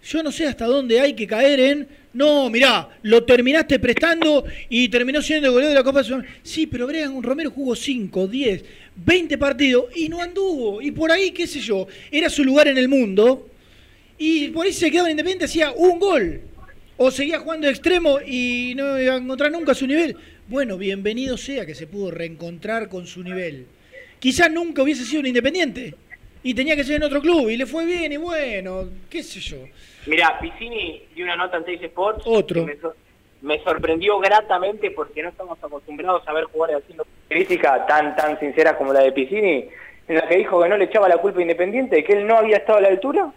yo 0.03 0.23
no 0.23 0.31
sé 0.31 0.47
hasta 0.47 0.65
dónde 0.65 0.99
hay 0.99 1.13
que 1.13 1.27
caer 1.27 1.59
en. 1.59 1.87
No, 2.11 2.49
mirá, 2.49 2.89
lo 3.03 3.23
terminaste 3.23 3.77
prestando 3.77 4.43
y 4.67 4.89
terminó 4.89 5.21
siendo 5.21 5.47
el 5.47 5.53
goleador 5.53 5.75
de 5.75 5.79
la 5.79 5.83
Copa 5.83 6.03
Sudamericana. 6.03 6.41
Sí, 6.43 6.65
pero 6.65 6.87
Brian 6.87 7.21
Romero 7.21 7.51
jugó 7.51 7.75
5, 7.75 8.27
10, 8.27 8.63
20 8.95 9.37
partidos 9.37 9.85
y 9.95 10.09
no 10.09 10.19
anduvo. 10.19 10.81
Y 10.81 10.89
por 10.91 11.11
ahí, 11.11 11.31
qué 11.31 11.45
sé 11.45 11.59
yo, 11.59 11.87
era 12.09 12.29
su 12.29 12.43
lugar 12.43 12.67
en 12.67 12.79
el 12.79 12.87
mundo. 12.87 13.47
Y 14.17 14.47
por 14.49 14.65
ahí 14.65 14.73
se 14.73 14.89
quedaba 14.89 15.07
en 15.07 15.11
Independiente, 15.11 15.45
hacía 15.45 15.71
un 15.71 15.99
gol. 15.99 16.41
O 16.97 17.11
seguía 17.11 17.39
jugando 17.39 17.67
de 17.67 17.73
extremo 17.73 18.19
y 18.19 18.73
no 18.75 18.99
iba 18.99 19.13
a 19.13 19.17
encontrar 19.17 19.51
nunca 19.51 19.75
su 19.75 19.85
nivel. 19.85 20.17
Bueno, 20.47 20.77
bienvenido 20.77 21.37
sea 21.37 21.65
que 21.65 21.75
se 21.75 21.85
pudo 21.85 22.09
reencontrar 22.09 22.89
con 22.89 23.05
su 23.05 23.21
nivel. 23.21 23.67
Quizás 24.17 24.51
nunca 24.51 24.81
hubiese 24.81 25.05
sido 25.05 25.21
un 25.21 25.27
Independiente. 25.27 25.93
Y 26.43 26.53
tenía 26.53 26.75
que 26.75 26.83
ser 26.83 26.95
en 26.97 27.03
otro 27.03 27.21
club. 27.21 27.49
Y 27.49 27.57
le 27.57 27.65
fue 27.65 27.85
bien 27.85 28.11
y 28.13 28.17
bueno, 28.17 28.85
qué 29.09 29.21
sé 29.23 29.39
yo. 29.39 29.57
Mira, 30.05 30.39
Piscini 30.39 31.03
dio 31.13 31.25
una 31.25 31.35
nota 31.35 31.57
en 31.57 31.65
Teis 31.65 31.81
Sports. 31.83 32.23
Otro. 32.25 32.65
que 32.65 32.73
Me, 32.75 32.79
sor- 32.79 32.95
me 33.41 33.63
sorprendió 33.63 34.19
gratamente 34.19 34.91
porque 34.91 35.21
no 35.23 35.29
estamos 35.29 35.57
acostumbrados 35.61 36.25
a 36.27 36.33
ver 36.33 36.45
jugadores 36.45 36.83
haciendo 36.83 37.05
crítica 37.27 37.85
tan 37.85 38.15
tan 38.15 38.39
sincera 38.39 38.77
como 38.77 38.93
la 38.93 39.01
de 39.01 39.11
Piscini, 39.11 39.65
en 40.07 40.15
la 40.15 40.27
que 40.27 40.37
dijo 40.37 40.61
que 40.61 40.69
no 40.69 40.77
le 40.77 40.85
echaba 40.85 41.07
la 41.09 41.17
culpa 41.17 41.39
a 41.39 41.41
Independiente, 41.41 42.03
que 42.03 42.13
él 42.13 42.25
no 42.27 42.37
había 42.37 42.57
estado 42.57 42.77
a 42.79 42.81
la 42.81 42.87
altura 42.89 43.31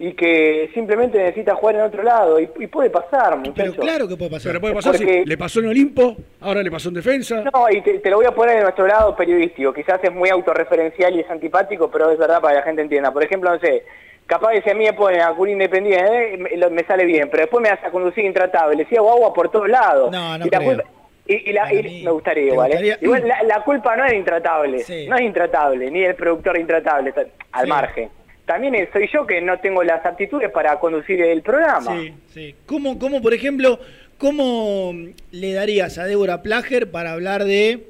y 0.00 0.12
que 0.12 0.70
simplemente 0.74 1.18
necesita 1.18 1.54
jugar 1.56 1.74
en 1.76 1.80
otro 1.82 2.02
lado. 2.02 2.38
Y, 2.40 2.48
y 2.60 2.66
puede 2.68 2.88
pasar, 2.90 3.36
muchachos. 3.36 3.74
que 4.08 4.16
puede 4.16 4.30
pasar. 4.30 4.50
Pero 4.52 4.60
puede 4.60 4.74
pasar. 4.74 4.96
Porque- 4.96 5.24
le 5.26 5.36
pasó 5.36 5.60
en 5.60 5.66
Olimpo, 5.66 6.16
ahora 6.40 6.62
le 6.62 6.70
pasó 6.70 6.88
en 6.88 6.94
defensa. 6.94 7.42
No, 7.52 7.68
y 7.70 7.80
te, 7.82 7.98
te 7.98 8.10
lo 8.10 8.16
voy 8.16 8.26
a 8.26 8.30
poner 8.32 8.56
de 8.56 8.62
nuestro 8.62 8.86
lado 8.86 9.16
periodístico. 9.16 9.72
Quizás 9.72 9.98
es 10.04 10.12
muy 10.12 10.28
autorreferencial 10.30 11.16
y 11.16 11.20
es 11.20 11.30
antipático, 11.30 11.90
pero 11.90 12.10
es 12.12 12.18
verdad 12.18 12.40
para 12.40 12.54
que 12.54 12.58
la 12.60 12.64
gente 12.64 12.82
entienda. 12.82 13.12
Por 13.12 13.24
ejemplo, 13.24 13.50
no 13.50 13.58
sé, 13.58 13.82
capaz 14.26 14.52
que 14.52 14.62
si 14.62 14.70
a 14.70 14.74
mí 14.74 14.84
me 14.84 14.92
ponen 14.92 15.20
a 15.20 15.34
Independiente, 15.36 16.34
eh, 16.34 16.36
me, 16.36 16.56
lo- 16.56 16.70
me 16.70 16.84
sale 16.84 17.04
bien, 17.04 17.28
pero 17.30 17.42
después 17.42 17.60
me 17.62 17.70
vas 17.70 17.82
a 17.84 17.90
conducir 17.90 18.24
intratable. 18.24 18.76
Le 18.76 18.84
decía 18.84 19.00
agua 19.00 19.32
por 19.34 19.50
todos 19.50 19.68
lados. 19.68 20.12
No, 20.12 20.38
no 20.38 20.46
y 20.46 20.50
la 20.50 20.58
creo. 20.58 20.70
culpa- 20.74 20.88
y, 21.26 21.50
y 21.50 21.52
la- 21.52 21.74
y- 21.74 22.04
me 22.04 22.10
gustaría 22.12 22.44
igual, 22.52 22.72
¿eh? 22.72 22.96
Igual 23.00 23.26
la, 23.26 23.42
la 23.42 23.64
culpa 23.64 23.96
no 23.96 24.04
es 24.04 24.12
de 24.12 24.16
intratable. 24.18 24.78
Sí. 24.80 25.06
No 25.08 25.16
es 25.16 25.22
intratable, 25.22 25.90
ni 25.90 26.04
el 26.04 26.14
productor 26.14 26.56
intratable, 26.58 27.10
está 27.10 27.24
al 27.52 27.64
Sí. 27.64 27.68
margen. 27.68 28.08
También 28.48 28.88
soy 28.92 29.08
yo 29.12 29.26
que 29.26 29.40
no 29.42 29.58
tengo 29.60 29.84
las 29.84 30.04
aptitudes 30.06 30.50
para 30.50 30.80
conducir 30.80 31.20
el 31.22 31.42
programa. 31.42 31.94
Sí, 32.00 32.14
sí. 32.32 32.54
¿Cómo, 32.66 32.98
cómo, 32.98 33.20
por 33.22 33.34
ejemplo, 33.34 33.78
cómo 34.16 34.92
le 35.30 35.52
darías 35.52 35.98
a 35.98 36.04
Débora 36.04 36.42
Plager 36.42 36.90
para 36.90 37.12
hablar 37.12 37.44
de 37.44 37.86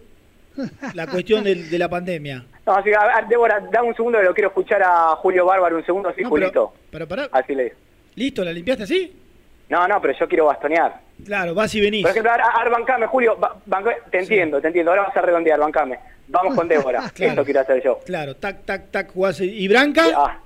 la 0.95 1.07
cuestión 1.07 1.45
de, 1.45 1.55
de 1.55 1.79
la 1.79 1.89
pandemia? 1.89 2.45
No, 2.67 2.75
así 2.75 2.91
a 2.93 3.07
ver, 3.21 3.29
Débora, 3.29 3.61
dame 3.73 3.89
un 3.89 3.95
segundo 3.95 4.19
que 4.19 4.25
lo 4.25 4.35
quiero 4.35 4.49
escuchar 4.49 4.83
a 4.83 5.15
Julio 5.17 5.47
Bárbaro, 5.47 5.77
un 5.77 5.87
segundo, 5.87 6.13
sí, 6.15 6.23
No, 6.23 6.29
Julito. 6.29 6.75
Pero 6.91 7.07
pará, 7.09 7.29
Así 7.33 7.55
le 7.55 7.65
digo. 7.65 7.77
¿listo? 8.17 8.45
¿La 8.45 8.53
limpiaste 8.53 8.83
así? 8.83 9.17
No, 9.69 9.87
no, 9.87 10.01
pero 10.01 10.15
yo 10.19 10.29
quiero 10.29 10.47
bastonear. 10.47 11.01
Claro, 11.25 11.55
vas 11.55 11.73
y 11.75 11.81
venís. 11.81 12.03
Por 12.03 12.11
ejemplo, 12.11 12.33
ahora, 12.33 12.71
bancame, 12.71 13.07
Julio, 13.07 13.37
ba- 13.37 13.57
banca- 13.67 13.97
te 14.11 14.19
entiendo, 14.19 14.61
te 14.61 14.67
entiendo. 14.69 14.91
Ahora 14.91 15.03
vas 15.05 15.17
a 15.17 15.21
redondear, 15.23 15.61
bancame. 15.61 15.99
Vamos 16.27 16.55
con 16.57 16.67
Débora, 16.69 17.09
Claro. 17.15 17.33
eso 17.35 17.45
quiero 17.45 17.61
hacer 17.61 17.83
yo. 17.83 18.01
Claro, 18.05 18.35
tac, 18.37 18.65
tac, 18.65 18.91
tac, 18.91 19.13
jugás. 19.13 19.41
¿Y 19.41 19.69
Branca? 19.69 20.05
Ah, 20.17 20.39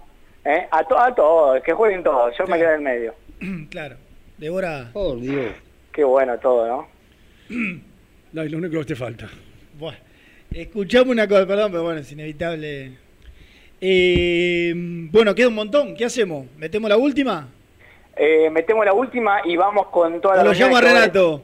¿eh? 0.45 0.67
A, 0.71 0.85
to- 0.85 0.99
a 0.99 1.15
todos, 1.15 1.63
que 1.63 1.73
jueguen 1.73 2.03
todos, 2.03 2.37
yo 2.37 2.47
me 2.47 2.57
quedo 2.59 2.69
en 2.71 2.75
el 2.75 2.81
medio. 2.81 3.15
claro. 3.71 3.97
Débora. 4.39 4.91
Por 4.93 5.21
Dios. 5.21 5.53
Qué 5.93 6.05
bueno 6.05 6.39
todo, 6.39 6.67
¿no? 6.67 6.89
No, 8.33 8.41
es 8.41 8.51
lo 8.51 8.57
único 8.57 8.79
que 8.79 8.87
te 8.87 8.97
falta. 8.97 9.29
Bueno, 9.79 9.99
escuchame 10.51 11.11
una 11.11 11.29
cosa, 11.29 11.47
perdón, 11.47 11.71
pero 11.71 11.83
bueno, 11.83 12.01
es 12.01 12.11
inevitable. 12.13 12.93
Eh, 13.79 14.73
bueno, 15.11 15.35
queda 15.35 15.49
un 15.49 15.55
montón. 15.55 15.95
¿Qué 15.95 16.07
hacemos? 16.07 16.47
¿Metemos 16.57 16.89
la 16.89 16.97
última? 16.97 17.49
Eh, 18.17 18.49
metemos 18.49 18.87
la 18.87 18.95
última 18.95 19.43
y 19.45 19.55
vamos 19.57 19.89
con 19.89 20.19
toda 20.23 20.37
la 20.37 20.41
¿O 20.43 20.45
lo 20.47 20.53
llamo 20.55 20.77
a 20.79 20.81
Renato? 20.81 21.43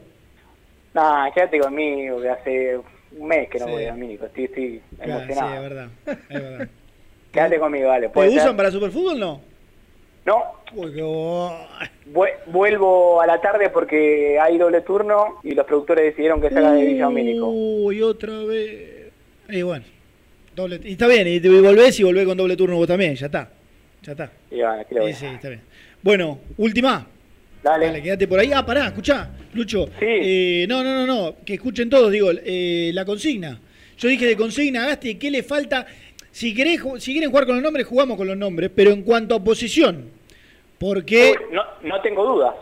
Nah, 0.95 1.31
quédate 1.33 1.59
conmigo, 1.59 2.23
que 2.23 2.29
hace 2.31 2.79
un 3.19 3.29
mes 3.29 3.51
que 3.51 3.59
no 3.59 3.67
Sí. 3.67 3.71
voy 3.73 3.85
a 3.85 3.95
México, 3.95 4.25
estoy, 4.25 4.45
estoy 4.45 4.83
Claro, 4.97 5.21
sí, 5.21 5.25
emocionado. 5.33 5.55
es 5.55 5.61
verdad. 5.71 5.89
Es 6.07 6.43
verdad. 6.43 6.69
Quédate 7.39 7.59
conmigo, 7.59 7.89
dale. 7.89 8.07
¿Te 8.09 8.13
¿puede 8.13 8.31
usan 8.31 8.47
ser? 8.49 8.57
para 8.57 8.71
Superfútbol 8.71 9.19
no? 9.19 9.41
No, 10.27 10.43
Uy, 10.75 10.93
qué 10.95 11.03
bo- 11.03 11.67
Vue- 12.13 12.35
vuelvo 12.47 13.21
a 13.21 13.27
la 13.27 13.41
tarde 13.41 13.71
porque 13.71 14.39
hay 14.39 14.59
doble 14.59 14.83
turno 14.83 15.39
y 15.43 15.53
los 15.55 15.65
productores 15.65 16.05
decidieron 16.05 16.41
que 16.41 16.51
salga 16.51 16.73
de 16.73 16.85
Villa 16.85 17.05
Domínico. 17.05 17.47
Uy, 17.49 18.03
otra 18.03 18.43
vez. 18.45 19.11
Y 19.49 19.63
bueno, 19.63 19.85
doble, 20.55 20.81
y 20.85 20.93
está 20.93 21.07
bien, 21.07 21.27
y 21.29 21.41
te 21.41 21.49
volvés 21.49 21.99
y 22.01 22.03
volvés 22.03 22.27
con 22.27 22.37
doble 22.37 22.57
turno 22.57 22.77
vos 22.77 22.87
también, 22.87 23.15
ya 23.15 23.27
está. 23.27 23.49
Ya 24.03 24.13
está. 24.13 24.31
Y 24.51 24.57
bueno, 24.57 24.73
aquí 24.81 24.95
lo 24.95 25.07
Sí, 25.07 25.15
sí, 25.15 25.27
está 25.27 25.49
bien. 25.49 25.63
Bueno, 26.03 26.39
última. 26.59 27.07
Dale. 27.63 28.03
quédate 28.03 28.29
por 28.29 28.39
ahí. 28.39 28.51
Ah, 28.55 28.65
pará, 28.65 28.87
escuchá, 28.89 29.31
Lucho. 29.55 29.89
Eh, 30.01 30.67
no, 30.69 30.85
no, 30.85 30.95
no, 30.95 31.07
no, 31.07 31.37
que 31.45 31.55
escuchen 31.55 31.89
todos, 31.91 32.11
digo, 32.13 32.31
eh, 32.33 32.91
la 32.95 33.05
consigna. 33.05 33.61
Yo 33.97 34.09
dije 34.09 34.27
de 34.27 34.37
consigna, 34.37 34.87
Gasti, 34.87 35.17
¿qué 35.17 35.31
le 35.31 35.43
falta? 35.43 35.87
Si, 36.31 36.55
querés, 36.55 36.81
ju- 36.83 36.99
si 37.01 37.13
quieren 37.13 37.31
jugar 37.31 37.47
con 37.47 37.55
los 37.57 37.63
nombres, 37.65 37.87
jugamos 37.87 38.17
con 38.17 38.27
los 38.27 38.37
nombres, 38.37 38.71
pero 38.75 38.91
en 38.93 39.03
cuanto 39.03 39.35
a 39.35 39.43
posición, 39.43 40.05
porque... 40.79 41.35
No, 41.53 41.63
no 41.83 42.01
tengo 42.01 42.25
dudas. 42.25 42.55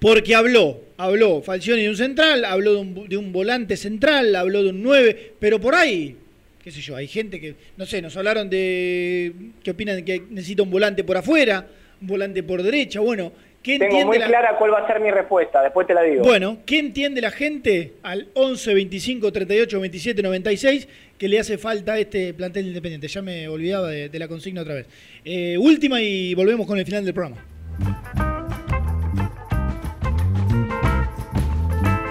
Porque 0.00 0.34
habló, 0.34 0.80
habló 0.96 1.42
Falcioni 1.42 1.82
de 1.82 1.90
un 1.90 1.96
central, 1.96 2.44
habló 2.46 2.72
de 2.72 2.78
un, 2.78 3.08
de 3.08 3.16
un 3.16 3.32
volante 3.32 3.76
central, 3.76 4.34
habló 4.34 4.62
de 4.62 4.70
un 4.70 4.82
9, 4.82 5.32
pero 5.38 5.60
por 5.60 5.74
ahí, 5.74 6.16
qué 6.64 6.70
sé 6.70 6.80
yo, 6.80 6.96
hay 6.96 7.06
gente 7.06 7.38
que, 7.38 7.54
no 7.76 7.84
sé, 7.84 8.00
nos 8.00 8.16
hablaron 8.16 8.48
de 8.48 9.32
que 9.62 9.70
opinan 9.72 10.02
que 10.04 10.22
necesita 10.30 10.62
un 10.62 10.70
volante 10.70 11.04
por 11.04 11.18
afuera, 11.18 11.66
un 12.00 12.06
volante 12.06 12.42
por 12.42 12.62
derecha, 12.62 13.00
bueno, 13.00 13.30
¿qué 13.62 13.78
Tengo 13.78 14.06
muy 14.06 14.18
la- 14.18 14.26
clara 14.28 14.56
cuál 14.56 14.72
va 14.72 14.78
a 14.78 14.86
ser 14.86 15.00
mi 15.00 15.10
respuesta, 15.10 15.62
después 15.62 15.86
te 15.86 15.92
la 15.92 16.02
digo. 16.02 16.22
Bueno, 16.24 16.60
¿qué 16.64 16.78
entiende 16.78 17.20
la 17.20 17.30
gente 17.30 17.92
al 18.02 18.28
11 18.32 18.72
25 18.72 19.30
38 19.30 19.80
27 19.80 20.22
96 20.22 20.88
que 21.20 21.28
le 21.28 21.38
hace 21.38 21.58
falta 21.58 21.98
este 21.98 22.32
plantel 22.32 22.66
independiente? 22.66 23.06
Ya 23.06 23.20
me 23.20 23.46
olvidaba 23.46 23.90
de, 23.90 24.08
de 24.08 24.18
la 24.18 24.26
consigna 24.26 24.62
otra 24.62 24.72
vez. 24.72 24.86
Eh, 25.22 25.58
última 25.58 26.00
y 26.00 26.32
volvemos 26.32 26.66
con 26.66 26.78
el 26.78 26.86
final 26.86 27.04
del 27.04 27.12
programa. 27.12 27.36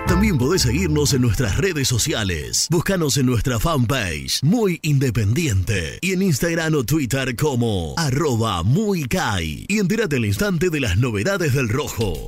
También 0.08 0.38
podés 0.38 0.62
seguirnos 0.62 1.14
en 1.14 1.22
nuestras 1.22 1.58
redes 1.58 1.88
sociales. 1.88 2.68
Búscanos 2.70 3.18
en 3.18 3.26
nuestra 3.26 3.58
fanpage, 3.58 4.44
Muy 4.44 4.78
Independiente. 4.84 5.98
Y 6.02 6.12
en 6.12 6.22
Instagram 6.22 6.76
o 6.76 6.84
Twitter 6.84 7.36
como 7.36 7.96
arroba 7.98 8.62
muy. 8.62 9.08
Y 9.68 9.80
entérate 9.80 10.18
al 10.18 10.26
instante 10.26 10.70
de 10.70 10.82
las 10.82 10.98
novedades 10.98 11.56
del 11.56 11.68
rojo. 11.68 12.28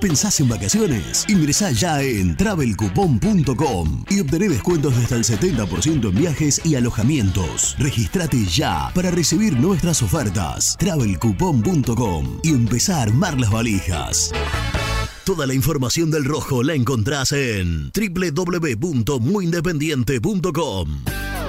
¿Pensás 0.00 0.40
en 0.40 0.48
vacaciones? 0.48 1.24
Ingresá 1.28 1.70
ya 1.70 2.02
en 2.02 2.36
travelcoupon.com 2.36 4.04
y 4.10 4.18
obtené 4.20 4.48
descuentos 4.48 4.96
de 4.96 5.02
hasta 5.02 5.16
el 5.16 5.24
70% 5.24 6.10
en 6.10 6.14
viajes 6.14 6.60
y 6.64 6.74
alojamientos. 6.74 7.76
Registrate 7.78 8.44
ya 8.44 8.90
para 8.94 9.10
recibir 9.10 9.58
nuestras 9.58 10.02
ofertas. 10.02 10.76
travelcoupon.com 10.78 12.40
y 12.42 12.50
empezá 12.50 12.98
a 12.98 13.02
armar 13.02 13.40
las 13.40 13.50
valijas. 13.50 14.32
Toda 15.24 15.46
la 15.46 15.54
información 15.54 16.10
del 16.10 16.24
rojo 16.24 16.62
la 16.62 16.74
encontrás 16.74 17.32
en 17.32 17.90
www.muyindependiente.com. 17.90 20.88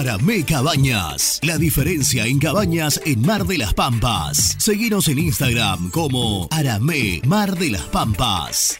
Aramé 0.00 0.46
Cabañas. 0.46 1.38
La 1.42 1.58
diferencia 1.58 2.24
en 2.24 2.38
cabañas 2.38 2.98
en 3.04 3.20
Mar 3.20 3.46
de 3.46 3.58
las 3.58 3.74
Pampas. 3.74 4.56
Seguinos 4.58 5.08
en 5.08 5.18
Instagram 5.18 5.90
como 5.90 6.48
Aramé 6.50 7.20
Mar 7.26 7.58
de 7.58 7.72
las 7.72 7.82
Pampas. 7.82 8.78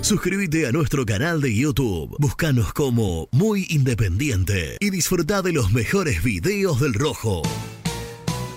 Suscríbete 0.00 0.66
a 0.66 0.72
nuestro 0.72 1.04
canal 1.04 1.42
de 1.42 1.54
YouTube. 1.54 2.16
Búscanos 2.18 2.72
como 2.72 3.28
Muy 3.30 3.66
Independiente 3.68 4.78
y 4.80 4.88
disfruta 4.88 5.42
de 5.42 5.52
los 5.52 5.70
mejores 5.70 6.22
videos 6.22 6.80
del 6.80 6.94
rojo. 6.94 7.42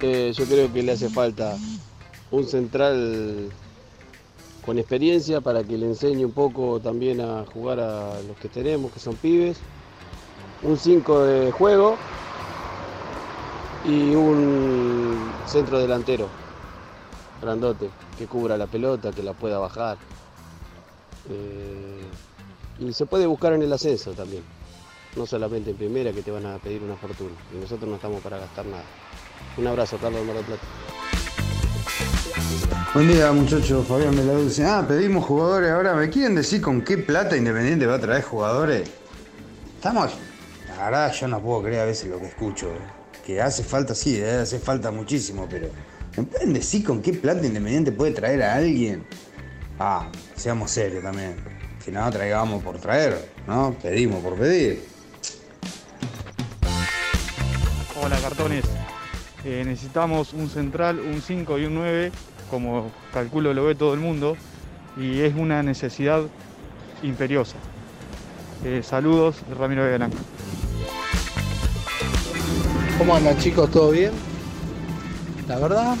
Yo 0.00 0.46
creo 0.46 0.72
que 0.72 0.82
le 0.82 0.92
hace 0.92 1.10
falta 1.10 1.58
un 2.30 2.46
central 2.46 3.50
con 4.64 4.78
experiencia 4.78 5.42
para 5.42 5.62
que 5.62 5.76
le 5.76 5.86
enseñe 5.86 6.24
un 6.24 6.32
poco 6.32 6.80
también 6.80 7.20
a 7.20 7.44
jugar 7.52 7.80
a 7.80 8.22
los 8.22 8.36
que 8.38 8.48
tenemos, 8.48 8.90
que 8.92 8.98
son 8.98 9.14
pibes. 9.16 9.58
Un 10.62 10.78
5 10.78 11.24
de 11.24 11.52
juego 11.52 11.96
y 13.86 14.14
un 14.14 15.30
centro 15.46 15.78
delantero, 15.78 16.28
grandote, 17.42 17.90
que 18.18 18.26
cubra 18.26 18.56
la 18.56 18.66
pelota, 18.66 19.12
que 19.12 19.22
la 19.22 19.34
pueda 19.34 19.58
bajar. 19.58 19.98
Eh, 21.28 22.00
y 22.78 22.92
se 22.94 23.04
puede 23.04 23.26
buscar 23.26 23.52
en 23.52 23.62
el 23.62 23.72
ascenso 23.72 24.12
también, 24.12 24.42
no 25.14 25.26
solamente 25.26 25.70
en 25.70 25.76
primera 25.76 26.10
que 26.12 26.22
te 26.22 26.30
van 26.30 26.46
a 26.46 26.56
pedir 26.56 26.82
una 26.82 26.96
fortuna. 26.96 27.36
Y 27.54 27.60
nosotros 27.60 27.88
no 27.88 27.96
estamos 27.96 28.22
para 28.22 28.38
gastar 28.38 28.64
nada. 28.64 28.84
Un 29.56 29.66
abrazo, 29.66 29.98
Carlos 29.98 30.20
de 30.20 30.26
Mar 30.26 30.36
del 30.36 30.44
Plata. 30.44 30.62
Buen 32.94 33.08
día 33.08 33.30
muchachos, 33.32 33.86
Fabián 33.86 34.16
Meladulce. 34.16 34.64
Ah, 34.64 34.84
pedimos 34.86 35.24
jugadores 35.24 35.70
ahora. 35.70 35.94
¿Me 35.94 36.08
quieren 36.10 36.34
decir 36.34 36.60
con 36.60 36.82
qué 36.82 36.98
plata 36.98 37.36
Independiente 37.36 37.86
va 37.86 37.96
a 37.96 38.00
traer 38.00 38.22
jugadores? 38.22 38.90
Estamos. 39.76 40.12
La 40.68 40.84
verdad, 40.84 41.12
yo 41.12 41.28
no 41.28 41.40
puedo 41.40 41.62
creer 41.62 41.82
a 41.82 41.84
veces 41.84 42.08
lo 42.08 42.18
que 42.18 42.26
escucho. 42.26 42.72
Que 43.24 43.40
hace 43.40 43.62
falta, 43.62 43.94
sí, 43.94 44.16
eh, 44.16 44.40
hace 44.42 44.58
falta 44.58 44.90
muchísimo, 44.90 45.46
pero. 45.48 45.68
¿Me 46.16 46.24
pueden 46.24 46.52
decir 46.52 46.84
con 46.84 47.00
qué 47.02 47.12
plata 47.12 47.46
Independiente 47.46 47.92
puede 47.92 48.12
traer 48.12 48.42
a 48.42 48.54
alguien? 48.56 49.04
Ah, 49.78 50.10
seamos 50.34 50.70
serios 50.70 51.02
también. 51.02 51.36
Si 51.84 51.90
no, 51.90 52.10
traigamos 52.10 52.62
por 52.62 52.78
traer, 52.78 53.30
¿no? 53.46 53.76
Pedimos 53.80 54.22
por 54.22 54.34
pedir. 54.34 54.84
Hola 58.02 58.18
cartones, 58.20 58.64
Eh, 59.44 59.62
necesitamos 59.64 60.34
un 60.34 60.50
central, 60.50 61.00
un 61.00 61.22
5 61.22 61.58
y 61.58 61.64
un 61.64 61.74
9, 61.74 62.12
como 62.50 62.90
calculo 63.12 63.54
lo 63.54 63.64
ve 63.64 63.74
todo 63.74 63.94
el 63.94 64.00
mundo, 64.00 64.36
y 64.96 65.20
es 65.20 65.34
una 65.34 65.62
necesidad 65.62 66.22
imperiosa. 67.02 67.56
Eh, 68.64 68.82
saludos, 68.82 69.36
Ramiro 69.58 69.84
de 69.84 69.96
Blanco. 69.96 70.18
¿Cómo 72.98 73.16
andan 73.16 73.38
chicos? 73.38 73.70
¿Todo 73.70 73.92
bien? 73.92 74.10
La 75.48 75.58
verdad, 75.58 75.96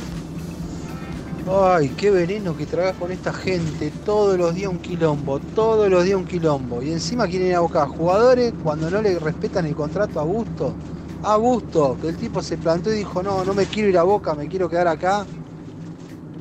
ay, 1.50 1.88
qué 1.96 2.10
veneno 2.10 2.54
que 2.54 2.66
tragas 2.66 2.94
con 2.96 3.10
esta 3.10 3.32
gente. 3.32 3.90
Todos 4.04 4.38
los 4.38 4.54
días 4.54 4.70
un 4.70 4.78
quilombo, 4.78 5.40
todos 5.54 5.88
los 5.88 6.04
días 6.04 6.18
un 6.18 6.26
quilombo. 6.26 6.82
Y 6.82 6.92
encima 6.92 7.26
quieren 7.26 7.48
ir 7.48 7.54
a 7.54 7.60
buscar 7.60 7.88
jugadores 7.88 8.52
cuando 8.62 8.90
no 8.90 9.00
le 9.00 9.18
respetan 9.18 9.64
el 9.64 9.74
contrato 9.74 10.20
a 10.20 10.24
gusto. 10.24 10.74
A 11.22 11.36
gusto, 11.36 11.98
que 12.00 12.08
el 12.08 12.16
tipo 12.16 12.40
se 12.40 12.56
plantó 12.56 12.90
y 12.90 12.96
dijo, 12.96 13.22
no, 13.22 13.44
no 13.44 13.52
me 13.52 13.66
quiero 13.66 13.90
ir 13.90 13.98
a 13.98 14.04
boca, 14.04 14.34
me 14.34 14.48
quiero 14.48 14.70
quedar 14.70 14.88
acá. 14.88 15.26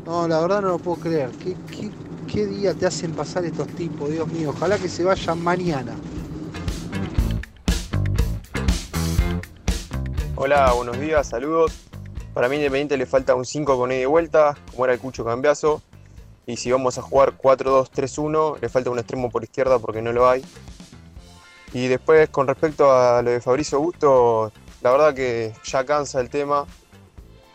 No, 0.05 0.25
la 0.25 0.39
verdad 0.39 0.61
no 0.61 0.69
lo 0.69 0.77
puedo 0.77 1.01
creer. 1.01 1.29
¿Qué, 2.31 2.45
día 2.45 2.73
te 2.73 2.85
hacen 2.85 3.11
pasar 3.11 3.43
estos 3.43 3.67
tipos, 3.67 4.09
Dios 4.09 4.25
mío? 4.29 4.51
Ojalá 4.55 4.77
que 4.77 4.87
se 4.87 5.03
vayan 5.03 5.43
mañana. 5.43 5.95
Hola, 10.35 10.71
buenos 10.71 10.97
días, 10.97 11.27
saludos. 11.27 11.73
Para 12.33 12.47
mí 12.47 12.55
Independiente 12.55 12.95
le 12.95 13.05
falta 13.05 13.35
un 13.35 13.43
5 13.43 13.77
con 13.77 13.91
ida 13.91 13.99
y 13.99 14.05
vuelta, 14.05 14.55
como 14.71 14.85
era 14.85 14.93
el 14.93 14.99
Cucho 15.01 15.25
Cambiazo. 15.25 15.81
Y 16.45 16.55
si 16.55 16.71
vamos 16.71 16.97
a 16.97 17.01
jugar 17.01 17.37
4-2-3-1, 17.37 18.61
le 18.61 18.69
falta 18.69 18.89
un 18.91 18.99
extremo 18.99 19.29
por 19.29 19.43
izquierda 19.43 19.77
porque 19.77 20.01
no 20.01 20.13
lo 20.13 20.29
hay. 20.29 20.41
Y 21.73 21.87
después 21.87 22.29
con 22.29 22.47
respecto 22.47 22.91
a 22.91 23.21
lo 23.21 23.31
de 23.31 23.41
Fabricio 23.41 23.77
Augusto, 23.77 24.51
la 24.81 24.91
verdad 24.91 25.13
que 25.13 25.53
ya 25.63 25.83
cansa 25.83 26.21
el 26.21 26.29
tema, 26.29 26.65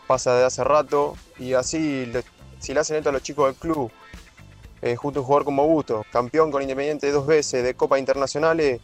pasa 0.07 0.35
de 0.35 0.45
hace 0.45 0.63
rato. 0.63 1.15
Y 1.39 1.53
así, 1.53 2.11
si 2.59 2.73
le 2.73 2.79
hacen 2.79 2.97
esto 2.97 3.09
a 3.09 3.11
los 3.11 3.23
chicos 3.23 3.47
del 3.47 3.55
club, 3.55 3.91
eh, 4.81 4.95
junto 4.95 5.19
a 5.19 5.21
un 5.21 5.25
jugador 5.25 5.45
como 5.45 5.63
Augusto, 5.63 6.05
campeón 6.11 6.51
con 6.51 6.61
Independiente 6.61 7.11
dos 7.11 7.25
veces 7.25 7.63
de 7.63 7.73
Copa 7.73 7.97
Internacionales, 7.97 8.81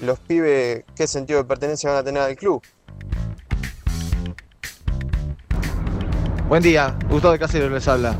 los 0.00 0.18
pibes, 0.20 0.84
¿qué 0.94 1.06
sentido 1.06 1.40
de 1.40 1.44
pertenencia 1.44 1.90
van 1.90 1.98
a 1.98 2.04
tener 2.04 2.22
al 2.22 2.36
club? 2.36 2.62
Buen 6.48 6.62
día, 6.62 6.96
Gustavo 7.08 7.36
Casero 7.38 7.68
les 7.70 7.88
habla. 7.88 8.14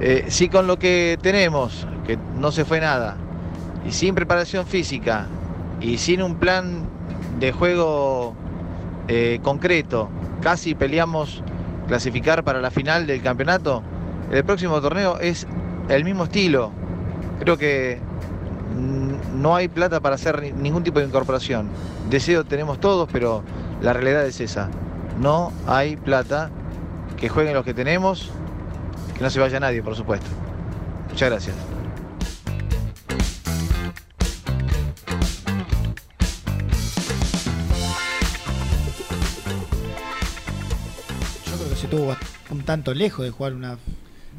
Eh, 0.00 0.28
con 0.52 0.66
lo 0.66 0.78
que 0.78 1.18
tenemos, 1.22 1.86
que 2.06 2.16
no 2.36 2.52
se 2.52 2.64
fue 2.64 2.80
nada, 2.80 3.16
y 3.86 3.92
sin 3.92 4.14
preparación 4.14 4.66
física, 4.66 5.26
y 5.80 5.98
sin 5.98 6.22
un 6.22 6.36
plan 6.38 6.86
de 7.38 7.52
juego 7.52 8.34
eh, 9.08 9.40
concreto, 9.42 10.08
casi 10.42 10.74
peleamos 10.74 11.42
clasificar 11.88 12.44
para 12.44 12.60
la 12.60 12.70
final 12.70 13.06
del 13.06 13.22
campeonato, 13.22 13.82
el 14.30 14.44
próximo 14.44 14.80
torneo 14.80 15.18
es 15.18 15.46
el 15.88 16.04
mismo 16.04 16.24
estilo. 16.24 16.70
Creo 17.40 17.56
que 17.56 17.98
mm, 18.76 19.40
no 19.40 19.56
hay 19.56 19.68
plata 19.68 20.00
para 20.00 20.16
hacer 20.16 20.42
ni- 20.42 20.52
ningún 20.52 20.82
tipo 20.84 20.98
de 21.00 21.06
incorporación. 21.06 21.68
Deseo 22.10 22.44
tenemos 22.44 22.78
todos, 22.80 23.08
pero 23.12 23.42
la 23.80 23.92
realidad 23.92 24.26
es 24.26 24.40
esa. 24.40 24.68
No 25.20 25.52
hay 25.66 25.96
plata 25.96 26.50
que 27.16 27.28
jueguen 27.28 27.54
los 27.54 27.64
que 27.64 27.74
tenemos, 27.74 28.30
que 29.16 29.22
no 29.22 29.30
se 29.30 29.40
vaya 29.40 29.58
nadie, 29.58 29.82
por 29.82 29.96
supuesto. 29.96 30.26
Muchas 31.10 31.30
gracias. 31.30 31.56
Yo 41.90 41.96
creo 41.96 42.08
que 42.08 42.14
se 42.14 42.20
tuvo 42.50 42.54
un 42.56 42.62
tanto 42.64 42.94
lejos 42.94 43.24
de 43.24 43.30
jugar 43.30 43.54
una. 43.54 43.78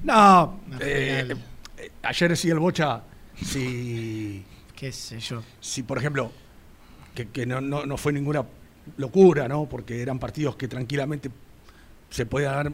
No, 0.04 0.60
una 0.68 0.78
eh, 0.82 1.36
eh, 1.78 1.92
ayer 2.04 2.30
decía 2.30 2.54
el 2.54 2.60
Bocha 2.60 3.02
si. 3.44 4.44
¿Qué 4.76 4.92
sé 4.92 5.20
yo? 5.20 5.44
Si, 5.60 5.84
por 5.84 5.98
ejemplo, 5.98 6.32
que, 7.14 7.28
que 7.30 7.46
no, 7.46 7.60
no, 7.60 7.86
no 7.86 7.98
fue 7.98 8.14
ninguna 8.14 8.46
locura, 8.98 9.48
¿no? 9.48 9.68
Porque 9.68 10.02
eran 10.02 10.20
partidos 10.20 10.56
que 10.56 10.68
tranquilamente 10.70 11.30
se 12.10 12.26
podían 12.26 12.54
haber. 12.54 12.72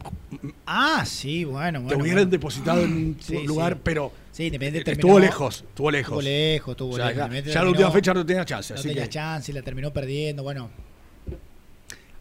Ah, 0.66 1.04
sí, 1.04 1.44
bueno, 1.44 1.80
bueno. 1.80 1.88
Te 1.88 1.94
hubieran 2.02 2.24
bueno. 2.24 2.30
depositado 2.30 2.82
en 2.82 3.16
un 3.28 3.46
lugar, 3.46 3.74
sí. 3.74 3.80
pero. 3.82 4.12
Sí, 4.30 4.44
Independiente 4.44 4.92
estuvo 4.92 5.14
terminó- 5.14 5.26
lejos, 5.26 5.64
estuvo 5.66 5.90
lejos. 5.90 6.08
Estuvo 6.18 6.22
lejos, 6.22 6.70
estuvo 6.72 6.90
O 6.92 6.96
sea, 6.96 7.10
lejos. 7.10 7.30
ya- 7.46 7.52
ya 7.52 7.62
la 7.64 7.70
última 7.70 7.90
fecha 7.90 8.12
no 8.14 8.24
tenía 8.26 8.44
chance, 8.44 8.74
No 8.74 8.78
así 8.80 8.88
tenía 8.88 9.04
que- 9.04 9.08
chance 9.08 9.50
y 9.50 9.54
la 9.54 9.62
terminó 9.62 9.92
perdiendo, 9.92 10.42
bueno. 10.42 10.68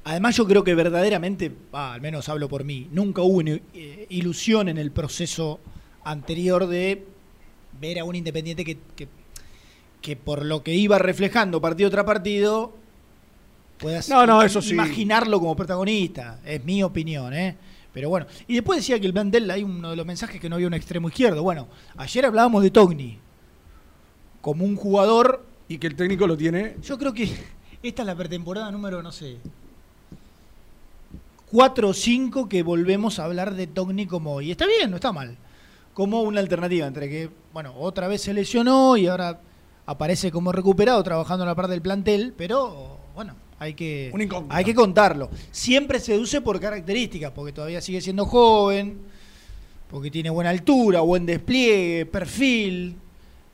Además 0.06 0.38
yo 0.38 0.45
creo 0.45 0.64
que 0.64 0.76
verdaderamente, 0.76 1.52
ah, 1.73 1.94
al 1.94 2.02
menos 2.02 2.30
hablo 2.30 2.48
por 2.48 2.64
mí, 2.64 2.88
nunca 2.91 3.23
hubo 3.23 3.41
eh, 3.41 4.06
ilusión 4.10 4.69
en 4.69 4.77
el 4.77 4.91
proceso 4.91 5.60
anterior 6.03 6.68
de 6.68 7.03
ver 7.82 7.99
a 7.99 8.03
un 8.06 8.15
Independiente 8.15 8.64
que, 8.64 8.77
que, 8.95 9.07
que 10.02 10.15
por 10.15 10.45
lo 10.45 10.61
que 10.64 10.76
iba 10.76 10.99
reflejando 10.99 11.60
partido 11.60 11.90
tras 11.90 12.06
partido, 12.06 12.76
puedas 13.80 14.07
No, 14.07 14.27
no, 14.27 14.44
eso 14.44 14.61
sí. 14.61 14.73
imaginarlo 14.73 15.40
como 15.40 15.56
protagonista. 15.56 16.40
Es 16.45 16.64
mi 16.64 16.84
opinión, 16.84 17.34
¿eh? 17.34 17.57
Pero 17.91 18.10
bueno, 18.10 18.27
y 18.48 18.53
después 18.53 18.77
decía 18.77 18.99
que 18.99 19.07
el 19.07 19.14
Bandel, 19.14 19.49
hay 19.49 19.64
uno 19.64 19.90
de 19.90 19.95
los 19.95 20.06
mensajes 20.06 20.40
que 20.40 20.49
no 20.49 20.56
había 20.56 20.68
un 20.68 20.76
extremo 20.76 21.07
izquierdo. 21.07 21.41
Bueno, 21.41 21.68
ayer 21.98 22.26
hablábamos 22.26 22.61
de 22.61 22.69
Togni 22.69 23.18
como 24.41 24.65
un 24.65 24.76
jugador. 24.76 25.44
Y 25.68 25.80
que 25.80 25.88
el 25.88 25.95
técnico 25.95 26.27
lo 26.27 26.38
tiene. 26.38 26.76
Yo 26.84 26.99
creo 26.99 27.11
que 27.11 27.27
esta 27.82 28.03
es 28.03 28.06
la 28.06 28.15
pretemporada 28.15 28.69
número, 28.69 29.02
no 29.02 29.11
sé, 29.11 29.38
4 31.51 31.89
o 31.89 31.93
5 31.93 32.49
que 32.49 32.63
volvemos 32.63 33.19
a 33.19 33.26
hablar 33.26 33.53
de 33.53 33.67
Togni 33.67 34.07
como, 34.07 34.41
y 34.41 34.51
está 34.51 34.65
bien, 34.65 34.89
no 34.89 34.97
está 34.97 35.11
mal, 35.11 35.38
como 35.93 36.22
una 36.22 36.39
alternativa 36.39 36.88
entre 36.88 37.09
que, 37.09 37.30
bueno, 37.53 37.73
otra 37.77 38.07
vez 38.07 38.22
se 38.22 38.34
lesionó 38.34 38.97
y 38.97 39.07
ahora 39.07 39.39
aparece 39.85 40.31
como 40.31 40.51
recuperado 40.51 41.01
trabajando 41.03 41.43
en 41.43 41.49
la 41.49 41.55
parte 41.55 41.72
del 41.72 41.81
plantel, 41.81 42.34
pero 42.35 42.99
bueno, 43.13 43.35
hay 43.59 43.73
que, 43.73 44.11
hay 44.49 44.65
que 44.65 44.76
contarlo. 44.76 45.30
Siempre 45.51 45.99
seduce 45.99 46.41
por 46.41 46.59
características, 46.59 47.31
porque 47.31 47.53
todavía 47.53 47.81
sigue 47.81 48.01
siendo 48.01 48.26
joven, 48.26 48.99
porque 49.89 50.11
tiene 50.11 50.30
buena 50.30 50.49
altura, 50.49 51.01
buen 51.01 51.26
despliegue, 51.26 52.05
perfil. 52.05 52.97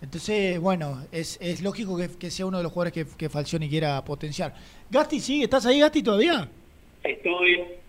Entonces, 0.01 0.59
bueno, 0.59 1.03
es, 1.11 1.37
es 1.41 1.61
lógico 1.61 1.95
que, 1.95 2.09
que 2.09 2.31
sea 2.31 2.47
uno 2.47 2.57
de 2.57 2.63
los 2.63 2.71
jugadores 2.71 2.93
que, 2.93 3.05
que 3.15 3.29
Falcioni 3.29 3.69
quiera 3.69 4.03
potenciar. 4.03 4.55
Gasti, 4.89 5.19
¿sigue? 5.19 5.43
¿Estás 5.43 5.65
ahí, 5.67 5.79
Gasti, 5.79 6.01
todavía? 6.01 6.49
Estoy. 7.03 7.80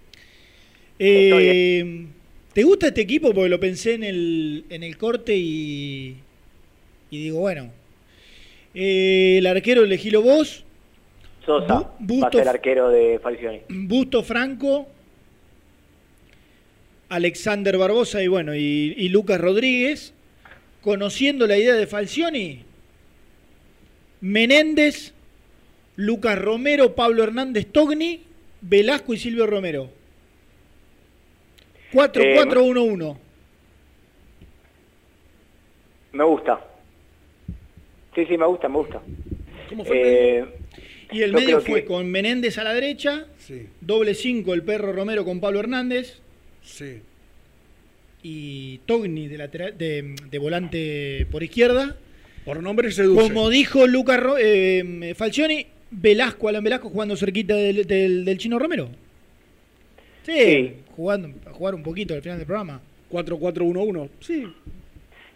Eh, 1.05 2.07
¿Te 2.53 2.63
gusta 2.63 2.89
este 2.89 3.01
equipo? 3.01 3.33
Porque 3.35 3.49
lo 3.49 3.59
pensé 3.59 3.95
en 3.95 4.05
el, 4.05 4.65
en 4.71 4.83
el 4.85 4.97
corte 4.97 5.35
y, 5.37 6.17
y 7.11 7.23
digo, 7.25 7.41
bueno, 7.41 7.71
eh, 8.75 9.37
el 9.39 9.47
arquero 9.47 9.83
elegílo 9.83 10.23
vos, 10.23 10.65
Sosa 11.45 11.75
Bu- 11.99 12.21
Busto- 12.21 12.23
va 12.23 12.29
a 12.29 12.33
ser 12.33 12.49
arquero 12.49 12.91
de 12.91 13.19
Falcioni. 13.21 13.61
Busto 13.69 14.23
Franco, 14.23 14.87
Alexander 17.09 17.77
Barbosa 17.79 18.23
y 18.23 18.29
bueno, 18.29 18.55
y, 18.55 18.95
y 18.97 19.09
Lucas 19.09 19.41
Rodríguez, 19.41 20.15
conociendo 20.83 21.47
la 21.47 21.59
idea 21.59 21.75
de 21.75 21.87
Falcioni, 21.87 22.61
Menéndez, 24.21 25.13
Lucas 25.97 26.39
Romero, 26.39 26.95
Pablo 26.95 27.25
Hernández 27.25 27.67
Togni, 27.73 28.21
Velasco 28.61 29.13
y 29.15 29.19
Silvio 29.19 29.47
Romero. 29.47 29.91
4-4-1-1. 31.93 33.17
Me 36.13 36.25
gusta. 36.25 36.61
Sí, 38.15 38.27
sí, 38.27 38.37
me 38.37 38.47
gusta, 38.47 38.69
me 38.69 38.77
gusta. 38.79 39.01
¿Cómo 39.69 39.85
fue 39.85 40.01
el 40.39 40.45
Eh, 40.45 40.49
Y 41.13 41.23
el 41.23 41.33
medio 41.33 41.61
fue 41.61 41.81
que- 41.83 41.87
con 41.87 42.11
Menéndez 42.11 42.59
a 42.59 42.65
la 42.65 42.73
derecha, 42.75 43.27
doble 43.81 44.15
5 44.15 44.55
el 44.55 44.63
perro 44.63 44.93
Romero 44.93 45.25
con 45.25 45.41
Pablo 45.41 45.61
Hernández 45.61 46.19
Sí. 46.63 47.01
y 48.23 48.79
Togni 48.87 49.29
de, 49.29 49.37
lateral, 49.39 49.77
de, 49.77 50.15
de 50.31 50.39
volante 50.39 51.27
por 51.31 51.43
izquierda. 51.43 51.97
Por 52.45 52.63
nombre 52.63 52.91
seduce. 52.91 53.21
Como 53.29 53.49
dijo 53.51 53.87
Lucas 53.87 54.21
Ro- 54.21 54.37
eh, 54.39 55.15
Falcioni, 55.17 55.67
Velasco, 55.91 56.49
Alan 56.49 56.65
Velasco 56.65 56.89
jugando 56.89 57.17
cerquita 57.17 57.55
del, 57.55 57.87
del- 57.87 58.25
del 58.25 58.39
chino 58.39 58.59
Romero. 58.59 58.89
Sí, 60.23 60.33
Sí. 60.33 60.77
jugando, 60.97 61.29
a 61.49 61.53
jugar 61.53 61.75
un 61.75 61.83
poquito 61.83 62.15
al 62.15 62.23
final 62.23 62.39
del 62.39 62.47
programa. 62.47 62.81
4-4-1-1. 63.11 64.09
Sí. 64.21 64.47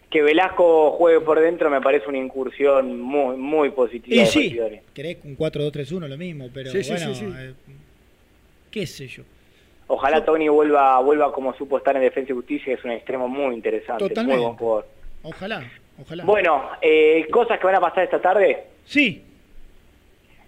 que 0.09 0.21
Velasco 0.21 0.91
juegue 0.91 1.19
por 1.19 1.37
dentro 1.39 1.69
me 1.69 1.81
parece 1.81 2.07
una 2.07 2.17
incursión 2.17 2.97
muy, 3.01 3.35
muy 3.35 3.71
positiva. 3.71 4.15
Y 4.15 4.19
de 4.19 4.25
sí, 4.25 4.57
querés 4.93 5.17
un 5.25 5.35
4-2-3-1 5.37 6.07
lo 6.07 6.17
mismo, 6.17 6.47
pero 6.53 6.71
Sí, 6.71 6.81
sí, 6.81 6.91
bueno, 6.91 7.13
sí, 7.13 7.25
sí. 7.25 7.33
eh, 7.37 7.53
qué 8.71 8.87
sé 8.87 9.07
yo. 9.07 9.23
Ojalá 9.87 10.23
Tony 10.23 10.47
vuelva, 10.47 10.97
vuelva 11.01 11.33
como 11.33 11.53
supo 11.55 11.77
estar 11.77 11.93
en 11.97 12.03
Defensa 12.03 12.31
y 12.31 12.35
Justicia, 12.35 12.65
que 12.67 12.73
es 12.79 12.85
un 12.85 12.91
extremo 12.91 13.27
muy 13.27 13.53
interesante, 13.53 14.07
Totalmente. 14.07 14.37
muy 14.37 14.45
buen 14.45 14.57
jugador. 14.57 14.87
Ojalá, 15.23 15.71
ojalá. 16.01 16.23
Bueno, 16.23 16.69
eh, 16.81 17.27
cosas 17.29 17.59
que 17.59 17.65
van 17.65 17.75
a 17.75 17.81
pasar 17.81 18.05
esta 18.05 18.21
tarde. 18.21 18.63
Sí. 18.85 19.23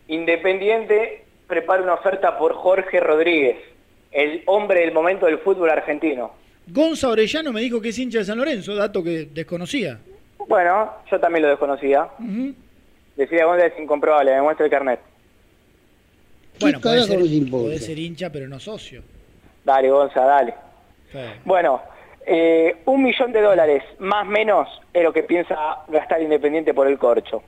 Independiente 0.07 1.23
prepara 1.47 1.83
una 1.83 1.95
oferta 1.95 2.37
por 2.37 2.53
Jorge 2.53 2.99
Rodríguez, 2.99 3.57
el 4.11 4.43
hombre 4.45 4.81
del 4.81 4.91
momento 4.91 5.25
del 5.25 5.39
fútbol 5.39 5.69
argentino. 5.69 6.31
Gonza 6.67 7.09
Orellano 7.09 7.51
me 7.51 7.61
dijo 7.61 7.81
que 7.81 7.89
es 7.89 7.99
hincha 7.99 8.19
de 8.19 8.25
San 8.25 8.37
Lorenzo, 8.37 8.75
dato 8.75 9.03
que 9.03 9.27
desconocía. 9.31 9.99
Bueno, 10.47 10.91
yo 11.09 11.19
también 11.19 11.43
lo 11.43 11.49
desconocía. 11.49 12.07
Ujú. 12.19 12.53
Decía 13.15 13.45
González 13.45 13.73
es 13.75 13.83
incomprobable, 13.83 14.33
me 14.33 14.41
muestra 14.41 14.65
el 14.65 14.71
carnet. 14.71 14.99
Bueno, 16.59 16.79
puede 16.79 17.03
ser, 17.03 17.19
puede 17.49 17.93
hincha, 17.93 18.29
pero 18.31 18.47
no 18.47 18.59
socio. 18.59 19.01
Dale, 19.63 19.89
Gonza, 19.89 20.21
dale. 20.21 20.53
Bueno, 21.45 21.81
eh, 22.25 22.77
un 22.85 23.03
millón 23.03 23.31
de 23.31 23.41
dólares, 23.41 23.83
más 23.99 24.27
o 24.27 24.29
menos, 24.29 24.67
es 24.93 25.03
lo 25.03 25.11
que 25.11 25.23
piensa 25.23 25.55
gastar 25.87 26.21
Independiente 26.21 26.73
por 26.73 26.87
el 26.87 26.97
corcho. 26.97 27.43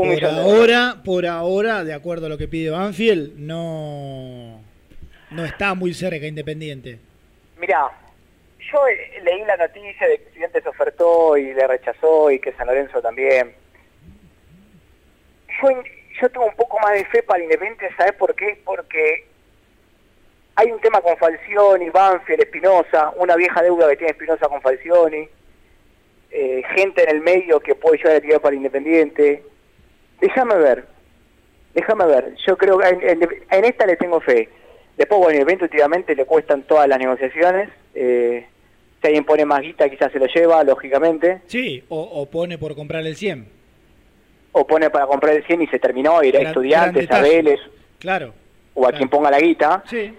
Un 0.00 0.08
Por 0.08 0.14
millón 0.14 0.34
de 0.34 0.40
dólares. 0.42 0.76
ahora, 0.76 1.02
por 1.04 1.26
ahora, 1.26 1.84
de 1.84 1.92
acuerdo 1.92 2.26
a 2.26 2.28
lo 2.30 2.38
que 2.38 2.48
pide 2.48 2.70
Banfield, 2.70 3.34
no, 3.36 4.60
no 5.30 5.44
está 5.44 5.74
muy 5.74 5.92
cerca 5.92 6.26
Independiente. 6.26 6.98
Mirá, 7.58 7.90
yo 8.72 8.86
eh, 8.88 9.20
leí 9.22 9.44
la 9.44 9.56
noticia 9.58 10.08
de 10.08 10.16
que 10.16 10.24
Estudiantes 10.24 10.66
ofertó 10.66 11.36
y 11.36 11.52
le 11.52 11.66
rechazó 11.66 12.30
y 12.30 12.38
que 12.38 12.52
San 12.52 12.66
Lorenzo 12.66 13.02
también. 13.02 13.52
Yo, 15.62 15.68
yo 16.22 16.28
tengo 16.30 16.46
un 16.46 16.56
poco 16.56 16.78
más 16.80 16.94
de 16.94 17.04
fe 17.04 17.22
para 17.22 17.42
Independiente, 17.42 17.90
¿sabes 17.96 18.12
por 18.14 18.34
qué? 18.34 18.58
Porque 18.64 19.26
hay 20.54 20.70
un 20.72 20.80
tema 20.80 21.00
con 21.02 21.16
Falcioni, 21.18 21.90
Banfield, 21.90 22.40
Espinosa, 22.40 23.12
una 23.16 23.36
vieja 23.36 23.62
deuda 23.62 23.88
que 23.90 23.96
tiene 23.96 24.12
Espinosa 24.12 24.48
con 24.48 24.62
Falcioni, 24.62 25.28
eh, 26.30 26.62
gente 26.74 27.02
en 27.02 27.10
el 27.16 27.20
medio 27.20 27.60
que 27.60 27.74
puede 27.74 27.98
llevar 27.98 28.16
a 28.16 28.20
tirar 28.20 28.40
para 28.40 28.56
Independiente. 28.56 29.42
Déjame 30.20 30.54
ver, 30.56 30.84
déjame 31.74 32.04
ver. 32.06 32.34
Yo 32.46 32.56
creo 32.56 32.78
que 32.78 32.88
en, 32.88 33.02
en- 33.02 33.28
en 33.50 33.64
esta 33.64 33.86
le 33.86 33.96
tengo 33.96 34.20
fe. 34.20 34.48
Después, 34.96 35.20
bueno, 35.20 35.44
últimamente 35.62 36.14
le 36.14 36.24
cuestan 36.26 36.62
todas 36.62 36.86
las 36.88 36.98
negociaciones. 36.98 37.70
eh, 37.94 38.46
si 39.00 39.06
alguien 39.06 39.24
pone 39.24 39.46
más 39.46 39.62
guita, 39.62 39.88
quizás 39.88 40.12
se 40.12 40.18
lo 40.18 40.26
lleva, 40.26 40.62
lógicamente. 40.62 41.40
Sí, 41.46 41.82
o, 41.88 41.98
o 42.02 42.26
pone 42.26 42.58
por 42.58 42.74
comprar 42.74 43.06
el 43.06 43.16
100. 43.16 43.48
O 44.52 44.66
pone 44.66 44.90
para 44.90 45.06
comprar 45.06 45.34
el 45.34 45.46
100 45.46 45.62
y 45.62 45.66
se 45.68 45.78
terminó, 45.78 46.22
irá 46.22 46.40
a 46.40 46.42
estudiantes, 46.42 47.08
gran 47.08 47.20
a. 47.24 47.26
Vélez, 47.26 47.60
Claro. 47.98 48.34
o 48.74 48.86
a 48.86 48.92
quien 48.92 49.08
ponga 49.08 49.30
la 49.30 49.40
guita. 49.40 49.82
Sí. 49.88 50.14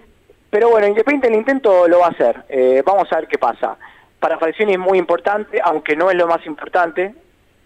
Pero 0.50 0.70
bueno, 0.70 0.88
Independiente 0.88 1.28
el 1.28 1.34
intento 1.36 1.86
lo 1.86 2.00
va 2.00 2.06
a 2.06 2.10
hacer. 2.10 2.42
Eh, 2.48 2.82
vamos 2.84 3.06
a 3.12 3.16
ver 3.20 3.28
qué 3.28 3.38
pasa. 3.38 3.76
Para 4.18 4.36
Falcioni 4.38 4.72
es 4.72 4.78
muy 4.80 4.98
importante, 4.98 5.60
aunque 5.62 5.94
no 5.94 6.10
es 6.10 6.16
lo 6.16 6.26
más 6.26 6.44
importante. 6.44 7.14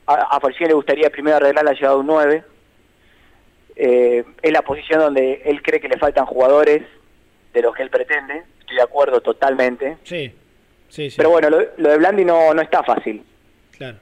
A, 0.06 0.36
a 0.36 0.40
Falcioni 0.40 0.68
le 0.68 0.74
gustaría 0.74 1.10
primero 1.10 1.36
arreglar 1.36 1.64
la 1.64 1.72
llegada 1.72 1.94
de 1.94 2.00
un 2.00 2.06
9. 2.06 2.44
Eh, 3.78 4.24
es 4.40 4.52
la 4.52 4.62
posición 4.62 5.00
donde 5.00 5.42
él 5.44 5.62
cree 5.62 5.80
que 5.80 5.88
le 5.88 5.98
faltan 5.98 6.24
jugadores 6.26 6.82
de 7.52 7.62
los 7.62 7.74
que 7.74 7.82
él 7.82 7.90
pretende. 7.90 8.42
Estoy 8.60 8.76
de 8.76 8.82
acuerdo 8.82 9.20
totalmente. 9.20 9.98
Sí, 10.04 10.32
sí, 10.88 11.10
sí. 11.10 11.16
Pero 11.16 11.30
bueno, 11.30 11.50
lo, 11.50 11.58
lo 11.76 11.90
de 11.90 11.98
Blandi 11.98 12.24
no, 12.24 12.54
no 12.54 12.62
está 12.62 12.82
fácil. 12.82 13.22
Claro. 13.76 13.98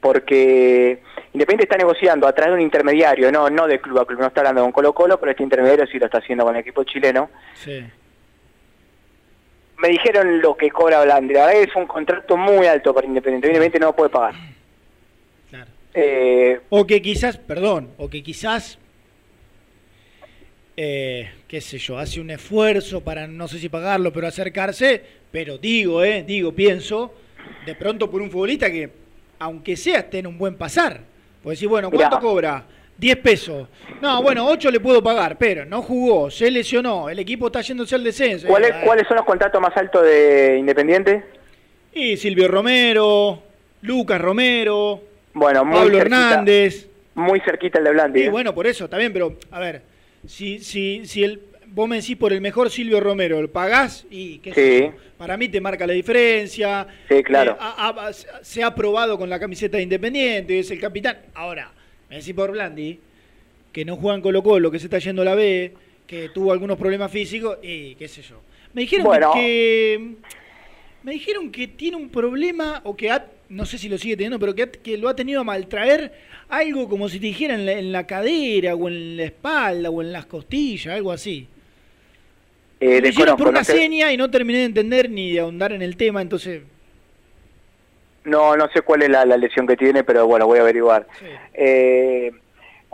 Porque 0.00 1.02
Independiente 1.34 1.64
está 1.64 1.76
negociando 1.76 2.26
a 2.26 2.32
través 2.32 2.52
de 2.52 2.54
un 2.56 2.62
intermediario, 2.62 3.30
no 3.30 3.50
no 3.50 3.66
de 3.66 3.80
club 3.80 3.98
a 3.98 4.06
club, 4.06 4.18
no 4.20 4.26
está 4.26 4.40
hablando 4.40 4.62
con 4.62 4.72
Colo 4.72 4.94
Colo, 4.94 5.20
pero 5.20 5.30
este 5.30 5.42
intermediario 5.42 5.86
sí 5.86 5.98
lo 5.98 6.06
está 6.06 6.18
haciendo 6.18 6.44
con 6.44 6.54
el 6.56 6.62
equipo 6.62 6.82
chileno. 6.84 7.30
Sí. 7.54 7.84
Me 9.76 9.88
dijeron 9.88 10.40
lo 10.40 10.56
que 10.56 10.70
cobra 10.70 11.02
Blandi, 11.04 11.34
la 11.34 11.46
verdad 11.46 11.62
es 11.62 11.76
un 11.76 11.86
contrato 11.86 12.36
muy 12.36 12.66
alto 12.66 12.94
para 12.94 13.06
Independiente, 13.06 13.46
Independiente 13.48 13.78
no 13.78 13.86
lo 13.88 13.96
puede 13.96 14.10
pagar. 14.10 14.34
Eh, 15.94 16.60
O 16.68 16.86
que 16.86 17.02
quizás, 17.02 17.36
perdón, 17.36 17.90
o 17.98 18.08
que 18.08 18.22
quizás, 18.22 18.78
eh, 20.76 21.30
qué 21.48 21.60
sé 21.60 21.78
yo, 21.78 21.98
hace 21.98 22.20
un 22.20 22.30
esfuerzo 22.30 23.02
para, 23.02 23.26
no 23.26 23.48
sé 23.48 23.58
si 23.58 23.68
pagarlo, 23.68 24.12
pero 24.12 24.26
acercarse, 24.26 25.02
pero 25.30 25.58
digo, 25.58 26.02
eh, 26.04 26.22
digo, 26.26 26.52
pienso, 26.52 27.14
de 27.66 27.74
pronto 27.74 28.10
por 28.10 28.22
un 28.22 28.30
futbolista 28.30 28.70
que, 28.70 28.88
aunque 29.38 29.76
sea, 29.76 30.00
esté 30.00 30.18
en 30.20 30.26
un 30.28 30.38
buen 30.38 30.54
pasar. 30.54 31.00
Pues 31.42 31.58
decir, 31.58 31.68
bueno, 31.68 31.90
¿cuánto 31.90 32.16
Mirá. 32.16 32.20
cobra? 32.20 32.64
10 32.98 33.16
pesos. 33.16 33.66
No, 34.02 34.22
bueno, 34.22 34.46
8 34.46 34.70
le 34.70 34.78
puedo 34.78 35.02
pagar, 35.02 35.38
pero 35.38 35.64
no 35.64 35.80
jugó, 35.82 36.30
se 36.30 36.50
lesionó, 36.50 37.08
el 37.08 37.18
equipo 37.18 37.46
está 37.46 37.62
yéndose 37.62 37.94
al 37.94 38.04
descenso. 38.04 38.46
¿cuáles, 38.46 38.70
Eh, 38.72 38.82
¿Cuáles 38.84 39.06
son 39.08 39.16
los 39.16 39.24
contratos 39.24 39.60
más 39.60 39.74
altos 39.76 40.02
de 40.04 40.56
Independiente? 40.58 41.24
Y 41.94 42.16
Silvio 42.18 42.46
Romero, 42.46 43.42
Lucas 43.82 44.20
Romero, 44.20 45.02
Bueno, 45.32 45.64
muy 45.64 45.74
Pablo 45.76 45.98
cerquita, 45.98 46.30
Hernández. 46.30 46.88
Muy 47.14 47.40
cerquita 47.40 47.78
el 47.78 47.84
de 47.84 47.90
Blandi. 47.92 48.20
Sí, 48.20 48.26
¿eh? 48.26 48.30
bueno, 48.30 48.54
por 48.54 48.66
eso, 48.66 48.84
está 48.84 48.96
bien, 48.98 49.12
pero 49.12 49.36
a 49.50 49.60
ver, 49.60 49.82
si, 50.26 50.58
si, 50.60 51.02
si 51.06 51.24
el, 51.24 51.40
vos 51.66 51.88
me 51.88 51.96
decís 51.96 52.16
por 52.16 52.32
el 52.32 52.40
mejor 52.40 52.70
Silvio 52.70 53.00
Romero, 53.00 53.40
¿lo 53.42 53.50
pagás? 53.50 54.06
Y 54.10 54.38
qué 54.38 54.54
sé 54.54 54.78
Sí. 54.78 54.84
yo, 54.86 54.92
para 55.18 55.36
mí 55.36 55.48
te 55.48 55.60
marca 55.60 55.86
la 55.86 55.92
diferencia. 55.92 56.86
Sí, 57.08 57.22
claro. 57.22 57.56
Eh, 57.60 58.12
se 58.42 58.62
ha 58.62 58.74
probado 58.74 59.18
con 59.18 59.28
la 59.28 59.38
camiseta 59.38 59.76
de 59.76 59.82
Independiente, 59.84 60.58
es 60.58 60.70
el 60.70 60.80
capitán. 60.80 61.18
Ahora, 61.34 61.70
me 62.08 62.16
decís 62.16 62.34
por 62.34 62.50
Blandi, 62.52 62.98
que 63.72 63.84
no 63.84 63.96
juegan 63.96 64.20
Colo 64.22 64.42
Colo, 64.42 64.70
que 64.70 64.78
se 64.78 64.86
está 64.86 64.98
yendo 64.98 65.22
la 65.24 65.34
B, 65.34 65.72
que 66.06 66.30
tuvo 66.30 66.52
algunos 66.52 66.76
problemas 66.78 67.10
físicos, 67.12 67.58
y 67.62 67.94
qué 67.96 68.08
sé 68.08 68.22
yo. 68.22 68.40
Me 68.72 68.82
dijeron 68.82 69.06
Bueno. 69.06 69.32
que... 69.34 70.14
Me 71.02 71.12
dijeron 71.12 71.50
que 71.50 71.66
tiene 71.66 71.96
un 71.96 72.08
problema, 72.10 72.80
o 72.84 72.94
que 72.96 73.10
ha, 73.10 73.26
no 73.48 73.64
sé 73.64 73.78
si 73.78 73.88
lo 73.88 73.96
sigue 73.98 74.16
teniendo, 74.16 74.38
pero 74.38 74.54
que, 74.54 74.62
ha- 74.64 74.70
que 74.70 74.98
lo 74.98 75.08
ha 75.08 75.16
tenido 75.16 75.40
a 75.40 75.44
maltraer 75.44 76.12
algo 76.48 76.88
como 76.88 77.08
si 77.08 77.18
te 77.18 77.26
dijera 77.26 77.54
en 77.54 77.64
la, 77.66 77.72
en 77.72 77.90
la 77.92 78.06
cadera, 78.06 78.74
o 78.74 78.88
en 78.88 79.16
la 79.16 79.24
espalda, 79.24 79.88
o 79.90 80.02
en 80.02 80.12
las 80.12 80.26
costillas, 80.26 80.94
algo 80.94 81.10
así. 81.12 81.48
Eh, 82.80 83.00
hicieron 83.06 83.36
por 83.36 83.48
una 83.48 83.60
no 83.60 83.64
sé- 83.64 83.72
seña 83.72 84.12
y 84.12 84.16
no 84.16 84.30
terminé 84.30 84.60
de 84.60 84.64
entender 84.66 85.10
ni 85.10 85.32
de 85.32 85.40
ahondar 85.40 85.72
en 85.72 85.82
el 85.82 85.96
tema, 85.96 86.20
entonces... 86.22 86.62
No, 88.24 88.54
no 88.54 88.68
sé 88.72 88.82
cuál 88.82 89.02
es 89.02 89.08
la, 89.08 89.24
la 89.24 89.38
lesión 89.38 89.66
que 89.66 89.76
tiene, 89.78 90.04
pero 90.04 90.26
bueno, 90.26 90.46
voy 90.46 90.58
a 90.58 90.62
averiguar. 90.62 91.06
Eh, 91.54 92.30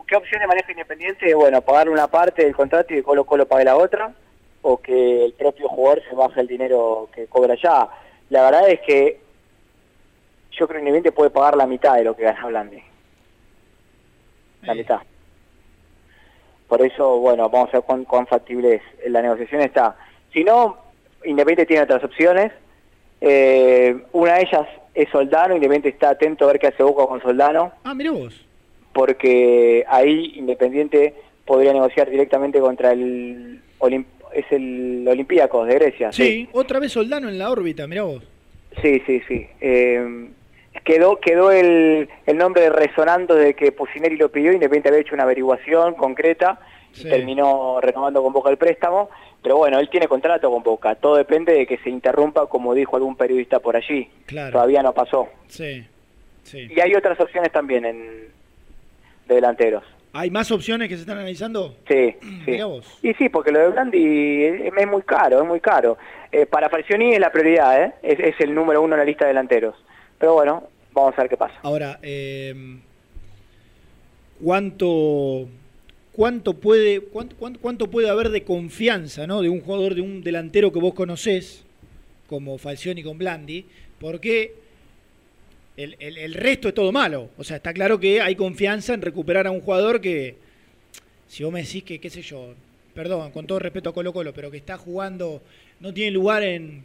¿Qué 0.07 0.15
opciones 0.15 0.47
maneja 0.47 0.71
Independiente? 0.71 1.35
Bueno, 1.35 1.61
pagar 1.63 1.89
una 1.89 2.07
parte 2.07 2.45
del 2.45 2.55
contrato 2.55 2.93
y 2.95 2.99
que 2.99 3.03
Colo 3.03 3.25
Colo 3.25 3.49
pague 3.49 3.65
la 3.65 3.77
otra, 3.77 4.15
o 4.69 4.79
que 4.79 5.25
el 5.25 5.33
propio 5.35 5.69
jugador 5.69 6.03
se 6.09 6.17
baje 6.17 6.41
el 6.41 6.49
dinero 6.49 7.09
que 7.15 7.29
cobra 7.29 7.55
ya. 7.55 7.89
La 8.31 8.43
verdad 8.43 8.69
es 8.69 8.81
que 8.81 9.21
yo 10.51 10.67
creo 10.67 10.81
que 10.81 10.89
Independiente 10.89 11.13
puede 11.13 11.31
pagar 11.31 11.57
la 11.57 11.69
mitad 11.69 11.95
de 11.95 12.03
lo 12.03 12.17
que 12.17 12.25
gana 12.25 12.47
Blandi. 12.47 12.83
La 14.63 14.75
mitad. 14.75 14.99
Por 16.67 16.83
eso, 16.83 17.21
bueno, 17.21 17.49
vamos 17.49 17.69
a 17.69 17.77
ver 17.77 17.83
cuán, 17.83 18.05
cuán 18.07 18.27
factible 18.27 18.75
es. 18.75 18.83
La 19.09 19.23
negociación 19.23 19.61
está. 19.61 19.97
Si 20.33 20.43
no, 20.43 20.79
Independiente 21.25 21.67
tiene 21.67 21.85
otras 21.85 22.03
opciones. 22.03 22.51
Eh, 23.21 23.97
una 24.15 24.35
de 24.35 24.43
ellas 24.43 24.67
es 24.95 25.09
Soldano. 25.11 25.55
Independiente 25.55 25.91
está 25.91 26.11
atento 26.11 26.43
a 26.43 26.49
ver 26.49 26.59
qué 26.59 26.67
hace 26.67 26.83
Boca 26.83 27.07
con 27.07 27.23
Soldano. 27.23 27.71
Ah, 27.85 27.95
mira 27.95 28.11
vos. 28.11 28.45
Porque 28.93 29.85
ahí 29.87 30.33
Independiente 30.35 31.15
podría 31.45 31.73
negociar 31.73 32.11
directamente 32.11 32.59
contra 32.59 32.91
el... 32.91 33.63
es 34.37 34.45
el 34.53 35.07
Olympiacos 35.09 35.67
de 35.67 35.75
Grecia. 35.75 36.13
Sí, 36.13 36.49
otra 36.53 36.79
vez 36.79 36.93
Soldano 36.93 37.29
en 37.29 37.39
la 37.39 37.51
órbita, 37.51 37.87
mirá 37.87 38.03
vos. 38.03 38.23
Sí, 38.83 39.03
sí, 39.07 39.23
sí. 39.27 39.47
Eh, 39.61 40.29
quedó 40.85 41.19
quedó 41.19 41.51
el, 41.51 42.09
el 42.27 42.37
nombre 42.37 42.69
resonando 42.71 43.35
de 43.35 43.55
que 43.55 43.73
Pusineri 43.73 44.17
lo 44.17 44.31
pidió, 44.31 44.53
Independiente 44.53 44.89
había 44.91 45.01
hecho 45.01 45.15
una 45.15 45.25
averiguación 45.25 45.95
concreta 45.95 46.61
y 46.95 47.03
terminó 47.05 47.81
renovando 47.81 48.23
con 48.23 48.33
Boca 48.33 48.51
el 48.51 48.57
préstamo, 48.57 49.11
pero 49.43 49.57
bueno, 49.57 49.79
él 49.79 49.89
tiene 49.91 50.09
contrato 50.09 50.51
con 50.51 50.63
Boca, 50.63 50.95
todo 50.95 51.17
depende 51.17 51.53
de 51.53 51.67
que 51.67 51.79
se 51.79 51.91
interrumpa, 51.91 52.47
como 52.47 52.75
dijo 52.75 52.97
algún 52.97 53.17
periodista 53.17 53.59
por 53.61 53.77
allí, 53.77 54.09
Claro. 54.27 54.53
todavía 54.53 54.83
no 54.83 54.93
pasó. 54.93 55.29
Sí, 55.49 55.85
sí. 56.43 56.69
Y 56.75 56.81
hay 56.81 56.95
otras 56.95 57.19
opciones 57.21 57.53
también 57.53 57.85
en 57.85 58.27
de 59.29 59.35
delanteros. 59.35 59.83
¿Hay 60.13 60.31
más 60.31 60.51
opciones 60.51 60.89
que 60.89 60.95
se 60.95 61.03
están 61.03 61.19
analizando? 61.19 61.77
Sí, 61.89 62.15
sí. 62.45 62.63
Vos. 62.63 62.87
Y 63.03 63.13
sí, 63.15 63.29
porque 63.29 63.53
lo 63.53 63.59
de 63.61 63.69
Blandi 63.69 64.45
es, 64.45 64.73
es 64.77 64.87
muy 64.87 65.03
caro, 65.03 65.41
es 65.43 65.47
muy 65.47 65.61
caro. 65.61 65.99
Eh, 66.33 66.47
para 66.47 66.69
Falcioni 66.69 67.13
es 67.15 67.21
la 67.21 67.31
prioridad, 67.31 67.83
¿eh? 67.85 67.93
es, 68.03 68.19
es 68.21 68.35
el 68.41 68.55
número 68.55 68.83
uno 68.83 68.95
en 68.95 69.01
la 69.01 69.05
lista 69.05 69.25
de 69.25 69.29
delanteros. 69.29 69.75
Pero 70.19 70.35
bueno, 70.35 70.65
vamos 70.93 71.15
a 71.17 71.23
ver 71.23 71.31
qué 71.31 71.37
pasa. 71.37 71.55
Ahora, 71.63 71.99
eh, 72.03 72.79
¿cuánto, 74.43 75.49
cuánto, 76.13 76.55
puede, 76.55 77.01
cuánto, 77.01 77.37
cuánto- 77.37 77.61
cuánto 77.61 77.91
puede 77.91 78.09
haber 78.09 78.31
de 78.31 78.43
confianza 78.45 79.27
¿no? 79.27 79.43
de 79.43 79.49
un 79.49 79.61
jugador, 79.61 79.95
de 79.95 80.01
un 80.01 80.23
delantero 80.23 80.73
que 80.73 80.79
vos 80.79 80.95
conocés, 80.95 81.65
como 82.29 82.59
Falcioni 82.59 83.03
con 83.03 83.19
Blandi? 83.19 83.67
Porque 84.01 84.55
el, 85.77 85.97
el- 85.99 86.19
el 86.19 86.35
resto 86.35 86.69
es 86.69 86.75
todo 86.75 86.91
malo. 86.93 87.31
O 87.37 87.45
sea, 87.45 87.57
está 87.57 87.73
claro 87.73 87.99
que 88.01 88.21
hay 88.21 88.35
confianza 88.35 88.95
en 88.95 89.03
recuperar 89.03 89.47
a 89.47 89.51
un 89.51 89.61
jugador 89.61 90.01
que, 90.01 90.37
si 91.29 91.45
vos 91.45 91.53
me 91.53 91.63
decís 91.63 91.83
que, 91.85 92.01
qué 92.01 92.09
sé 92.11 92.23
yo, 92.23 92.55
perdón, 92.95 93.31
con 93.33 93.47
todo 93.47 93.59
respeto 93.59 93.91
a 93.91 93.95
Colo 93.95 94.13
Colo, 94.13 94.33
pero 94.33 94.51
que 94.51 94.57
está 94.57 94.79
jugando, 94.79 95.43
no 95.81 95.93
tiene 95.93 96.13
lugar 96.13 96.43
en, 96.43 96.83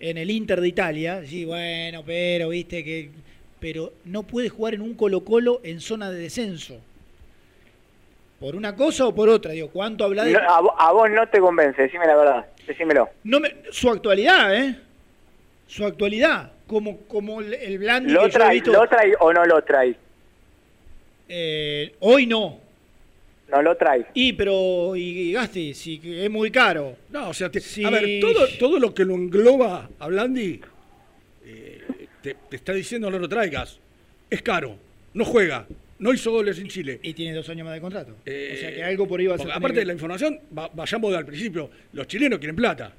en 0.00 0.18
el 0.18 0.30
Inter 0.30 0.60
de 0.60 0.68
Italia, 0.68 1.22
sí, 1.26 1.44
bueno, 1.44 2.02
pero 2.04 2.48
viste 2.48 2.82
que 2.84 3.10
pero 3.60 3.92
no 4.04 4.22
puede 4.22 4.48
jugar 4.48 4.74
en 4.74 4.82
un 4.82 4.94
Colo 4.94 5.24
Colo 5.24 5.60
en 5.64 5.80
zona 5.80 6.10
de 6.12 6.20
descenso. 6.20 6.80
¿Por 8.38 8.54
una 8.54 8.76
cosa 8.76 9.04
o 9.06 9.12
por 9.14 9.28
otra? 9.28 9.50
Digo, 9.50 9.68
¿cuánto 9.70 10.04
habla 10.04 10.24
de 10.24 10.32
No, 10.32 10.38
a, 10.38 10.60
vo- 10.60 10.74
a 10.78 10.92
vos 10.92 11.10
no 11.10 11.28
te 11.28 11.40
convence, 11.40 11.82
decime 11.82 12.06
la 12.06 12.14
verdad, 12.16 12.46
decímelo. 12.68 13.08
no 13.24 13.40
me- 13.40 13.56
su 13.72 13.90
actualidad, 13.90 14.54
¿eh? 14.54 14.76
Su 15.66 15.84
actualidad, 15.84 16.52
como 16.68 16.98
como 17.08 17.40
el, 17.40 17.54
el 17.54 17.78
Blandi 17.78 18.12
¿Lo 18.12 18.28
trae, 18.28 18.60
¿Lo 18.64 18.86
trae 18.86 19.12
o 19.18 19.32
no 19.32 19.44
lo 19.44 19.60
trae? 19.64 19.96
eh, 21.28 21.92
hoy 22.00 22.26
no. 22.26 22.60
No 23.50 23.62
lo 23.62 23.76
trae. 23.76 24.04
Y 24.14 24.34
pero 24.34 24.94
y, 24.94 25.00
y 25.00 25.32
Gasti, 25.32 25.72
sí 25.74 25.98
que 25.98 26.24
es 26.24 26.30
muy 26.30 26.50
caro. 26.50 26.96
No, 27.10 27.30
o 27.30 27.34
sea, 27.34 27.50
te- 27.50 27.60
Sí. 27.60 27.82
a 27.84 27.90
ver, 27.90 28.20
todo, 28.20 28.46
todo 28.58 28.78
lo 28.78 28.92
que 28.94 29.04
lo 29.04 29.14
engloba 29.14 29.88
a 29.98 30.06
Blandi 30.08 30.60
eh, 31.46 31.80
te, 32.22 32.36
te 32.48 32.56
está 32.56 32.72
diciendo 32.74 33.10
no 33.10 33.18
lo 33.18 33.28
traigas. 33.28 33.78
Es 34.30 34.42
caro, 34.42 34.76
no 35.14 35.24
juega, 35.24 35.66
no 35.98 36.12
hizo 36.12 36.30
goles 36.30 36.58
en 36.58 36.68
Chile. 36.68 37.00
Y 37.02 37.14
tiene 37.14 37.34
dos 37.34 37.48
años 37.48 37.64
más 37.64 37.74
de 37.74 37.80
contrato. 37.80 38.14
Eh, 38.26 38.52
o 38.54 38.60
sea 38.60 38.74
que 38.74 38.84
algo 38.84 39.08
por 39.08 39.18
ahí 39.18 39.26
va 39.26 39.36
a 39.36 39.38
ser. 39.38 39.50
aparte 39.50 39.74
que- 39.76 39.80
de 39.80 39.86
la 39.86 39.92
información, 39.94 40.38
va- 40.56 40.70
vayamos 40.74 41.14
al 41.14 41.24
principio. 41.24 41.70
Los 41.94 42.06
chilenos 42.06 42.38
quieren 42.38 42.54
plata. 42.56 42.92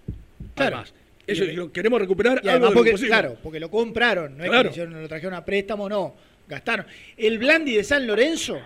Claro. 0.56 0.78
Además, 0.78 0.94
eso 1.32 1.46
lo 1.46 1.72
queremos 1.72 2.00
recuperar. 2.00 2.42
Y 2.44 2.48
algo 2.48 2.50
además 2.50 2.70
de 2.70 2.74
lo 2.74 2.80
porque, 2.80 2.92
posible. 2.92 3.10
claro, 3.10 3.38
porque 3.42 3.60
lo 3.60 3.70
compraron, 3.72 4.38
no 4.38 4.44
es 4.44 4.50
Claro. 4.50 4.70
que 4.72 4.78
le 4.78 4.84
hicieron- 4.84 5.02
lo 5.02 5.08
trajeron 5.08 5.34
a 5.34 5.46
préstamo, 5.46 5.88
no, 5.90 6.16
gastaron. 6.48 6.86
El 7.18 7.38
Blandi 7.40 7.76
de 7.76 7.84
San 7.84 8.06
Lorenzo, 8.08 8.60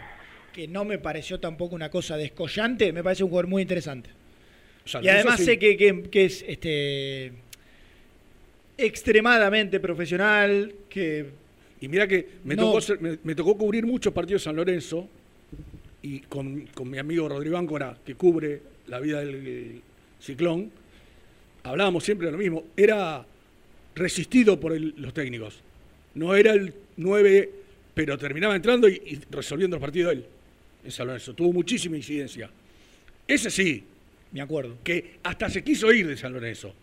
que 0.54 0.68
no 0.68 0.86
me 0.86 1.00
pareció 1.00 1.40
tampoco 1.40 1.76
una 1.76 1.90
cosa 1.90 2.16
descollante, 2.18 2.92
me 2.94 3.04
parece 3.04 3.24
un 3.24 3.30
jugador 3.30 3.48
muy 3.48 3.62
interesante. 3.62 4.10
San 4.86 5.04
y 5.04 5.08
además 5.10 5.40
sí. 5.40 5.46
sé 5.46 5.60
que, 5.60 5.78
que- 5.78 6.04
que 6.10 6.26
es 6.26 6.44
este 6.48 7.32
extremadamente 8.78 9.80
profesional, 9.80 10.74
que 10.90 11.44
Y 11.82 11.90
mira 11.90 12.08
que 12.08 12.26
me, 12.46 12.56
No. 12.56 12.68
tocó, 12.68 12.80
ser- 12.80 13.02
me, 13.02 13.18
me 13.26 13.36
tocó 13.36 13.58
cubrir 13.58 13.86
muchos 13.86 14.14
partidos 14.14 14.42
de 14.42 14.46
San 14.46 14.56
Lorenzo 14.56 15.06
y 16.02 16.20
con, 16.22 16.62
con 16.74 16.90
mi 16.90 16.98
amigo 16.98 17.28
Rodrigo 17.28 17.58
Áncora, 17.58 17.98
que 18.06 18.16
cubre 18.16 18.62
la 18.88 19.02
vida 19.02 19.20
del 19.20 19.82
ciclón, 20.18 20.72
hablábamos 21.64 22.04
siempre 22.04 22.28
de 22.28 22.32
lo 22.34 22.38
mismo. 22.38 22.64
Era 22.76 23.26
resistido 23.96 24.60
por 24.60 24.74
el- 24.74 24.94
los 24.98 25.14
técnicos. 25.14 25.60
No 26.16 26.36
era 26.36 26.54
el 26.54 26.74
9, 26.98 27.50
pero 27.94 28.18
terminaba 28.18 28.56
entrando 28.56 28.88
y, 28.88 28.94
y 29.06 29.20
resolviendo 29.32 29.76
el 29.78 29.82
partido 29.82 30.12
él 30.12 30.26
en 30.84 30.92
San 30.92 31.08
Lorenzo. 31.08 31.34
Tuvo 31.34 31.52
muchísima 31.54 31.96
incidencia. 31.98 32.50
Ese 33.28 33.50
sí. 33.50 33.84
Me 34.32 34.42
acuerdo. 34.42 34.78
Que 34.84 35.18
hasta 35.24 35.50
se 35.50 35.64
quiso 35.64 35.92
ir 35.94 36.08
de 36.08 36.18
San 36.18 36.34
Lorenzo. 36.34 36.74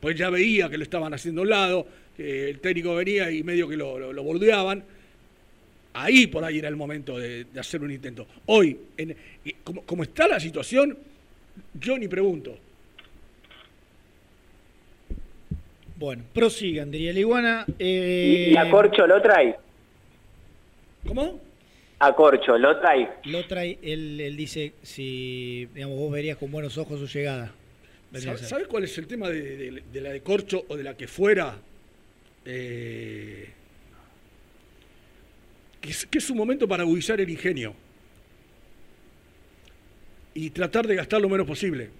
Pues 0.00 0.16
ya 0.16 0.28
veía 0.30 0.68
que 0.68 0.76
lo 0.76 0.82
estaban 0.84 1.12
haciendo 1.14 1.40
a 1.40 1.44
un 1.44 1.50
lado, 1.50 1.88
que 2.16 2.50
el 2.50 2.60
técnico 2.60 2.94
venía 2.94 3.30
y 3.30 3.42
medio 3.42 3.66
que 3.68 3.76
lo, 3.76 3.98
lo- 3.98 4.12
lo 4.12 4.22
bordeaban. 4.22 4.84
Ahí 5.94 6.26
por 6.28 6.44
ahí 6.44 6.58
era 6.58 6.68
el 6.68 6.76
momento 6.76 7.18
de, 7.18 7.44
de 7.44 7.60
hacer 7.60 7.82
un 7.82 7.90
intento. 7.90 8.26
Hoy, 8.46 8.76
en- 8.96 9.16
como, 9.64 9.82
como 9.84 10.02
está 10.02 10.28
la 10.28 10.38
situación, 10.38 10.96
yo 11.80 11.98
ni 11.98 12.06
pregunto. 12.08 12.56
Bueno, 15.98 16.22
prosigan, 16.32 16.90
diría 16.90 17.12
la 17.12 17.20
iguana. 17.20 17.64
¿Y, 17.66 17.72
Eh, 17.78 18.50
y 18.52 18.56
a 18.56 18.70
Corcho 18.70 19.06
lo 19.06 19.20
trae? 19.20 19.56
¿Cómo? 21.06 21.40
A 21.98 22.12
Corcho 22.14 22.56
lo 22.56 22.78
trae. 22.78 23.08
Lo 23.24 23.44
trae, 23.46 23.78
él, 23.82 24.20
él 24.20 24.36
dice 24.36 24.74
si 24.82 25.66
digamos, 25.74 25.98
vos 25.98 26.12
verías 26.12 26.36
con 26.36 26.50
buenos 26.52 26.78
ojos 26.78 27.00
su 27.00 27.06
llegada. 27.06 27.52
¿Sabes 28.38 28.68
cuál 28.68 28.84
es 28.84 28.96
el 28.96 29.06
tema 29.06 29.28
de, 29.28 29.56
de- 29.56 29.82
de 29.92 30.00
la 30.00 30.10
de 30.10 30.20
Corcho 30.22 30.64
o 30.68 30.76
de 30.76 30.84
la 30.84 30.96
que 30.96 31.06
fuera? 31.08 31.58
Eh, 32.46 33.48
que, 35.80 35.90
es, 35.90 36.06
que 36.06 36.18
es 36.18 36.30
un 36.30 36.36
momento 36.38 36.66
para 36.68 36.84
agudizar 36.84 37.20
el 37.20 37.28
ingenio 37.28 37.74
y 40.34 40.50
tratar 40.50 40.86
de 40.86 40.94
gastar 40.94 41.20
lo 41.20 41.28
menos 41.28 41.46
posible. 41.46 41.90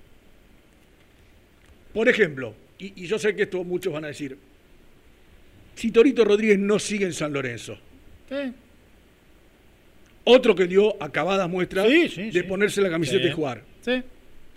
Por 1.92 2.08
ejemplo, 2.08 2.54
y, 2.78 3.04
y 3.04 3.06
yo 3.06 3.18
sé 3.18 3.34
que 3.34 3.42
esto 3.44 3.62
muchos 3.64 3.92
van 3.92 4.04
a 4.04 4.08
decir, 4.08 4.36
si 5.74 5.90
Torito 5.90 6.24
Rodríguez 6.24 6.58
no 6.58 6.78
sigue 6.78 7.04
en 7.06 7.12
San 7.12 7.32
Lorenzo, 7.32 7.78
Eh, 8.30 8.52
otro 10.24 10.54
que 10.54 10.66
dio 10.66 11.02
acabadas 11.02 11.48
muestras 11.48 11.88
Sí, 11.88 12.08
sí, 12.08 12.22
de 12.30 12.42
sí. 12.42 12.42
ponerse 12.42 12.80
la 12.82 12.90
camiseta 12.90 13.26
y 13.26 13.32
jugar. 13.32 13.64
sí. 13.80 14.02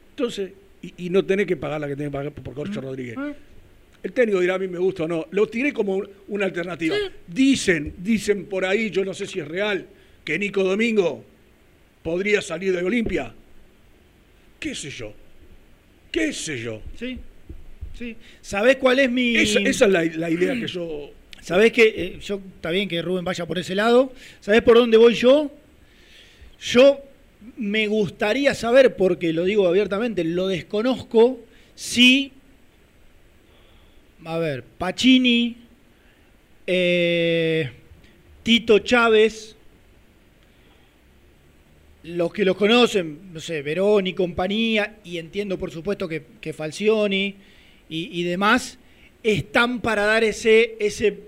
Entonces, 0.10 0.52
y, 0.82 1.06
y 1.06 1.10
no 1.10 1.26
tenés 1.26 1.48
que 1.48 1.56
pagar 1.56 1.80
la 1.80 1.88
que 1.88 1.96
tenés 1.96 2.10
que 2.12 2.18
pagar 2.18 2.32
por 2.34 2.54
Corcho 2.54 2.82
Rodríguez. 2.82 3.16
Eh. 3.18 3.34
El 4.04 4.12
técnico 4.12 4.40
dirá 4.42 4.56
a 4.56 4.60
mí 4.60 4.68
me 4.68 4.78
gusta 4.78 5.04
o 5.04 5.08
no. 5.08 5.26
Lo 5.32 5.48
tiré 5.48 5.72
como 5.72 5.96
un- 5.96 6.10
una 6.28 6.46
alternativa. 6.46 6.96
Dicen, 7.28 7.94
dicen 8.00 8.46
por 8.46 8.66
ahí, 8.66 8.90
yo 8.90 9.06
no 9.06 9.14
sé 9.14 9.26
si 9.26 9.40
es 9.40 9.48
real, 9.48 9.88
que 10.26 10.38
Nico 10.38 10.64
Domingo 10.64 11.24
podría 12.04 12.42
salir 12.42 12.76
de 12.76 12.84
Olimpia. 12.84 13.34
¿Qué 14.60 14.76
sé 14.76 14.90
yo? 14.90 15.14
¿Qué 16.12 16.34
sé 16.34 16.60
yo? 16.60 16.82
Sí, 17.00 17.18
sí. 18.02 18.18
¿Sabés 18.42 18.78
cuál 18.78 19.00
es 19.00 19.12
mi...? 19.12 19.36
Esa, 19.36 19.60
esa 19.60 19.86
es 19.86 19.92
la, 19.92 20.04
la 20.04 20.30
idea 20.30 20.54
que 20.54 20.68
yo... 20.68 21.12
¿Sabés 21.42 21.72
que 21.72 21.84
eh, 21.84 22.20
yo 22.22 22.40
está 22.56 22.70
bien 22.70 22.88
que 22.88 23.02
Rubén 23.02 23.26
vaya 23.26 23.46
por 23.48 23.58
ese 23.58 23.74
lado? 23.74 24.14
¿Sabés 24.42 24.62
por 24.62 24.78
dónde 24.78 24.98
voy 24.98 25.16
yo? 25.16 25.52
Yo 26.60 27.02
me 27.58 27.88
gustaría 27.88 28.54
saber, 28.54 28.96
porque 28.96 29.34
lo 29.34 29.44
digo 29.44 29.68
abiertamente, 29.68 30.24
lo 30.24 30.48
desconozco, 30.48 31.40
si, 31.74 32.32
a 34.24 34.38
ver, 34.38 34.64
Pacini, 34.64 35.58
eh, 36.68 37.72
Tito 38.44 38.78
Chávez, 38.80 39.56
los 42.04 42.32
que 42.32 42.46
los 42.46 42.56
conocen, 42.56 43.34
no 43.34 43.40
sé, 43.40 43.64
Verón 43.64 44.06
y 44.06 44.14
compañía, 44.14 44.98
y 45.04 45.18
entiendo 45.18 45.58
por 45.58 45.72
supuesto 45.72 46.08
que, 46.08 46.24
que 46.40 46.54
Falcioni 46.54 47.36
y, 47.94 48.24
demás, 48.24 48.80
están 49.22 49.82
para 49.82 50.06
dar 50.06 50.24
ese, 50.24 50.78
ese, 50.80 51.20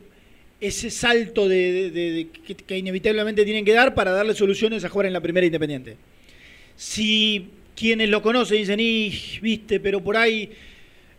ese 0.61 0.89
salto 0.89 1.49
de, 1.49 2.27
que, 2.65 2.77
inevitablemente 2.77 3.43
tienen 3.43 3.65
que 3.65 3.73
dar 3.73 3.93
para 3.93 4.11
darle 4.11 4.33
soluciones 4.33 4.85
a 4.85 4.89
jugar 4.89 5.07
en 5.07 5.13
la 5.13 5.19
primera 5.19 5.45
Independiente. 5.45 5.97
Si 6.77 7.49
quienes 7.75 8.07
lo 8.07 8.21
conocen 8.21 8.59
dicen, 8.59 8.79
viste, 9.41 9.81
pero 9.81 10.01
por 10.01 10.15
ahí 10.15 10.51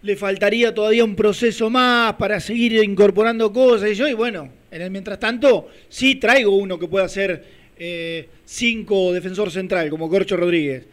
le 0.01 0.16
faltaría 0.16 0.73
todavía 0.73 1.05
un 1.05 1.15
proceso 1.15 1.69
más 1.69 2.15
para 2.15 2.41
seguir 2.41 2.83
incorporando 2.83 3.53
cosas, 3.53 3.91
y 3.91 3.95
yo, 3.95 4.09
y 4.09 4.15
bueno, 4.15 4.51
mientras 4.91 5.21
tanto, 5.21 5.69
sí 5.91 6.15
traigo 6.15 6.57
uno 6.57 6.79
que 6.79 6.89
pueda 6.89 7.07
ser 7.07 7.45
eh, 7.77 8.29
cinco 8.47 9.12
defensor 9.12 9.51
central, 9.51 9.91
como 9.91 10.09
Corcho 10.09 10.39
Rodríguez. 10.39 10.87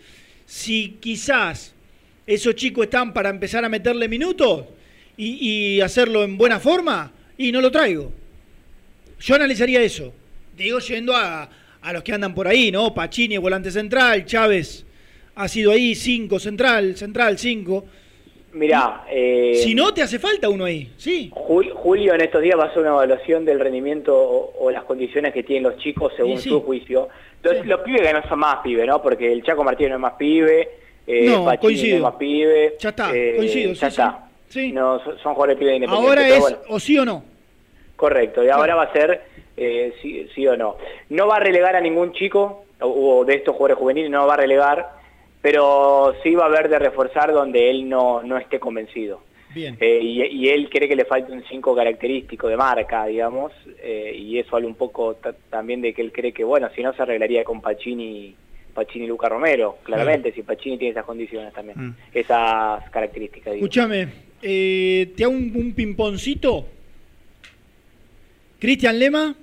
Si 0.46 0.98
quizás 1.00 1.74
esos 2.34 2.56
chicos 2.56 2.86
están 2.86 3.14
para 3.14 3.30
empezar 3.30 3.64
a 3.66 3.70
meterle 3.70 4.08
minutos 4.08 4.66
y, 5.18 5.76
y 5.78 5.82
hacerlo 5.82 6.24
en 6.24 6.38
buena 6.38 6.60
forma, 6.60 7.12
y 7.38 7.52
no 7.52 7.62
lo 7.62 7.72
traigo. 7.72 8.12
Yo 9.20 9.36
analizaría 9.36 9.82
eso. 9.82 10.14
Digo, 10.56 10.80
yendo 10.80 11.16
a, 11.16 11.50
a 11.82 11.94
los 11.94 12.04
que 12.04 12.14
andan 12.14 12.34
por 12.34 12.48
ahí, 12.48 12.72
¿no? 12.72 12.94
Pachini, 12.94 13.38
volante 13.38 13.72
central, 13.72 14.26
Chávez 14.26 14.86
ha 15.36 15.48
sido 15.48 15.72
ahí, 15.72 15.96
cinco, 15.96 16.40
central, 16.40 16.96
central, 16.98 17.38
cinco. 17.38 17.86
Mirá, 18.54 19.06
eh, 19.10 19.62
Si 19.64 19.74
no, 19.74 19.94
te 19.94 20.02
hace 20.02 20.20
falta 20.20 20.50
uno 20.50 20.66
ahí, 20.66 20.92
sí. 20.98 21.32
Jul- 21.34 21.72
Julio 21.74 22.14
en 22.14 22.22
estos 22.22 22.42
días 22.42 22.60
va 22.60 22.66
a 22.66 22.68
hacer 22.68 22.80
una 22.82 22.90
evaluación 22.90 23.46
del 23.46 23.60
rendimiento 23.62 24.14
o, 24.14 24.54
o 24.66 24.72
las 24.72 24.84
condiciones 24.84 25.34
que 25.34 25.44
tienen 25.44 25.64
los 25.64 25.78
chicos 25.78 26.12
según 26.18 26.38
sí. 26.38 26.50
su 26.50 26.62
juicio. 26.62 27.08
Los, 27.44 27.66
los 27.66 27.80
pibes 27.82 28.02
que 28.02 28.14
no 28.14 28.22
son 28.28 28.40
más 28.40 28.58
pibes, 28.62 28.86
¿no? 28.86 29.02
Porque 29.02 29.32
el 29.32 29.42
Chaco 29.44 29.64
Martínez 29.64 29.92
no 29.92 29.96
es 29.96 30.02
más 30.02 30.14
pibe, 30.14 30.70
eh, 31.12 31.26
No, 31.30 31.46
coincido. 31.60 32.00
más 32.02 32.16
pibe. 32.16 32.76
Ya 32.80 32.90
está, 32.90 33.16
eh, 33.16 33.34
coincido, 33.38 33.74
Ya 33.74 33.76
sí, 33.76 33.80
sí. 33.80 33.86
está. 33.88 34.28
No, 34.74 35.00
son, 35.04 35.34
jugadores 35.34 35.58
pibes 35.58 35.76
independientes. 35.76 36.10
Ahora 36.10 36.28
es 36.30 36.40
bueno. 36.40 36.58
o 36.70 36.80
sí 36.80 36.98
o 37.00 37.06
no. 37.06 37.24
Correcto, 37.96 38.44
y 38.44 38.50
ahora 38.50 38.76
va 38.76 38.84
a 38.84 38.94
ser 38.94 39.22
eh, 39.58 39.94
sí, 40.02 40.28
sí 40.34 40.48
o 40.48 40.58
no. 40.58 40.76
No 41.10 41.28
va 41.28 41.38
a 41.38 41.40
relegar 41.40 41.76
a 41.76 41.82
ningún 41.82 42.14
chico, 42.14 42.66
o, 42.82 42.88
o 43.20 43.26
de 43.26 43.36
estos 43.36 43.54
jugadores 43.56 43.78
juveniles 43.78 44.10
no 44.12 44.26
va 44.26 44.34
a 44.34 44.38
relegar, 44.38 44.90
pero 45.42 46.14
sí 46.24 46.34
va 46.36 46.44
a 46.46 46.48
haber 46.48 46.70
de 46.70 46.80
reforzar 46.80 47.32
donde 47.32 47.70
él 47.70 47.88
no, 47.88 48.24
no 48.24 48.38
esté 48.38 48.60
convencido. 48.60 49.22
Bien. 49.54 49.78
Eh, 49.82 50.00
y, 50.02 50.22
y 50.24 50.50
él 50.50 50.70
cree 50.70 50.88
que 50.88 50.96
le 50.96 51.04
falta 51.06 51.32
un 51.34 51.44
5 51.44 51.76
característico 51.76 52.48
de 52.48 52.56
marca, 52.58 53.06
digamos, 53.06 53.52
eh, 53.84 54.16
y 54.18 54.40
eso 54.40 54.56
habla 54.56 54.68
un 54.68 54.76
poco 54.76 55.16
ta- 55.16 55.36
también 55.50 55.82
de 55.82 55.94
que 55.94 56.02
él 56.02 56.12
cree 56.14 56.32
que, 56.32 56.44
bueno, 56.46 56.70
si 56.76 56.82
no 56.82 56.94
se 56.94 57.02
arreglaría 57.02 57.44
con 57.44 57.60
Pacini, 57.62 58.34
Pacini 58.74 59.06
y 59.06 59.08
Luca 59.08 59.30
Romero, 59.30 59.78
claramente, 59.84 60.32
si 60.32 60.42
Pacini 60.44 60.78
tiene 60.78 60.92
esas 60.92 61.06
condiciones 61.06 61.54
también, 61.54 61.78
Mm. 61.90 61.96
esas 62.14 62.90
características. 62.90 63.54
Escúchame, 63.56 64.08
eh, 64.42 65.12
te 65.16 65.24
hago 65.24 65.34
un, 65.34 65.52
un 65.56 65.74
pimponcito. 65.74 66.66
Cristian 68.60 69.00
Lema, 69.00 69.36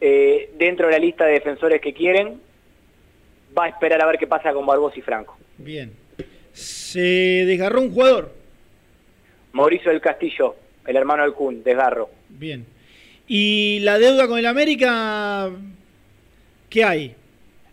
Eh, 0.00 0.50
dentro 0.58 0.86
de 0.88 0.92
la 0.92 0.98
lista 0.98 1.24
de 1.24 1.32
defensores 1.32 1.80
que 1.80 1.94
quieren, 1.94 2.38
va 3.56 3.64
a 3.64 3.68
esperar 3.68 4.00
a 4.02 4.06
ver 4.06 4.18
qué 4.18 4.26
pasa 4.26 4.52
con 4.52 4.66
Barbosa 4.66 4.98
y 4.98 5.02
Franco. 5.02 5.36
bien. 5.58 5.92
Se 6.52 7.00
desgarró 7.46 7.80
un 7.82 7.92
jugador, 7.92 8.32
Mauricio 9.52 9.90
del 9.90 10.00
Castillo, 10.02 10.54
el 10.86 10.96
hermano 10.96 11.22
del 11.22 11.32
Kun, 11.32 11.62
desgarro. 11.62 12.10
bien. 12.28 12.66
Y 13.28 13.80
la 13.80 13.98
deuda 13.98 14.28
con 14.28 14.38
el 14.38 14.46
América, 14.46 15.50
¿qué 16.70 16.84
hay? 16.84 17.14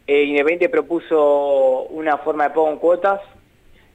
Eh, 0.05 0.23
Independiente 0.23 0.69
propuso 0.69 1.83
una 1.89 2.17
forma 2.17 2.45
de 2.45 2.49
pago 2.49 2.69
en 2.69 2.77
cuotas, 2.77 3.21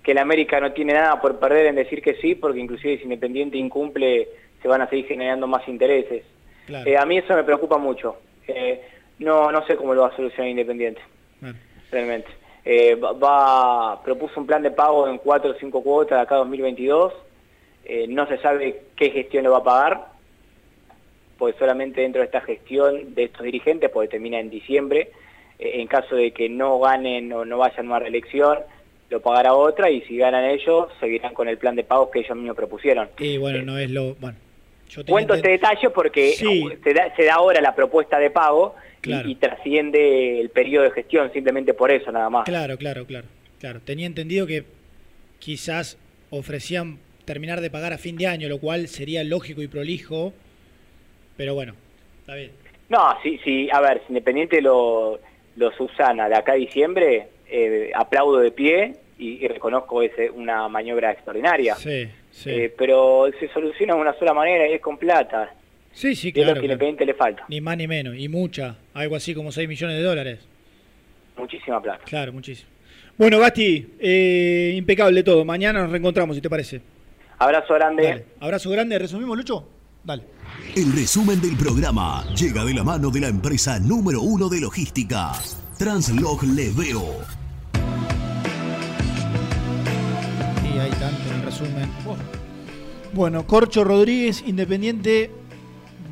que 0.03 0.13
el 0.13 0.19
América 0.19 0.59
no 0.61 0.73
tiene 0.73 0.95
nada 0.95 1.21
por 1.21 1.39
perder 1.39 1.67
en 1.67 1.75
decir 1.75 2.01
que 2.01 2.15
sí, 2.15 2.35
porque 2.35 2.61
inclusive 2.61 2.97
si 2.99 3.05
Independiente 3.05 3.59
incumple, 3.59 4.29
se 4.63 4.69
van 4.69 4.81
a 4.81 4.89
seguir 4.89 5.07
generando 5.07 5.47
más 5.47 5.67
intereses. 5.69 6.25
Claro. 6.67 6.89
Eh, 6.89 6.97
a 6.97 7.05
mí 7.05 7.19
eso 7.19 7.35
me 7.35 7.45
preocupa 7.45 7.79
mucho. 7.79 8.17
Eh, 8.47 8.83
no, 9.19 9.51
no 9.53 9.67
sé 9.67 9.77
cómo 9.77 9.95
lo 9.95 10.03
va 10.03 10.09
a 10.09 10.17
solucionar 10.17 10.49
Independiente, 10.49 11.01
Bueno. 11.41 11.59
realmente. 11.91 12.29
Va, 13.23 14.03
propuso 14.03 14.39
un 14.41 14.47
plan 14.47 14.63
de 14.63 14.71
pago 14.71 15.09
en 15.09 15.17
cuatro 15.19 15.53
o 15.53 15.55
cinco 15.55 15.83
cuotas 15.83 16.19
de 16.19 16.23
acá 16.23 16.35
a 16.35 16.39
2022. 16.39 17.15
Eh, 17.85 18.07
no 18.09 18.27
se 18.27 18.37
sabe 18.39 18.83
qué 18.95 19.11
gestión 19.11 19.45
lo 19.45 19.53
va 19.53 19.59
a 19.59 19.65
pagar, 19.65 20.07
pues 21.39 21.55
solamente 21.59 22.03
dentro 22.03 22.21
de 22.21 22.27
esta 22.27 22.43
gestión 22.43 23.15
de 23.15 23.25
estos 23.25 23.43
dirigentes, 23.43 23.89
porque 23.91 24.09
termina 24.09 24.39
en 24.39 24.51
diciembre, 24.51 25.11
en 25.59 25.87
caso 25.87 26.15
de 26.17 26.31
que 26.33 26.49
no 26.49 26.79
ganen 26.79 27.33
o 27.33 27.45
no 27.45 27.59
vayan 27.59 27.87
a 27.87 27.89
una 27.91 27.99
reelección, 27.99 28.59
lo 29.11 29.21
pagará 29.21 29.55
otra 29.55 29.91
y 29.91 30.03
si 30.03 30.17
ganan 30.17 30.45
ellos, 30.45 30.89
seguirán 31.01 31.35
con 31.35 31.49
el 31.49 31.59
plan 31.59 31.75
de 31.75 31.85
pagos 31.85 32.11
que 32.11 32.21
ellos 32.21 32.37
mismos 32.37 32.57
propusieron. 32.57 33.09
Y 33.19 33.39
bueno, 33.39 33.63
no 33.63 33.79
es 33.79 33.91
lo. 33.91 34.15
Bueno, 34.17 34.37
yo 34.91 35.05
Cuento 35.05 35.35
este 35.35 35.51
detalle 35.51 35.91
porque 35.91 36.33
Sí. 36.33 36.65
se, 36.85 36.95
da, 36.95 37.15
se 37.17 37.25
da 37.25 37.35
ahora 37.35 37.61
la 37.61 37.75
propuesta 37.75 38.19
de 38.19 38.31
pago 38.31 38.75
y- 38.77 39.01
Claro. 39.01 39.29
y, 39.29 39.35
trasciende 39.37 40.41
el 40.41 40.51
periodo 40.51 40.85
de 40.85 40.91
gestión, 40.91 41.33
simplemente 41.33 41.73
por 41.73 41.91
eso 41.91 42.11
nada 42.13 42.29
más. 42.31 42.45
Claro, 42.45 42.77
claro, 42.77 43.07
claro, 43.07 43.27
claro. 43.61 43.81
Tenía 43.81 44.07
entendido 44.07 44.47
que 44.47 44.65
quizás 45.39 45.97
ofrecían 46.31 46.99
terminar 47.25 47.61
de 47.61 47.71
pagar 47.71 47.93
a 47.93 47.99
fin 47.99 48.17
de 48.17 48.27
año, 48.27 48.49
lo 48.49 48.59
cual 48.59 48.89
sería 48.89 49.23
lógico 49.25 49.63
y 49.63 49.69
prolijo. 49.69 50.33
Pero 51.37 51.55
bueno, 51.55 51.75
está 52.21 52.35
bien. 52.35 52.51
No, 52.89 53.17
sí, 53.23 53.39
sí, 53.45 53.69
a 53.73 53.81
ver, 53.81 54.03
Independiente 54.09 54.61
lo, 54.61 55.21
lo 55.59 55.73
subsana 55.73 56.29
de 56.29 56.37
acá 56.37 56.53
a 56.53 56.57
diciembre, 56.57 57.29
eh, 57.51 57.91
aplaudo 57.95 58.39
de 58.39 58.53
pie 58.53 58.95
y, 59.19 59.45
y 59.45 59.49
reconozco 59.49 60.03
ese 60.03 60.31
una 60.31 60.69
maniobra 60.69 61.11
extraordinaria. 61.13 61.75
Sí, 61.75 62.09
sí. 62.31 62.51
Eh, 62.51 62.75
pero 62.79 63.27
se 63.39 63.49
soluciona 63.49 63.95
de 63.95 64.01
una 64.01 64.15
sola 64.19 64.33
manera 64.33 64.69
y 64.69 64.75
es 64.75 64.81
con 64.81 64.97
plata. 64.97 65.53
Sí, 65.93 66.15
sí, 66.15 66.29
Y 66.29 66.31
es 66.31 66.35
claro. 66.35 66.49
lo 66.51 66.55
que 66.55 66.61
claro. 66.61 66.73
Independiente 66.75 67.05
le 67.07 67.15
falta. 67.15 67.45
Ni 67.49 67.61
más 67.61 67.77
ni 67.77 67.89
menos. 67.89 68.17
Y 68.17 68.29
mucha. 68.29 68.77
Algo 68.95 69.17
así 69.17 69.35
como 69.35 69.51
6 69.51 69.69
millones 69.69 69.97
de 69.97 70.03
dólares. 70.03 70.47
Muchísima 71.37 71.83
plata. 71.83 72.05
Claro, 72.05 72.33
muchísimo. 72.33 72.71
Bueno, 73.17 73.39
Gasti, 73.41 73.95
eh, 73.99 74.75
impecable 74.77 75.25
todo. 75.25 75.45
Mañana 75.45 75.81
nos 75.83 75.91
reencontramos, 75.91 76.37
si 76.37 76.43
te 76.43 76.49
parece. 76.49 76.81
Abrazo 77.39 77.75
grande. 77.75 78.03
Dale. 78.05 78.25
Abrazo 78.39 78.71
grande. 78.71 78.97
¿Resumimos, 78.99 79.37
Lucho? 79.37 79.69
Dale. 80.05 80.23
El 80.79 80.93
resumen 80.93 81.41
del 81.41 81.57
programa 81.57 82.25
llega 82.35 82.65
de 82.65 82.75
la 82.75 82.85
mano 82.85 83.11
de 83.11 83.21
la 83.21 83.29
empresa 83.29 83.79
número 83.81 84.21
uno 84.23 84.49
de 84.49 84.61
logística, 84.61 85.33
Translog 85.77 86.45
Leveo. 86.45 87.17
Y 90.63 90.79
hay 90.79 90.91
tanto 90.91 91.35
en 91.35 91.43
resumen. 91.45 91.91
Bueno, 93.13 93.47
Corcho 93.47 93.83
Rodríguez, 93.83 94.45
Independiente, 94.47 95.33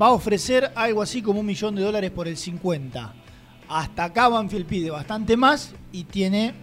va 0.00 0.08
a 0.08 0.12
ofrecer 0.12 0.72
algo 0.74 1.02
así 1.02 1.22
como 1.22 1.40
un 1.40 1.46
millón 1.46 1.74
de 1.74 1.82
dólares 1.82 2.10
por 2.10 2.26
el 2.26 2.36
50. 2.36 3.14
Hasta 3.68 4.04
acá 4.04 4.28
Banfield 4.28 4.66
pide 4.66 4.90
bastante 4.90 5.36
más 5.36 5.74
y 5.92 6.04
tiene 6.04 6.54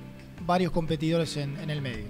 varios 0.46 0.72
competidores 0.72 1.38
en, 1.38 1.58
en 1.58 1.70
el 1.70 1.82
medio. 1.82 2.06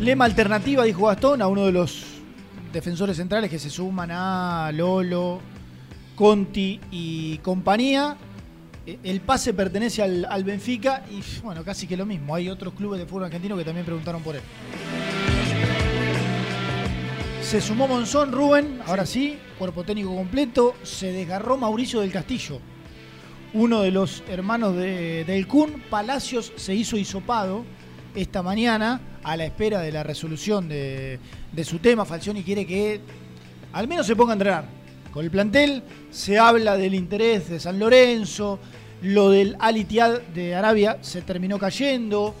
Lema 0.00 0.24
alternativa, 0.24 0.84
dijo 0.84 1.06
Gastón, 1.06 1.42
a 1.42 1.48
uno 1.48 1.66
de 1.66 1.72
los 1.72 2.17
defensores 2.72 3.16
centrales 3.16 3.50
que 3.50 3.58
se 3.58 3.70
suman 3.70 4.10
a 4.12 4.70
Lolo, 4.72 5.40
Conti 6.14 6.80
y 6.90 7.38
compañía. 7.38 8.16
Eh, 8.86 8.98
El 9.02 9.20
pase 9.20 9.54
pertenece 9.54 10.02
al, 10.02 10.24
al 10.28 10.44
Benfica 10.44 11.04
y 11.10 11.22
bueno, 11.42 11.62
casi 11.64 11.86
que 11.86 11.96
lo 11.96 12.06
mismo. 12.06 12.34
Hay 12.34 12.48
otros 12.48 12.74
clubes 12.74 12.98
de 13.00 13.06
fútbol 13.06 13.24
argentino 13.24 13.56
que 13.56 13.64
también 13.64 13.84
preguntaron 13.86 14.22
por 14.22 14.36
él. 14.36 14.42
Se 17.42 17.60
sumó 17.62 17.88
Monzón, 17.88 18.30
Rubén, 18.32 18.80
ahora 18.86 19.06
sí, 19.06 19.38
cuerpo 19.58 19.82
técnico 19.84 20.14
completo. 20.14 20.74
Se 20.82 21.12
desgarró 21.12 21.56
Mauricio 21.56 22.00
del 22.00 22.12
Castillo, 22.12 22.60
uno 23.54 23.80
de 23.80 23.90
los 23.90 24.22
hermanos 24.28 24.76
de- 24.76 25.24
del 25.24 25.46
Kun. 25.46 25.82
Palacios 25.88 26.52
se 26.56 26.74
hizo 26.74 26.98
hisopado 26.98 27.64
esta 28.14 28.42
mañana 28.42 29.00
a 29.22 29.36
la 29.36 29.44
espera 29.44 29.80
de 29.80 29.92
la 29.92 30.02
resolución 30.02 30.68
de, 30.68 31.18
su 31.64 31.78
tema. 31.78 32.04
Falcioni 32.04 32.42
quiere 32.42 32.66
que 32.66 33.00
al 33.72 33.88
menos 33.88 34.06
se 34.06 34.16
ponga 34.16 34.32
a 34.32 34.34
entrenar. 34.34 34.64
Con 35.12 35.24
el 35.24 35.30
plantel 35.30 35.82
se 36.10 36.38
habla 36.38 36.76
del 36.76 36.94
interés 36.94 37.48
de 37.48 37.60
San 37.60 37.78
Lorenzo, 37.78 38.58
lo 39.02 39.30
del 39.30 39.56
Al 39.58 39.76
Ittihad 39.76 40.20
de 40.20 40.54
Arabia 40.54 40.98
se 41.00 41.22
terminó 41.22 41.58
cayendo, 41.58 42.34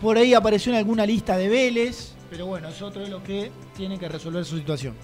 por 0.00 0.16
ahí 0.16 0.34
apareció 0.34 0.72
en 0.72 0.78
alguna 0.78 1.04
lista 1.04 1.36
de 1.36 1.48
Vélez, 1.48 2.14
pero 2.30 2.46
bueno, 2.46 2.68
es 2.68 2.82
otro 2.82 3.02
de 3.02 3.08
los 3.08 3.22
que 3.22 3.50
tiene 3.76 3.98
que 3.98 4.08
resolver 4.08 4.44
su 4.44 4.58
situación. 4.58 4.94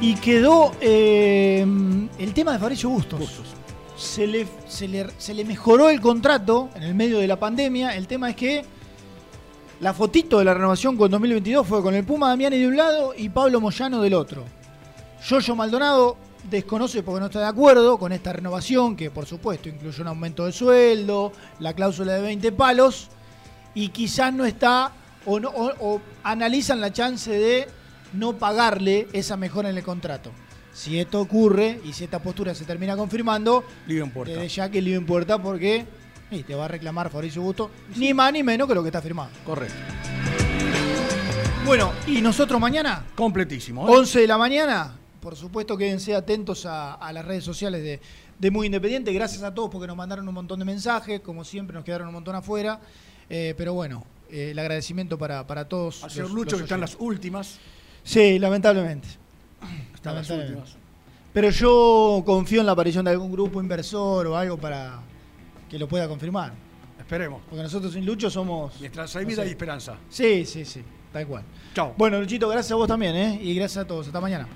Y 0.00 0.14
quedó 0.16 0.72
eh, 0.80 1.66
el 2.18 2.34
tema 2.34 2.52
de 2.52 2.58
Fabricio 2.58 2.88
Bustos. 2.88 3.54
Se 3.96 4.26
le, 4.26 4.46
se, 4.66 4.88
le, 4.88 5.44
mejoró 5.44 5.88
el 5.88 6.00
contrato 6.00 6.68
en 6.74 6.82
el 6.82 6.94
medio 6.94 7.18
de 7.18 7.28
la 7.28 7.38
pandemia. 7.38 7.96
El 7.96 8.06
tema 8.06 8.30
es 8.30 8.36
que 8.36 8.64
la 9.80 9.94
fotito 9.94 10.38
de 10.38 10.44
la 10.44 10.54
renovación 10.54 10.96
con 10.96 11.10
2022 11.10 11.66
fue 11.66 11.82
con 11.82 11.94
el 11.94 12.04
Puma 12.04 12.28
Damiani 12.28 12.58
de 12.58 12.66
un 12.66 12.76
lado 12.76 13.14
y 13.16 13.28
Pablo 13.28 13.60
Moyano 13.60 14.00
del 14.00 14.14
otro. 14.14 14.44
Yoyo 15.26 15.54
Maldonado 15.54 16.16
desconoce 16.50 17.02
porque 17.02 17.20
no 17.20 17.26
está 17.26 17.40
de 17.40 17.46
acuerdo 17.46 17.98
con 17.98 18.12
esta 18.12 18.32
renovación, 18.32 18.96
que 18.96 19.10
por 19.10 19.26
supuesto 19.26 19.68
incluye 19.68 20.02
un 20.02 20.08
aumento 20.08 20.44
de 20.44 20.52
sueldo, 20.52 21.32
la 21.60 21.72
cláusula 21.72 22.14
de 22.14 22.22
20 22.22 22.52
palos, 22.52 23.08
y 23.74 23.88
quizás 23.88 24.32
no 24.32 24.44
está 24.44 24.92
o, 25.24 25.40
no, 25.40 25.50
o 25.50 26.00
analizan 26.22 26.80
la 26.80 26.92
chance 26.92 27.30
de 27.30 27.68
no 28.12 28.36
pagarle 28.36 29.08
esa 29.12 29.36
mejora 29.36 29.70
en 29.70 29.78
el 29.78 29.84
contrato. 29.84 30.30
Si 30.74 30.98
esto 30.98 31.20
ocurre 31.20 31.80
y 31.84 31.92
si 31.94 32.04
esta 32.04 32.18
postura 32.20 32.54
se 32.54 32.64
termina 32.64 32.96
confirmando, 32.96 33.64
Lío 33.86 34.04
en 34.04 34.10
puerta. 34.10 34.34
desde 34.34 34.48
ya 34.48 34.68
que 34.68 34.82
lío 34.82 34.98
en 34.98 35.06
puerta 35.06 35.40
porque 35.40 35.86
y 36.30 36.42
te 36.42 36.54
va 36.54 36.64
a 36.64 36.68
reclamar 36.68 37.10
Fabricio 37.10 37.40
Busto, 37.42 37.70
ni 37.96 38.12
más 38.12 38.32
ni 38.32 38.42
menos 38.42 38.66
que 38.68 38.74
lo 38.74 38.82
que 38.82 38.88
está 38.88 39.00
firmado. 39.00 39.30
Correcto. 39.46 39.74
Bueno, 41.64 41.92
y 42.06 42.20
nosotros 42.20 42.60
mañana, 42.60 43.04
Completísimo. 43.14 43.88
¿eh? 43.88 43.92
11 43.98 44.20
de 44.20 44.26
la 44.26 44.36
mañana, 44.36 44.96
por 45.20 45.34
supuesto 45.36 45.76
quédense 45.78 46.14
atentos 46.14 46.66
a, 46.66 46.94
a 46.94 47.12
las 47.12 47.24
redes 47.24 47.44
sociales 47.44 47.82
de, 47.82 48.00
de 48.38 48.50
Muy 48.50 48.66
Independiente. 48.66 49.12
Gracias 49.12 49.42
a 49.42 49.54
todos 49.54 49.70
porque 49.70 49.86
nos 49.86 49.96
mandaron 49.96 50.26
un 50.28 50.34
montón 50.34 50.58
de 50.58 50.64
mensajes, 50.64 51.20
como 51.20 51.44
siempre 51.44 51.74
nos 51.74 51.84
quedaron 51.84 52.08
un 52.08 52.14
montón 52.14 52.34
afuera. 52.34 52.80
Eh, 53.30 53.54
pero 53.56 53.72
bueno, 53.72 54.04
eh, 54.30 54.50
el 54.50 54.58
agradecimiento 54.58 55.16
para, 55.16 55.46
para 55.46 55.66
todos. 55.66 56.04
Al 56.04 56.10
señor 56.10 56.30
Lucho, 56.32 56.50
los 56.52 56.60
que 56.60 56.64
están 56.64 56.80
las 56.80 56.96
últimas. 56.98 57.58
Sí, 58.02 58.38
lamentablemente. 58.38 59.08
Están 60.04 60.16
las 60.16 60.28
últimas. 60.28 60.76
Pero 61.32 61.48
yo 61.48 62.22
confío 62.26 62.60
en 62.60 62.66
la 62.66 62.72
aparición 62.72 63.06
de 63.06 63.12
algún 63.12 63.32
grupo 63.32 63.58
inversor 63.58 64.26
o 64.26 64.36
algo 64.36 64.58
para 64.58 65.00
que 65.68 65.78
lo 65.78 65.88
pueda 65.88 66.06
confirmar. 66.06 66.52
Esperemos. 66.98 67.40
Porque 67.48 67.62
nosotros 67.62 67.94
sin 67.94 68.04
Lucho 68.04 68.28
somos. 68.28 68.78
Mientras 68.80 69.16
hay 69.16 69.24
no 69.24 69.28
vida 69.30 69.42
sé. 69.42 69.48
y 69.48 69.50
esperanza. 69.52 69.96
Sí, 70.10 70.44
sí, 70.44 70.64
sí. 70.66 70.82
Tal 71.10 71.26
cual. 71.26 71.42
Chao. 71.74 71.94
Bueno, 71.96 72.20
Luchito, 72.20 72.48
gracias 72.48 72.72
a 72.72 72.74
vos 72.74 72.86
también, 72.86 73.16
¿eh? 73.16 73.40
Y 73.42 73.54
gracias 73.54 73.84
a 73.84 73.86
todos. 73.86 74.06
Hasta 74.06 74.20
mañana. 74.20 74.46